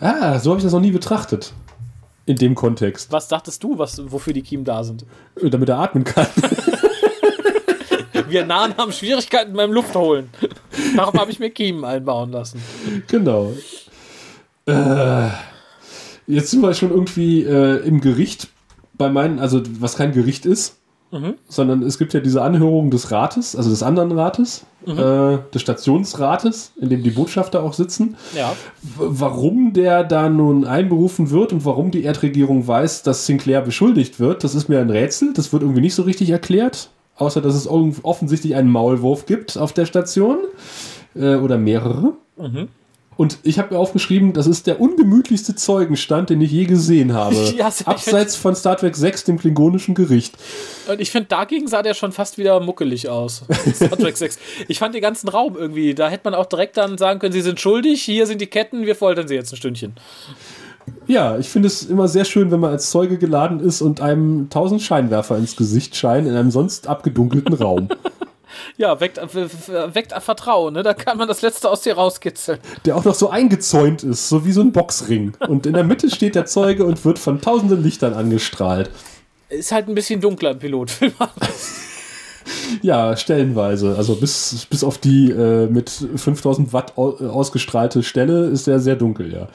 Ah, 0.00 0.38
so 0.38 0.50
habe 0.50 0.58
ich 0.58 0.64
das 0.64 0.72
noch 0.72 0.80
nie 0.80 0.92
betrachtet. 0.92 1.52
In 2.24 2.36
dem 2.36 2.54
Kontext. 2.54 3.10
Was 3.10 3.26
dachtest 3.26 3.64
du, 3.64 3.78
was, 3.78 4.12
wofür 4.12 4.32
die 4.32 4.42
Kiemen 4.42 4.64
da 4.64 4.84
sind? 4.84 5.04
Damit 5.42 5.68
er 5.70 5.78
atmen 5.78 6.04
kann. 6.04 6.28
Wir 8.28 8.44
Nahen 8.46 8.76
haben 8.76 8.92
Schwierigkeiten 8.92 9.52
beim 9.54 9.72
Luftholen. 9.72 10.30
Darum 10.96 11.18
habe 11.18 11.30
ich 11.30 11.38
mir 11.38 11.50
Kiemen 11.50 11.84
einbauen 11.84 12.30
lassen. 12.30 12.62
Genau. 13.08 13.52
Äh, 14.66 15.28
jetzt 16.26 16.50
sind 16.50 16.60
wir 16.60 16.74
schon 16.74 16.90
irgendwie 16.90 17.42
äh, 17.44 17.86
im 17.86 18.00
Gericht 18.00 18.48
bei 18.94 19.08
meinen, 19.08 19.38
also 19.38 19.62
was 19.80 19.96
kein 19.96 20.12
Gericht 20.12 20.46
ist, 20.46 20.78
sondern 21.48 21.82
es 21.82 21.96
gibt 21.96 22.12
ja 22.12 22.20
diese 22.20 22.42
Anhörung 22.42 22.90
des 22.90 23.10
Rates, 23.10 23.56
also 23.56 23.70
des 23.70 23.82
anderen 23.82 24.12
Rates, 24.12 24.66
äh, 24.86 25.38
des 25.54 25.62
Stationsrates, 25.62 26.72
in 26.78 26.90
dem 26.90 27.02
die 27.02 27.10
Botschafter 27.10 27.62
auch 27.62 27.72
sitzen. 27.72 28.16
Ja. 28.36 28.54
Warum 28.96 29.72
der 29.72 30.04
da 30.04 30.28
nun 30.28 30.66
einberufen 30.66 31.30
wird 31.30 31.54
und 31.54 31.64
warum 31.64 31.90
die 31.90 32.04
Erdregierung 32.04 32.66
weiß, 32.66 33.04
dass 33.04 33.24
Sinclair 33.24 33.62
beschuldigt 33.62 34.20
wird, 34.20 34.44
das 34.44 34.54
ist 34.54 34.68
mir 34.68 34.80
ein 34.80 34.90
Rätsel. 34.90 35.32
Das 35.32 35.52
wird 35.52 35.62
irgendwie 35.62 35.80
nicht 35.80 35.94
so 35.94 36.02
richtig 36.02 36.28
erklärt. 36.28 36.90
Außer, 37.18 37.40
dass 37.40 37.54
es 37.54 37.68
offensichtlich 37.68 38.54
einen 38.54 38.70
Maulwurf 38.70 39.26
gibt 39.26 39.58
auf 39.58 39.72
der 39.72 39.86
Station. 39.86 40.38
Äh, 41.14 41.36
oder 41.36 41.58
mehrere. 41.58 42.14
Und 43.16 43.38
ich 43.42 43.58
habe 43.58 43.74
mir 43.74 43.80
aufgeschrieben, 43.80 44.32
das 44.32 44.46
ist 44.46 44.68
der 44.68 44.80
ungemütlichste 44.80 45.56
Zeugenstand, 45.56 46.30
den 46.30 46.40
ich 46.40 46.52
je 46.52 46.66
gesehen 46.66 47.12
habe. 47.12 47.34
Ja, 47.56 47.72
Abseits 47.86 48.36
von 48.36 48.54
Star 48.54 48.76
Trek 48.76 48.94
6, 48.94 49.24
dem 49.24 49.38
klingonischen 49.38 49.96
Gericht. 49.96 50.36
Und 50.88 51.00
ich 51.00 51.10
finde, 51.10 51.28
dagegen 51.28 51.66
sah 51.66 51.82
der 51.82 51.94
schon 51.94 52.12
fast 52.12 52.38
wieder 52.38 52.60
muckelig 52.60 53.08
aus. 53.08 53.42
Star 53.74 53.98
Trek 53.98 54.16
6. 54.16 54.38
Ich 54.68 54.78
fand 54.78 54.94
den 54.94 55.02
ganzen 55.02 55.28
Raum 55.28 55.56
irgendwie, 55.56 55.94
da 55.94 56.08
hätte 56.08 56.30
man 56.30 56.34
auch 56.34 56.46
direkt 56.46 56.76
dann 56.76 56.96
sagen 56.98 57.18
können, 57.18 57.32
sie 57.32 57.40
sind 57.40 57.58
schuldig, 57.58 58.02
hier 58.02 58.26
sind 58.28 58.40
die 58.40 58.46
Ketten, 58.46 58.86
wir 58.86 58.94
foltern 58.94 59.26
sie 59.26 59.34
jetzt 59.34 59.52
ein 59.52 59.56
Stündchen. 59.56 59.94
Ja, 61.06 61.38
ich 61.38 61.48
finde 61.48 61.68
es 61.68 61.84
immer 61.84 62.08
sehr 62.08 62.24
schön, 62.24 62.50
wenn 62.50 62.60
man 62.60 62.70
als 62.70 62.90
Zeuge 62.90 63.18
geladen 63.18 63.60
ist 63.60 63.80
und 63.80 64.00
einem 64.00 64.50
tausend 64.50 64.82
Scheinwerfer 64.82 65.36
ins 65.36 65.56
Gesicht 65.56 65.96
scheinen 65.96 66.26
in 66.26 66.34
einem 66.34 66.50
sonst 66.50 66.88
abgedunkelten 66.88 67.54
Raum. 67.54 67.88
Ja, 68.76 68.98
weckt, 69.00 69.18
äh, 69.18 69.94
weckt 69.94 70.12
Vertrauen, 70.22 70.74
ne? 70.74 70.82
Da 70.82 70.94
kann 70.94 71.18
man 71.18 71.28
das 71.28 71.42
Letzte 71.42 71.70
aus 71.70 71.82
dir 71.82 71.94
rauskitzeln. 71.94 72.58
der 72.84 72.96
auch 72.96 73.04
noch 73.04 73.14
so 73.14 73.28
eingezäunt 73.28 74.02
ist, 74.02 74.28
so 74.28 74.44
wie 74.44 74.52
so 74.52 74.60
ein 74.60 74.72
Boxring. 74.72 75.32
Und 75.48 75.66
in 75.66 75.74
der 75.74 75.84
Mitte 75.84 76.10
steht 76.10 76.34
der 76.34 76.46
Zeuge 76.46 76.84
und 76.84 77.04
wird 77.04 77.18
von 77.18 77.40
tausenden 77.40 77.82
Lichtern 77.82 78.14
angestrahlt. 78.14 78.90
Ist 79.48 79.72
halt 79.72 79.88
ein 79.88 79.94
bisschen 79.94 80.20
dunkler 80.20 80.52
im 80.52 80.58
Pilotfilm. 80.58 81.12
Ja, 82.82 83.16
stellenweise. 83.16 83.94
Also 83.96 84.14
bis, 84.16 84.66
bis 84.70 84.84
auf 84.84 84.98
die 84.98 85.30
äh, 85.30 85.66
mit 85.66 85.90
5000 85.90 86.72
Watt 86.72 86.96
au 86.96 87.10
ausgestrahlte 87.10 88.02
Stelle 88.02 88.46
ist 88.46 88.66
der 88.66 88.80
sehr 88.80 88.96
dunkel, 88.96 89.32
ja. 89.32 89.48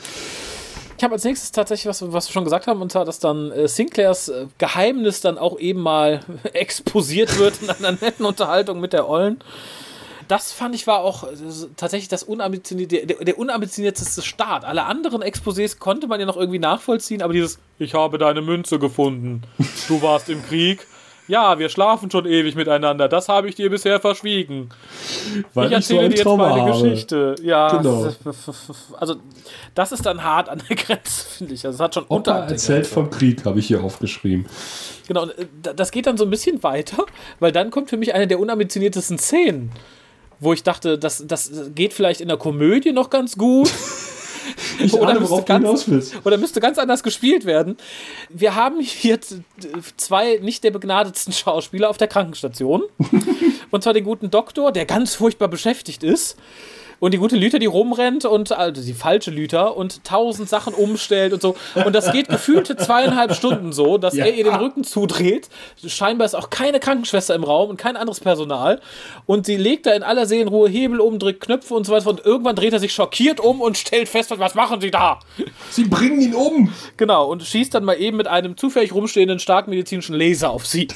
Ich 1.03 1.05
habe 1.05 1.15
als 1.15 1.25
nächstes 1.25 1.51
tatsächlich 1.51 1.87
was, 1.87 2.13
was 2.13 2.29
wir 2.29 2.31
schon 2.31 2.45
gesagt 2.45 2.65
haben, 2.65 2.81
und 2.81 2.89
zwar, 2.89 3.03
dass 3.03 3.19
dann 3.19 3.51
äh, 3.51 3.67
Sinclairs 3.67 4.29
äh, 4.29 4.47
Geheimnis 4.57 5.19
dann 5.19 5.37
auch 5.37 5.59
eben 5.59 5.81
mal 5.81 6.21
exposiert 6.53 7.37
wird 7.39 7.61
in 7.61 7.69
einer 7.69 7.91
netten 7.91 8.25
Unterhaltung 8.25 8.79
mit 8.79 8.93
der 8.93 9.09
Ollen. 9.09 9.39
Das 10.29 10.53
fand 10.53 10.75
ich 10.75 10.87
war 10.87 11.01
auch 11.01 11.25
äh, 11.25 11.35
tatsächlich 11.75 12.07
das 12.07 12.23
unambitionierte, 12.23 13.05
der, 13.05 13.17
der 13.17 13.37
unambitionierteste 13.37 14.21
Start. 14.21 14.63
Alle 14.63 14.85
anderen 14.85 15.21
Exposés 15.21 15.77
konnte 15.77 16.07
man 16.07 16.21
ja 16.21 16.25
noch 16.25 16.37
irgendwie 16.37 16.59
nachvollziehen, 16.59 17.21
aber 17.21 17.33
dieses 17.33 17.59
Ich 17.79 17.95
habe 17.95 18.17
deine 18.17 18.41
Münze 18.41 18.79
gefunden. 18.79 19.41
Du 19.89 20.01
warst 20.01 20.29
im 20.29 20.41
Krieg. 20.41 20.87
Ja, 21.27 21.57
wir 21.57 21.69
schlafen 21.69 22.11
schon 22.11 22.25
ewig 22.25 22.55
miteinander. 22.55 23.07
Das 23.07 23.29
habe 23.29 23.47
ich 23.47 23.55
dir 23.55 23.69
bisher 23.69 23.99
verschwiegen. 24.01 24.69
Weil 25.53 25.67
ich 25.67 25.71
erzähle 25.73 26.09
dir 26.09 26.15
jetzt 26.15 26.23
Trauma 26.23 26.49
meine 26.49 26.73
habe. 26.73 26.81
Geschichte. 26.89 27.35
Ja, 27.41 27.77
Genau. 27.77 28.07
also 28.99 29.15
das 29.73 29.91
ist 29.93 30.05
dann 30.05 30.21
hart 30.23 30.49
an 30.49 30.61
der 30.69 30.75
Grenze, 30.75 31.25
finde 31.37 31.53
ich. 31.53 31.65
Also 31.65 31.75
es 31.77 31.79
hat 31.81 31.93
schon 31.95 32.05
Opa 32.09 32.39
erzählt 32.39 32.79
Grenze. 32.83 32.93
vom 32.93 33.09
Krieg, 33.09 33.45
habe 33.45 33.59
ich 33.59 33.67
hier 33.67 33.81
aufgeschrieben. 33.83 34.45
Genau, 35.07 35.23
und, 35.23 35.29
äh, 35.37 35.45
da- 35.61 35.73
das 35.73 35.91
geht 35.91 36.07
dann 36.07 36.17
so 36.17 36.25
ein 36.25 36.29
bisschen 36.29 36.61
weiter, 36.63 37.05
weil 37.39 37.51
dann 37.53 37.71
kommt 37.71 37.89
für 37.89 37.97
mich 37.97 38.13
eine 38.13 38.27
der 38.27 38.39
unambitioniertesten 38.39 39.17
Szenen, 39.17 39.71
wo 40.41 40.51
ich 40.51 40.63
dachte, 40.63 40.97
das, 40.97 41.23
das 41.25 41.51
geht 41.73 41.93
vielleicht 41.93 42.19
in 42.19 42.27
der 42.27 42.37
Komödie 42.37 42.91
noch 42.91 43.09
ganz 43.09 43.37
gut. 43.37 43.71
Ich 44.79 44.93
Oder 44.93 45.09
ahne, 45.09 45.19
müsste 45.19 45.43
ganz-. 45.43 46.15
Oder 46.23 46.37
müsste 46.37 46.59
ganz 46.59 46.77
anders 46.77 47.03
gespielt 47.03 47.45
werden. 47.45 47.77
Wir 48.29 48.55
haben 48.55 48.79
hier 48.79 49.19
zwei 49.97 50.39
nicht 50.41 50.63
der 50.63 50.71
begnadetsten 50.71 51.33
Schauspieler 51.33 51.89
auf 51.89 51.97
der 51.97 52.07
Krankenstation. 52.07 52.83
und 53.71 53.83
zwar 53.83 53.93
den 53.93 54.03
guten 54.03 54.29
Doktor, 54.29 54.71
der 54.71 54.85
ganz 54.85 55.15
furchtbar 55.15 55.47
beschäftigt 55.47 56.03
ist. 56.03 56.37
Und 57.03 57.13
die 57.13 57.17
gute 57.17 57.35
Lüter, 57.35 57.59
die 57.59 57.65
rumrennt 57.65 58.23
und, 58.23 58.53
also 58.53 58.81
die 58.81 58.93
falsche 58.93 59.29
Lüter 59.29 59.75
und 59.75 60.05
tausend 60.05 60.47
Sachen 60.47 60.73
umstellt 60.73 61.33
und 61.33 61.41
so. 61.41 61.57
Und 61.83 61.93
das 61.93 62.13
geht 62.13 62.29
gefühlte 62.29 62.77
zweieinhalb 62.77 63.35
Stunden 63.35 63.73
so, 63.73 63.97
dass 63.97 64.15
Ja. 64.15 64.23
er 64.23 64.33
ihr 64.33 64.45
den 64.45 64.55
Rücken 64.55 64.85
zudreht. 64.85 65.49
Scheinbar 65.85 66.23
ist 66.23 66.33
auch 66.33 66.49
keine 66.49 66.79
Krankenschwester 66.79 67.35
im 67.35 67.43
Raum 67.43 67.71
und 67.71 67.75
kein 67.75 67.97
anderes 67.97 68.21
Personal. 68.21 68.79
Und 69.25 69.45
sie 69.47 69.57
legt 69.57 69.85
da 69.85 69.91
in 69.91 70.01
aller 70.01 70.25
Seelenruhe 70.25 70.69
Hebel 70.69 71.01
um, 71.01 71.19
drückt 71.19 71.41
Knöpfe 71.41 71.73
und 71.73 71.85
so 71.85 71.91
weiter. 71.91 72.09
Und 72.09 72.25
irgendwann 72.25 72.55
dreht 72.55 72.71
er 72.71 72.79
sich 72.79 72.93
schockiert 72.93 73.41
um 73.41 73.59
und 73.59 73.77
stellt 73.77 74.07
fest, 74.07 74.31
was 74.39 74.55
machen 74.55 74.79
sie 74.79 74.89
da? 74.89 75.19
Sie 75.71 75.83
bringen 75.83 76.21
ihn 76.21 76.33
um! 76.33 76.71
Genau, 76.95 77.29
und 77.29 77.43
schießt 77.43 77.73
dann 77.73 77.83
mal 77.83 77.99
eben 77.99 78.15
mit 78.15 78.27
einem 78.27 78.55
zufällig 78.55 78.93
rumstehenden 78.93 79.39
stark 79.39 79.67
medizinischen 79.67 80.15
Laser 80.15 80.51
auf 80.51 80.65
sie. 80.65 80.87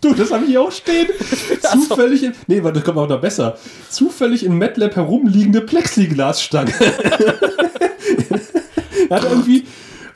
Du, 0.00 0.14
das 0.14 0.30
habe 0.30 0.44
ich 0.44 0.50
hier 0.50 0.62
auch 0.62 0.70
stehen. 0.72 1.08
Zufällig 1.72 2.22
in. 2.22 2.32
Nee, 2.46 2.62
warte, 2.62 2.78
das 2.78 2.84
kommt 2.84 2.98
auch 2.98 3.08
noch 3.08 3.20
besser. 3.20 3.58
Zufällig 3.90 4.44
in 4.44 4.56
MATLAB 4.58 4.94
herumliegende 4.96 5.60
Plexiglasstange. 5.60 6.72
er 9.08 9.16
hat 9.16 9.24
irgendwie. 9.24 9.66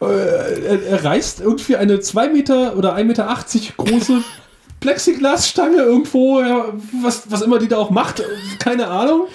Äh, 0.00 0.04
er, 0.04 0.82
er 0.82 1.04
reißt 1.04 1.40
irgendwie 1.40 1.76
eine 1.76 2.00
2 2.00 2.28
Meter 2.28 2.76
oder 2.76 2.96
1,80 2.96 3.04
Meter 3.04 3.36
große 3.76 4.22
Plexiglasstange 4.80 5.76
irgendwo, 5.76 6.40
ja, 6.40 6.64
was, 7.02 7.30
was 7.30 7.42
immer 7.42 7.58
die 7.58 7.68
da 7.68 7.78
auch 7.78 7.90
macht, 7.90 8.22
keine 8.58 8.88
Ahnung. 8.88 9.28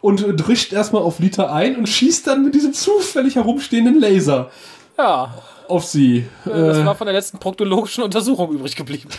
Und 0.00 0.24
drischt 0.36 0.72
erstmal 0.72 1.02
auf 1.02 1.18
Liter 1.18 1.52
ein 1.52 1.76
und 1.76 1.88
schießt 1.88 2.26
dann 2.26 2.44
mit 2.44 2.54
diesem 2.54 2.74
zufällig 2.74 3.36
herumstehenden 3.36 3.98
Laser 3.98 4.50
Ja, 4.98 5.34
auf 5.66 5.84
sie. 5.84 6.26
das 6.44 6.78
Äh, 6.78 6.84
war 6.84 6.94
von 6.94 7.06
der 7.06 7.14
letzten 7.14 7.38
proktologischen 7.38 8.04
Untersuchung 8.04 8.52
übrig 8.52 8.76
geblieben. 8.76 9.08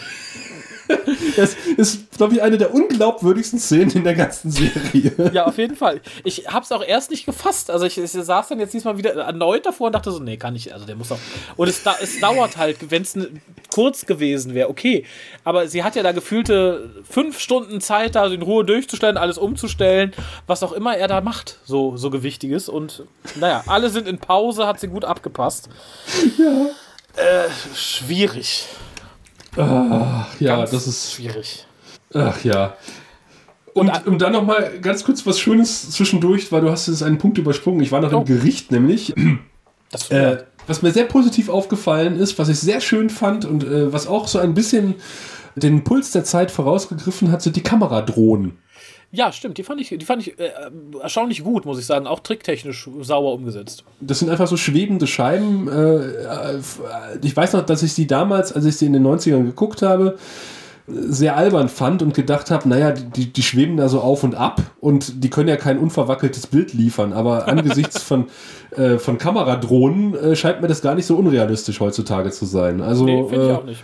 das 1.35 1.55
ist, 1.77 2.17
glaube 2.17 2.35
ich, 2.35 2.41
eine 2.41 2.57
der 2.57 2.73
unglaubwürdigsten 2.73 3.59
Szenen 3.59 3.91
in 3.91 4.03
der 4.03 4.15
ganzen 4.15 4.51
Serie. 4.51 5.31
Ja, 5.33 5.45
auf 5.45 5.57
jeden 5.57 5.75
Fall. 5.75 6.01
Ich 6.23 6.47
hab's 6.47 6.71
auch 6.71 6.83
erst 6.83 7.11
nicht 7.11 7.25
gefasst. 7.25 7.71
Also 7.71 7.85
ich, 7.85 7.97
ich 7.97 8.11
saß 8.11 8.49
dann 8.49 8.59
jetzt 8.59 8.73
diesmal 8.73 8.97
wieder 8.97 9.13
erneut 9.15 9.65
davor 9.65 9.87
und 9.87 9.93
dachte 9.93 10.11
so, 10.11 10.19
nee, 10.19 10.37
kann 10.37 10.55
ich, 10.55 10.73
also 10.73 10.85
der 10.85 10.95
muss 10.95 11.09
doch. 11.09 11.19
Und 11.55 11.67
es, 11.67 11.81
es 12.01 12.19
dauert 12.19 12.57
halt, 12.57 12.91
wenn 12.91 13.01
es 13.01 13.17
kurz 13.73 14.05
gewesen 14.05 14.53
wäre, 14.53 14.69
okay. 14.69 15.05
Aber 15.43 15.67
sie 15.67 15.83
hat 15.83 15.95
ja 15.95 16.03
da 16.03 16.11
gefühlte 16.11 17.03
fünf 17.09 17.39
Stunden 17.39 17.81
Zeit, 17.81 18.15
da 18.15 18.27
in 18.27 18.41
Ruhe 18.41 18.63
durchzustellen, 18.63 19.17
alles 19.17 19.37
umzustellen, 19.37 20.13
was 20.47 20.63
auch 20.63 20.71
immer 20.71 20.95
er 20.95 21.07
da 21.07 21.21
macht, 21.21 21.59
so, 21.65 21.97
so 21.97 22.09
Gewichtiges. 22.09 22.69
Und 22.69 23.03
naja, 23.39 23.63
alle 23.67 23.89
sind 23.89 24.07
in 24.07 24.17
Pause, 24.17 24.67
hat 24.67 24.79
sie 24.79 24.87
gut 24.87 25.05
abgepasst. 25.05 25.69
Ja. 26.37 26.67
Äh, 27.15 27.49
schwierig. 27.75 28.65
Ja, 29.57 30.27
Ganz 30.57 30.71
das 30.71 30.87
ist. 30.87 31.13
schwierig. 31.13 31.65
Ach 32.13 32.43
ja. 32.43 32.75
Und, 33.73 33.89
und 34.07 34.21
dann 34.21 34.31
noch 34.33 34.45
mal 34.45 34.79
ganz 34.81 35.03
kurz 35.03 35.25
was 35.25 35.39
Schönes 35.39 35.91
zwischendurch, 35.91 36.51
weil 36.51 36.61
du 36.61 36.71
hast 36.71 36.87
jetzt 36.87 37.03
einen 37.03 37.17
Punkt 37.17 37.37
übersprungen. 37.37 37.81
Ich 37.81 37.91
war 37.91 37.99
noch 38.01 38.13
Oh. 38.13 38.19
im 38.19 38.25
Gericht 38.25 38.71
nämlich. 38.71 39.13
Das 39.91 40.09
Äh, 40.11 40.43
was 40.67 40.81
mir 40.81 40.91
sehr 40.91 41.03
positiv 41.05 41.49
aufgefallen 41.49 42.17
ist, 42.17 42.39
was 42.39 42.49
ich 42.49 42.59
sehr 42.59 42.79
schön 42.81 43.09
fand 43.09 43.45
und 43.45 43.63
äh, 43.63 43.91
was 43.91 44.07
auch 44.07 44.27
so 44.27 44.39
ein 44.39 44.53
bisschen 44.53 44.95
den 45.55 45.83
Puls 45.83 46.11
der 46.11 46.23
Zeit 46.23 46.51
vorausgegriffen 46.51 47.31
hat, 47.31 47.41
sind 47.41 47.55
die 47.55 47.63
Kameradrohnen. 47.63 48.57
Ja, 49.15 49.31
stimmt. 49.31 49.57
Die 49.57 49.63
fand 49.63 49.79
ich, 49.79 49.89
die 49.89 50.05
fand 50.05 50.27
ich 50.27 50.37
äh, 50.37 50.51
erstaunlich 51.01 51.43
gut, 51.43 51.65
muss 51.65 51.79
ich 51.79 51.85
sagen. 51.85 52.05
Auch 52.05 52.19
tricktechnisch 52.19 52.89
sauber 53.01 53.31
umgesetzt. 53.33 53.85
Das 54.01 54.19
sind 54.19 54.29
einfach 54.29 54.47
so 54.47 54.57
schwebende 54.57 55.07
Scheiben. 55.07 55.69
Äh, 55.69 55.95
äh, 55.95 56.59
ich 57.23 57.35
weiß 57.35 57.53
noch, 57.53 57.65
dass 57.65 57.81
ich 57.81 57.93
sie 57.93 58.07
damals, 58.07 58.51
als 58.51 58.65
ich 58.65 58.75
sie 58.75 58.85
in 58.85 58.93
den 58.93 59.05
90ern 59.07 59.43
geguckt 59.43 59.81
habe, 59.81 60.17
sehr 60.87 61.35
albern 61.35 61.69
fand 61.69 62.03
und 62.03 62.13
gedacht 62.13 62.51
habe, 62.51 62.69
naja, 62.69 62.91
die, 62.91 63.31
die 63.31 63.41
schweben 63.41 63.77
da 63.77 63.89
so 63.89 64.01
auf 64.01 64.23
und 64.23 64.35
ab 64.35 64.61
und 64.79 65.23
die 65.23 65.29
können 65.29 65.49
ja 65.49 65.57
kein 65.57 65.79
unverwackeltes 65.79 66.47
Bild 66.47 66.73
liefern, 66.73 67.11
aber 67.11 67.47
angesichts 67.47 68.03
von, 68.03 68.25
äh, 68.75 68.99
von 68.99 69.17
Kameradrohnen 69.17 70.13
äh, 70.13 70.35
scheint 70.35 70.61
mir 70.61 70.67
das 70.67 70.81
gar 70.81 70.93
nicht 70.93 71.07
so 71.07 71.15
unrealistisch 71.15 71.79
heutzutage 71.79 72.29
zu 72.29 72.45
sein. 72.45 72.81
Also 72.81 73.05
Nee, 73.05 73.23
finde 73.27 73.45
ich 73.45 73.51
äh, 73.51 73.55
auch 73.55 73.63
nicht. 73.63 73.83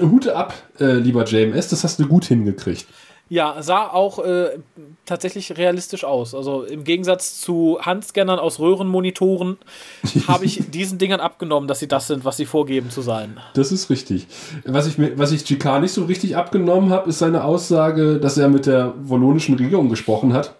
Hute 0.00 0.36
ab, 0.36 0.54
äh, 0.78 0.94
lieber 0.94 1.24
JMS, 1.24 1.68
das 1.68 1.84
hast 1.84 1.98
du 1.98 2.06
gut 2.06 2.24
hingekriegt. 2.24 2.86
Ja, 3.32 3.62
sah 3.62 3.86
auch 3.86 4.18
äh, 4.18 4.58
tatsächlich 5.06 5.56
realistisch 5.56 6.02
aus. 6.02 6.34
Also 6.34 6.64
im 6.64 6.82
Gegensatz 6.82 7.40
zu 7.40 7.78
Handscannern 7.80 8.40
aus 8.40 8.58
Röhrenmonitoren 8.58 9.56
habe 10.26 10.44
ich 10.44 10.68
diesen 10.70 10.98
Dingern 10.98 11.20
abgenommen, 11.20 11.68
dass 11.68 11.78
sie 11.78 11.86
das 11.86 12.08
sind, 12.08 12.24
was 12.24 12.36
sie 12.36 12.44
vorgeben 12.44 12.90
zu 12.90 13.02
sein. 13.02 13.38
Das 13.54 13.70
ist 13.70 13.88
richtig. 13.88 14.26
Was 14.64 14.88
ich, 14.88 14.98
mir, 14.98 15.16
was 15.16 15.30
ich 15.30 15.44
GK 15.44 15.78
nicht 15.78 15.92
so 15.92 16.06
richtig 16.06 16.36
abgenommen 16.36 16.90
habe, 16.90 17.08
ist 17.08 17.20
seine 17.20 17.44
Aussage, 17.44 18.18
dass 18.18 18.36
er 18.36 18.48
mit 18.48 18.66
der 18.66 18.94
wallonischen 19.00 19.54
Regierung 19.54 19.88
gesprochen 19.88 20.32
hat 20.32 20.56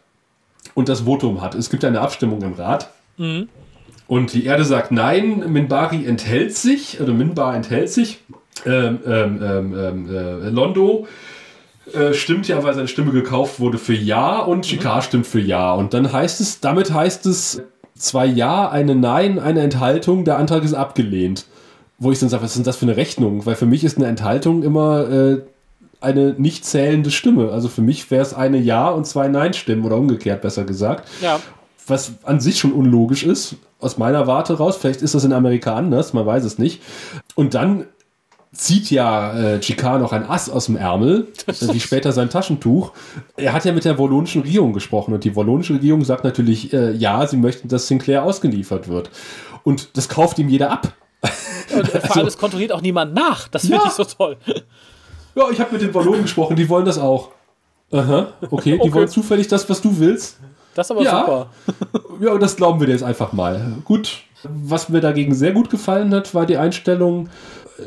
und 0.75 0.89
das 0.89 1.01
Votum 1.01 1.41
hat. 1.41 1.57
Es 1.57 1.71
gibt 1.71 1.85
eine 1.85 2.01
Abstimmung 2.01 2.41
im 2.43 2.53
Rat. 2.53 2.89
Und 4.07 4.33
die 4.33 4.45
Erde 4.45 4.65
sagt 4.65 4.93
nein, 4.93 5.53
Minbari 5.53 6.07
enthält 6.07 6.57
sich, 6.57 7.01
oder 7.01 7.13
Minbar 7.13 7.57
enthält 7.57 7.91
sich. 7.91 8.21
Ähm, 8.67 8.99
ähm, 9.07 9.43
ähm, 9.43 9.75
ähm, 9.79 10.15
äh, 10.15 10.51
Londo 10.51 11.07
äh, 11.95 12.15
stimmt 12.15 12.49
ja, 12.49 12.63
weil 12.63 12.75
seine 12.75 12.89
Stimme 12.89 13.13
gekauft 13.13 13.61
wurde 13.61 13.79
für 13.79 13.95
Ja 13.95 14.39
und 14.39 14.65
Chicard 14.65 15.05
stimmt 15.05 15.27
für 15.27 15.41
Ja. 15.41 15.75
Und 15.75 15.95
dann 15.95 16.13
heißt 16.13 16.41
es, 16.41 16.61
damit 16.61 16.93
heißt 16.93 17.27
es 17.27 17.63
zwei 17.95 18.27
Ja, 18.27 18.69
eine 18.69 18.95
Nein, 18.95 19.39
eine 19.39 19.61
Enthaltung, 19.61 20.25
der 20.25 20.39
Antrag 20.39 20.65
ist 20.65 20.75
abgelehnt. 20.75 21.47
Wo 21.99 22.11
ich 22.13 22.19
dann 22.19 22.29
sage, 22.29 22.43
was 22.43 22.51
ist 22.51 22.57
denn 22.57 22.65
das 22.65 22.77
für 22.77 22.87
eine 22.87 22.97
Rechnung? 22.97 23.45
Weil 23.45 23.57
für 23.57 23.67
mich 23.67 23.85
ist 23.85 23.99
eine 23.99 24.07
Enthaltung 24.07 24.63
immer 24.63 25.09
äh, 25.11 25.43
eine 26.01 26.35
nicht 26.39 26.65
zählende 26.65 27.11
Stimme. 27.11 27.51
Also 27.51 27.69
für 27.69 27.83
mich 27.83 28.11
wäre 28.11 28.23
es 28.23 28.33
eine 28.33 28.59
Ja 28.59 28.89
und 28.89 29.07
zwei 29.07 29.29
Nein-Stimmen 29.29 29.85
oder 29.85 29.97
umgekehrt 29.97 30.41
besser 30.41 30.65
gesagt. 30.65 31.09
Ja. 31.21 31.41
Was 31.87 32.13
an 32.23 32.41
sich 32.41 32.59
schon 32.59 32.73
unlogisch 32.73 33.25
ist, 33.25 33.57
aus 33.81 33.99
meiner 33.99 34.27
Warte 34.27 34.55
raus. 34.55 34.77
Vielleicht 34.77 35.03
ist 35.03 35.15
das 35.15 35.25
in 35.25 35.33
Amerika 35.33 35.75
anders, 35.75 36.13
man 36.13 36.27
weiß 36.27 36.45
es 36.45 36.59
nicht. 36.59 36.83
Und 37.35 37.55
dann 37.55 37.87
zieht 38.53 38.91
ja 38.91 39.33
äh, 39.39 39.61
Chicard 39.61 40.01
noch 40.01 40.13
ein 40.13 40.29
Ass 40.29 40.51
aus 40.51 40.67
dem 40.67 40.77
Ärmel, 40.77 41.29
äh, 41.47 41.53
wie 41.73 41.81
später 41.81 42.13
sein 42.13 42.31
Taschentuch. 42.31 42.93
Er 43.37 43.53
hat 43.53 43.65
ja 43.65 43.73
mit 43.73 43.85
der 43.85 43.99
wallonischen 43.99 44.43
Regierung 44.43 44.73
gesprochen 44.73 45.15
und 45.15 45.25
die 45.25 45.35
wallonische 45.37 45.75
Regierung 45.75 46.05
sagt 46.05 46.25
natürlich, 46.25 46.73
äh, 46.73 46.93
ja, 46.93 47.27
sie 47.27 47.37
möchten, 47.37 47.69
dass 47.69 47.87
Sinclair 47.87 48.25
ausgeliefert 48.25 48.89
wird. 48.89 49.11
Und 49.63 49.97
das 49.97 50.09
kauft 50.09 50.39
ihm 50.39 50.49
jeder 50.49 50.71
ab. 50.73 50.93
Und 51.73 51.87
vor 51.89 51.95
allem, 52.03 52.11
Also- 52.11 52.27
es 52.27 52.39
kontrolliert 52.39 52.73
auch 52.73 52.81
niemand 52.83 53.15
nach. 53.15 53.47
Das 53.49 53.63
finde 53.63 53.77
Ja. 53.77 53.85
ich 53.87 53.93
so 53.93 54.05
toll. 54.05 54.37
Ja, 55.37 55.45
ich 55.53 55.61
habe 55.61 55.73
mit 55.73 55.83
den 55.83 55.95
Wallonen 55.95 56.23
gesprochen, 56.23 56.57
die 56.57 56.69
wollen 56.69 56.85
das 56.85 56.99
auch. 56.99 57.29
Aha, 57.93 58.33
okay, 58.51 58.73
die 58.73 58.81
Okay. 58.81 58.93
wollen 58.93 59.09
zufällig 59.09 59.47
das, 59.49 59.69
was 59.71 59.81
du 59.81 59.97
willst. 59.99 60.39
Das 60.75 60.87
ist 60.87 60.91
aber 60.93 61.03
Ja. 61.03 61.21
super. 61.21 61.47
Ja, 62.21 62.37
das 62.37 62.55
glauben 62.57 62.81
wir 62.81 62.87
dir 62.87 62.93
jetzt 62.93 63.03
einfach 63.03 63.33
mal. 63.33 63.77
Gut. 63.85 64.19
Was 64.43 64.89
mir 64.89 65.01
dagegen 65.01 65.35
sehr 65.35 65.53
gut 65.53 65.71
gefallen 65.71 66.15
hat, 66.15 66.35
war 66.35 66.47
die 66.47 66.57
Einstellung. 66.57 67.29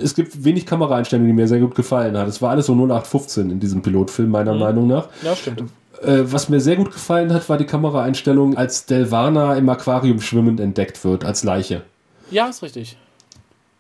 Es 0.02 0.16
gibt 0.16 0.44
wenig 0.44 0.66
Kameraeinstellungen, 0.66 1.28
die 1.28 1.34
mir 1.34 1.48
sehr 1.48 1.60
gut 1.60 1.76
gefallen 1.76 2.18
hat. 2.18 2.28
Es 2.28 2.42
war 2.42 2.52
alles 2.52 2.68
so 2.68 2.74
0815 2.74 3.52
in 3.52 3.60
diesem 3.60 3.82
Pilotfilm, 3.82 4.30
meiner 4.30 4.54
Meinung 4.56 4.88
nach. 4.88 5.08
Ja, 5.22 5.36
stimmt. 5.36 5.64
Äh, 6.02 6.24
was 6.26 6.50
mir 6.50 6.60
sehr 6.60 6.76
gut 6.76 6.92
gefallen 6.92 7.34
hat, 7.34 7.48
war 7.50 7.58
die 7.58 7.66
Kameraeinstellung, 7.66 8.58
als 8.58 8.86
Delvana 8.86 9.56
im 9.56 9.70
Aquarium 9.70 10.20
schwimmend 10.20 10.60
entdeckt 10.60 11.04
wird, 11.06 11.24
als 11.24 11.44
Leiche. 11.44 11.84
Ja, 12.30 12.48
ist 12.48 12.62
richtig. 12.62 12.98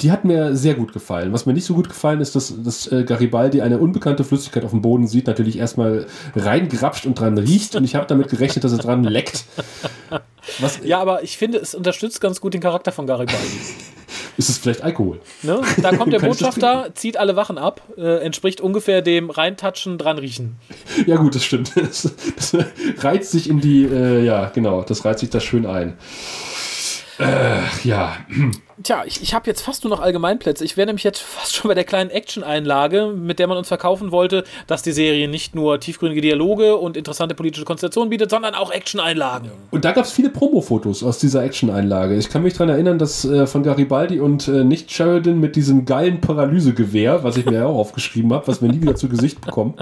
Die 0.01 0.11
hat 0.11 0.25
mir 0.25 0.55
sehr 0.55 0.73
gut 0.73 0.91
gefallen. 0.91 1.31
Was 1.31 1.45
mir 1.45 1.53
nicht 1.53 1.65
so 1.65 1.75
gut 1.75 1.87
gefallen 1.87 2.19
ist, 2.19 2.35
dass, 2.35 2.53
dass 2.61 2.91
äh, 2.91 3.03
Garibaldi 3.03 3.61
eine 3.61 3.77
unbekannte 3.77 4.23
Flüssigkeit 4.23 4.65
auf 4.65 4.71
dem 4.71 4.81
Boden 4.81 5.07
sieht, 5.07 5.27
natürlich 5.27 5.57
erstmal 5.57 6.07
reingrapscht 6.35 7.05
und 7.05 7.19
dran 7.19 7.37
riecht 7.37 7.75
und 7.75 7.83
ich 7.83 7.95
habe 7.95 8.05
damit 8.07 8.29
gerechnet, 8.29 8.63
dass 8.63 8.73
es 8.73 8.79
dran 8.79 9.03
leckt. 9.03 9.45
Was, 10.59 10.79
Ja, 10.83 10.99
aber 10.99 11.23
ich 11.23 11.37
finde, 11.37 11.59
es 11.59 11.73
unterstützt 11.73 12.19
ganz 12.19 12.41
gut 12.41 12.53
den 12.53 12.61
Charakter 12.61 12.91
von 12.91 13.07
Garibaldi. 13.07 13.37
Ist 14.37 14.49
es 14.49 14.57
vielleicht 14.57 14.81
Alkohol? 14.81 15.19
Ne? 15.43 15.61
Da 15.81 15.95
kommt 15.95 16.13
der 16.13 16.19
Botschafter, 16.27 16.89
zieht 16.95 17.17
alle 17.17 17.35
Wachen 17.35 17.57
ab, 17.57 17.81
äh, 17.97 18.23
entspricht 18.23 18.61
ungefähr 18.61 19.01
dem 19.01 19.29
Reintatschen, 19.29 19.97
dran 19.97 20.17
riechen. 20.17 20.55
Ja 21.05 21.17
gut, 21.17 21.35
das 21.35 21.43
stimmt. 21.43 21.71
Das, 21.83 22.09
das 22.35 22.57
reizt 22.99 23.31
sich 23.31 23.49
in 23.49 23.59
die, 23.59 23.83
äh, 23.83 24.23
ja 24.23 24.49
genau, 24.49 24.83
das 24.83 25.05
reizt 25.05 25.19
sich 25.19 25.29
da 25.29 25.39
schön 25.39 25.65
ein. 25.65 25.97
Äh, 27.19 27.61
ja, 27.83 28.17
Tja, 28.81 29.03
ich, 29.05 29.21
ich 29.21 29.35
habe 29.35 29.47
jetzt 29.47 29.61
fast 29.61 29.83
nur 29.83 29.95
noch 29.95 30.01
Allgemeinplätze. 30.01 30.65
Ich 30.65 30.77
wäre 30.77 30.87
nämlich 30.87 31.03
jetzt 31.03 31.19
fast 31.19 31.55
schon 31.55 31.69
bei 31.69 31.75
der 31.75 31.83
kleinen 31.83 32.09
Action-Einlage, 32.09 33.13
mit 33.15 33.37
der 33.37 33.47
man 33.47 33.57
uns 33.57 33.67
verkaufen 33.67 34.11
wollte, 34.11 34.43
dass 34.65 34.81
die 34.81 34.91
Serie 34.91 35.27
nicht 35.27 35.53
nur 35.53 35.79
tiefgründige 35.79 36.21
Dialoge 36.21 36.75
und 36.75 36.97
interessante 36.97 37.35
politische 37.35 37.65
Konstellationen 37.65 38.09
bietet, 38.09 38.31
sondern 38.31 38.55
auch 38.55 38.71
Action-Einlagen. 38.71 39.51
und 39.69 39.85
da 39.85 39.91
gab 39.91 40.05
es 40.05 40.11
viele 40.11 40.29
Promo-Fotos 40.29 41.03
aus 41.03 41.19
dieser 41.19 41.43
Action-Einlage. 41.43 42.17
Ich 42.17 42.29
kann 42.29 42.41
mich 42.41 42.53
daran 42.53 42.69
erinnern, 42.69 42.97
dass 42.97 43.25
äh, 43.25 43.45
von 43.45 43.61
Garibaldi 43.61 44.19
und 44.19 44.47
äh, 44.47 44.63
nicht 44.63 44.91
Sheridan 44.91 45.39
mit 45.39 45.55
diesem 45.55 45.85
geilen 45.85 46.19
Paralysegewehr, 46.19 47.23
was 47.23 47.37
ich 47.37 47.45
mir 47.45 47.59
ja 47.59 47.65
auch 47.67 47.77
aufgeschrieben 47.83 48.33
habe, 48.33 48.47
was 48.47 48.61
wir 48.61 48.69
nie 48.69 48.81
wieder 48.81 48.95
zu 48.95 49.07
Gesicht 49.07 49.39
bekommen, 49.39 49.75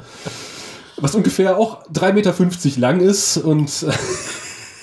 was 0.98 1.16
ungefähr 1.16 1.58
auch 1.58 1.86
3,50 1.88 2.14
Meter 2.14 2.80
lang 2.82 3.00
ist 3.00 3.38
und 3.38 3.84
äh, 3.84 3.92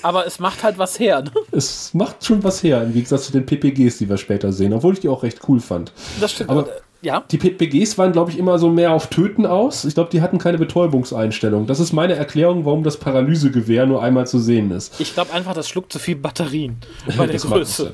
Aber 0.01 0.25
es 0.25 0.39
macht 0.39 0.63
halt 0.63 0.77
was 0.77 0.99
her. 0.99 1.21
Ne? 1.21 1.31
es 1.51 1.93
macht 1.93 2.23
schon 2.25 2.43
was 2.43 2.63
her, 2.63 2.81
im 2.83 2.93
Gegensatz 2.93 3.25
zu 3.25 3.31
den 3.31 3.45
PPGs, 3.45 3.97
die 3.97 4.09
wir 4.09 4.17
später 4.17 4.51
sehen, 4.51 4.73
obwohl 4.73 4.93
ich 4.93 4.99
die 4.99 5.09
auch 5.09 5.23
recht 5.23 5.39
cool 5.47 5.59
fand. 5.59 5.91
Das 6.21 6.31
stimmt. 6.31 6.49
Aber- 6.49 6.67
äh, 6.67 6.71
ja, 7.01 7.23
Die 7.31 7.37
PPGs 7.37 7.97
waren, 7.97 8.11
glaube 8.11 8.29
ich, 8.29 8.37
immer 8.37 8.59
so 8.59 8.69
mehr 8.69 8.91
auf 8.91 9.07
Töten 9.07 9.45
aus. 9.45 9.85
Ich 9.85 9.93
glaube, 9.93 10.09
die 10.11 10.21
hatten 10.21 10.37
keine 10.37 10.57
Betäubungseinstellung. 10.57 11.65
Das 11.65 11.79
ist 11.79 11.93
meine 11.93 12.15
Erklärung, 12.15 12.65
warum 12.65 12.83
das 12.83 12.97
Paralysegewehr 12.97 13.85
nur 13.85 14.03
einmal 14.03 14.27
zu 14.27 14.37
sehen 14.37 14.69
ist. 14.71 14.99
ich 14.99 15.13
glaube 15.13 15.31
einfach, 15.31 15.53
das 15.53 15.69
schluckt 15.69 15.93
zu 15.93 15.99
viel 15.99 16.17
Batterien 16.17 16.75
bei 17.17 17.25
der 17.27 17.39
Größe. 17.39 17.93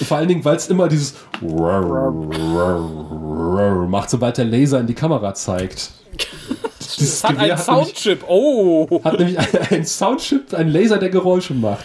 Und 0.00 0.06
Vor 0.06 0.16
allen 0.16 0.28
Dingen, 0.28 0.44
weil 0.44 0.56
es 0.56 0.68
immer 0.68 0.88
dieses 0.88 1.14
macht, 3.88 4.10
sobald 4.10 4.38
der 4.38 4.44
Laser 4.44 4.80
in 4.80 4.86
die 4.86 4.94
Kamera 4.94 5.34
zeigt. 5.34 5.90
Es 6.80 7.22
hat 7.22 7.32
Gewehr 7.32 7.42
einen 7.42 7.58
hat 7.58 7.68
nämlich, 7.68 7.86
Soundchip. 7.88 8.24
Oh! 8.26 9.00
hat 9.04 9.18
nämlich 9.18 9.38
einen 9.70 9.84
Soundchip, 9.84 10.54
einen 10.54 10.70
Laser, 10.70 10.98
der 10.98 11.10
Geräusche 11.10 11.54
macht. 11.54 11.84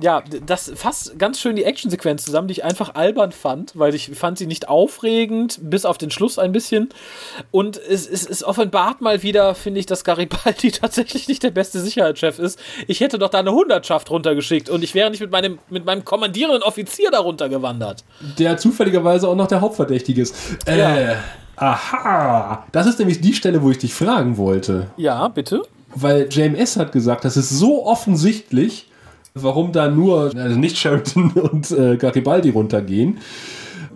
Ja, 0.00 0.22
das 0.46 0.72
fasst 0.74 1.18
ganz 1.18 1.40
schön 1.40 1.56
die 1.56 1.64
Actionsequenz 1.64 2.24
zusammen, 2.24 2.48
die 2.48 2.52
ich 2.52 2.64
einfach 2.64 2.94
albern 2.94 3.32
fand, 3.32 3.72
weil 3.78 3.94
ich 3.94 4.10
fand 4.14 4.38
sie 4.38 4.46
nicht 4.46 4.68
aufregend, 4.68 5.58
bis 5.62 5.84
auf 5.84 5.98
den 5.98 6.10
Schluss 6.10 6.38
ein 6.38 6.52
bisschen. 6.52 6.88
Und 7.50 7.76
es, 7.76 8.06
es, 8.06 8.28
es 8.28 8.42
offenbart 8.42 9.00
mal 9.00 9.22
wieder, 9.22 9.54
finde 9.54 9.80
ich, 9.80 9.86
dass 9.86 10.04
Garibaldi 10.04 10.70
tatsächlich 10.72 11.28
nicht 11.28 11.42
der 11.42 11.50
beste 11.50 11.80
Sicherheitschef 11.80 12.38
ist. 12.38 12.58
Ich 12.86 13.00
hätte 13.00 13.18
doch 13.18 13.30
da 13.30 13.40
eine 13.40 13.52
Hundertschaft 13.52 14.10
runtergeschickt 14.10 14.70
und 14.70 14.82
ich 14.82 14.94
wäre 14.94 15.10
nicht 15.10 15.20
mit 15.20 15.30
meinem, 15.30 15.58
mit 15.68 15.84
meinem 15.84 16.04
kommandierenden 16.04 16.62
Offizier 16.62 17.10
darunter 17.10 17.48
gewandert. 17.48 18.04
Der 18.38 18.56
zufälligerweise 18.56 19.28
auch 19.28 19.36
noch 19.36 19.48
der 19.48 19.60
Hauptverdächtige 19.60 20.22
ist. 20.22 20.34
Äh, 20.66 20.78
Ja. 20.78 21.16
Aha! 21.56 22.64
Das 22.72 22.86
ist 22.86 22.98
nämlich 22.98 23.20
die 23.20 23.34
Stelle, 23.34 23.62
wo 23.62 23.70
ich 23.70 23.76
dich 23.78 23.92
fragen 23.92 24.38
wollte. 24.38 24.86
Ja, 24.96 25.28
bitte? 25.28 25.62
Weil 25.94 26.26
JMS 26.30 26.76
hat 26.76 26.92
gesagt, 26.92 27.24
das 27.24 27.36
ist 27.36 27.50
so 27.50 27.84
offensichtlich, 27.84 28.89
warum 29.34 29.72
da 29.72 29.88
nur 29.88 30.32
also 30.34 30.58
nicht 30.58 30.76
Sheridan 30.76 31.30
und 31.52 31.70
äh, 31.70 31.96
Garibaldi 31.96 32.50
runtergehen. 32.50 33.18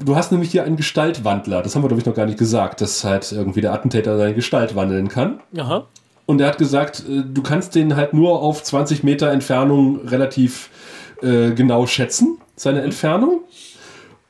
Du 0.04 0.16
hast 0.16 0.32
nämlich 0.32 0.50
hier 0.50 0.64
einen 0.64 0.76
Gestaltwandler. 0.76 1.62
Das 1.62 1.74
haben 1.74 1.82
wir, 1.82 1.88
glaube 1.88 2.00
ich, 2.00 2.06
noch 2.06 2.14
gar 2.14 2.26
nicht 2.26 2.38
gesagt, 2.38 2.80
dass 2.80 3.04
halt 3.04 3.30
irgendwie 3.30 3.60
der 3.60 3.72
Attentäter 3.72 4.18
seine 4.18 4.34
Gestalt 4.34 4.74
wandeln 4.74 5.08
kann. 5.08 5.40
Aha. 5.56 5.86
Und 6.26 6.40
er 6.40 6.48
hat 6.48 6.58
gesagt, 6.58 7.04
äh, 7.08 7.22
du 7.22 7.42
kannst 7.42 7.74
den 7.74 7.96
halt 7.96 8.12
nur 8.14 8.42
auf 8.42 8.62
20 8.62 9.04
Meter 9.04 9.30
Entfernung 9.30 10.06
relativ 10.06 10.70
äh, 11.22 11.50
genau 11.52 11.86
schätzen, 11.86 12.38
seine 12.56 12.82
Entfernung, 12.82 13.40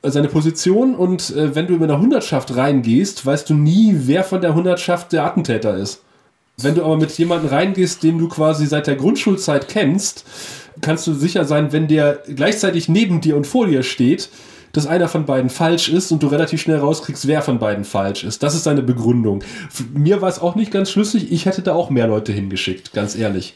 äh, 0.03 0.11
seine 0.11 0.29
Position. 0.29 0.95
Und 0.95 1.35
äh, 1.35 1.55
wenn 1.55 1.67
du 1.67 1.75
mit 1.75 1.85
einer 1.85 2.01
Hundertschaft 2.01 2.57
reingehst, 2.57 3.25
weißt 3.25 3.49
du 3.49 3.55
nie, 3.55 3.95
wer 4.01 4.25
von 4.25 4.41
der 4.41 4.55
Hundertschaft 4.55 5.13
der 5.13 5.25
Attentäter 5.25 5.77
ist. 5.77 6.03
Wenn 6.57 6.77
du 6.77 6.85
aber 6.85 6.97
mit 6.97 7.11
jemandem 7.19 7.51
reingehst, 7.51 8.03
den 8.03 8.19
du 8.19 8.29
quasi 8.29 8.67
seit 8.67 8.87
der 8.87 8.95
Grundschulzeit 8.95 9.69
kennst, 9.69 10.25
kannst 10.85 11.07
du 11.07 11.15
sicher 11.15 11.45
sein, 11.45 11.73
wenn 11.73 11.89
der 11.89 12.23
gleichzeitig 12.29 12.89
neben 12.89 13.21
dir 13.21 13.37
und 13.37 13.47
vor 13.47 13.67
dir 13.67 13.83
steht, 13.83 14.29
dass 14.73 14.87
einer 14.87 15.09
von 15.09 15.25
beiden 15.25 15.51
falsch 15.51 15.89
ist 15.89 16.11
und 16.13 16.23
du 16.23 16.27
relativ 16.27 16.61
schnell 16.61 16.79
rauskriegst, 16.79 17.27
wer 17.27 17.43
von 17.43 17.59
beiden 17.59 17.85
falsch 17.85 18.25
ist. 18.25 18.43
Das 18.43 18.55
ist 18.55 18.65
seine 18.65 18.83
Begründung. 18.83 19.43
Mir 19.95 20.21
war 20.21 20.29
es 20.29 20.41
auch 20.41 20.57
nicht 20.57 20.71
ganz 20.71 20.91
schlüssig. 20.91 21.31
Ich 21.33 21.47
hätte 21.47 21.63
da 21.63 21.75
auch 21.75 21.91
mehr 21.91 22.09
Leute 22.09 22.33
hingeschickt, 22.33 22.93
ganz 22.93 23.17
ehrlich. 23.17 23.55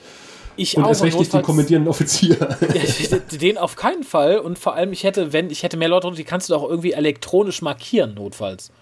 Ich 0.56 0.76
Und 0.76 0.84
auch. 0.84 0.88
erst 0.88 1.04
recht 1.04 1.18
nicht 1.18 1.32
den 1.32 1.42
kommandierenden 1.42 1.88
Offizier. 1.88 2.36
Den 3.40 3.58
auf 3.58 3.76
keinen 3.76 4.02
Fall. 4.02 4.38
Und 4.38 4.58
vor 4.58 4.74
allem, 4.74 4.92
ich 4.92 5.04
hätte, 5.04 5.32
wenn, 5.32 5.50
ich 5.50 5.62
hätte 5.62 5.76
mehr 5.76 5.88
Leute, 5.88 6.10
die 6.12 6.24
kannst 6.24 6.50
du 6.50 6.54
auch 6.54 6.68
irgendwie 6.68 6.92
elektronisch 6.92 7.62
markieren, 7.62 8.14
notfalls. 8.14 8.72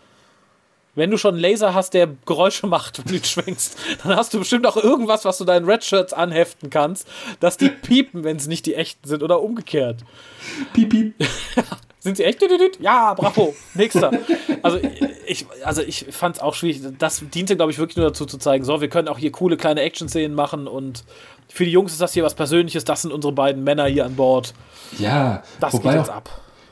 Wenn 0.97 1.11
du 1.11 1.17
schon 1.19 1.35
einen 1.35 1.43
Laser 1.43 1.73
hast, 1.75 1.95
der 1.95 2.09
Geräusche 2.27 2.67
macht, 2.67 2.99
wenn 2.99 3.05
du 3.07 3.15
ihn 3.15 3.25
schwenkst, 3.25 3.77
dann 4.03 4.17
hast 4.17 4.35
du 4.35 4.41
bestimmt 4.41 4.67
auch 4.67 4.77
irgendwas, 4.77 5.25
was 5.25 5.39
du 5.39 5.45
deinen 5.45 5.67
Redshirts 5.71 6.13
anheften 6.13 6.71
kannst, 6.71 7.07
dass 7.39 7.57
die 7.57 7.69
piepen, 7.83 8.25
wenn 8.25 8.37
es 8.39 8.49
nicht 8.49 8.67
die 8.67 8.75
echten 8.75 9.07
sind 9.09 9.23
oder 9.23 9.41
umgekehrt. 9.43 10.01
piep, 10.73 10.91
piep. 10.91 11.15
Sind 12.01 12.19
sie 12.19 12.25
echt? 12.25 12.41
Ja, 12.79 13.15
bravo. 13.15 13.55
Nächster. 13.75 14.13
Also 14.63 14.79
ich, 15.27 15.45
also 15.65 15.83
ich 15.83 16.07
fand 16.11 16.37
es 16.37 16.43
auch 16.43 16.55
schwierig. 16.55 16.81
Das 16.99 17.21
diente, 17.35 17.57
glaube 17.57 17.73
ich, 17.73 17.79
wirklich 17.79 17.97
nur 17.97 18.07
dazu 18.07 18.27
zu 18.27 18.39
zeigen, 18.39 18.65
so, 18.65 18.81
wir 18.81 18.89
können 18.89 19.09
auch 19.09 19.19
hier 19.19 19.33
coole 19.33 19.57
kleine 19.57 19.81
Action-Szenen 19.81 20.33
machen 20.33 20.69
und 20.69 21.03
für 21.49 21.65
die 21.65 21.73
Jungs 21.73 21.91
ist 21.93 22.01
das 22.01 22.13
hier 22.13 22.23
was 22.23 22.35
Persönliches. 22.35 22.85
Das 22.85 23.03
sind 23.03 23.11
unsere 23.13 23.33
beiden 23.33 23.65
Männer 23.65 23.87
hier 23.87 24.05
an 24.05 24.15
Bord. 24.15 24.55
Ja, 25.01 25.43
Das 25.59 25.73
geht 25.73 25.85
jetzt 25.85 26.11
ab. 26.11 26.31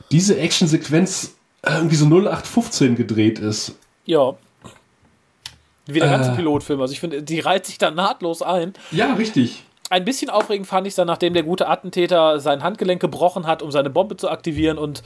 diese 0.09 0.37
Actionsequenz 0.37 1.33
irgendwie 1.67 1.95
so 1.97 2.05
0815 2.05 2.95
gedreht 2.95 3.37
ist. 3.39 3.73
Ja. 4.05 4.35
Wie 5.87 5.99
der 5.99 6.09
ganze 6.09 6.31
Äh. 6.31 6.35
Pilotfilm. 6.35 6.81
Also 6.81 6.93
ich 6.93 6.99
finde, 6.99 7.21
die 7.21 7.39
reiht 7.39 7.65
sich 7.65 7.77
da 7.77 7.91
nahtlos 7.91 8.41
ein. 8.41 8.73
Ja, 8.91 9.13
richtig. 9.13 9.63
Ein 9.91 10.03
bisschen 10.03 10.31
aufregend 10.31 10.65
fand 10.65 10.87
ich 10.87 10.91
es 10.93 10.95
dann, 10.95 11.05
nachdem 11.05 11.35
der 11.35 11.43
gute 11.43 11.67
Attentäter 11.69 12.39
sein 12.39 12.63
Handgelenk 12.63 12.99
gebrochen 12.99 13.45
hat, 13.45 13.61
um 13.61 13.69
seine 13.69 13.91
Bombe 13.91 14.17
zu 14.17 14.29
aktivieren 14.29 14.79
und 14.79 15.03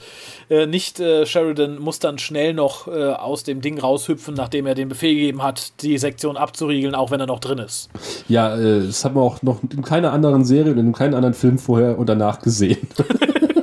äh, 0.48 0.64
nicht 0.64 0.98
äh, 1.00 1.26
Sheridan 1.26 1.78
muss 1.78 1.98
dann 1.98 2.18
schnell 2.18 2.54
noch 2.54 2.88
äh, 2.88 3.10
aus 3.12 3.44
dem 3.44 3.60
Ding 3.60 3.78
raushüpfen, 3.78 4.32
nachdem 4.34 4.66
er 4.66 4.74
den 4.74 4.88
Befehl 4.88 5.14
gegeben 5.14 5.42
hat, 5.42 5.82
die 5.82 5.98
Sektion 5.98 6.38
abzuriegeln, 6.38 6.94
auch 6.94 7.10
wenn 7.10 7.20
er 7.20 7.26
noch 7.26 7.40
drin 7.40 7.58
ist. 7.58 7.90
Ja, 8.28 8.56
äh, 8.56 8.86
das 8.86 9.04
haben 9.04 9.16
wir 9.16 9.20
auch 9.22 9.42
noch 9.42 9.60
in 9.70 9.82
keiner 9.82 10.14
anderen 10.14 10.46
Serie 10.46 10.72
und 10.72 10.78
in 10.78 10.92
keinem 10.94 11.14
anderen 11.14 11.34
Film 11.34 11.58
vorher 11.58 11.98
und 11.98 12.08
danach 12.08 12.40
gesehen. 12.40 12.78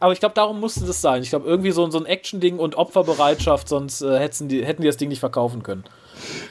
Aber 0.00 0.12
ich 0.12 0.20
glaube, 0.20 0.34
darum 0.34 0.60
musste 0.60 0.84
das 0.84 1.00
sein. 1.00 1.22
Ich 1.22 1.30
glaube, 1.30 1.46
irgendwie 1.46 1.70
so, 1.70 1.88
so 1.90 1.98
ein 1.98 2.06
Action-Ding 2.06 2.58
und 2.58 2.76
Opferbereitschaft, 2.76 3.68
sonst 3.68 4.02
äh, 4.02 4.18
hätten, 4.18 4.48
die, 4.48 4.64
hätten 4.64 4.82
die 4.82 4.88
das 4.88 4.96
Ding 4.96 5.08
nicht 5.08 5.20
verkaufen 5.20 5.62
können. 5.62 5.84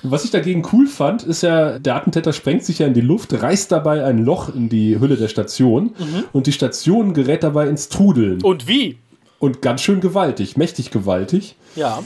Was 0.03 0.25
ich 0.25 0.31
dagegen 0.31 0.63
cool 0.73 0.87
fand, 0.87 1.23
ist 1.23 1.41
ja, 1.41 1.79
der 1.79 1.95
Attentäter 1.95 2.33
sprengt 2.33 2.65
sich 2.65 2.79
ja 2.79 2.87
in 2.87 2.93
die 2.93 3.01
Luft, 3.01 3.33
reißt 3.33 3.71
dabei 3.71 4.03
ein 4.03 4.19
Loch 4.19 4.53
in 4.53 4.69
die 4.69 4.99
Hülle 4.99 5.15
der 5.15 5.27
Station 5.27 5.95
und 6.31 6.47
die 6.47 6.51
Station 6.51 7.13
gerät 7.13 7.43
dabei 7.43 7.67
ins 7.67 7.89
Trudeln. 7.89 8.41
Und 8.43 8.67
wie? 8.67 8.97
Und 9.39 9.61
ganz 9.61 9.81
schön 9.81 9.99
gewaltig, 9.99 10.57
mächtig 10.57 10.91
gewaltig. 10.91 11.55
Ja. 11.75 12.03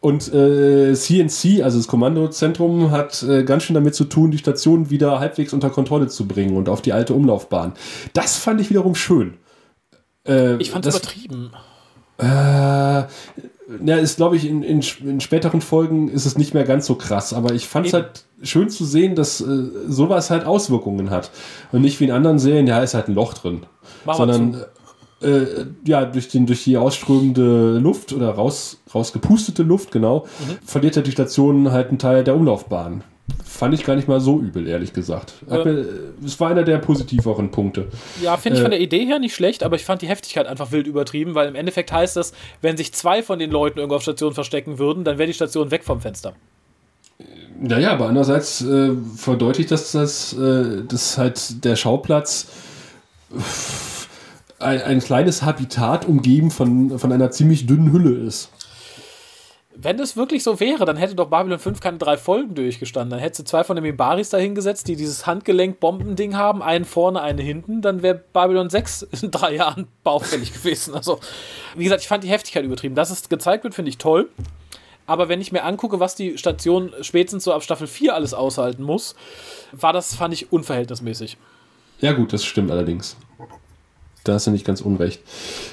Und 0.00 0.32
äh, 0.32 0.94
CNC, 0.94 1.62
also 1.64 1.78
das 1.78 1.88
Kommandozentrum, 1.88 2.92
hat 2.92 3.22
äh, 3.24 3.42
ganz 3.42 3.64
schön 3.64 3.74
damit 3.74 3.94
zu 3.94 4.04
tun, 4.04 4.30
die 4.30 4.38
Station 4.38 4.90
wieder 4.90 5.18
halbwegs 5.18 5.52
unter 5.52 5.70
Kontrolle 5.70 6.06
zu 6.06 6.28
bringen 6.28 6.56
und 6.56 6.68
auf 6.68 6.82
die 6.82 6.92
alte 6.92 7.14
Umlaufbahn. 7.14 7.72
Das 8.12 8.36
fand 8.36 8.60
ich 8.60 8.70
wiederum 8.70 8.94
schön. 8.94 9.34
Äh, 10.28 10.56
Ich 10.56 10.70
fand 10.70 10.86
es 10.86 10.96
übertrieben. 10.96 11.50
Äh, 12.18 12.24
ja, 13.84 13.96
ist, 14.00 14.16
glaube 14.16 14.36
ich, 14.36 14.46
in, 14.48 14.62
in, 14.62 14.82
in 15.04 15.20
späteren 15.20 15.60
Folgen 15.60 16.08
ist 16.08 16.24
es 16.26 16.38
nicht 16.38 16.54
mehr 16.54 16.64
ganz 16.64 16.86
so 16.86 16.94
krass, 16.94 17.32
aber 17.32 17.52
ich 17.54 17.68
fand 17.68 17.86
es 17.86 17.92
halt 17.92 18.24
schön 18.42 18.70
zu 18.70 18.84
sehen, 18.84 19.14
dass 19.14 19.40
äh, 19.40 19.68
sowas 19.86 20.30
halt 20.30 20.44
Auswirkungen 20.44 21.10
hat. 21.10 21.30
Und 21.70 21.82
nicht 21.82 22.00
wie 22.00 22.04
in 22.04 22.10
anderen 22.10 22.38
Serien, 22.38 22.66
ja, 22.66 22.82
ist 22.82 22.94
halt 22.94 23.08
ein 23.08 23.14
Loch 23.14 23.34
drin. 23.34 23.66
Mach 24.04 24.16
sondern 24.16 24.64
äh, 25.20 25.66
ja, 25.84 26.04
durch, 26.06 26.28
den, 26.28 26.46
durch 26.46 26.64
die 26.64 26.76
ausströmende 26.76 27.78
Luft 27.78 28.12
oder 28.12 28.30
raus, 28.30 28.78
rausgepustete 28.94 29.62
Luft, 29.62 29.90
genau, 29.92 30.26
Mhm. 30.48 30.58
verliert 30.64 30.96
ja 30.96 31.02
die 31.02 31.12
Station 31.12 31.70
halt 31.70 31.88
einen 31.90 31.98
Teil 31.98 32.24
der 32.24 32.36
Umlaufbahn. 32.36 33.04
Fand 33.44 33.74
ich 33.74 33.84
gar 33.84 33.96
nicht 33.96 34.08
mal 34.08 34.20
so 34.20 34.38
übel, 34.38 34.68
ehrlich 34.68 34.92
gesagt. 34.92 35.32
Ja. 35.50 35.64
mir, 35.64 35.84
es 36.24 36.38
war 36.38 36.50
einer 36.50 36.62
der 36.62 36.78
positiveren 36.78 37.50
Punkte. 37.50 37.88
Ja, 38.22 38.36
finde 38.36 38.56
ich 38.56 38.60
Äh, 38.60 38.62
von 38.62 38.70
der 38.70 38.80
Idee 38.80 39.04
her 39.04 39.18
nicht 39.18 39.34
schlecht, 39.34 39.62
aber 39.62 39.76
ich 39.76 39.84
fand 39.84 40.02
die 40.02 40.08
Heftigkeit 40.08 40.46
einfach 40.46 40.70
wild 40.70 40.86
übertrieben, 40.86 41.34
weil 41.34 41.48
im 41.48 41.54
Endeffekt 41.54 41.90
heißt 41.90 42.16
das, 42.16 42.32
wenn 42.62 42.76
sich 42.76 42.92
zwei 42.94 43.22
von 43.22 43.38
den 43.38 43.50
Leuten 43.50 43.78
irgendwo 43.78 43.96
auf 43.96 44.02
Station 44.02 44.32
verstecken 44.32 44.78
würden, 44.78 45.04
dann 45.04 45.18
wäre 45.18 45.26
die 45.26 45.34
Station 45.34 45.70
weg 45.70 45.84
vom 45.84 46.00
Fenster. 46.00 46.34
Naja, 47.60 47.90
aber 47.92 48.06
andererseits 48.06 48.62
äh, 48.62 48.92
verdeutlicht 49.16 49.70
das, 49.72 49.90
dass, 49.92 50.32
äh, 50.34 50.84
dass 50.86 51.18
halt 51.18 51.64
der 51.64 51.74
Schauplatz 51.74 52.46
äh, 53.32 54.64
ein, 54.64 54.82
ein 54.82 55.00
kleines 55.00 55.42
Habitat 55.42 56.06
umgeben 56.06 56.50
von, 56.50 56.98
von 56.98 57.12
einer 57.12 57.30
ziemlich 57.30 57.66
dünnen 57.66 57.92
Hülle 57.92 58.10
ist. 58.10 58.50
Wenn 59.80 59.96
das 59.96 60.16
wirklich 60.16 60.42
so 60.42 60.58
wäre, 60.58 60.84
dann 60.84 60.96
hätte 60.96 61.14
doch 61.14 61.28
Babylon 61.28 61.60
5 61.60 61.78
keine 61.78 61.98
drei 61.98 62.16
Folgen 62.16 62.56
durchgestanden. 62.56 63.10
Dann 63.10 63.20
hätte 63.20 63.36
sie 63.36 63.44
zwei 63.44 63.62
von 63.62 63.76
den 63.76 63.84
Mibaris 63.84 64.28
da 64.28 64.36
hingesetzt, 64.36 64.88
die 64.88 64.96
dieses 64.96 65.24
Handgelenk-Bombending 65.24 66.36
haben, 66.36 66.64
einen 66.64 66.84
vorne, 66.84 67.22
einen 67.22 67.38
hinten. 67.38 67.80
Dann 67.80 68.02
wäre 68.02 68.20
Babylon 68.32 68.70
6 68.70 69.02
in 69.22 69.30
drei 69.30 69.54
Jahren 69.54 69.86
baufällig 70.02 70.52
gewesen. 70.52 70.94
Also, 70.94 71.20
wie 71.76 71.84
gesagt, 71.84 72.02
ich 72.02 72.08
fand 72.08 72.24
die 72.24 72.28
Heftigkeit 72.28 72.64
übertrieben. 72.64 72.96
Dass 72.96 73.10
es 73.10 73.28
gezeigt 73.28 73.62
wird, 73.62 73.72
finde 73.72 73.90
ich 73.90 73.98
toll. 73.98 74.28
Aber 75.06 75.28
wenn 75.28 75.40
ich 75.40 75.52
mir 75.52 75.62
angucke, 75.62 76.00
was 76.00 76.16
die 76.16 76.38
Station 76.38 76.92
spätestens 77.00 77.44
so 77.44 77.52
ab 77.52 77.62
Staffel 77.62 77.86
4 77.86 78.16
alles 78.16 78.34
aushalten 78.34 78.82
muss, 78.82 79.14
war 79.70 79.92
das, 79.92 80.16
fand 80.16 80.34
ich, 80.34 80.50
unverhältnismäßig. 80.50 81.36
Ja, 82.00 82.14
gut, 82.14 82.32
das 82.32 82.44
stimmt 82.44 82.72
allerdings. 82.72 83.16
Da 84.28 84.34
hast 84.34 84.46
du 84.46 84.50
nicht 84.50 84.66
ganz 84.66 84.82
unrecht. 84.82 85.22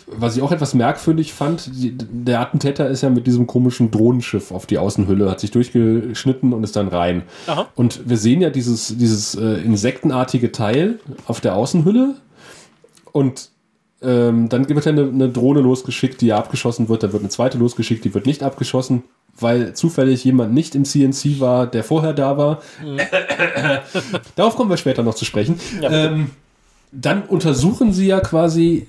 Was 0.07 0.37
ich 0.37 0.41
auch 0.41 0.51
etwas 0.51 0.73
merkwürdig 0.73 1.33
fand, 1.33 1.69
der 1.73 2.39
Attentäter 2.39 2.87
ist 2.87 3.01
ja 3.01 3.09
mit 3.09 3.27
diesem 3.27 3.47
komischen 3.47 3.91
Drohnenschiff 3.91 4.51
auf 4.51 4.65
die 4.65 4.77
Außenhülle, 4.77 5.29
hat 5.29 5.41
sich 5.41 5.51
durchgeschnitten 5.51 6.53
und 6.53 6.63
ist 6.63 6.77
dann 6.77 6.87
rein. 6.87 7.23
Aha. 7.47 7.67
Und 7.75 8.07
wir 8.09 8.15
sehen 8.15 8.39
ja 8.39 8.49
dieses, 8.49 8.97
dieses 8.97 9.35
äh, 9.35 9.61
insektenartige 9.61 10.53
Teil 10.53 10.99
auf 11.27 11.41
der 11.41 11.55
Außenhülle 11.55 12.15
und 13.11 13.49
ähm, 14.01 14.47
dann 14.47 14.69
wird 14.69 14.85
ja 14.85 14.91
eine, 14.91 15.03
eine 15.03 15.29
Drohne 15.29 15.59
losgeschickt, 15.59 16.21
die 16.21 16.27
ja 16.27 16.37
abgeschossen 16.37 16.87
wird, 16.87 17.03
dann 17.03 17.11
wird 17.11 17.23
eine 17.23 17.29
zweite 17.29 17.57
losgeschickt, 17.57 18.05
die 18.05 18.13
wird 18.13 18.25
nicht 18.25 18.43
abgeschossen, 18.43 19.03
weil 19.37 19.73
zufällig 19.73 20.23
jemand 20.23 20.53
nicht 20.53 20.75
im 20.75 20.85
CNC 20.85 21.39
war, 21.39 21.67
der 21.67 21.83
vorher 21.83 22.13
da 22.13 22.37
war. 22.37 22.61
Darauf 24.35 24.55
kommen 24.55 24.69
wir 24.69 24.77
später 24.77 25.03
noch 25.03 25.15
zu 25.15 25.25
sprechen. 25.25 25.59
Ja, 25.81 25.91
ähm, 25.91 26.31
dann 26.99 27.23
untersuchen 27.23 27.93
sie 27.93 28.07
ja 28.07 28.19
quasi 28.19 28.87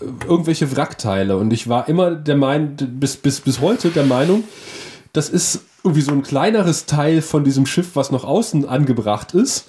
äh, 0.00 0.04
irgendwelche 0.26 0.74
Wrackteile 0.76 1.36
und 1.36 1.52
ich 1.52 1.68
war 1.68 1.88
immer 1.88 2.12
der 2.12 2.36
Meinung, 2.36 2.76
bis, 2.76 3.16
bis, 3.16 3.40
bis 3.40 3.60
heute 3.60 3.90
der 3.90 4.04
Meinung, 4.04 4.44
das 5.12 5.28
ist 5.28 5.62
irgendwie 5.82 6.02
so 6.02 6.12
ein 6.12 6.22
kleineres 6.22 6.86
Teil 6.86 7.22
von 7.22 7.44
diesem 7.44 7.66
Schiff, 7.66 7.94
was 7.94 8.10
noch 8.10 8.24
außen 8.24 8.68
angebracht 8.68 9.34
ist, 9.34 9.68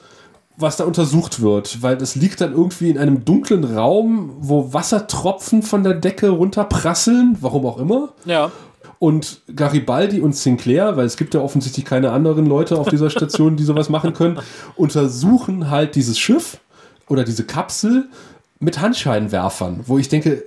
was 0.57 0.75
da 0.75 0.83
untersucht 0.83 1.41
wird, 1.41 1.81
weil 1.81 1.97
das 1.97 2.15
liegt 2.15 2.41
dann 2.41 2.51
irgendwie 2.51 2.89
in 2.89 2.97
einem 2.97 3.23
dunklen 3.23 3.63
Raum, 3.63 4.35
wo 4.39 4.73
Wassertropfen 4.73 5.63
von 5.63 5.83
der 5.83 5.93
Decke 5.93 6.29
runterprasseln, 6.29 7.37
warum 7.39 7.65
auch 7.65 7.79
immer. 7.79 8.09
Ja. 8.25 8.51
Und 8.97 9.41
Garibaldi 9.55 10.19
und 10.19 10.35
Sinclair, 10.35 10.97
weil 10.97 11.05
es 11.05 11.15
gibt 11.15 11.33
ja 11.33 11.39
offensichtlich 11.39 11.85
keine 11.85 12.11
anderen 12.11 12.45
Leute 12.45 12.77
auf 12.77 12.89
dieser 12.89 13.09
Station, 13.09 13.55
die 13.55 13.63
sowas 13.63 13.87
machen 13.87 14.13
können, 14.13 14.39
untersuchen 14.75 15.69
halt 15.69 15.95
dieses 15.95 16.19
Schiff 16.19 16.59
oder 17.09 17.23
diese 17.23 17.43
Kapsel 17.43 18.07
mit 18.59 18.81
Handscheinwerfern, 18.81 19.81
wo 19.87 19.97
ich 19.97 20.09
denke, 20.09 20.43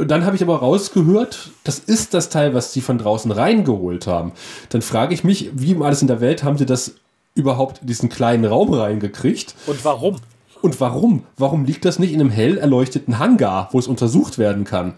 äh, 0.00 0.06
dann 0.06 0.24
habe 0.24 0.36
ich 0.36 0.42
aber 0.42 0.56
rausgehört, 0.56 1.50
das 1.64 1.78
ist 1.78 2.14
das 2.14 2.28
Teil, 2.28 2.54
was 2.54 2.72
sie 2.72 2.80
von 2.80 2.98
draußen 2.98 3.30
reingeholt 3.30 4.06
haben. 4.06 4.32
Dann 4.68 4.82
frage 4.82 5.14
ich 5.14 5.24
mich, 5.24 5.50
wie 5.54 5.74
um 5.74 5.82
alles 5.82 6.02
in 6.02 6.08
der 6.08 6.20
Welt 6.20 6.42
haben 6.42 6.58
sie 6.58 6.66
das 6.66 6.94
überhaupt 7.34 7.82
in 7.82 7.86
diesen 7.86 8.08
kleinen 8.08 8.44
Raum 8.44 8.72
reingekriegt? 8.72 9.54
Und 9.66 9.84
warum? 9.84 10.16
Und 10.62 10.80
warum? 10.80 11.24
Warum 11.36 11.64
liegt 11.64 11.84
das 11.84 11.98
nicht 11.98 12.12
in 12.12 12.20
einem 12.20 12.30
hell 12.30 12.58
erleuchteten 12.58 13.18
Hangar, 13.18 13.68
wo 13.72 13.78
es 13.78 13.86
untersucht 13.86 14.38
werden 14.38 14.64
kann? 14.64 14.94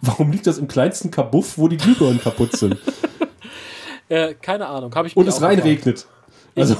Warum 0.00 0.32
liegt 0.32 0.46
das 0.46 0.58
im 0.58 0.68
kleinsten 0.68 1.10
Kabuff, 1.10 1.58
wo 1.58 1.68
die 1.68 1.76
Glühbirnen 1.76 2.20
kaputt 2.20 2.56
sind? 2.56 2.76
Äh, 4.08 4.34
keine 4.34 4.66
Ahnung. 4.66 4.94
Habe 4.94 5.08
ich 5.08 5.16
Und 5.16 5.26
es 5.26 5.40
reinregnet. 5.40 6.06
Also, 6.54 6.76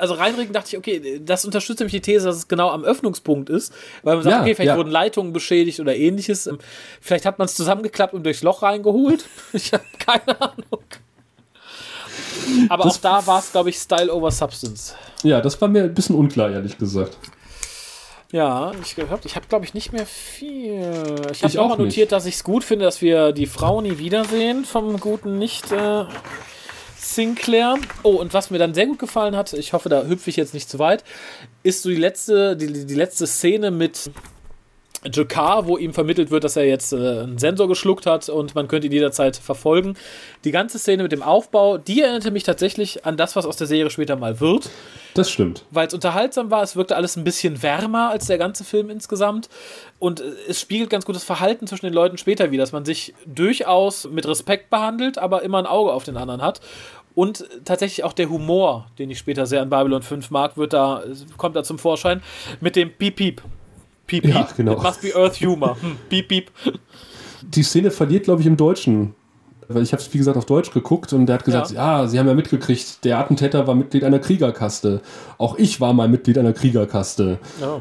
also 0.00 0.14
reinregen 0.14 0.52
dachte 0.52 0.70
ich, 0.70 0.78
okay, 0.78 1.20
das 1.24 1.44
unterstützt 1.44 1.80
nämlich 1.80 1.92
die 1.92 2.00
These, 2.00 2.24
dass 2.26 2.36
es 2.36 2.48
genau 2.48 2.70
am 2.70 2.84
Öffnungspunkt 2.84 3.50
ist, 3.50 3.72
weil 4.02 4.14
man 4.16 4.24
sagt, 4.24 4.34
Ja, 4.36 4.40
okay, 4.42 4.54
vielleicht 4.54 4.68
ja. 4.68 4.76
wurden 4.76 4.90
Leitungen 4.90 5.32
beschädigt 5.32 5.78
oder 5.80 5.94
ähnliches. 5.94 6.48
Vielleicht 7.00 7.26
hat 7.26 7.38
man 7.38 7.46
es 7.46 7.54
zusammengeklappt 7.54 8.14
und 8.14 8.24
durchs 8.24 8.42
Loch 8.42 8.62
reingeholt. 8.62 9.24
Ich 9.52 9.72
habe 9.72 9.84
keine 9.98 10.40
Ahnung. 10.40 10.82
Aber 12.68 12.84
Das- 12.84 12.96
auch 12.96 13.00
da 13.00 13.26
war 13.26 13.38
es, 13.38 13.52
glaube 13.52 13.70
ich, 13.70 13.76
Style 13.76 14.12
over 14.12 14.30
Substance. 14.30 14.94
ja, 15.22 15.40
das 15.40 15.60
war 15.60 15.68
mir 15.68 15.84
ein 15.84 15.94
bisschen 15.94 16.16
unklar, 16.16 16.50
ehrlich 16.50 16.78
gesagt. 16.78 17.16
Ja, 18.32 18.70
ich 18.84 18.94
glaube, 18.94 19.18
ich 19.24 19.34
habe, 19.34 19.46
glaube 19.48 19.64
ich, 19.64 19.74
nicht 19.74 19.92
mehr 19.92 20.06
viel. 20.06 21.16
Ich 21.32 21.42
habe 21.42 21.60
auch 21.60 21.68
mal 21.68 21.76
notiert, 21.78 22.12
dass 22.12 22.26
ich 22.26 22.36
es 22.36 22.44
gut 22.44 22.62
finde, 22.62 22.84
dass 22.84 23.02
wir 23.02 23.32
die 23.32 23.46
Frau 23.46 23.80
nie 23.80 23.98
wiedersehen 23.98 24.64
vom 24.64 25.00
guten 25.00 25.38
nicht 25.38 25.72
äh, 25.72 26.04
Sinclair. 27.14 27.76
Oh, 28.02 28.12
und 28.16 28.32
was 28.34 28.50
mir 28.50 28.58
dann 28.58 28.74
sehr 28.74 28.86
gut 28.86 28.98
gefallen 28.98 29.36
hat, 29.36 29.52
ich 29.52 29.72
hoffe, 29.72 29.88
da 29.88 30.04
hüpfe 30.04 30.30
ich 30.30 30.36
jetzt 30.36 30.54
nicht 30.54 30.68
zu 30.70 30.78
weit, 30.78 31.04
ist 31.62 31.82
so 31.82 31.88
die 31.88 31.96
letzte, 31.96 32.56
die, 32.56 32.86
die 32.86 32.94
letzte 32.94 33.26
Szene 33.26 33.70
mit 33.70 34.10
Jakar, 35.02 35.66
wo 35.66 35.78
ihm 35.78 35.94
vermittelt 35.94 36.30
wird, 36.30 36.44
dass 36.44 36.56
er 36.56 36.66
jetzt 36.66 36.92
äh, 36.92 36.96
einen 36.96 37.38
Sensor 37.38 37.68
geschluckt 37.68 38.04
hat 38.04 38.28
und 38.28 38.54
man 38.54 38.68
könnte 38.68 38.86
ihn 38.86 38.92
jederzeit 38.92 39.34
verfolgen. 39.34 39.96
Die 40.44 40.50
ganze 40.50 40.78
Szene 40.78 41.02
mit 41.02 41.10
dem 41.12 41.22
Aufbau, 41.22 41.78
die 41.78 42.02
erinnerte 42.02 42.30
mich 42.30 42.42
tatsächlich 42.42 43.06
an 43.06 43.16
das, 43.16 43.34
was 43.34 43.46
aus 43.46 43.56
der 43.56 43.66
Serie 43.66 43.88
später 43.88 44.16
mal 44.16 44.40
wird 44.40 44.68
Das 45.14 45.30
stimmt. 45.30 45.64
weil 45.70 45.86
es 45.86 45.94
unterhaltsam 45.94 46.50
war. 46.50 46.62
Es 46.62 46.76
wirkte 46.76 46.96
alles 46.96 47.16
ein 47.16 47.24
bisschen 47.24 47.62
wärmer 47.62 48.10
als 48.10 48.26
der 48.26 48.36
ganze 48.36 48.62
Film 48.62 48.90
insgesamt. 48.90 49.48
Und 49.98 50.20
äh, 50.20 50.24
es 50.48 50.60
spiegelt 50.60 50.90
ganz 50.90 51.06
gut 51.06 51.16
das 51.16 51.24
Verhalten 51.24 51.66
zwischen 51.66 51.86
den 51.86 51.94
Leuten 51.94 52.18
später 52.18 52.50
wieder, 52.50 52.62
dass 52.62 52.72
man 52.72 52.84
sich 52.84 53.14
durchaus 53.24 54.06
mit 54.06 54.28
Respekt 54.28 54.68
behandelt, 54.68 55.16
aber 55.16 55.40
immer 55.42 55.60
ein 55.60 55.66
Auge 55.66 55.94
auf 55.94 56.04
den 56.04 56.18
anderen 56.18 56.42
hat. 56.42 56.60
Und 57.14 57.44
tatsächlich 57.64 58.04
auch 58.04 58.12
der 58.12 58.30
Humor, 58.30 58.86
den 58.98 59.10
ich 59.10 59.18
später 59.18 59.46
sehr 59.46 59.62
an 59.62 59.68
Babylon 59.70 60.02
5 60.02 60.30
mag, 60.30 60.56
wird 60.56 60.72
da, 60.72 61.02
kommt 61.36 61.56
da 61.56 61.62
zum 61.62 61.78
Vorschein 61.78 62.22
mit 62.60 62.76
dem 62.76 62.90
Piep 62.90 63.16
Piep. 63.16 63.42
Piep 64.06 64.24
Piep. 64.24 64.34
Ja, 64.34 64.48
genau. 64.56 64.72
It 64.72 64.82
must 64.82 65.02
be 65.02 65.14
Earth 65.14 65.40
Humor. 65.40 65.76
Hm, 65.80 65.96
piep 66.08 66.28
Piep. 66.28 66.50
Die 67.42 67.62
Szene 67.62 67.90
verliert, 67.90 68.24
glaube 68.24 68.40
ich, 68.42 68.46
im 68.46 68.56
Deutschen. 68.56 69.14
Weil 69.68 69.82
ich 69.82 69.92
habe 69.92 70.02
es, 70.02 70.12
wie 70.12 70.18
gesagt, 70.18 70.36
auf 70.36 70.46
Deutsch 70.46 70.72
geguckt 70.72 71.12
und 71.12 71.26
der 71.26 71.34
hat 71.34 71.44
gesagt, 71.44 71.70
ja. 71.70 72.06
Sie 72.08 72.18
haben 72.18 72.26
ja 72.26 72.34
mitgekriegt, 72.34 73.04
der 73.04 73.18
Attentäter 73.18 73.66
war 73.68 73.74
Mitglied 73.76 74.02
einer 74.02 74.18
Kriegerkaste. 74.18 75.00
Auch 75.38 75.56
ich 75.58 75.80
war 75.80 75.92
mal 75.92 76.08
Mitglied 76.08 76.38
einer 76.38 76.52
Kriegerkaste. 76.52 77.38
Ja. 77.60 77.80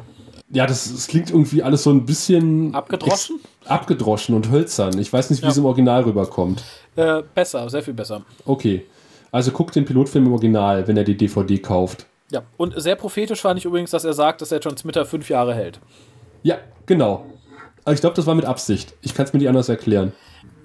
Ja, 0.51 0.65
das, 0.65 0.91
das 0.91 1.07
klingt 1.07 1.29
irgendwie 1.29 1.61
alles 1.61 1.83
so 1.83 1.91
ein 1.91 2.05
bisschen... 2.07 2.73
Abgedroschen? 2.73 3.39
Abgedroschen 3.65 4.33
und 4.35 4.49
hölzern. 4.49 4.97
Ich 4.97 5.13
weiß 5.13 5.29
nicht, 5.29 5.41
wie 5.43 5.45
Ja. 5.45 5.51
es 5.51 5.57
im 5.57 5.65
Original 5.65 6.01
rüberkommt. 6.03 6.63
Äh, 6.95 7.21
besser, 7.35 7.69
sehr 7.69 7.83
viel 7.83 7.93
besser. 7.93 8.23
Okay. 8.45 8.85
Also 9.31 9.51
guckt 9.51 9.75
den 9.75 9.85
Pilotfilm 9.85 10.25
im 10.25 10.33
Original, 10.33 10.87
wenn 10.87 10.97
er 10.97 11.03
die 11.03 11.17
DVD 11.17 11.57
kauft. 11.57 12.05
Ja. 12.31 12.43
Und 12.57 12.79
sehr 12.79 12.95
prophetisch 12.95 13.41
fand 13.41 13.59
ich 13.59 13.65
übrigens, 13.65 13.91
dass 13.91 14.03
er 14.03 14.13
sagt, 14.13 14.41
dass 14.41 14.49
der 14.49 14.61
Transmitter 14.61 15.05
fünf 15.05 15.29
Jahre 15.29 15.53
hält. 15.55 15.79
Ja, 16.43 16.57
genau. 16.85 17.25
Aber 17.83 17.93
ich 17.93 18.01
glaube, 18.01 18.15
das 18.15 18.25
war 18.27 18.35
mit 18.35 18.45
Absicht. 18.45 18.93
Ich 19.01 19.13
kann 19.13 19.25
es 19.25 19.33
mir 19.33 19.39
nicht 19.39 19.49
anders 19.49 19.69
erklären. 19.69 20.13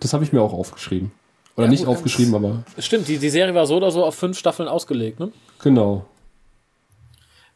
Das 0.00 0.12
habe 0.12 0.24
ich 0.24 0.32
mir 0.32 0.42
auch 0.42 0.52
aufgeschrieben. 0.52 1.12
Oder 1.56 1.66
Ja, 1.66 1.70
nicht 1.70 1.84
gut, 1.84 1.94
aufgeschrieben, 1.94 2.34
aber 2.34 2.64
Stimmt, 2.78 3.08
die, 3.08 3.18
die 3.18 3.30
Serie 3.30 3.54
war 3.54 3.66
so 3.66 3.76
oder 3.76 3.90
so 3.90 4.04
auf 4.04 4.14
fünf 4.14 4.38
Staffeln 4.38 4.68
ausgelegt, 4.68 5.20
ne? 5.20 5.30
genau. 5.62 6.04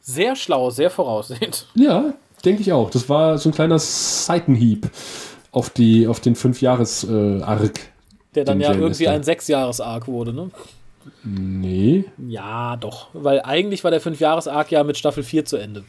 Sehr 0.01 0.35
schlau, 0.35 0.69
sehr 0.69 0.89
voraussehend. 0.89 1.67
Ja, 1.75 2.13
Denke 2.45 2.61
ich 2.61 2.71
auch. 2.71 2.89
Das 2.89 3.09
war 3.09 3.37
so 3.37 3.49
ein 3.49 3.53
kleiner 3.53 3.79
Seitenhieb 3.79 4.89
auf, 5.51 5.69
die, 5.69 6.07
auf 6.07 6.19
den 6.19 6.35
Fünf-Jahres-Arc. 6.35 7.79
Der 8.35 8.45
dann 8.45 8.61
ja 8.61 8.73
irgendwie 8.73 9.07
ein 9.07 9.23
Sechs-Jahres-Arc 9.23 10.07
wurde, 10.07 10.33
ne? 10.33 10.49
Nee. 11.23 12.05
Ja, 12.27 12.75
doch. 12.77 13.07
Weil 13.13 13.41
eigentlich 13.41 13.83
war 13.83 13.91
der 13.91 14.01
Fünf-Jahres-Arc 14.01 14.71
ja 14.71 14.83
mit 14.83 14.97
Staffel 14.97 15.23
4 15.23 15.45
zu 15.45 15.57
Ende. 15.57 15.83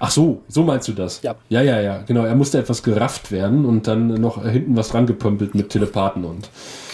Ach 0.00 0.10
so, 0.10 0.42
so 0.48 0.62
meinst 0.62 0.88
du 0.88 0.92
das? 0.92 1.22
Ja. 1.22 1.34
Ja, 1.48 1.62
ja, 1.62 1.80
ja, 1.80 1.98
genau. 2.02 2.24
Er 2.24 2.34
musste 2.34 2.58
etwas 2.58 2.82
gerafft 2.82 3.30
werden 3.32 3.64
und 3.64 3.86
dann 3.86 4.08
noch 4.08 4.42
hinten 4.44 4.76
was 4.76 4.92
rangepömpelt 4.94 5.54
mit 5.54 5.70
Telepathen 5.70 6.24
und 6.24 6.48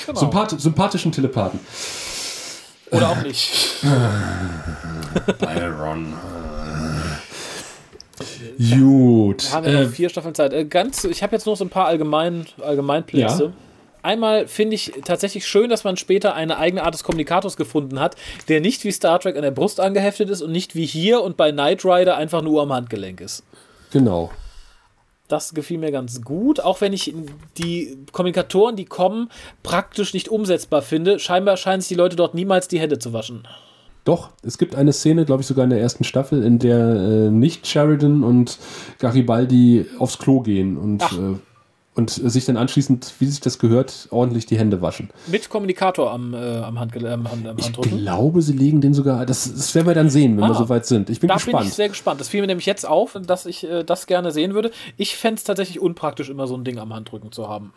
Genau. 0.07 0.21
Sympath 0.21 0.59
sympathischen 0.61 1.13
Telepathen. 1.13 1.61
Oder 2.91 3.11
auch 3.11 3.23
nicht. 3.23 3.83
Byron. 5.39 6.15
Gut. 8.59 9.53
haben 9.53 9.67
wir 9.67 9.73
noch 9.73 9.81
Äh, 9.81 9.89
vier 9.89 10.09
Staffeln 10.09 10.35
Zeit. 10.35 10.53
Äh, 10.53 10.65
ganz, 10.65 11.05
ich 11.05 11.23
habe 11.23 11.37
jetzt 11.37 11.47
noch 11.47 11.57
so 11.57 11.65
ein 11.65 11.69
paar 11.71 11.87
Allgemein, 11.87 12.47
Allgemeinplätze. 12.61 13.45
Ja. 13.45 13.53
Einmal 14.03 14.47
finde 14.47 14.75
ich 14.75 14.93
tatsächlich 15.05 15.47
schön, 15.47 15.71
dass 15.71 15.85
man 15.85 15.97
später 15.97 16.35
eine 16.35 16.59
eigene 16.59 16.85
Art 16.85 16.95
des 16.95 17.05
Kommunikators 17.05 17.57
gefunden 17.57 18.01
hat, 18.01 18.17
der 18.49 18.61
nicht 18.61 18.85
wie 18.85 18.93
Star 18.93 19.19
Trek 19.21 19.37
an 19.37 19.43
der 19.43 19.51
Brust 19.51 19.81
angeheftet 19.81 20.31
ist 20.31 20.43
und 20.43 20.53
nicht 20.53 20.75
wie 20.75 20.87
hier 20.87 21.23
und 21.23 21.37
bei 21.37 21.53
Knight 21.53 21.85
Rider 21.85 22.17
einfach 22.17 22.43
nur 22.43 22.63
am 22.63 22.73
Handgelenk 22.73 23.21
ist. 23.21 23.43
genau. 23.91 24.31
Das 25.29 25.53
gefiel 25.53 25.77
mir 25.77 25.93
ganz 25.93 26.23
gut, 26.23 26.59
auch 26.59 26.81
wenn 26.81 26.95
ich 26.95 27.15
die 27.59 27.99
Kommunikatoren, 28.13 28.77
die 28.77 28.87
kommen, 28.87 29.29
praktisch 29.63 30.15
nicht 30.15 30.31
umsetzbar 30.31 30.81
finde. 30.81 31.19
Scheinbar 31.19 31.59
scheinen 31.59 31.83
sich 31.83 31.89
die 31.89 31.97
Leute 31.97 32.17
dort 32.17 32.35
niemals 32.35 32.67
die 32.67 32.81
Hände 32.81 32.99
zu 32.99 33.13
waschen. 33.13 33.47
Doch, 34.05 34.31
es 34.43 34.57
gibt 34.57 34.75
eine 34.75 34.95
Szene, 34.95 35.27
glaube 35.27 35.43
ich, 35.43 35.47
sogar 35.47 35.65
in 35.65 35.71
der 35.71 35.83
ersten 35.83 36.03
Staffel, 36.03 36.43
in 36.43 36.59
der 36.59 36.79
äh, 36.79 37.31
nicht 37.31 37.67
Sheridan 37.67 38.25
und 38.25 38.59
Garibaldi 39.01 39.85
aufs 39.99 40.17
Klo 40.17 40.41
gehen 40.41 40.79
und, 40.79 41.03
äh, 41.03 41.37
und 41.99 42.11
sich 42.11 42.45
dann 42.45 42.57
anschließend, 42.57 43.13
wie 43.19 43.27
sich 43.27 43.41
das 43.41 43.59
gehört, 43.59 44.07
ordentlich 44.11 44.47
die 44.47 44.57
Hände 44.57 44.81
waschen. 44.81 45.11
Mit 45.27 45.51
Kommunikator 45.51 46.13
am, 46.13 46.33
äh, 46.33 46.37
am, 46.37 46.79
Handgel 46.79 47.05
am, 47.09 47.29
Hand, 47.31 47.47
am 47.47 47.59
Ich 47.59 47.73
glaube, 47.73 48.41
sie 48.41 48.53
legen 48.53 48.81
den 48.81 48.95
sogar. 48.95 49.27
Das, 49.27 49.53
das 49.53 49.75
werden 49.75 49.89
wir 49.89 49.95
dann 49.95 50.09
sehen, 50.09 50.37
wenn 50.37 50.45
wir 50.49 50.55
Ah. 50.55 50.59
soweit 50.59 50.87
sind. 50.87 51.11
Ich 51.11 51.19
bin 51.19 51.27
Da 51.29 51.35
bin 51.35 51.43
gespannt. 51.45 51.67
ich 51.67 51.75
sehr 51.75 51.89
gespannt. 51.89 52.21
Das 52.21 52.29
fiel 52.29 52.41
mir 52.41 52.47
nämlich 52.47 52.67
jetzt 52.67 52.87
auf, 52.87 53.19
dass 53.27 53.47
ich 53.47 53.65
äh, 53.69 53.83
das 53.83 54.07
gerne 54.07 54.31
sehen 54.31 54.55
würde. 54.55 54.71
Ich 54.97 55.17
fände 55.17 55.39
es 55.39 55.45
tatsächlich 55.45 55.81
unpraktisch, 55.81 56.31
immer 56.31 56.47
so 56.47 56.57
ein 56.57 56.63
Ding 56.63 56.79
am 56.79 56.95
Handrücken 56.95 57.33
zu 57.33 57.49
haben. 57.49 57.73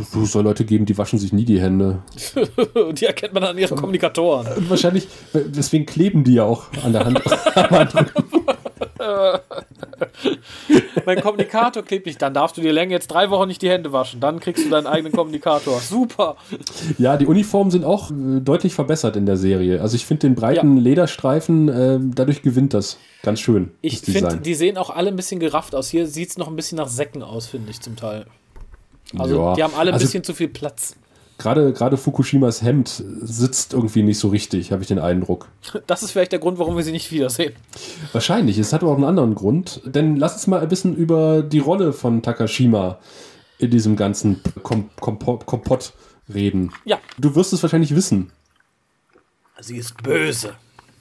es 0.00 0.32
soll 0.32 0.42
Leute 0.42 0.64
geben, 0.64 0.84
die 0.84 0.98
waschen 0.98 1.20
sich 1.20 1.32
nie 1.32 1.44
die 1.44 1.60
Hände. 1.60 2.02
die 2.94 3.06
erkennt 3.06 3.32
man 3.32 3.44
an 3.44 3.56
ihren 3.56 3.76
Kommunikatoren. 3.76 4.48
Und 4.56 4.68
wahrscheinlich, 4.70 5.06
deswegen 5.32 5.86
kleben 5.86 6.24
die 6.24 6.34
ja 6.34 6.44
auch 6.44 6.64
an 6.84 6.92
der 6.92 7.04
Hand. 7.04 7.22
mein 11.06 11.20
Kommunikator 11.20 11.82
klebt 11.82 12.06
nicht. 12.06 12.20
Dann 12.22 12.34
darfst 12.34 12.56
du 12.56 12.60
dir 12.60 12.72
länger 12.72 12.92
jetzt 12.92 13.08
drei 13.08 13.30
Wochen 13.30 13.48
nicht 13.48 13.62
die 13.62 13.70
Hände 13.70 13.92
waschen. 13.92 14.20
Dann 14.20 14.40
kriegst 14.40 14.64
du 14.64 14.70
deinen 14.70 14.86
eigenen 14.86 15.12
Kommunikator. 15.12 15.80
Super. 15.94 16.36
ja, 16.98 17.16
die 17.16 17.26
Uniformen 17.26 17.70
sind 17.70 17.84
auch 17.84 18.10
äh, 18.10 18.40
deutlich 18.40 18.74
verbessert 18.74 19.16
in 19.16 19.26
der 19.26 19.36
Serie. 19.36 19.80
Also 19.80 19.96
ich 19.96 20.06
finde 20.06 20.28
den 20.28 20.34
breiten 20.34 20.76
Lederstreifen, 20.76 21.68
äh, 21.68 21.98
dadurch 22.14 22.42
gewinnt 22.42 22.74
das 22.74 22.98
ganz 23.22 23.40
schön. 23.40 23.70
Ich 23.80 24.00
finde, 24.00 24.36
die 24.38 24.54
sehen 24.54 24.76
auch 24.78 24.90
alle 24.90 25.08
ein 25.08 25.16
bisschen 25.16 25.40
gerafft 25.40 25.74
aus. 25.74 25.88
Hier 25.88 26.06
sieht 26.06 26.30
es 26.30 26.38
noch 26.38 26.48
ein 26.48 26.56
bisschen 26.56 26.76
nach 26.76 26.88
Säcken 26.88 27.22
aus, 27.22 27.46
finde 27.46 27.70
ich 27.70 27.80
zum 27.80 27.96
Teil. 27.96 28.26
Also 29.18 29.36
Ja. 29.36 29.54
die 29.54 29.62
haben 29.62 29.74
alle 29.74 29.90
ein 29.90 29.94
Also- 29.94 30.06
bisschen 30.06 30.24
zu 30.24 30.34
viel 30.34 30.48
Platz. 30.48 30.96
Gerade, 31.36 31.72
gerade 31.72 31.96
Fukushimas 31.96 32.62
Hemd 32.62 33.02
sitzt 33.22 33.72
irgendwie 33.72 34.02
nicht 34.02 34.18
so 34.18 34.28
richtig, 34.28 34.70
habe 34.70 34.82
ich 34.82 34.88
den 34.88 35.00
Eindruck. 35.00 35.48
Das 35.86 36.02
ist 36.04 36.12
vielleicht 36.12 36.30
der 36.32 36.38
Grund, 36.38 36.58
warum 36.58 36.76
wir 36.76 36.84
sie 36.84 36.92
nicht 36.92 37.10
wiedersehen. 37.10 37.54
Wahrscheinlich, 38.12 38.56
es 38.58 38.72
hat 38.72 38.82
aber 38.82 38.92
auch 38.92 38.96
einen 38.96 39.04
anderen 39.04 39.34
Grund. 39.34 39.80
Denn 39.84 40.16
lass 40.16 40.34
uns 40.34 40.46
mal 40.46 40.60
ein 40.60 40.68
bisschen 40.68 40.94
über 40.94 41.42
die 41.42 41.58
Rolle 41.58 41.92
von 41.92 42.22
Takashima 42.22 42.98
in 43.58 43.70
diesem 43.70 43.96
ganzen 43.96 44.40
Kom 44.62 44.90
Kompott, 45.00 45.44
Kompott 45.46 45.92
reden. 46.32 46.72
Ja, 46.84 46.98
Du 47.18 47.34
wirst 47.34 47.52
es 47.52 47.62
wahrscheinlich 47.62 47.94
wissen. 47.94 48.30
sie 49.60 49.76
ist 49.76 50.00
böse. 50.02 50.54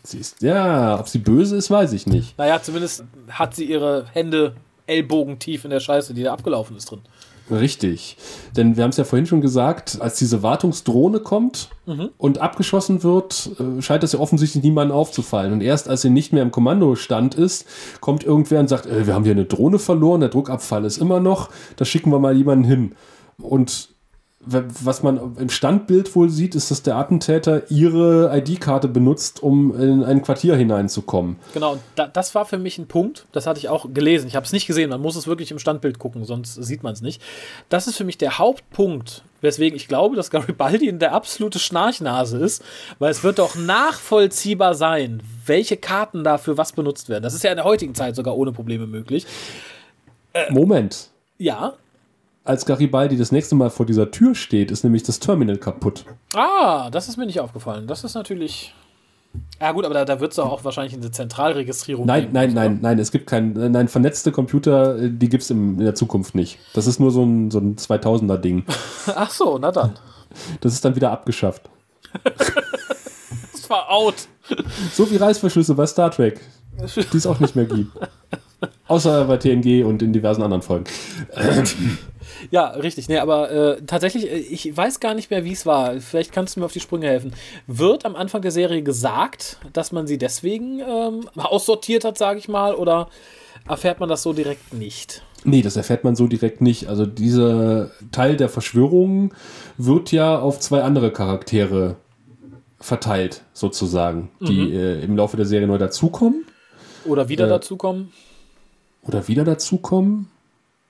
Sie 0.04 0.18
ist, 0.18 0.42
ja, 0.42 1.00
ob 1.00 1.08
sie 1.08 1.20
böse 1.20 1.56
ist, 1.56 1.72
weiß 1.72 1.94
ich 1.94 2.08
nicht. 2.08 2.38
Naja, 2.38 2.62
zumindest 2.62 3.06
hat 3.30 3.56
sie 3.56 3.66
ihre 3.66 4.08
Hände 4.12 4.56
ellbogentief 4.86 5.64
in 5.64 5.70
der 5.70 5.80
Scheiße, 5.80 6.14
die 6.14 6.24
da 6.24 6.34
abgelaufen 6.34 6.76
ist 6.76 6.92
drin. 6.92 7.02
Richtig. 7.52 8.18
Denn 8.56 8.78
wir 8.78 8.84
haben 8.84 8.92
es 8.92 8.98
ja 8.98 9.04
vorhin 9.04 9.26
schon 9.26 9.42
gesagt, 9.42 9.98
als 10.00 10.18
diese 10.18 10.44
Wartungsdrohne 10.44 11.20
kommt 11.20 11.70
und 12.18 12.38
abgeschossen 12.40 13.04
wird, 13.04 13.52
äh, 13.60 13.82
scheint 13.82 14.04
es 14.04 14.14
ja 14.14 14.20
offensichtlich 14.20 14.64
niemandem 14.64 14.96
aufzufallen. 14.96 15.52
Und 15.52 15.62
erst 15.62 15.90
als 15.90 16.02
sie 16.02 16.10
nicht 16.10 16.32
mehr 16.32 16.44
im 16.44 16.52
Kommandostand 16.52 17.36
ist, 17.36 17.66
kommt 18.00 18.24
irgendwer 18.24 18.62
und 18.62 18.70
sagt, 18.70 18.86
äh, 18.86 19.06
wir 19.08 19.14
haben 19.14 19.24
hier 19.24 19.34
eine 19.34 19.46
Drohne 19.46 19.80
verloren, 19.80 20.22
der 20.22 20.30
Druckabfall 20.30 20.86
ist 20.86 20.98
immer 20.98 21.20
noch, 21.20 21.50
da 21.76 21.84
schicken 21.84 22.12
wir 22.12 22.20
mal 22.20 22.36
jemanden 22.36 22.64
hin. 22.64 22.96
Und 23.38 23.93
was 24.46 25.04
man 25.04 25.38
im 25.38 25.50
Standbild 25.50 26.16
wohl 26.16 26.30
sieht, 26.30 26.56
ist, 26.56 26.72
dass 26.72 26.84
der 26.84 26.96
Attentäter 26.96 27.70
ihre 27.72 28.36
ID-Karte 28.38 28.88
benutzt, 28.88 29.42
um 29.42 29.80
in 29.80 30.04
ein 30.04 30.22
Quartier 30.22 30.56
hineinzukommen. 30.56 31.38
Genau, 31.54 31.80
da, 31.96 32.08
das 32.08 32.36
war 32.36 32.46
für 32.46 32.58
mich 32.58 32.78
ein 32.78 32.88
Punkt, 32.88 33.26
das 33.32 33.48
hatte 33.48 33.60
ich 33.60 33.70
auch 33.70 33.94
gelesen. 33.94 34.28
Ich 34.28 34.36
habe 34.36 34.46
es 34.46 34.52
nicht 34.52 34.68
gesehen, 34.68 34.90
man 34.90 35.02
muss 35.02 35.16
es 35.16 35.28
wirklich 35.28 35.52
im 35.52 35.60
Standbild 35.60 36.00
gucken, 36.00 36.26
sonst 36.26 36.56
sieht 36.56 36.84
man 36.84 36.94
es 36.94 37.02
nicht. 37.02 37.22
Das 37.70 37.88
ist 37.88 37.98
für 37.98 38.04
mich 38.04 38.18
der 38.18 38.38
Hauptpunkt, 38.38 39.24
weswegen 39.42 39.76
ich 39.78 39.88
glaube, 39.88 40.16
dass 40.16 40.30
Garibaldi 40.30 40.92
der 40.98 41.14
absolute 41.14 41.60
Schnarchnase 41.60 42.38
ist, 42.38 42.64
weil 43.00 43.12
es 43.12 43.24
wird 43.24 43.40
doch 43.40 43.56
nachvollziehbar 43.56 44.76
sein, 44.76 45.22
welche 45.46 45.78
Karten 45.78 46.24
dafür 46.24 46.58
was 46.58 46.74
benutzt 46.74 47.10
werden. 47.10 47.24
Das 47.24 47.34
ist 47.34 47.44
ja 47.44 47.52
in 47.52 47.58
der 47.58 47.66
heutigen 47.66 47.96
Zeit 47.96 48.16
sogar 48.16 48.36
ohne 48.36 48.52
Probleme 48.52 48.88
möglich. 48.88 49.26
Moment. 50.50 51.10
Ja. 51.38 51.74
Als 52.46 52.66
Garibaldi 52.66 53.18
das 53.18 53.32
nächste 53.32 53.56
Mal 53.56 53.70
vor 53.70 53.86
dieser 53.86 54.12
Tür 54.12 54.36
steht, 54.36 54.70
ist 54.70 54.84
nämlich 54.84 55.04
das 55.04 55.20
Terminal 55.20 55.58
kaputt. 55.58 56.04
Ah, 56.36 56.90
das 56.90 57.08
ist 57.08 57.16
mir 57.16 57.26
nicht 57.26 57.40
aufgefallen. 57.40 57.88
Das 57.88 58.04
ist 58.04 58.16
natürlich. 58.16 58.74
Ja, 59.62 59.72
gut, 59.72 59.86
aber 59.86 59.94
da, 59.94 60.06
da 60.06 60.20
wird 60.20 60.34
es 60.34 60.40
auch 60.40 60.64
wahrscheinlich 60.64 60.94
eine 60.94 61.10
Zentralregistrierung 61.10 62.06
Nein, 62.06 62.24
geben, 62.24 62.34
nein, 62.34 62.52
oder? 62.52 62.62
nein, 62.62 62.80
nein, 62.82 63.00
es 63.00 63.12
gibt 63.12 63.28
kein, 63.28 63.54
nein, 63.54 63.88
vernetzte 63.88 64.32
Computer, 64.32 64.98
äh, 65.00 65.10
die 65.10 65.28
gibt 65.30 65.42
es 65.44 65.50
in 65.50 65.78
der 65.80 65.96
Zukunft 65.96 66.36
nicht. 66.36 66.60
Das 66.74 66.86
ist 66.86 67.00
nur 67.00 67.10
so 67.12 67.24
ein, 67.24 67.50
so 67.50 67.60
ein 67.60 67.78
2000er-Ding. 67.78 68.66
Ach 69.08 69.32
so, 69.32 69.58
na 69.58 69.72
dann. 69.72 69.94
Das 70.62 70.74
ist 70.74 70.84
dann 70.86 70.96
wieder 70.96 71.12
abgeschafft. 71.12 71.70
Das 73.54 73.70
war 73.70 73.90
out. 73.90 74.28
So 74.92 75.10
wie 75.10 75.16
Reißverschlüsse 75.16 75.74
bei 75.74 75.88
Star 75.88 76.12
Trek, 76.12 76.42
die 77.14 77.18
es 77.18 77.26
auch 77.26 77.40
nicht 77.40 77.56
mehr 77.56 77.64
gibt. 77.64 77.92
Außer 78.90 79.24
bei 79.24 79.38
TNG 79.38 79.86
und 79.86 80.02
in 80.02 80.12
diversen 80.12 80.44
anderen 80.44 80.62
Folgen. 80.62 80.84
Ja, 82.52 82.68
richtig. 82.70 83.08
Nee, 83.10 83.18
aber 83.20 83.52
äh, 83.52 83.82
tatsächlich, 83.86 84.30
äh, 84.30 84.36
ich 84.38 84.76
weiß 84.76 85.00
gar 85.00 85.14
nicht 85.14 85.30
mehr, 85.32 85.44
wie 85.46 85.52
es 85.52 85.66
war. 85.66 86.00
Vielleicht 86.00 86.32
kannst 86.32 86.56
du 86.56 86.60
mir 86.60 86.66
auf 86.66 86.74
die 86.74 86.80
Sprünge 86.80 87.08
helfen. 87.08 87.34
Wird 87.68 88.06
am 88.06 88.16
Anfang 88.16 88.42
der 88.42 88.52
Serie 88.52 88.82
gesagt, 88.84 89.58
dass 89.74 89.92
man 89.92 90.08
sie 90.08 90.18
deswegen 90.18 90.80
ähm, 90.80 91.28
aussortiert 91.36 92.06
hat, 92.06 92.18
sage 92.18 92.40
ich 92.40 92.48
mal, 92.48 92.76
oder 92.76 93.10
erfährt 93.68 94.00
man 94.00 94.10
das 94.10 94.24
so 94.24 94.34
direkt 94.34 94.74
nicht? 94.74 95.24
Nee, 95.46 95.62
das 95.62 95.76
erfährt 95.76 96.04
man 96.04 96.16
so 96.16 96.28
direkt 96.28 96.62
nicht. 96.62 96.88
Also 96.88 97.06
dieser 97.06 97.92
Teil 98.12 98.38
der 98.38 98.48
Verschwörung 98.50 99.34
wird 99.78 100.12
ja 100.12 100.40
auf 100.40 100.60
zwei 100.60 100.84
andere 100.84 101.12
Charaktere 101.12 101.98
verteilt, 102.80 103.44
sozusagen, 103.54 104.30
die 104.42 104.74
äh, 104.74 105.02
im 105.04 105.16
Laufe 105.16 105.38
der 105.38 105.46
Serie 105.46 105.68
neu 105.68 105.78
dazukommen. 105.78 106.46
Oder 107.06 107.30
wieder 107.30 107.46
Äh, 107.46 107.50
dazukommen? 107.50 108.12
Oder 109.04 109.28
wieder 109.28 109.44
dazukommen? 109.44 110.30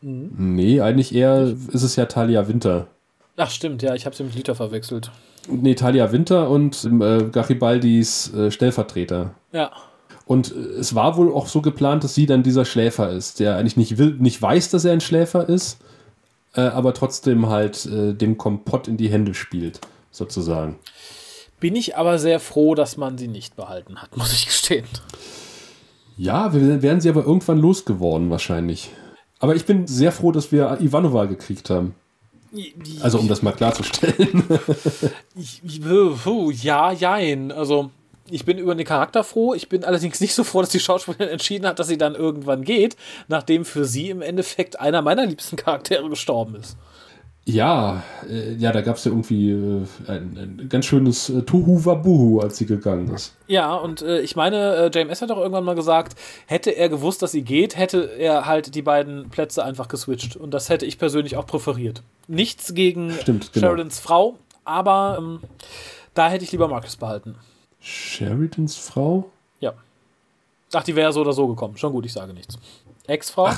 Nee, 0.04 0.82
eigentlich 0.82 1.16
eher 1.16 1.54
ist 1.72 1.84
es 1.84 1.96
ja 1.96 2.06
Talia 2.06 2.48
Winter. 2.48 2.88
Ach, 3.38 3.50
stimmt, 3.50 3.82
ja, 3.82 3.96
ich 3.96 4.06
habe 4.06 4.16
sie 4.16 4.24
mit 4.24 4.36
Liter 4.36 4.54
verwechselt. 4.54 5.12
Nee, 5.48 5.76
Talia 5.76 6.12
Winter 6.12 6.50
und 6.50 6.84
äh, 6.86 7.24
Garibaldis 7.32 8.34
äh, 8.34 8.52
Stellvertreter. 8.52 9.34
Ja. 9.52 9.72
Und 10.26 10.54
äh, 10.54 10.60
es 10.80 10.96
war 10.96 11.18
wohl 11.18 11.34
auch 11.34 11.48
so 11.48 11.62
geplant, 11.62 12.04
dass 12.04 12.16
sie 12.16 12.26
dann 12.26 12.44
dieser 12.44 12.66
Schläfer 12.66 13.10
ist, 13.10 13.40
der 13.40 13.58
eigentlich 13.58 13.78
nicht, 13.78 13.98
will, 13.98 14.16
nicht 14.20 14.42
weiß, 14.42 14.70
dass 14.70 14.86
er 14.86 14.94
ein 14.94 15.02
Schläfer 15.02 15.48
ist, 15.50 15.80
äh, 16.54 16.62
aber 16.62 16.94
trotzdem 16.94 17.50
halt 17.50 17.86
äh, 17.86 18.14
dem 18.14 18.38
Kompott 18.38 18.88
in 18.88 18.98
die 18.98 19.10
Hände 19.10 19.34
spielt, 19.34 19.82
sozusagen. 20.12 20.78
Bin 21.60 21.76
ich 21.76 21.98
aber 21.98 22.20
sehr 22.20 22.40
froh, 22.40 22.76
dass 22.76 22.98
man 22.98 23.18
sie 23.18 23.28
nicht 23.28 23.56
behalten 23.56 24.02
hat, 24.02 24.16
muss 24.18 24.34
ich 24.34 24.46
gestehen. 24.46 24.86
Ja, 26.18 26.54
wir 26.54 26.82
werden 26.84 27.02
sie 27.02 27.10
aber 27.10 27.26
irgendwann 27.26 27.58
losgeworden, 27.58 28.30
wahrscheinlich. 28.30 28.92
Aber 29.44 29.58
ich 29.58 29.66
bin 29.66 29.88
sehr 29.88 30.14
froh, 30.14 30.32
dass 30.32 30.54
wir 30.54 30.78
Ivanova 30.80 31.26
gekriegt 31.26 31.70
haben. 31.70 31.96
Also, 33.02 33.20
um 33.20 33.28
das 33.28 33.42
mal 33.42 33.52
klarzustellen. 33.52 34.46
Puh, 36.24 36.52
ja, 36.52 36.94
jein. 36.94 37.52
Also, 37.52 37.92
ich 38.30 38.46
bin 38.46 38.58
über 38.58 38.74
den 38.74 38.86
Charakter 38.86 39.26
froh. 39.26 39.54
Ich 39.54 39.68
bin 39.68 39.84
allerdings 39.84 40.22
nicht 40.22 40.34
so 40.34 40.46
froh, 40.46 40.62
dass 40.62 40.70
die 40.70 40.80
Schauspielerin 40.80 41.28
entschieden 41.28 41.68
hat, 41.68 41.78
dass 41.78 41.90
sie 41.90 41.98
dann 41.98 42.16
irgendwann 42.16 42.64
geht, 42.64 42.96
nachdem 43.28 43.66
für 43.66 43.84
sie 43.84 44.12
im 44.12 44.22
Endeffekt 44.22 44.80
einer 44.80 45.02
meiner 45.02 45.26
liebsten 45.26 45.58
Charaktere 45.58 46.08
gestorben 46.08 46.56
ist. 46.56 46.78
Ja, 47.46 48.04
äh, 48.30 48.54
ja, 48.54 48.72
da 48.72 48.82
gab 48.82 48.96
es 48.96 49.04
ja 49.04 49.12
irgendwie 49.12 49.52
äh, 49.52 49.86
ein, 50.08 50.60
ein, 50.62 50.70
ganz 50.70 50.86
schönes 50.86 51.30
äh, 51.30 51.42
Tuhu 51.42 51.84
Wabuhu, 51.84 52.40
als 52.40 52.58
sie 52.58 52.66
gegangen 52.66 53.14
ist. 53.14 53.36
Ja, 53.48 53.76
und 53.76 54.02
äh, 54.02 54.22
ich 54.22 54.38
meine, 54.38 54.76
äh, 54.76 54.92
JMS 54.94 55.22
hat 55.22 55.30
doch 55.30 55.38
irgendwann 55.38 55.66
mal 55.66 55.76
gesagt, 55.76 56.18
hätte 56.46 56.72
er 56.72 56.88
gewusst, 56.88 57.22
dass 57.22 57.34
sie 57.34 57.42
geht, 57.42 57.76
hätte 57.76 58.10
er 58.18 58.46
halt 58.46 58.76
die 58.76 58.82
beiden 58.82 59.30
Plätze 59.30 59.64
einfach 59.64 59.90
geswitcht. 59.90 60.38
Und 60.38 60.54
das 60.54 60.70
hätte 60.70 60.86
ich 60.86 60.98
persönlich 60.98 61.36
auch 61.36 61.46
präferiert. 61.46 62.02
Nichts 62.30 62.74
gegen 62.74 63.12
Stimmt, 63.12 63.52
genau. 63.52 63.68
Sheridans 63.68 64.00
Frau, 64.00 64.36
aber 64.64 65.18
ähm, 65.20 65.40
da 66.14 66.30
hätte 66.30 66.46
ich 66.46 66.52
lieber 66.54 66.70
Marcus 66.70 66.96
behalten. 66.96 67.36
Sheridans 67.82 68.78
Frau? 68.78 69.30
Ja. 69.60 69.74
Ach, 70.72 70.84
die 70.84 70.96
wäre 70.96 71.12
so 71.12 71.20
oder 71.20 71.34
so 71.34 71.50
gekommen. 71.50 71.76
Schon 71.76 71.92
gut, 71.92 72.06
ich 72.06 72.14
sage 72.14 72.34
nichts. 72.34 72.58
Ex-Frau? 73.06 73.50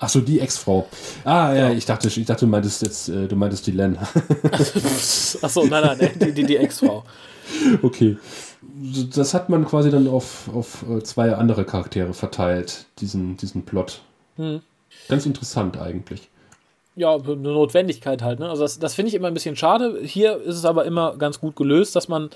Ach, 0.00 0.08
so, 0.08 0.20
die 0.20 0.38
Ex-Frau. 0.38 0.88
Ah, 1.24 1.52
ja, 1.52 1.70
ich 1.70 1.84
dachte, 1.84 2.06
ich 2.08 2.24
dachte, 2.24 2.46
du 2.46 2.50
meintest 2.50 2.82
jetzt, 2.82 3.08
äh, 3.08 3.26
du 3.26 3.34
meintest 3.34 3.66
die 3.66 3.72
Len. 3.72 3.98
Ach 4.52 5.50
so, 5.50 5.64
nein, 5.64 5.96
nein, 5.98 6.10
die, 6.20 6.32
die, 6.32 6.44
die 6.44 6.56
Ex-Frau. 6.56 7.04
okay. 7.82 8.16
Das 9.14 9.34
hat 9.34 9.48
man 9.48 9.64
quasi 9.66 9.90
dann 9.90 10.06
auf, 10.06 10.48
auf 10.54 10.84
äh, 10.88 11.02
zwei 11.02 11.34
andere 11.34 11.64
Charaktere 11.64 12.14
verteilt, 12.14 12.86
diesen, 13.00 13.36
diesen 13.36 13.64
Plot. 13.64 14.02
Hm. 14.36 14.60
Ganz 15.08 15.26
interessant 15.26 15.78
eigentlich. 15.78 16.28
Ja, 16.94 17.14
eine 17.14 17.36
Notwendigkeit 17.36 18.22
halt. 18.22 18.38
Ne? 18.38 18.48
Also 18.48 18.62
das, 18.62 18.78
das 18.78 18.94
finde 18.94 19.08
ich 19.08 19.14
immer 19.14 19.28
ein 19.28 19.34
bisschen 19.34 19.56
schade. 19.56 20.00
Hier 20.02 20.40
ist 20.40 20.56
es 20.56 20.64
aber 20.64 20.84
immer 20.84 21.16
ganz 21.16 21.40
gut 21.40 21.56
gelöst, 21.56 21.96
dass 21.96 22.08
man 22.08 22.30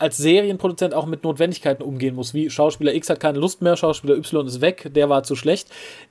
als 0.00 0.16
Serienproduzent 0.16 0.94
auch 0.94 1.06
mit 1.06 1.24
Notwendigkeiten 1.24 1.82
umgehen 1.82 2.14
muss. 2.14 2.32
Wie 2.32 2.48
Schauspieler 2.48 2.94
X 2.94 3.10
hat 3.10 3.20
keine 3.20 3.38
Lust 3.38 3.60
mehr, 3.60 3.76
Schauspieler 3.76 4.16
Y 4.16 4.46
ist 4.46 4.60
weg, 4.60 4.90
der 4.94 5.10
war 5.10 5.22
zu 5.22 5.36
schlecht. 5.36 5.68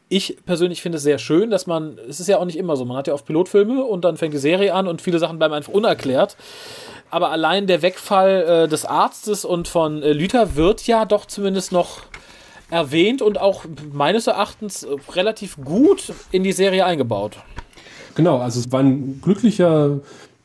Ich 0.10 0.38
persönlich 0.46 0.82
finde 0.82 0.98
es 0.98 1.04
sehr 1.04 1.18
schön, 1.18 1.50
dass 1.50 1.66
man, 1.66 1.98
es 2.08 2.20
ist 2.20 2.28
ja 2.28 2.38
auch 2.38 2.46
nicht 2.46 2.58
immer 2.58 2.76
so, 2.76 2.86
man 2.86 2.98
hat 2.98 3.08
ja 3.08 3.14
oft 3.14 3.26
Pilotfilme 3.26 3.84
und 3.84 4.06
dann 4.06 4.18
fängt 4.18 4.34
die 4.34 4.40
Serie 4.40 4.74
an 4.74 4.88
und 4.88 5.02
viele 5.02 5.18
Sachen 5.18 5.40
bleiben 5.40 5.56
einfach 5.56 5.74
unerklärt. 5.74 6.38
Aber 7.10 7.32
allein 7.32 7.66
der 7.66 7.82
Wegfall 7.82 8.66
äh, 8.66 8.68
des 8.68 8.86
Arztes 8.86 9.44
und 9.44 9.68
von 9.68 10.04
äh, 10.04 10.14
Lüther 10.14 10.56
wird 10.56 10.86
ja 10.86 11.06
doch 11.06 11.26
zumindest 11.26 11.72
noch 11.72 12.02
erwähnt 12.70 13.24
und 13.24 13.42
auch 13.42 13.66
meines 13.92 14.28
Erachtens 14.28 14.84
äh, 14.84 14.96
relativ 15.14 15.58
gut 15.58 16.14
in 16.32 16.44
die 16.44 16.52
Serie 16.52 16.86
eingebaut. 16.86 17.38
Genau, 18.14 18.38
also 18.38 18.60
es 18.60 18.72
war 18.72 18.82
ein 18.82 19.20
glücklicher 19.22 20.00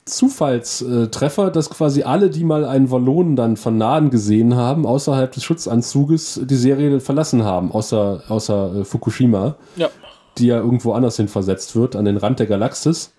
Zufallstreffer, 0.04 1.50
dass 1.50 1.70
quasi 1.70 2.02
alle, 2.02 2.30
die 2.30 2.44
mal 2.44 2.64
einen 2.64 2.90
Wallonen 2.90 3.36
dann 3.36 3.56
von 3.56 3.78
Nahen 3.78 4.10
gesehen 4.10 4.54
haben, 4.56 4.86
außerhalb 4.86 5.32
des 5.32 5.44
Schutzanzuges 5.44 6.40
die 6.44 6.56
Serie 6.56 7.00
verlassen 7.00 7.44
haben, 7.44 7.72
außer, 7.72 8.22
außer 8.28 8.80
äh, 8.80 8.84
Fukushima, 8.84 9.56
Ja. 9.76 9.88
die 10.38 10.46
ja 10.48 10.58
irgendwo 10.58 10.92
anders 10.92 11.16
hin 11.16 11.28
versetzt 11.28 11.74
wird, 11.76 11.96
an 11.96 12.04
den 12.04 12.16
Rand 12.16 12.38
der 12.38 12.46
Galaxis. 12.46 13.12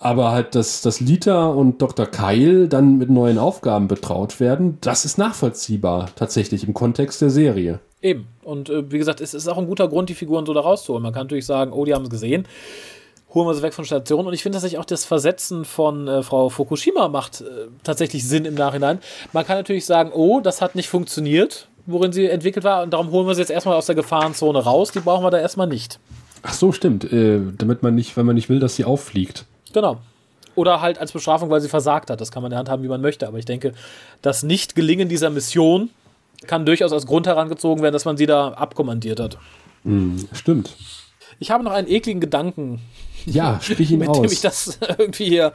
Aber 0.00 0.30
halt, 0.30 0.54
dass, 0.54 0.80
dass 0.82 1.00
Lita 1.00 1.46
und 1.48 1.82
Dr. 1.82 2.06
Kyle 2.06 2.68
dann 2.68 2.98
mit 2.98 3.10
neuen 3.10 3.36
Aufgaben 3.36 3.88
betraut 3.88 4.38
werden, 4.38 4.78
das 4.80 5.04
ist 5.04 5.18
nachvollziehbar, 5.18 6.10
tatsächlich 6.14 6.66
im 6.66 6.72
Kontext 6.74 7.20
der 7.20 7.30
Serie. 7.30 7.80
Eben. 8.00 8.28
Und 8.44 8.70
äh, 8.70 8.90
wie 8.92 8.98
gesagt, 8.98 9.20
es 9.20 9.34
ist 9.34 9.48
auch 9.48 9.58
ein 9.58 9.66
guter 9.66 9.88
Grund, 9.88 10.08
die 10.08 10.14
Figuren 10.14 10.46
so 10.46 10.54
da 10.54 10.60
rauszuholen. 10.60 11.02
Man 11.02 11.12
kann 11.12 11.22
natürlich 11.24 11.46
sagen, 11.46 11.72
oh, 11.72 11.84
die 11.84 11.94
haben 11.94 12.04
es 12.04 12.10
gesehen. 12.10 12.46
Holen 13.34 13.46
wir 13.46 13.54
sie 13.54 13.62
weg 13.62 13.74
von 13.74 13.84
Station. 13.84 14.26
Und 14.26 14.32
ich 14.32 14.42
finde 14.42 14.56
tatsächlich 14.56 14.78
auch 14.78 14.86
das 14.86 15.04
Versetzen 15.04 15.64
von 15.64 16.08
äh, 16.08 16.22
Frau 16.22 16.48
Fukushima 16.48 17.08
macht 17.08 17.42
äh, 17.42 17.44
tatsächlich 17.84 18.26
Sinn 18.26 18.46
im 18.46 18.54
Nachhinein. 18.54 19.00
Man 19.32 19.46
kann 19.46 19.56
natürlich 19.56 19.84
sagen, 19.84 20.12
oh, 20.14 20.40
das 20.40 20.62
hat 20.62 20.74
nicht 20.74 20.88
funktioniert, 20.88 21.68
worin 21.86 22.12
sie 22.12 22.26
entwickelt 22.26 22.64
war. 22.64 22.82
Und 22.82 22.92
darum 22.92 23.10
holen 23.10 23.26
wir 23.26 23.34
sie 23.34 23.42
jetzt 23.42 23.50
erstmal 23.50 23.76
aus 23.76 23.86
der 23.86 23.94
Gefahrenzone 23.94 24.60
raus. 24.60 24.92
Die 24.92 25.00
brauchen 25.00 25.24
wir 25.24 25.30
da 25.30 25.38
erstmal 25.38 25.66
nicht. 25.66 25.98
Ach 26.42 26.54
so, 26.54 26.72
stimmt. 26.72 27.12
Äh, 27.12 27.40
damit 27.58 27.82
man 27.82 27.94
nicht, 27.94 28.16
wenn 28.16 28.24
man 28.24 28.34
nicht 28.34 28.48
will, 28.48 28.60
dass 28.60 28.76
sie 28.76 28.84
auffliegt. 28.84 29.44
Genau. 29.74 29.98
Oder 30.54 30.80
halt 30.80 30.98
als 30.98 31.12
Bestrafung, 31.12 31.50
weil 31.50 31.60
sie 31.60 31.68
versagt 31.68 32.08
hat. 32.10 32.20
Das 32.22 32.32
kann 32.32 32.42
man 32.42 32.50
in 32.50 32.52
der 32.52 32.58
Hand 32.60 32.70
haben, 32.70 32.82
wie 32.82 32.88
man 32.88 33.02
möchte. 33.02 33.28
Aber 33.28 33.38
ich 33.38 33.44
denke, 33.44 33.74
das 34.22 34.42
Nicht-Gelingen 34.42 35.08
dieser 35.08 35.28
Mission 35.28 35.90
kann 36.46 36.64
durchaus 36.64 36.92
als 36.92 37.06
Grund 37.06 37.26
herangezogen 37.26 37.82
werden, 37.82 37.92
dass 37.92 38.04
man 38.06 38.16
sie 38.16 38.26
da 38.26 38.48
abkommandiert 38.48 39.20
hat. 39.20 39.38
Stimmt. 40.32 40.76
Ich 41.38 41.50
habe 41.50 41.62
noch 41.64 41.72
einen 41.72 41.88
ekligen 41.88 42.20
Gedanken, 42.20 42.80
Ja, 43.26 43.58
sprich 43.62 43.90
ihn 43.90 43.98
mit 44.00 44.08
aus. 44.08 44.20
dem 44.20 44.32
ich 44.32 44.40
das 44.40 44.78
irgendwie 44.98 45.26
hier 45.26 45.52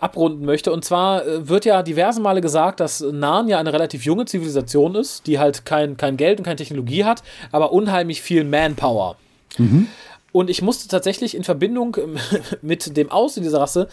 abrunden 0.00 0.44
möchte. 0.44 0.72
Und 0.72 0.84
zwar 0.84 1.26
äh, 1.26 1.48
wird 1.48 1.64
ja 1.64 1.82
diverse 1.82 2.20
Male 2.20 2.40
gesagt, 2.40 2.80
dass 2.80 3.00
Narnia 3.00 3.58
eine 3.58 3.72
relativ 3.72 4.04
junge 4.04 4.24
Zivilisation 4.26 4.94
ist, 4.94 5.26
die 5.26 5.38
halt 5.38 5.64
kein, 5.64 5.96
kein 5.96 6.16
Geld 6.16 6.38
und 6.38 6.44
keine 6.44 6.56
Technologie 6.56 7.04
hat, 7.04 7.22
aber 7.50 7.72
unheimlich 7.72 8.22
viel 8.22 8.44
Manpower. 8.44 9.16
Und 10.32 10.48
ich 10.48 10.62
musste 10.62 10.88
tatsächlich 10.88 11.34
in 11.36 11.44
Verbindung 11.44 11.96
ähm, 12.00 12.16
mit 12.62 12.96
dem 12.96 13.10
Aussehen 13.10 13.42
dieser 13.42 13.60
Rasse, 13.60 13.88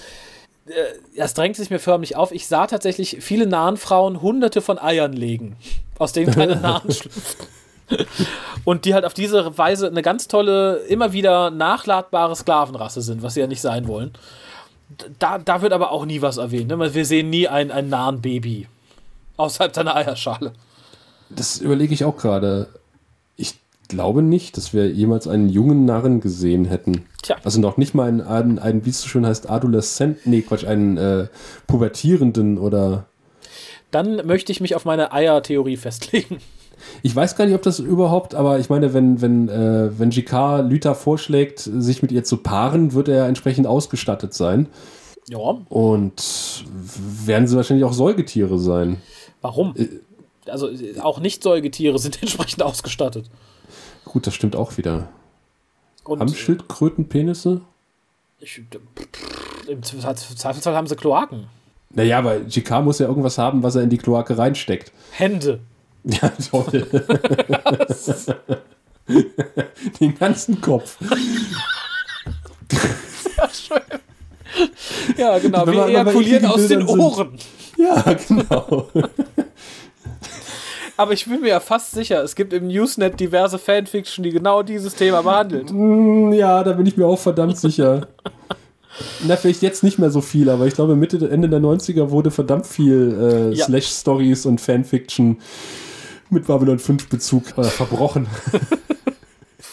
äh, 0.68 0.72
das 1.18 1.34
drängt 1.34 1.58
sich 1.58 1.70
mir 1.70 1.80
förmlich 1.80 2.16
auf, 2.16 2.32
ich 2.32 2.48
sah 2.48 2.66
tatsächlich 2.68 3.18
viele 3.20 3.46
nahen 3.46 3.76
Frauen 3.78 4.22
hunderte 4.22 4.62
von 4.62 4.80
Eiern 4.80 5.12
legen, 5.14 5.58
aus 5.98 6.14
denen 6.14 6.32
keine 6.34 6.56
Nahen 6.62 6.92
schlüpfen. 6.92 7.46
Und 8.66 8.86
die 8.86 8.94
halt 8.94 9.06
auf 9.06 9.14
diese 9.14 9.58
Weise 9.58 9.88
eine 9.88 10.02
ganz 10.02 10.28
tolle, 10.28 10.78
immer 10.88 11.14
wieder 11.14 11.50
nachladbare 11.50 12.36
Sklavenrasse 12.36 13.02
sind, 13.02 13.24
was 13.24 13.34
sie 13.34 13.40
ja 13.40 13.48
nicht 13.48 13.62
sein 13.62 13.88
wollen. 13.88 14.12
Da, 15.20 15.38
da 15.38 15.62
wird 15.62 15.74
aber 15.74 15.92
auch 15.92 16.06
nie 16.06 16.22
was 16.22 16.38
erwähnt. 16.38 16.68
Ne? 16.68 16.94
Wir 16.94 17.06
sehen 17.06 17.30
nie 17.30 17.48
ein, 17.48 17.72
ein 17.72 17.90
nahen 17.90 18.22
Baby 18.22 18.68
außerhalb 19.38 19.74
seiner 19.74 19.96
Eierschale. 19.96 20.54
Das 21.30 21.60
überlege 21.60 21.94
ich 21.94 22.04
auch 22.04 22.18
gerade. 22.18 22.68
Ich 23.38 23.56
glaube 23.88 24.22
nicht, 24.22 24.58
dass 24.58 24.74
wir 24.74 24.90
jemals 24.90 25.28
einen 25.28 25.50
jungen 25.50 25.86
Narren 25.86 26.20
gesehen 26.22 26.66
hätten. 26.66 27.06
Tja. 27.22 27.38
Also 27.44 27.60
noch 27.60 27.78
nicht 27.78 27.94
mal 27.94 28.08
einen, 28.08 28.22
einen, 28.22 28.60
einen 28.60 28.86
wie 28.86 28.90
es 28.90 29.02
so 29.02 29.08
schön 29.08 29.26
heißt, 29.26 29.50
Adoleszent, 29.50 30.26
nee, 30.26 30.42
Quatsch, 30.42 30.66
einen 30.66 30.98
äh, 30.98 31.28
Pubertierenden 31.68 32.58
oder. 32.58 33.06
Dann 33.92 34.28
möchte 34.28 34.52
ich 34.52 34.62
mich 34.62 34.76
auf 34.76 34.86
meine 34.86 35.12
Eiertheorie 35.14 35.78
festlegen. 35.78 36.40
Ich 37.04 37.16
weiß 37.16 37.36
gar 37.36 37.46
nicht, 37.46 37.56
ob 37.56 37.62
das 37.62 37.80
überhaupt, 37.80 38.36
aber 38.36 38.60
ich 38.60 38.70
meine, 38.70 38.94
wenn, 38.94 39.22
wenn, 39.22 39.50
äh, 39.50 39.98
wenn 39.98 40.10
GK 40.10 40.62
Lüther 40.62 40.96
vorschlägt, 40.96 41.60
sich 41.60 42.02
mit 42.02 42.12
ihr 42.12 42.24
zu 42.24 42.38
paaren, 42.38 42.94
wird 42.94 43.08
er 43.08 43.28
entsprechend 43.28 43.68
ausgestattet 43.68 44.34
sein. 44.34 44.68
Ja, 45.30 45.38
Und 45.70 46.66
werden 47.26 47.48
sie 47.48 47.56
wahrscheinlich 47.56 47.86
auch 47.86 47.94
Säugetiere 47.94 48.58
sein. 48.60 49.02
warum? 49.42 49.76
Also 50.48 50.70
äh, 50.70 51.00
auch 51.00 51.20
Nicht-Säugetiere 51.20 52.00
sind 52.00 52.18
entsprechend 52.22 52.64
ausgestattet. 52.64 53.30
Gut, 54.06 54.26
das 54.26 54.34
stimmt 54.34 54.56
auch 54.56 54.78
wieder. 54.78 55.10
Und 56.04 56.20
Haben 56.20 56.34
Schildkröten 56.34 57.08
Penisse? 57.10 57.62
ich, 58.40 58.62
im 59.68 59.84
Zweifelsfall 59.84 60.76
haben 60.76 60.88
sie 60.88 60.96
Kloaken. 60.96 61.48
Naja, 61.92 62.20
aber 62.20 62.40
GK 62.40 62.82
muss 62.82 63.00
ja 63.00 63.08
irgendwas 63.08 63.38
haben, 63.38 63.64
was 63.64 63.76
er 63.76 63.84
in 63.84 63.90
die 63.90 63.98
Kloake 63.98 64.38
reinsteckt. 64.38 64.92
Hände. 65.12 65.60
Ja, 66.10 66.30
toll. 66.50 66.86
Den 70.00 70.18
ganzen 70.18 70.60
Kopf. 70.62 70.98
Ja, 75.18 75.38
genau. 75.40 75.66
Wir 75.68 75.86
ejakulieren 75.88 76.46
aus 76.46 76.68
den 76.68 76.86
sind. 76.88 77.00
Ohren. 77.00 77.38
Ja, 77.78 78.04
genau. 78.28 78.88
Aber 80.98 81.14
ich 81.14 81.26
bin 81.26 81.40
mir 81.42 81.48
ja 81.50 81.60
fast 81.62 81.92
sicher, 81.92 82.22
es 82.24 82.36
gibt 82.36 82.52
im 82.52 82.68
Newsnet 82.68 83.20
diverse 83.20 83.58
Fanfiction, 83.58 84.22
die 84.24 84.32
genau 84.32 84.64
dieses 84.64 84.96
Thema 84.96 85.22
behandelt. 85.22 85.72
Mm, 85.72 86.34
Ja, 86.34 86.62
da 86.64 86.74
bin 86.74 86.86
ich 86.86 86.98
mir 86.98 87.06
auch 87.06 87.20
verdammt 87.20 87.58
sicher. 87.58 88.08
Na, 89.26 89.38
vielleicht 89.38 89.62
jetzt 89.62 89.82
nicht 89.84 89.98
mehr 89.98 90.10
so 90.10 90.20
viel, 90.20 90.50
aber 90.50 90.68
ich 90.68 90.74
glaube, 90.74 90.98
Mitte, 90.98 91.30
Ende 91.30 91.48
der 91.48 91.62
90er 91.62 92.10
wurde 92.10 92.32
verdammt 92.32 92.68
viel 92.68 93.52
äh, 93.54 93.56
Ja. 93.56 93.66
Slash-Stories 93.66 94.46
und 94.46 94.60
Fanfiction 94.60 95.38
mit 96.32 96.48
Babylon 96.48 96.80
5 96.80 97.10
Bezug 97.10 97.58
äh, 97.58 97.64
verbrochen. 97.64 98.28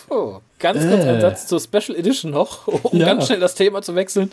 Oh, 0.09 0.39
ganz 0.61 0.78
kurz 0.87 1.03
ein 1.05 1.16
Äh. 1.16 1.20
Satz 1.20 1.47
zur 1.49 1.59
Special 1.61 1.97
Edition 1.99 2.31
noch, 2.31 2.66
um 2.85 2.97
Ja. 2.99 3.07
ganz 3.07 3.27
schnell 3.27 3.41
das 3.41 3.57
Thema 3.57 3.83
zu 3.83 3.97
wechseln. 3.97 4.31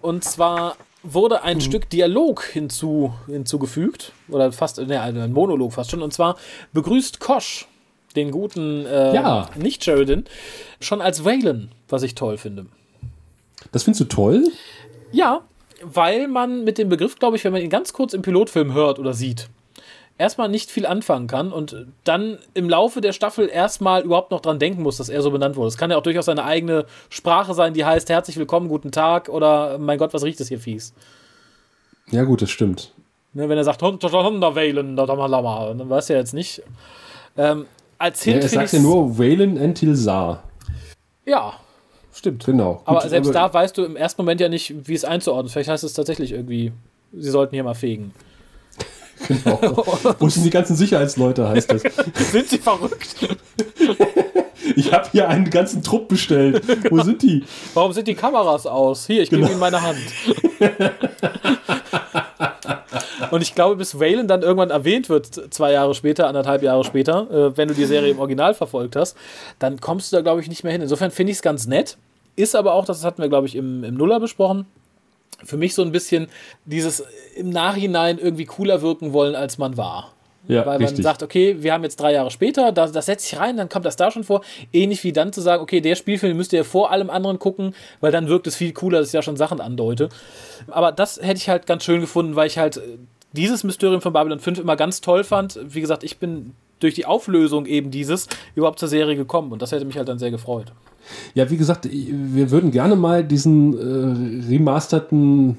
Und 0.00 0.22
zwar 0.22 0.76
wurde 1.02 1.42
ein 1.42 1.60
Stück 1.60 1.90
Dialog 1.90 2.44
hinzu, 2.44 3.12
hinzugefügt, 3.26 4.12
oder 4.28 4.52
fast, 4.52 4.78
ne, 4.78 5.00
ein 5.00 5.32
Monolog 5.32 5.72
fast 5.72 5.90
schon, 5.90 6.02
und 6.02 6.12
zwar 6.12 6.36
begrüßt 6.72 7.18
Kosch 7.18 7.66
den 8.14 8.30
guten 8.30 8.86
äh, 8.86 9.14
Ja. 9.14 9.50
Nicht-Sheridan 9.56 10.24
schon 10.80 11.00
als 11.02 11.24
Valen, 11.24 11.72
was 11.88 12.02
ich 12.04 12.14
toll 12.14 12.38
finde. 12.38 12.66
Das 13.72 13.82
findest 13.82 14.00
du 14.02 14.04
toll? 14.04 14.44
Ja, 15.10 15.40
weil 15.82 16.28
man 16.28 16.62
mit 16.64 16.78
dem 16.78 16.88
Begriff, 16.88 17.18
glaube 17.18 17.36
ich, 17.36 17.44
wenn 17.44 17.52
man 17.52 17.62
ihn 17.62 17.70
ganz 17.70 17.92
kurz 17.92 18.14
im 18.14 18.22
Pilotfilm 18.22 18.72
hört 18.74 18.98
oder 19.00 19.12
sieht, 19.12 19.48
erstmal 20.18 20.48
nicht 20.48 20.70
viel 20.70 20.86
anfangen 20.86 21.26
kann 21.26 21.52
und 21.52 21.86
dann 22.04 22.38
im 22.54 22.68
Laufe 22.68 23.00
der 23.00 23.12
Staffel 23.12 23.48
erstmal 23.48 24.02
überhaupt 24.02 24.30
noch 24.30 24.40
dran 24.40 24.58
denken 24.58 24.82
muss, 24.82 24.96
dass 24.96 25.08
er 25.08 25.20
so 25.22 25.30
benannt 25.30 25.56
wurde. 25.56 25.68
Es 25.68 25.76
kann 25.76 25.90
ja 25.90 25.96
auch 25.96 26.02
durchaus 26.02 26.24
seine 26.26 26.44
eigene 26.44 26.86
Sprache 27.10 27.52
sein, 27.54 27.74
die 27.74 27.84
heißt 27.84 28.08
herzlich 28.08 28.36
willkommen, 28.36 28.68
guten 28.68 28.92
Tag 28.92 29.28
oder 29.28 29.78
mein 29.78 29.98
Gott, 29.98 30.14
was 30.14 30.24
riecht 30.24 30.40
es 30.40 30.48
hier 30.48 30.58
fies. 30.60 30.94
Ja, 32.10 32.24
gut, 32.24 32.40
das 32.42 32.50
stimmt. 32.50 32.92
Ne, 33.34 33.48
wenn 33.48 33.58
er 33.58 33.64
sagt, 33.64 33.82
Hund, 33.82 34.02
Honda 34.02 34.54
Valen, 34.54 34.96
dann 34.96 35.08
weiß 35.90 36.10
er 36.10 36.18
jetzt 36.18 36.32
nicht. 36.32 36.62
Ähm, 37.36 37.66
als 37.98 38.24
Ja, 38.24 38.32
Hint 38.32 38.44
er 38.44 38.48
finde 38.48 38.66
sagt 38.68 38.72
ja 38.72 38.80
nur 38.80 39.18
Wayland 39.18 39.58
Entilsar. 39.58 40.42
Ja, 41.26 41.54
stimmt. 42.14 42.46
Genau. 42.46 42.80
Aber 42.86 43.00
Gut, 43.00 43.10
selbst 43.10 43.28
aber- 43.36 43.48
da 43.48 43.54
weißt 43.54 43.76
du 43.76 43.84
im 43.84 43.96
ersten 43.96 44.22
Moment 44.22 44.40
ja 44.40 44.48
nicht, 44.48 44.88
wie 44.88 44.94
es 44.94 45.04
einzuordnen. 45.04 45.50
Vielleicht 45.50 45.68
heißt 45.68 45.84
es 45.84 45.92
tatsächlich 45.92 46.32
irgendwie, 46.32 46.72
sie 47.12 47.30
sollten 47.30 47.54
hier 47.54 47.64
mal 47.64 47.74
fegen. 47.74 48.14
Genau. 49.28 49.60
Wo 50.18 50.28
sind 50.28 50.44
die 50.44 50.50
ganzen 50.50 50.76
Sicherheitsleute, 50.76 51.48
heißt 51.48 51.72
das. 51.72 51.82
Sind 52.32 52.48
sie 52.48 52.58
verrückt? 52.58 53.16
Ich 54.74 54.92
habe 54.92 55.06
hier 55.12 55.28
einen 55.28 55.48
ganzen 55.48 55.80
Trupp 55.80 56.08
bestellt. 56.08 56.60
Wo 56.90 57.00
sind 57.00 57.22
die? 57.22 57.44
Warum 57.72 57.92
sind 57.92 58.08
die 58.08 58.14
Kameras 58.16 58.66
aus? 58.66 59.06
Hier, 59.06 59.22
ich 59.22 59.30
Genau. 59.30 59.42
gebe 59.42 59.52
Ihnen 59.52 59.60
meine 59.60 59.80
Hand. 59.80 59.96
Und 63.30 63.42
ich 63.42 63.54
glaube, 63.54 63.76
bis 63.76 63.98
Valen 63.98 64.26
dann 64.28 64.42
irgendwann 64.42 64.70
erwähnt 64.70 65.08
wird, 65.08 65.52
zwei 65.54 65.72
Jahre 65.72 65.94
später, 65.94 66.26
anderthalb 66.26 66.62
Jahre 66.62 66.84
später, 66.84 67.30
äh, 67.30 67.56
wenn 67.56 67.68
du 67.68 67.74
die 67.74 67.84
Serie 67.84 68.10
im 68.10 68.18
Original 68.18 68.54
verfolgt 68.54 68.96
hast, 68.96 69.16
dann 69.58 69.80
kommst 69.80 70.12
du 70.12 70.16
da, 70.16 70.22
glaube 70.22 70.40
ich, 70.40 70.48
nicht 70.48 70.64
mehr 70.64 70.72
hin. 70.72 70.82
Insofern 70.82 71.10
finde 71.10 71.30
ich 71.32 71.38
es 71.38 71.42
ganz 71.42 71.66
nett. 71.66 71.96
Ist 72.34 72.54
aber 72.56 72.74
auch, 72.74 72.84
das 72.84 73.04
hatten 73.04 73.22
wir, 73.22 73.28
glaube 73.28 73.46
ich, 73.46 73.56
im, 73.56 73.82
im 73.84 73.94
Nuller 73.94 74.20
besprochen, 74.20 74.66
für 75.44 75.56
mich 75.56 75.74
so 75.74 75.82
ein 75.82 75.92
bisschen 75.92 76.28
dieses 76.64 77.04
im 77.36 77.50
Nachhinein 77.50 78.18
irgendwie 78.18 78.46
cooler 78.46 78.82
wirken 78.82 79.12
wollen, 79.12 79.34
als 79.34 79.58
man 79.58 79.76
war. 79.76 80.12
Ja, 80.48 80.64
Weil 80.64 80.78
man 80.78 80.88
richtig. 80.88 81.02
sagt, 81.02 81.22
okay, 81.24 81.56
wir 81.60 81.72
haben 81.72 81.82
jetzt 81.82 81.96
drei 81.98 82.12
Jahre 82.12 82.30
später, 82.30 82.70
das, 82.70 82.92
das 82.92 83.06
setzt 83.06 83.28
sich 83.28 83.38
rein, 83.38 83.56
dann 83.56 83.68
kommt 83.68 83.84
das 83.84 83.96
da 83.96 84.10
schon 84.12 84.22
vor. 84.22 84.42
Ähnlich 84.72 85.02
wie 85.02 85.12
dann 85.12 85.32
zu 85.32 85.40
sagen, 85.40 85.60
okay, 85.62 85.80
der 85.80 85.96
Spielfilm 85.96 86.36
müsst 86.36 86.52
ihr 86.52 86.64
vor 86.64 86.92
allem 86.92 87.10
anderen 87.10 87.38
gucken, 87.40 87.74
weil 88.00 88.12
dann 88.12 88.28
wirkt 88.28 88.46
es 88.46 88.54
viel 88.54 88.72
cooler, 88.72 89.00
dass 89.00 89.08
ich 89.08 89.14
ja 89.14 89.22
schon 89.22 89.36
Sachen 89.36 89.60
andeute. 89.60 90.08
Aber 90.68 90.92
das 90.92 91.16
hätte 91.20 91.38
ich 91.38 91.48
halt 91.48 91.66
ganz 91.66 91.84
schön 91.84 92.00
gefunden, 92.00 92.36
weil 92.36 92.46
ich 92.46 92.58
halt 92.58 92.76
äh, 92.76 92.80
dieses 93.32 93.64
Mysterium 93.64 94.00
von 94.00 94.12
Babylon 94.12 94.38
5 94.38 94.60
immer 94.60 94.76
ganz 94.76 95.00
toll 95.00 95.24
fand. 95.24 95.58
Wie 95.62 95.80
gesagt, 95.80 96.04
ich 96.04 96.18
bin 96.18 96.54
durch 96.78 96.94
die 96.94 97.06
Auflösung 97.06 97.66
eben 97.66 97.90
dieses 97.90 98.28
überhaupt 98.54 98.78
zur 98.78 98.88
Serie 98.88 99.16
gekommen 99.16 99.50
und 99.52 99.62
das 99.62 99.72
hätte 99.72 99.84
mich 99.84 99.96
halt 99.96 100.08
dann 100.08 100.18
sehr 100.18 100.30
gefreut. 100.30 100.72
Ja, 101.34 101.50
wie 101.50 101.56
gesagt, 101.56 101.88
wir 101.90 102.50
würden 102.50 102.70
gerne 102.70 102.96
mal 102.96 103.24
diesen 103.24 103.74
äh, 103.74 104.48
remasterten 104.50 105.58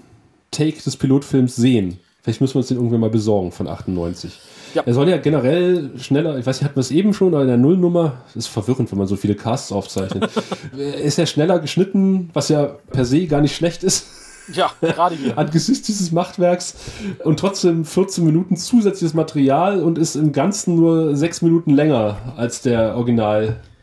Take 0.51 0.81
des 0.83 0.97
Pilotfilms 0.97 1.55
sehen. 1.55 1.99
Vielleicht 2.21 2.41
müssen 2.41 2.55
wir 2.55 2.59
uns 2.59 2.67
den 2.67 2.77
irgendwann 2.77 2.99
mal 2.99 3.09
besorgen 3.09 3.51
von 3.51 3.67
98. 3.67 4.39
Ja. 4.73 4.83
Er 4.85 4.93
soll 4.93 5.07
ja 5.07 5.17
generell 5.17 5.91
schneller, 5.97 6.37
ich 6.37 6.45
weiß 6.45 6.57
nicht, 6.59 6.65
hatten 6.65 6.75
wir 6.75 6.81
es 6.81 6.91
eben 6.91 7.13
schon, 7.13 7.29
oder 7.29 7.41
in 7.41 7.47
der 7.47 7.57
Nullnummer, 7.57 8.17
das 8.27 8.35
ist 8.35 8.47
verwirrend, 8.47 8.91
wenn 8.91 8.97
man 8.97 9.07
so 9.07 9.15
viele 9.15 9.35
Casts 9.35 9.71
aufzeichnet, 9.71 10.29
Er 10.77 10.95
ist 10.95 11.17
ja 11.17 11.25
schneller 11.25 11.59
geschnitten, 11.59 12.29
was 12.33 12.49
ja 12.49 12.65
per 12.91 13.05
se 13.05 13.27
gar 13.27 13.41
nicht 13.41 13.55
schlecht 13.55 13.83
ist. 13.83 14.07
Ja, 14.53 14.71
gerade 14.81 15.15
hier. 15.23 15.37
angesichts 15.37 15.87
dieses 15.87 16.11
Machtwerks 16.11 16.75
und 17.23 17.39
trotzdem 17.39 17.85
14 17.85 18.25
Minuten 18.25 18.57
zusätzliches 18.57 19.13
Material 19.13 19.81
und 19.81 19.97
ist 19.97 20.15
im 20.15 20.31
Ganzen 20.31 20.75
nur 20.75 21.15
6 21.15 21.41
Minuten 21.41 21.71
länger 21.71 22.17
als 22.35 22.61
der 22.61 22.97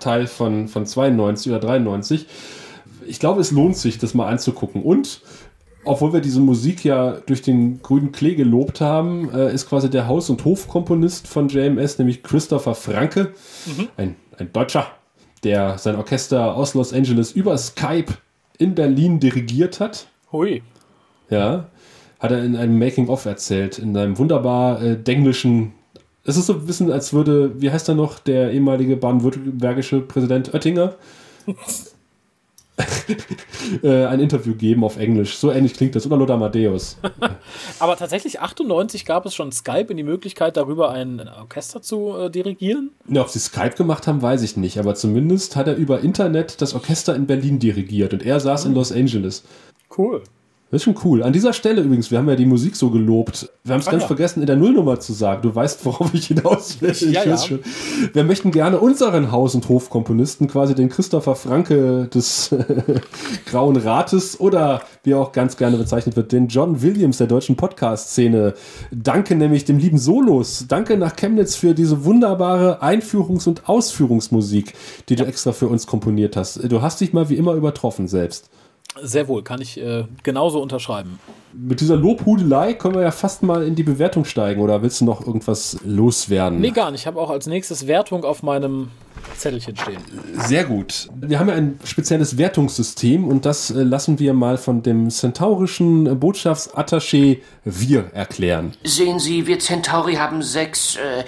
Originalteil 0.04 0.26
von, 0.26 0.68
von 0.68 0.86
92 0.86 1.52
oder 1.52 1.60
93. 1.60 2.26
Ich 3.06 3.20
glaube, 3.20 3.40
es 3.40 3.50
lohnt 3.50 3.76
sich, 3.76 3.98
das 3.98 4.14
mal 4.14 4.28
anzugucken. 4.28 4.82
Und 4.82 5.20
obwohl 5.84 6.12
wir 6.12 6.20
diese 6.20 6.40
Musik 6.40 6.84
ja 6.84 7.18
durch 7.26 7.42
den 7.42 7.82
grünen 7.82 8.12
Klee 8.12 8.34
gelobt 8.34 8.80
haben, 8.80 9.30
äh, 9.32 9.52
ist 9.52 9.68
quasi 9.68 9.90
der 9.90 10.06
Haus- 10.08 10.30
und 10.30 10.44
Hofkomponist 10.44 11.28
von 11.28 11.48
JMS, 11.48 11.98
nämlich 11.98 12.22
Christopher 12.22 12.74
Franke, 12.74 13.34
ein, 13.96 14.16
ein 14.38 14.52
Deutscher, 14.52 14.86
der 15.42 15.76
sein 15.76 15.96
Orchester 15.96 16.54
aus 16.54 16.74
Los 16.74 16.92
Angeles 16.92 17.32
über 17.32 17.56
Skype 17.58 18.14
in 18.56 18.74
Berlin 18.74 19.20
dirigiert 19.20 19.80
hat. 19.80 20.06
Hui. 20.32 20.62
Ja, 21.28 21.66
hat 22.18 22.30
er 22.30 22.42
in 22.42 22.56
einem 22.56 22.78
Making-of 22.78 23.26
erzählt, 23.26 23.78
in 23.78 23.96
einem 23.96 24.16
wunderbar 24.16 24.82
äh, 24.82 24.96
denglischen. 24.96 25.73
Es 26.24 26.36
ist 26.36 26.46
so 26.46 26.54
ein 26.54 26.66
bisschen, 26.66 26.90
als 26.90 27.12
würde, 27.12 27.60
wie 27.60 27.70
heißt 27.70 27.88
er 27.88 27.94
noch, 27.94 28.18
der 28.18 28.52
ehemalige 28.52 28.96
baden-württembergische 28.96 30.00
Präsident 30.00 30.54
Oettinger 30.54 30.94
äh, 33.82 34.06
ein 34.06 34.20
Interview 34.20 34.54
geben 34.54 34.84
auf 34.84 34.96
Englisch. 34.96 35.36
So 35.36 35.52
ähnlich 35.52 35.74
klingt 35.74 35.94
das. 35.94 36.06
Oder 36.06 36.16
Lothar 36.16 36.38
Matthäus. 36.38 36.96
Aber 37.78 37.96
tatsächlich 37.96 38.40
98 38.40 39.04
gab 39.04 39.26
es 39.26 39.34
schon 39.34 39.52
Skype 39.52 39.86
in 39.90 39.96
die 39.96 40.02
Möglichkeit, 40.02 40.56
darüber 40.56 40.90
ein 40.90 41.28
Orchester 41.28 41.82
zu 41.82 42.16
äh, 42.16 42.30
dirigieren. 42.30 42.90
Ja, 43.06 43.20
ob 43.20 43.28
sie 43.28 43.38
Skype 43.38 43.74
gemacht 43.76 44.06
haben, 44.06 44.22
weiß 44.22 44.42
ich 44.42 44.56
nicht. 44.56 44.78
Aber 44.78 44.94
zumindest 44.94 45.56
hat 45.56 45.68
er 45.68 45.76
über 45.76 46.00
Internet 46.00 46.62
das 46.62 46.74
Orchester 46.74 47.14
in 47.14 47.26
Berlin 47.26 47.58
dirigiert 47.58 48.12
und 48.12 48.24
er 48.24 48.40
saß 48.40 48.64
in 48.64 48.74
Los 48.74 48.92
Angeles. 48.92 49.44
Cool. 49.96 50.22
Das 50.70 50.80
ist 50.80 50.84
schon 50.86 50.96
cool. 51.04 51.22
An 51.22 51.32
dieser 51.32 51.52
Stelle 51.52 51.82
übrigens, 51.82 52.10
wir 52.10 52.18
haben 52.18 52.28
ja 52.28 52.34
die 52.34 52.46
Musik 52.46 52.74
so 52.74 52.90
gelobt. 52.90 53.48
Wir 53.62 53.74
haben 53.74 53.80
es 53.80 53.86
Ah, 53.86 53.92
ganz 53.92 54.02
ja. 54.02 54.06
vergessen, 54.08 54.40
in 54.40 54.46
der 54.46 54.56
Nullnummer 54.56 54.98
zu 54.98 55.12
sagen. 55.12 55.40
Du 55.42 55.54
weißt, 55.54 55.84
worauf 55.84 56.12
ich 56.14 56.26
hinaus 56.26 56.80
will. 56.82 56.90
Ich 56.90 57.02
Ja, 57.02 57.22
ja. 57.24 57.38
schon. 57.38 57.60
Wir 58.12 58.24
möchten 58.24 58.50
gerne 58.50 58.80
unseren 58.80 59.30
Haus- 59.30 59.54
und 59.54 59.68
Hofkomponisten, 59.68 60.48
quasi 60.48 60.74
den 60.74 60.88
Christopher 60.88 61.36
Franke 61.36 62.08
des 62.12 62.50
Grauen 63.46 63.76
Rates 63.76 64.40
oder 64.40 64.82
wie 65.04 65.12
er 65.12 65.18
auch 65.20 65.30
ganz 65.32 65.56
gerne 65.56 65.76
bezeichnet 65.76 66.16
wird, 66.16 66.32
den 66.32 66.48
John 66.48 66.82
Williams 66.82 67.18
der 67.18 67.26
deutschen 67.28 67.54
Podcast-Szene. 67.56 68.54
Danke 68.90 69.36
nämlich 69.36 69.64
dem 69.64 69.78
lieben 69.78 69.98
Solos. 69.98 70.64
Danke 70.66 70.96
nach 70.96 71.14
Chemnitz 71.14 71.54
für 71.54 71.74
diese 71.74 72.04
wunderbare 72.04 72.82
Einführungs- 72.82 73.46
und 73.46 73.68
Ausführungsmusik, 73.68 74.74
die 75.08 75.14
du 75.16 75.24
extra 75.24 75.52
für 75.52 75.68
uns 75.68 75.86
komponiert 75.86 76.36
hast. 76.36 76.60
Du 76.70 76.82
hast 76.82 77.00
dich 77.00 77.12
mal 77.12 77.28
wie 77.28 77.36
immer 77.36 77.52
übertroffen 77.54 78.08
selbst. 78.08 78.48
Sehr 79.02 79.26
wohl, 79.28 79.42
kann 79.42 79.60
ich 79.60 79.80
äh, 79.80 80.04
genauso 80.22 80.62
unterschreiben. 80.62 81.18
Mit 81.52 81.80
dieser 81.80 81.96
Lobhudelei 81.96 82.74
können 82.74 82.94
wir 82.94 83.02
ja 83.02 83.10
fast 83.10 83.42
mal 83.42 83.64
in 83.64 83.74
die 83.74 83.82
Bewertung 83.82 84.24
steigen. 84.24 84.60
Oder 84.60 84.82
willst 84.82 85.00
du 85.00 85.04
noch 85.04 85.26
irgendwas 85.26 85.78
loswerden? 85.84 86.60
Nee, 86.60 86.70
gar 86.70 86.90
nicht. 86.90 87.02
Ich 87.02 87.06
habe 87.06 87.20
auch 87.20 87.30
als 87.30 87.46
nächstes 87.46 87.86
Wertung 87.86 88.24
auf 88.24 88.42
meinem 88.42 88.90
Zettelchen 89.36 89.76
stehen. 89.76 89.98
Sehr 90.46 90.64
gut. 90.64 91.08
Wir 91.14 91.38
haben 91.38 91.48
ja 91.48 91.54
ein 91.54 91.78
spezielles 91.84 92.38
Wertungssystem 92.38 93.26
und 93.26 93.44
das 93.44 93.70
äh, 93.70 93.82
lassen 93.82 94.18
wir 94.18 94.32
mal 94.32 94.58
von 94.58 94.82
dem 94.82 95.10
centaurischen 95.10 96.06
äh, 96.06 96.10
Botschaftsattaché 96.14 97.38
Wir 97.64 98.12
erklären. 98.12 98.72
Sehen 98.84 99.18
Sie, 99.18 99.46
wir 99.46 99.58
Centauri 99.58 100.14
haben 100.14 100.42
sechs. 100.42 100.96
Äh, 100.96 101.24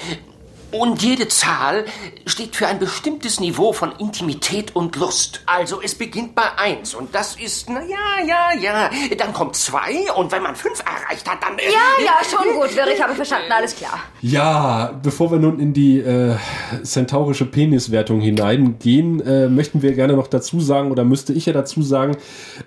und 0.71 1.03
jede 1.03 1.29
Zahl 1.29 1.85
steht 2.27 2.57
für 2.57 2.67
ein 2.67 2.79
bestimmtes 2.79 3.41
Niveau 3.41 3.73
von 3.73 3.93
Intimität 3.99 4.75
und 4.75 4.97
Lust. 4.97 5.41
Also 5.47 5.81
es 5.83 5.95
beginnt 5.95 6.35
bei 6.35 6.57
eins 6.57 6.95
und 6.95 7.15
das 7.15 7.37
ist, 7.37 7.69
na 7.69 7.81
ja, 7.83 8.27
ja, 8.27 8.61
ja. 8.61 8.91
Dann 9.17 9.33
kommt 9.33 9.57
zwei 9.57 10.11
und 10.17 10.33
wenn 10.33 10.43
man 10.43 10.57
fünf 10.57 10.81
erreicht 10.81 11.31
hat, 11.31 11.43
dann. 11.43 11.57
Ja, 11.59 12.05
ja, 12.05 12.13
schon 12.29 12.55
gut, 12.55 12.77
Wirr, 12.77 12.89
ich 12.93 13.03
habe 13.03 13.15
verstanden, 13.17 13.51
alles 13.51 13.77
klar. 13.77 14.01
Ja, 14.21 14.99
bevor 15.03 15.31
wir 15.31 15.39
nun 15.39 15.59
in 15.61 15.73
die 15.73 16.01
äh, 16.01 16.37
centaurische 16.83 17.47
Peniswertung 17.47 18.21
hineingehen, 18.21 19.21
äh, 19.21 19.49
möchten 19.49 19.83
wir 19.83 19.93
gerne 19.93 20.15
noch 20.15 20.27
dazu 20.27 20.61
sagen, 20.61 20.91
oder 20.91 21.05
müsste 21.05 21.33
ich 21.33 21.47
ja 21.47 21.53
dazu 21.53 21.83
sagen, 21.83 22.17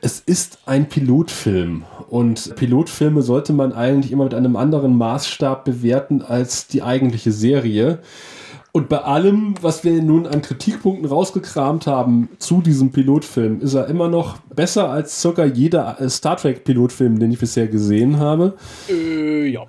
es 0.01 0.19
ist 0.19 0.59
ein 0.65 0.88
Pilotfilm. 0.88 1.85
Und 2.10 2.56
Pilotfilme 2.56 3.22
sollte 3.22 3.53
man 3.53 3.72
eigentlich 3.72 4.11
immer 4.11 4.23
mit 4.23 4.34
einem 4.34 4.56
anderen 4.56 4.98
Maßstab 4.98 5.64
bewerten 5.64 6.23
als 6.23 6.68
die 6.68 6.81
eigentliche 6.81 7.31
Serie. 7.31 7.99
Und 8.72 8.90
bei 8.90 8.99
allem, 8.99 9.56
was 9.61 9.84
wir 9.84 10.02
nun 10.02 10.26
an 10.27 10.41
Kritikpunkten 10.41 11.07
rausgekramt 11.07 11.86
haben 11.88 12.30
zu 12.40 12.61
diesem 12.61 12.91
Pilotfilm, 12.91 13.61
ist 13.61 13.73
er 13.73 13.88
immer 13.88 14.07
noch 14.07 14.38
besser 14.56 14.90
als 14.90 15.22
circa 15.22 15.45
jeder 15.45 15.99
äh, 15.99 16.10
Star 16.10 16.38
Trek 16.38 16.64
Pilotfilm, 16.64 17.19
den 17.19 17.31
ich 17.31 17.40
bisher 17.40 17.68
gesehen 17.68 18.19
habe. 18.19 18.56
Äh, 18.90 19.48
ja. 19.48 19.61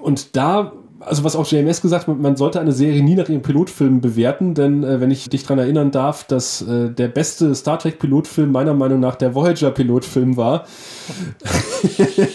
Und 0.00 0.36
da, 0.36 0.72
also 1.00 1.24
was 1.24 1.36
auch 1.36 1.50
JMS 1.50 1.80
gesagt 1.80 2.08
hat, 2.08 2.18
man 2.18 2.36
sollte 2.36 2.60
eine 2.60 2.72
Serie 2.72 3.02
nie 3.02 3.14
nach 3.14 3.28
ihrem 3.28 3.42
Pilotfilm 3.42 4.00
bewerten, 4.00 4.54
denn 4.54 4.82
äh, 4.84 5.00
wenn 5.00 5.10
ich 5.10 5.28
dich 5.28 5.42
daran 5.42 5.58
erinnern 5.58 5.90
darf, 5.90 6.24
dass 6.24 6.62
äh, 6.62 6.90
der 6.90 7.08
beste 7.08 7.54
Star 7.54 7.78
Trek 7.78 7.98
Pilotfilm 7.98 8.50
meiner 8.52 8.74
Meinung 8.74 9.00
nach 9.00 9.14
der 9.16 9.34
Voyager 9.34 9.70
Pilotfilm 9.70 10.36
war, 10.36 10.66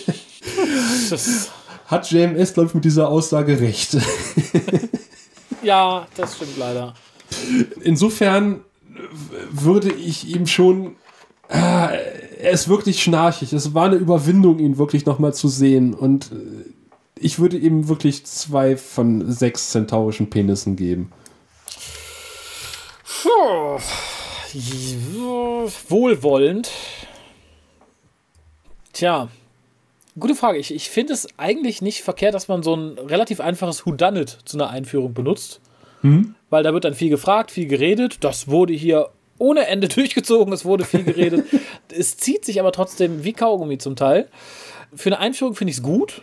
hat 1.88 2.12
JMS, 2.12 2.54
glaube 2.54 2.70
ich, 2.70 2.76
mit 2.76 2.86
dieser 2.86 3.10
Aussage 3.10 3.60
recht. 3.60 3.98
ja, 5.64 6.08
das 6.16 6.36
stimmt 6.36 6.58
leider. 6.58 6.94
Insofern 7.82 8.62
würde 9.52 9.92
ich 9.92 10.34
ihm 10.34 10.48
schon. 10.48 10.96
Ah, 11.50 11.90
er 12.40 12.52
ist 12.52 12.70
wirklich 12.70 13.04
schnarchig. 13.04 13.54
Es 13.54 13.74
war 13.74 13.86
eine 13.86 13.96
Überwindung, 13.96 14.60
ihn 14.60 14.78
wirklich 14.78 15.06
nochmal 15.06 15.34
zu 15.34 15.48
sehen. 15.48 15.94
Und 15.94 16.32
äh, 16.32 16.36
ich 17.24 17.40
würde 17.40 17.58
ihm 17.58 17.88
wirklich 17.88 18.26
zwei 18.26 18.78
von 18.78 19.32
sechs 19.32 19.72
zentaurischen 19.72 20.30
Penissen 20.30 20.76
geben. 20.76 21.12
Wohlwollend. 25.90 26.70
Tja, 28.92 29.30
gute 30.20 30.36
Frage. 30.36 30.60
Ich, 30.60 30.74
ich 30.74 30.90
finde 30.90 31.14
es 31.14 31.28
eigentlich 31.38 31.82
nicht 31.82 32.04
verkehrt, 32.04 32.34
dass 32.36 32.48
man 32.48 32.62
so 32.62 32.76
ein 32.76 32.98
relativ 33.00 33.40
einfaches 33.40 33.86
Whodunit 33.86 34.38
zu 34.46 34.58
einer 34.58 34.70
Einführung 34.70 35.14
benutzt. 35.14 35.62
Weil 36.50 36.64
da 36.64 36.74
wird 36.74 36.84
dann 36.84 36.94
viel 36.94 37.10
gefragt, 37.10 37.52
viel 37.52 37.68
geredet. 37.68 38.24
Das 38.24 38.48
wurde 38.48 38.74
hier 38.74 39.10
ohne 39.40 39.68
Ende 39.68 39.88
durchgezogen. 39.90 40.54
Es 40.54 40.66
wurde 40.66 40.86
viel 40.86 41.04
geredet. 41.04 41.46
es 41.90 42.18
zieht 42.18 42.46
sich 42.46 42.60
aber 42.60 42.72
trotzdem 42.72 43.24
wie 43.24 43.34
Kaugummi 43.34 43.78
zum 43.78 43.96
Teil. 43.96 44.28
Für 44.94 45.10
eine 45.10 45.20
Einführung 45.20 45.56
finde 45.56 45.72
ich 45.72 45.78
es 45.78 45.84
gut. 45.84 46.22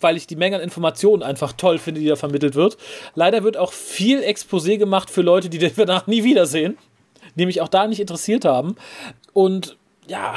Weil 0.00 0.16
ich 0.16 0.26
die 0.26 0.36
Menge 0.36 0.56
an 0.56 0.62
Informationen 0.62 1.22
einfach 1.22 1.52
toll 1.52 1.78
finde, 1.78 2.00
die 2.00 2.08
da 2.08 2.16
vermittelt 2.16 2.54
wird. 2.54 2.76
Leider 3.14 3.44
wird 3.44 3.56
auch 3.56 3.72
viel 3.72 4.20
Exposé 4.20 4.76
gemacht 4.76 5.10
für 5.10 5.22
Leute, 5.22 5.48
die 5.48 5.58
den 5.58 5.72
danach 5.76 6.06
nie 6.06 6.24
wiedersehen. 6.24 6.76
die 7.36 7.46
mich 7.46 7.60
auch 7.60 7.68
da 7.68 7.86
nicht 7.86 8.00
interessiert 8.00 8.44
haben. 8.44 8.74
Und 9.32 9.76
ja. 10.06 10.34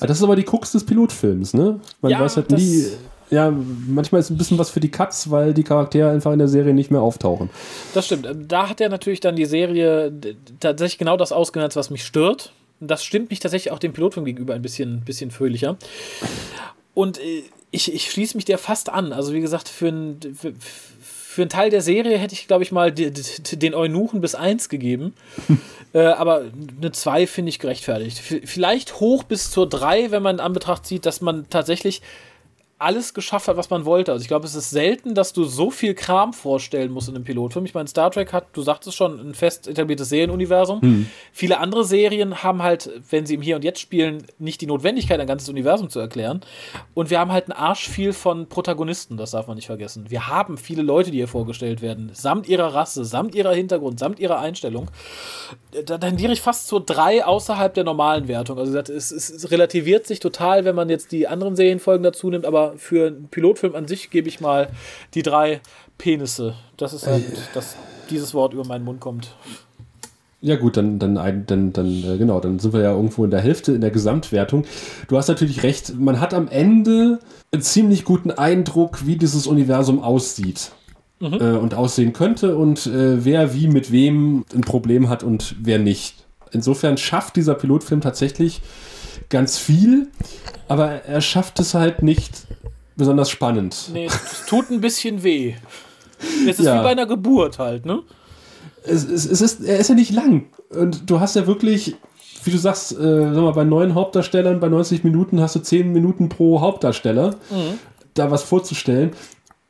Ah, 0.00 0.06
das 0.06 0.16
ist 0.18 0.22
aber 0.22 0.36
die 0.36 0.44
Krux 0.44 0.72
des 0.72 0.86
Pilotfilms, 0.86 1.52
ne? 1.52 1.80
Man 2.00 2.12
Ja, 2.12 2.20
weiß 2.20 2.36
halt 2.36 2.50
nie. 2.52 2.86
Ja, 3.30 3.52
manchmal 3.86 4.20
ist 4.22 4.30
ein 4.30 4.38
bisschen 4.38 4.56
was 4.56 4.70
für 4.70 4.80
die 4.80 4.90
Cuts, 4.90 5.30
weil 5.30 5.52
die 5.52 5.64
Charaktere 5.64 6.08
einfach 6.10 6.32
in 6.32 6.38
der 6.38 6.48
Serie 6.48 6.72
nicht 6.72 6.90
mehr 6.90 7.02
auftauchen. 7.02 7.50
Das 7.92 8.06
stimmt. 8.06 8.26
Da 8.48 8.70
hat 8.70 8.80
ja 8.80 8.88
natürlich 8.88 9.20
dann 9.20 9.36
die 9.36 9.44
Serie 9.44 10.10
tatsächlich 10.60 10.96
genau 10.96 11.18
das 11.18 11.32
ausgenutzt, 11.32 11.76
was 11.76 11.90
mich 11.90 12.06
stört. 12.06 12.52
Das 12.80 13.04
stimmt 13.04 13.28
mich 13.28 13.40
tatsächlich 13.40 13.70
auch 13.72 13.78
dem 13.80 13.92
Pilotfilm 13.92 14.24
gegenüber 14.24 14.54
ein 14.54 14.62
bisschen, 14.62 15.00
bisschen 15.02 15.30
fröhlicher. 15.30 15.76
Und 16.94 17.18
äh, 17.18 17.42
ich, 17.70 17.92
ich 17.92 18.10
schließe 18.10 18.36
mich 18.36 18.44
der 18.44 18.58
fast 18.58 18.88
an. 18.88 19.12
Also, 19.12 19.32
wie 19.32 19.40
gesagt, 19.40 19.68
für, 19.68 19.88
ein, 19.88 20.20
für, 20.34 20.52
für 20.58 21.42
einen 21.42 21.50
Teil 21.50 21.70
der 21.70 21.82
Serie 21.82 22.16
hätte 22.18 22.34
ich, 22.34 22.46
glaube 22.46 22.62
ich, 22.64 22.72
mal 22.72 22.90
den 22.92 23.74
Eunuchen 23.74 24.20
bis 24.20 24.34
1 24.34 24.68
gegeben. 24.68 25.14
äh, 25.92 26.00
aber 26.00 26.44
eine 26.80 26.92
2 26.92 27.26
finde 27.26 27.50
ich 27.50 27.58
gerechtfertigt. 27.58 28.18
V- 28.18 28.40
Vielleicht 28.44 29.00
hoch 29.00 29.22
bis 29.24 29.50
zur 29.50 29.68
3, 29.68 30.10
wenn 30.10 30.22
man 30.22 30.36
in 30.36 30.40
Anbetracht 30.40 30.86
zieht, 30.86 31.04
dass 31.06 31.20
man 31.20 31.48
tatsächlich 31.50 32.00
alles 32.78 33.12
geschafft 33.12 33.48
hat, 33.48 33.56
was 33.56 33.70
man 33.70 33.84
wollte. 33.84 34.12
Also 34.12 34.22
ich 34.22 34.28
glaube, 34.28 34.46
es 34.46 34.54
ist 34.54 34.70
selten, 34.70 35.14
dass 35.14 35.32
du 35.32 35.44
so 35.44 35.70
viel 35.70 35.94
Kram 35.94 36.32
vorstellen 36.32 36.92
musst 36.92 37.08
in 37.08 37.16
einem 37.16 37.24
Pilotfilm. 37.24 37.64
Ich 37.64 37.74
meine, 37.74 37.88
Star 37.88 38.10
Trek 38.10 38.32
hat, 38.32 38.46
du 38.52 38.62
sagtest 38.62 38.96
schon, 38.96 39.18
ein 39.18 39.34
fest 39.34 39.66
etabliertes 39.66 40.08
Serienuniversum. 40.08 41.08
Viele 41.32 41.58
andere 41.58 41.84
Serien 41.84 42.42
haben 42.44 42.62
halt, 42.62 42.90
wenn 43.10 43.26
sie 43.26 43.34
im 43.34 43.42
Hier 43.42 43.56
und 43.56 43.64
Jetzt 43.64 43.80
spielen, 43.80 44.24
nicht 44.38 44.60
die 44.60 44.66
Notwendigkeit, 44.66 45.18
ein 45.18 45.26
ganzes 45.26 45.48
Universum 45.48 45.90
zu 45.90 45.98
erklären. 45.98 46.40
Und 46.94 47.10
wir 47.10 47.18
haben 47.18 47.32
halt 47.32 47.50
einen 47.50 47.58
Arsch 47.58 47.88
viel 47.88 48.12
von 48.12 48.48
Protagonisten, 48.48 49.16
das 49.16 49.32
darf 49.32 49.48
man 49.48 49.56
nicht 49.56 49.66
vergessen. 49.66 50.06
Wir 50.08 50.28
haben 50.28 50.56
viele 50.56 50.82
Leute, 50.82 51.10
die 51.10 51.18
hier 51.18 51.28
vorgestellt 51.28 51.82
werden, 51.82 52.10
samt 52.12 52.48
ihrer 52.48 52.74
Rasse, 52.74 53.04
samt 53.04 53.34
ihrer 53.34 53.54
Hintergrund, 53.54 53.98
samt 53.98 54.20
ihrer 54.20 54.38
Einstellung. 54.38 54.88
Da 55.84 55.98
tendiere 55.98 56.32
ich 56.32 56.40
fast 56.40 56.68
zur 56.68 56.80
3 56.84 57.24
außerhalb 57.24 57.74
der 57.74 57.84
normalen 57.84 58.28
Wertung. 58.28 58.58
Also 58.58 58.78
es, 58.78 59.10
es 59.10 59.50
relativiert 59.50 60.06
sich 60.06 60.20
total, 60.20 60.64
wenn 60.64 60.76
man 60.76 60.88
jetzt 60.88 61.10
die 61.10 61.26
anderen 61.26 61.56
Serienfolgen 61.56 62.04
dazu 62.04 62.30
nimmt, 62.30 62.46
aber 62.46 62.67
für 62.76 63.08
einen 63.08 63.28
Pilotfilm 63.28 63.74
an 63.74 63.88
sich 63.88 64.10
gebe 64.10 64.28
ich 64.28 64.40
mal 64.40 64.68
die 65.14 65.22
drei 65.22 65.60
Penisse. 65.96 66.54
Das 66.76 66.92
ist 66.92 67.06
halt, 67.06 67.24
dass 67.54 67.76
dieses 68.10 68.34
Wort 68.34 68.54
über 68.54 68.64
meinen 68.64 68.84
Mund 68.84 69.00
kommt. 69.00 69.34
Ja 70.40 70.54
gut, 70.54 70.76
dann, 70.76 71.00
dann, 71.00 71.16
dann, 71.46 71.72
dann 71.72 72.04
äh, 72.04 72.16
genau, 72.16 72.38
dann 72.38 72.60
sind 72.60 72.72
wir 72.72 72.80
ja 72.80 72.92
irgendwo 72.92 73.24
in 73.24 73.30
der 73.30 73.40
Hälfte 73.40 73.72
in 73.72 73.80
der 73.80 73.90
Gesamtwertung. 73.90 74.64
Du 75.08 75.16
hast 75.16 75.26
natürlich 75.26 75.64
recht, 75.64 75.98
man 75.98 76.20
hat 76.20 76.32
am 76.32 76.46
Ende 76.46 77.18
einen 77.50 77.62
ziemlich 77.62 78.04
guten 78.04 78.30
Eindruck, 78.30 79.04
wie 79.04 79.16
dieses 79.16 79.48
Universum 79.48 80.00
aussieht 80.00 80.70
äh, 81.20 81.24
und 81.26 81.74
aussehen 81.74 82.12
könnte 82.12 82.56
und 82.56 82.86
äh, 82.86 83.24
wer 83.24 83.52
wie 83.52 83.66
mit 83.66 83.90
wem 83.90 84.44
ein 84.54 84.60
Problem 84.60 85.08
hat 85.08 85.24
und 85.24 85.56
wer 85.60 85.80
nicht. 85.80 86.24
Insofern 86.52 86.98
schafft 86.98 87.34
dieser 87.34 87.54
Pilotfilm 87.54 88.00
tatsächlich 88.00 88.60
ganz 89.28 89.58
viel, 89.58 90.06
aber 90.68 91.04
er 91.04 91.20
schafft 91.20 91.58
es 91.58 91.74
halt 91.74 92.02
nicht 92.02 92.46
besonders 92.98 93.30
spannend. 93.30 93.88
Nee, 93.94 94.06
es 94.06 94.44
tut 94.46 94.70
ein 94.70 94.82
bisschen 94.82 95.22
weh. 95.22 95.54
Es 96.46 96.58
ist 96.58 96.66
Ja. 96.66 96.80
wie 96.80 96.84
bei 96.84 96.90
einer 96.90 97.06
Geburt 97.06 97.58
halt, 97.58 97.86
ne? 97.86 98.02
es, 98.84 99.04
es, 99.04 99.24
es 99.24 99.40
ist, 99.40 99.62
er 99.64 99.78
ist 99.78 99.88
ja 99.88 99.94
nicht 99.94 100.12
lang. 100.12 100.46
Und 100.70 101.08
du 101.08 101.20
hast 101.20 101.36
ja 101.36 101.46
wirklich, 101.46 101.96
wie 102.44 102.50
du 102.50 102.58
sagst, 102.58 102.92
äh, 102.92 102.96
sag 103.32 103.42
mal, 103.42 103.52
bei 103.52 103.64
neun 103.64 103.94
Hauptdarstellern, 103.94 104.60
bei 104.60 104.68
90 104.68 105.04
Minuten 105.04 105.40
hast 105.40 105.54
du 105.56 105.60
10 105.60 105.92
Minuten 105.92 106.28
pro 106.28 106.60
Hauptdarsteller, 106.60 107.36
da 108.14 108.30
was 108.30 108.42
vorzustellen. 108.42 109.12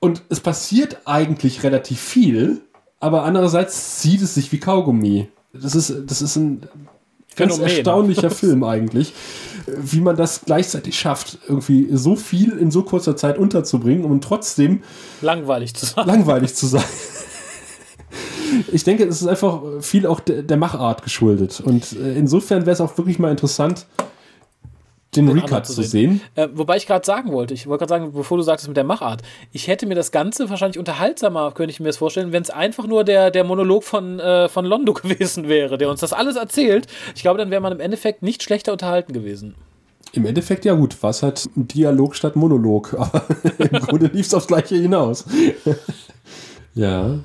Und 0.01 0.23
es 0.29 0.41
passiert 0.41 0.99
eigentlich 1.05 1.63
relativ 1.65 2.01
viel, 2.01 2.63
aber 3.01 3.25
andererseits 3.25 3.99
zieht 3.99 4.23
es 4.23 4.35
sich 4.35 4.51
wie 4.53 4.59
Kaugummi. 4.59 5.29
Das 5.53 5.75
ist, 5.75 5.93
das 6.07 6.23
ist 6.23 6.37
ein 6.37 6.63
ganz 7.39 7.55
Phänomen. 7.55 7.75
erstaunlicher 7.77 8.31
Film 8.41 8.65
eigentlich, 8.65 9.15
wie 9.67 10.01
man 10.01 10.17
das 10.17 10.43
gleichzeitig 10.45 10.99
schafft, 10.99 11.39
irgendwie 11.49 11.89
so 11.93 12.17
viel 12.17 12.53
in 12.59 12.71
so 12.71 12.83
kurzer 12.83 13.17
Zeit 13.17 13.39
unterzubringen 13.39 14.05
und 14.05 14.23
trotzdem 14.23 14.83
Langweilig 15.21 15.75
zu 15.75 15.87
sein. 15.87 16.07
langweilig 16.07 16.55
zu 16.55 16.67
sein. 16.67 16.85
Ich 18.73 18.83
denke, 18.83 19.05
es 19.05 19.21
ist 19.21 19.29
einfach 19.29 19.61
viel 19.81 20.07
auch 20.07 20.21
der, 20.21 20.43
der 20.43 20.57
Machart 20.57 21.03
geschuldet. 21.03 21.61
Und 21.61 21.93
äh, 21.93 22.15
insofern 22.15 22.63
wäre 22.63 22.73
es 22.73 22.81
auch 22.81 22.97
wirklich 22.97 23.19
mal 23.19 23.31
interessant, 23.31 23.87
den, 25.17 25.27
Den 25.27 25.39
Recut 25.39 25.67
zu 25.67 25.83
sehen. 25.83 26.21
Äh, 26.35 26.49
wobei 26.53 26.77
ich 26.77 26.87
gerade 26.87 27.05
sagen 27.05 27.33
wollte, 27.33 27.55
ich 27.55 27.67
wollte 27.67 27.87
gerade 27.87 28.03
sagen, 28.03 28.13
bevor 28.13 28.37
du 28.37 28.43
sagtest 28.43 28.69
mit 28.69 28.77
der 28.77 28.85
Machart, 28.85 29.23
ich 29.53 29.67
hätte 29.67 29.87
mir 29.87 29.95
das 29.95 30.13
Ganze 30.13 30.51
wahrscheinlich 30.51 30.79
unterhaltsamer, 30.79 31.53
könnte 31.53 31.71
ich 31.71 31.81
mir 31.81 31.87
das 31.87 31.97
vorstellen, 31.97 32.33
wenn 32.33 32.43
es 32.43 32.51
einfach 32.51 32.87
nur 32.87 33.05
der, 33.05 33.31
der 33.31 33.45
Monolog 33.45 33.85
von, 33.85 34.21
äh, 34.21 34.49
von 34.49 34.67
Londo 34.67 34.93
gewesen 34.95 35.49
wäre, 35.49 35.79
der 35.79 35.89
uns 35.89 36.01
das 36.01 36.13
alles 36.13 36.37
erzählt. 36.37 36.87
Ich 37.15 37.23
glaube, 37.23 37.39
dann 37.39 37.51
wäre 37.51 37.63
man 37.63 37.73
im 37.73 37.81
Endeffekt 37.81 38.23
nicht 38.23 38.43
schlechter 38.43 38.73
unterhalten 38.73 39.13
gewesen. 39.13 39.55
Im 40.13 40.27
Endeffekt, 40.27 40.65
ja 40.65 40.75
gut, 40.75 41.03
war 41.03 41.11
es 41.11 41.23
halt 41.23 41.49
Dialog 41.55 42.15
statt 42.15 42.37
Monolog. 42.37 42.95
Aber 42.99 43.25
im 43.59 43.81
Grunde 43.81 44.07
lief 44.07 44.27
es 44.27 44.35
aufs 44.35 44.47
Gleiche 44.47 44.77
hinaus. 44.77 45.25
ja. 46.75 47.19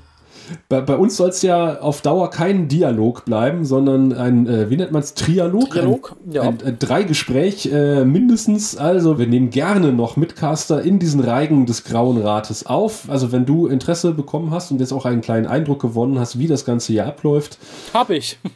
Bei, 0.70 0.82
bei 0.82 0.96
uns 0.96 1.18
soll 1.18 1.30
es 1.30 1.42
ja 1.42 1.80
auf 1.80 2.02
Dauer 2.02 2.30
kein 2.30 2.68
Dialog 2.68 3.26
bleiben, 3.26 3.66
sondern 3.66 4.14
ein, 4.14 4.48
äh, 4.48 4.70
wie 4.70 4.78
nennt 4.78 4.92
man 4.92 5.02
es, 5.02 5.14
Trialog? 5.14 5.72
Trialog, 5.72 6.16
ein, 6.26 6.32
ja. 6.32 6.42
Ein, 6.44 6.58
ein 6.66 6.80
Dreigespräch 6.80 7.68
äh, 7.72 8.06
mindestens. 8.06 8.78
Also 8.78 9.18
wir 9.18 9.28
nehmen 9.28 9.50
gerne 9.50 9.94
noch 9.94 10.18
Mitcaster 10.18 10.82
in 10.82 11.00
diesen 11.00 11.22
Reigen 11.22 11.66
des 11.66 11.84
Grauen 11.84 12.22
Rates 12.22 12.66
auf. 12.66 13.10
Also 13.10 13.32
wenn 13.32 13.46
du 13.46 13.68
Interesse 13.68 14.12
bekommen 14.12 14.52
hast 14.52 14.72
und 14.72 14.80
jetzt 14.80 14.92
auch 14.92 15.06
einen 15.06 15.22
kleinen 15.22 15.48
Eindruck 15.48 15.82
gewonnen 15.82 16.20
hast, 16.20 16.40
wie 16.40 16.48
das 16.48 16.66
Ganze 16.66 16.94
hier 16.94 17.06
abläuft, 17.06 17.58
Hab 17.94 18.10
ich. 18.10 18.38